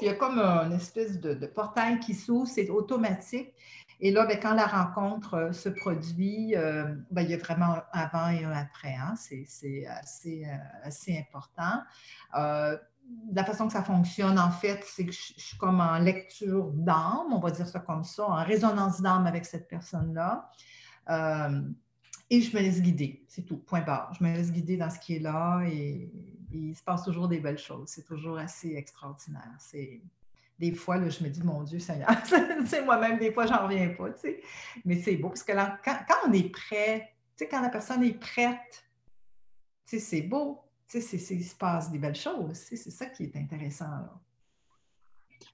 il 0.00 0.06
y 0.06 0.10
a 0.10 0.14
comme 0.14 0.38
une 0.38 0.72
espèce 0.72 1.20
de 1.20 1.46
portail 1.46 2.00
qui 2.00 2.14
s'ouvre, 2.14 2.46
c'est 2.46 2.70
automatique. 2.70 3.52
Et 4.00 4.10
là, 4.10 4.26
ben, 4.26 4.38
quand 4.40 4.54
la 4.54 4.66
rencontre 4.66 5.54
se 5.54 5.68
produit, 5.68 6.54
ben, 6.54 7.22
il 7.22 7.30
y 7.30 7.34
a 7.34 7.38
vraiment 7.38 7.76
un 7.76 7.84
avant 7.92 8.28
et 8.28 8.44
un 8.44 8.52
après. 8.52 8.94
Hein. 8.94 9.14
C'est 9.16 9.86
assez, 9.86 10.46
assez 10.82 11.18
important 11.18 11.82
la 13.32 13.44
façon 13.44 13.66
que 13.66 13.72
ça 13.72 13.82
fonctionne, 13.82 14.38
en 14.38 14.50
fait, 14.50 14.82
c'est 14.84 15.04
que 15.04 15.12
je, 15.12 15.32
suis 15.36 15.56
comme 15.58 15.80
en 15.80 15.98
lecture 15.98 16.70
d'âme, 16.72 17.32
on 17.32 17.38
va 17.38 17.50
dire 17.50 17.66
ça 17.66 17.80
comme 17.80 18.04
ça, 18.04 18.26
en 18.26 18.44
résonance 18.44 19.00
d'âme 19.00 19.26
avec 19.26 19.44
cette 19.44 19.68
personne-là. 19.68 20.50
Euh, 21.10 21.62
et 22.30 22.40
je 22.40 22.56
me 22.56 22.62
laisse 22.62 22.82
guider, 22.82 23.24
c'est 23.28 23.42
tout, 23.42 23.58
point 23.58 23.82
barre. 23.82 24.12
Je 24.18 24.24
me 24.24 24.32
laisse 24.32 24.50
guider 24.50 24.76
dans 24.76 24.90
ce 24.90 24.98
qui 24.98 25.16
est 25.16 25.20
là 25.20 25.62
et, 25.66 26.10
il 26.52 26.74
se 26.74 26.82
passe 26.82 27.02
toujours 27.02 27.28
des 27.28 27.38
belles 27.38 27.58
choses. 27.58 27.88
C'est 27.88 28.04
toujours 28.04 28.38
assez 28.38 28.76
extraordinaire. 28.76 29.54
C'est, 29.58 30.00
des 30.58 30.72
fois, 30.72 30.96
là, 30.96 31.08
je 31.08 31.22
me 31.22 31.28
dis, 31.28 31.42
mon 31.42 31.62
Dieu 31.62 31.78
Seigneur, 31.78 32.08
c'est 32.66 32.84
moi-même, 32.84 33.18
des 33.18 33.32
fois, 33.32 33.46
j'en 33.46 33.66
reviens 33.66 33.88
pas, 33.90 34.10
tu 34.10 34.20
sais. 34.20 34.40
Mais 34.84 35.00
c'est 35.00 35.16
beau, 35.16 35.28
parce 35.28 35.42
que 35.42 35.52
quand, 35.52 35.98
quand, 36.08 36.16
on 36.28 36.32
est 36.32 36.50
prêt, 36.50 37.12
tu 37.36 37.44
sais, 37.44 37.48
quand 37.48 37.60
la 37.60 37.68
personne 37.68 38.02
est 38.02 38.18
prête, 38.18 38.84
tu 39.86 39.98
sais, 39.98 40.00
c'est 40.00 40.22
beau 40.22 40.66
tu 40.88 41.00
sais, 41.00 41.34
il 41.34 41.44
se 41.44 41.54
passe 41.54 41.90
des 41.90 41.98
belles 41.98 42.14
choses. 42.14 42.54
C'est 42.54 42.76
ça 42.76 43.06
qui 43.06 43.24
est 43.24 43.36
intéressant. 43.36 43.86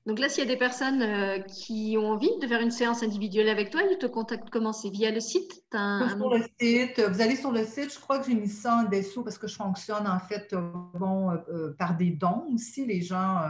Donc 0.05 0.19
là, 0.19 0.29
s'il 0.29 0.45
y 0.45 0.47
a 0.47 0.51
des 0.51 0.59
personnes 0.59 1.03
euh, 1.03 1.39
qui 1.41 1.97
ont 1.99 2.11
envie 2.11 2.31
de 2.41 2.47
faire 2.47 2.61
une 2.61 2.71
séance 2.71 3.03
individuelle 3.03 3.49
avec 3.49 3.71
toi, 3.71 3.83
ils 3.89 3.99
te 3.99 4.07
contactent 4.07 4.51
comment? 4.51 4.73
C'est 4.73 4.91
via 4.91 5.11
le 5.11 5.21
site? 5.21 5.65
Sur 5.73 6.35
le 6.35 6.45
site. 6.61 7.01
Vous 7.01 7.21
allez 7.21 7.37
sur 7.37 7.53
le 7.53 7.65
site. 7.65 7.95
Je 7.95 8.01
crois 8.01 8.19
que 8.19 8.27
j'ai 8.27 8.35
mis 8.35 8.49
ça 8.49 8.79
en 8.79 8.85
dessous 8.85 9.23
parce 9.23 9.39
que 9.39 9.47
je 9.47 9.55
fonctionne 9.55 10.07
en 10.07 10.19
fait 10.19 10.53
euh, 10.53 10.73
bon, 10.95 11.31
euh, 11.31 11.75
par 11.79 11.97
des 11.97 12.11
dons 12.11 12.47
aussi. 12.53 12.85
Les 12.85 13.01
gens, 13.01 13.43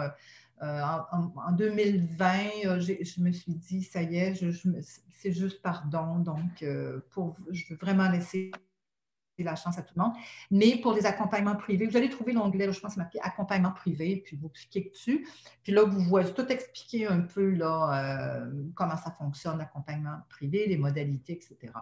en, 0.63 1.53
2020, 1.53 2.81
je 2.81 3.21
me 3.21 3.33
suis 3.33 3.55
dit, 3.55 3.83
ça 3.83 4.03
y 4.03 4.17
est, 4.17 4.35
c'est 5.11 5.33
juste 5.33 5.61
par 5.63 5.87
don. 5.87 6.19
Donc, 6.19 6.65
pour, 7.11 7.37
je 7.51 7.65
veux 7.71 7.77
vraiment 7.77 8.09
laisser 8.09 8.51
la 9.43 9.57
chance 9.57 9.79
à 9.79 9.83
tout 9.83 9.95
le 9.97 10.03
monde. 10.03 10.13
Mais 10.51 10.77
pour 10.77 10.93
les 10.93 11.07
accompagnements 11.07 11.57
privés, 11.57 11.87
vous 11.87 11.97
allez 11.97 12.09
trouver 12.09 12.33
l'onglet, 12.33 12.71
je 12.73 12.81
pense, 12.81 12.97
marqué 12.97 13.19
accompagnement 13.23 13.73
privé, 13.73 14.23
puis 14.25 14.37
vous 14.37 14.49
cliquez 14.49 14.91
dessus. 14.91 15.27
Puis 15.63 15.73
là, 15.73 15.85
vous 15.85 16.01
voyez 16.01 16.33
tout 16.33 16.47
expliquer 16.47 17.07
un 17.07 17.21
peu 17.21 17.57
euh, 17.61 18.51
comment 18.75 18.97
ça 18.97 19.11
fonctionne, 19.11 19.59
l'accompagnement 19.59 20.19
privé, 20.29 20.67
les 20.67 20.77
modalités, 20.77 21.35
etc. 21.35 21.73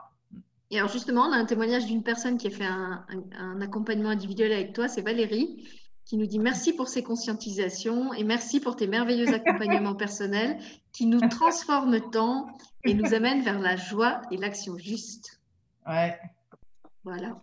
Et 0.73 0.79
alors 0.79 0.91
justement, 0.91 1.23
on 1.23 1.33
a 1.33 1.37
un 1.37 1.47
témoignage 1.47 1.87
d'une 1.87 2.05
personne 2.05 2.39
qui 2.39 2.47
a 2.47 2.51
fait 2.51 2.65
un, 2.65 3.61
accompagnement 3.61 4.11
individuel 4.11 4.53
avec 4.53 4.73
toi, 4.73 4.87
c'est 4.87 5.03
Valérie, 5.03 5.69
qui 6.11 6.17
nous 6.17 6.27
dit 6.27 6.41
merci 6.41 6.73
pour 6.73 6.89
ces 6.89 7.05
conscientisations 7.05 8.13
et 8.15 8.25
merci 8.25 8.59
pour 8.59 8.75
tes 8.75 8.89
merveilleux 8.89 9.33
accompagnements 9.33 9.95
personnels 9.95 10.59
qui 10.93 11.07
nous 11.07 11.21
transforment 11.29 12.01
tant 12.11 12.49
et 12.85 12.95
nous 12.95 13.15
amènent 13.15 13.43
vers 13.43 13.61
la 13.61 13.77
joie 13.77 14.21
et 14.33 14.37
l'action 14.37 14.77
juste. 14.77 15.41
Ouais. 15.87 16.19
Voilà. 17.05 17.41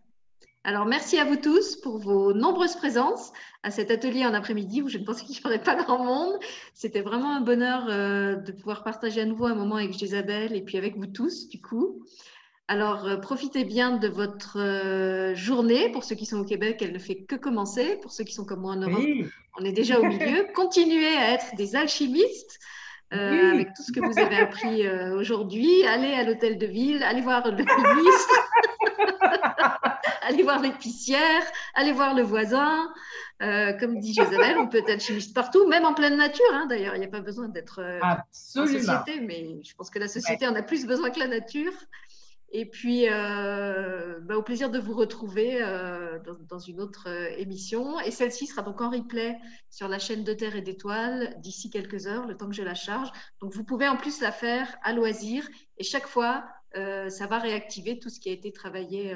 Alors, 0.66 0.86
merci 0.86 1.18
à 1.18 1.24
vous 1.24 1.38
tous 1.38 1.78
pour 1.78 1.98
vos 1.98 2.34
nombreuses 2.34 2.76
présences 2.76 3.32
à 3.64 3.72
cet 3.72 3.90
atelier 3.90 4.26
en 4.26 4.34
après-midi 4.34 4.82
où 4.82 4.90
je 4.90 4.98
ne 4.98 5.06
pensais 5.06 5.24
qu'il 5.24 5.38
n'y 5.38 5.46
aurait 5.46 5.64
pas 5.64 5.82
grand 5.82 6.04
monde. 6.04 6.36
C'était 6.74 7.00
vraiment 7.00 7.38
un 7.38 7.40
bonheur 7.40 7.86
euh, 7.88 8.36
de 8.36 8.52
pouvoir 8.52 8.84
partager 8.84 9.22
à 9.22 9.26
nouveau 9.26 9.46
un 9.46 9.56
moment 9.56 9.76
avec 9.76 10.02
Isabelle 10.02 10.54
et 10.54 10.62
puis 10.62 10.78
avec 10.78 10.98
vous 10.98 11.08
tous, 11.08 11.48
du 11.48 11.62
coup. 11.62 12.04
Alors, 12.70 13.06
euh, 13.06 13.16
profitez 13.16 13.64
bien 13.64 13.92
de 13.92 14.10
votre 14.10 14.60
euh, 14.60 15.34
journée. 15.36 15.90
Pour 15.90 16.04
ceux 16.04 16.16
qui 16.16 16.26
sont 16.26 16.40
au 16.40 16.44
Québec, 16.44 16.80
elle 16.82 16.92
ne 16.92 17.00
fait 17.00 17.24
que 17.24 17.36
commencer. 17.36 17.98
Pour 18.02 18.12
ceux 18.12 18.26
qui 18.26 18.34
sont 18.34 18.46
comme 18.46 18.62
moi 18.62 18.74
en 18.74 18.78
Europe, 18.78 19.06
on 19.58 19.64
est 19.64 19.72
déjà 19.72 20.00
au 20.00 20.04
milieu. 20.04 20.48
Continuez 20.56 21.16
à 21.16 21.34
être 21.34 21.56
des 21.56 21.76
alchimistes. 21.76 22.60
Avec 23.10 23.70
tout 23.74 23.84
ce 23.84 23.94
que 23.94 24.02
vous 24.02 24.20
avez 24.20 24.36
appris 24.36 24.86
aujourd'hui, 25.14 25.86
allez 25.86 26.12
à 26.12 26.24
l'hôtel 26.24 26.58
de 26.58 26.66
ville, 26.66 27.02
allez 27.04 27.22
voir 27.22 27.42
le 27.48 27.56
ministre. 27.56 28.50
allez 30.28 30.44
voir 30.44 30.62
l'épicière, 30.62 31.44
allez 31.74 31.94
voir 31.94 32.14
le 32.14 32.24
voisin. 32.24 32.92
Euh, 33.42 33.74
comme 33.74 34.00
dit 34.00 34.14
Jésabelle, 34.14 34.58
on 34.58 34.68
peut 34.68 34.82
être 34.88 35.02
chimiste 35.02 35.34
partout, 35.34 35.68
même 35.68 35.86
en 35.86 35.94
pleine 35.94 36.18
nature. 36.18 36.46
Hein, 36.54 36.66
d'ailleurs, 36.68 36.96
il 36.96 37.00
n'y 37.00 37.06
a 37.06 37.10
pas 37.10 37.22
besoin 37.22 37.48
d'être 37.48 37.82
euh, 37.82 38.00
en 38.02 38.18
société, 38.32 39.20
mais 39.22 39.60
je 39.64 39.76
pense 39.76 39.90
que 39.90 40.00
la 40.00 40.08
société 40.08 40.48
en 40.48 40.56
a 40.56 40.64
plus 40.64 40.86
besoin 40.86 41.12
que 41.12 41.20
la 41.20 41.28
nature. 41.28 41.74
Et 42.52 42.66
puis, 42.66 43.08
euh, 43.10 44.20
bah, 44.22 44.38
au 44.38 44.42
plaisir 44.42 44.70
de 44.70 44.80
vous 44.80 44.94
retrouver 44.94 45.60
dans, 46.50 46.60
une 46.60 46.80
autre 46.80 47.08
émission. 47.38 48.00
Et 48.00 48.12
celle-ci 48.12 48.48
sera 48.48 48.62
donc 48.62 48.82
en 48.82 48.90
replay 48.90 49.38
sur 49.70 49.88
la 49.88 50.00
chaîne 50.00 50.24
de 50.24 50.34
Terre 50.34 50.56
et 50.56 50.62
d'Étoiles 50.62 51.36
d'ici 51.40 51.70
quelques 51.70 52.08
heures, 52.08 52.26
le 52.26 52.38
temps 52.38 52.48
que 52.48 52.56
je 52.56 52.64
la 52.64 52.74
charge. 52.74 53.12
Donc, 53.42 53.54
vous 53.54 53.64
pouvez 53.64 53.88
en 53.88 53.98
plus 53.98 54.22
la 54.22 54.32
faire 54.32 54.78
à 54.84 54.94
loisir. 54.94 55.48
Et 55.78 55.84
chaque 55.84 56.08
fois, 56.08 56.46
ça 56.74 57.28
va 57.28 57.38
réactiver 57.40 58.00
tout 58.00 58.10
ce 58.10 58.20
qui 58.20 58.30
a 58.30 58.34
été 58.34 58.52
travaillé 58.52 59.16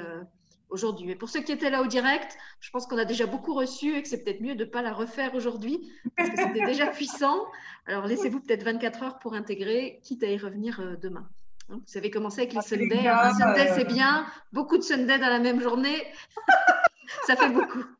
aujourd'hui. 0.72 1.06
Mais 1.06 1.14
pour 1.14 1.28
ceux 1.28 1.42
qui 1.42 1.52
étaient 1.52 1.70
là 1.70 1.82
au 1.82 1.86
direct, 1.86 2.36
je 2.60 2.70
pense 2.70 2.86
qu'on 2.86 2.98
a 2.98 3.04
déjà 3.04 3.26
beaucoup 3.26 3.54
reçu 3.54 3.96
et 3.96 4.02
que 4.02 4.08
c'est 4.08 4.24
peut-être 4.24 4.40
mieux 4.40 4.54
de 4.54 4.64
ne 4.64 4.70
pas 4.70 4.82
la 4.82 4.92
refaire 4.92 5.34
aujourd'hui 5.34 5.92
parce 6.16 6.30
que 6.30 6.36
c'était 6.36 6.66
déjà 6.66 6.86
puissant. 6.92 7.46
Alors 7.86 8.06
laissez-vous 8.06 8.40
peut-être 8.40 8.64
24 8.64 9.02
heures 9.02 9.18
pour 9.18 9.34
intégrer, 9.34 10.00
quitte 10.02 10.24
à 10.24 10.28
y 10.28 10.38
revenir 10.38 10.80
euh, 10.80 10.96
demain. 10.96 11.28
Hein, 11.70 11.76
vous 11.76 11.82
savez 11.86 12.10
commencé 12.10 12.42
avec 12.42 12.52
les 12.52 12.58
ah, 12.58 12.62
Sundays. 12.62 13.08
Un 13.08 13.34
Sunday, 13.34 13.72
c'est 13.74 13.84
bien. 13.84 14.26
Beaucoup 14.52 14.78
de 14.78 14.82
Sundays 14.82 15.18
dans 15.18 15.28
la 15.28 15.38
même 15.38 15.60
journée. 15.60 16.06
Ça 17.26 17.36
fait 17.36 17.50
beaucoup. 17.50 17.84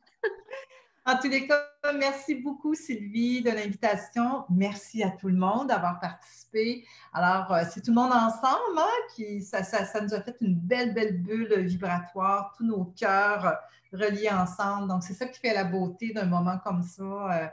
En 1.05 1.19
tous 1.19 1.29
les 1.29 1.49
cas, 1.49 1.61
merci 1.99 2.37
beaucoup 2.37 2.77
Sylvie 2.77 3.43
de 3.43 3.51
l'invitation. 3.51 4.45
Merci 4.49 5.03
à 5.03 5.11
tout 5.11 5.27
le 5.27 5.35
monde 5.35 5.67
d'avoir 5.67 5.99
participé. 5.99 6.87
Alors, 7.13 7.53
euh, 7.53 7.65
c'est 7.69 7.81
tout 7.81 7.91
le 7.91 7.97
monde 7.97 8.13
ensemble 8.13 8.79
hein, 8.79 8.87
qui, 9.17 9.43
ça, 9.43 9.65
ça, 9.65 10.01
nous 10.01 10.15
a 10.15 10.21
fait 10.21 10.37
une 10.41 10.55
belle, 10.55 10.95
belle 10.95 11.21
bulle 11.21 11.59
vibratoire, 11.63 12.55
tous 12.57 12.65
nos 12.65 12.85
cœurs 12.85 13.59
reliés 13.93 14.31
ensemble. 14.31 14.87
Donc, 14.87 15.03
c'est 15.03 15.15
ça 15.15 15.27
qui 15.27 15.41
fait 15.41 15.53
la 15.53 15.65
beauté 15.65 16.13
d'un 16.13 16.27
moment 16.27 16.59
comme 16.65 16.85
ça. 16.85 17.03
Euh, 17.03 17.49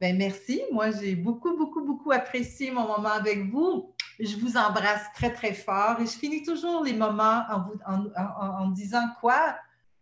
ben, 0.00 0.16
merci. 0.16 0.62
Moi, 0.70 0.92
j'ai 0.92 1.16
beaucoup, 1.16 1.56
beaucoup, 1.56 1.84
beaucoup 1.84 2.12
apprécié 2.12 2.70
mon 2.70 2.86
moment 2.86 3.10
avec 3.10 3.50
vous. 3.50 3.91
Je 4.22 4.36
vous 4.36 4.56
embrasse 4.56 5.12
très, 5.14 5.32
très 5.32 5.52
fort 5.52 5.98
et 6.00 6.06
je 6.06 6.12
finis 6.12 6.44
toujours 6.44 6.84
les 6.84 6.92
moments 6.92 7.42
en, 7.50 7.60
vous, 7.62 7.80
en, 8.16 8.68
disant 8.68 9.04
quoi? 9.20 9.56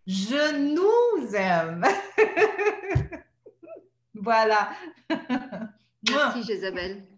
Je 0.07 0.59
nous 0.59 1.35
aime. 1.35 1.87
voilà. 4.15 4.73
Merci, 6.11 6.53
Isabelle. 6.53 7.10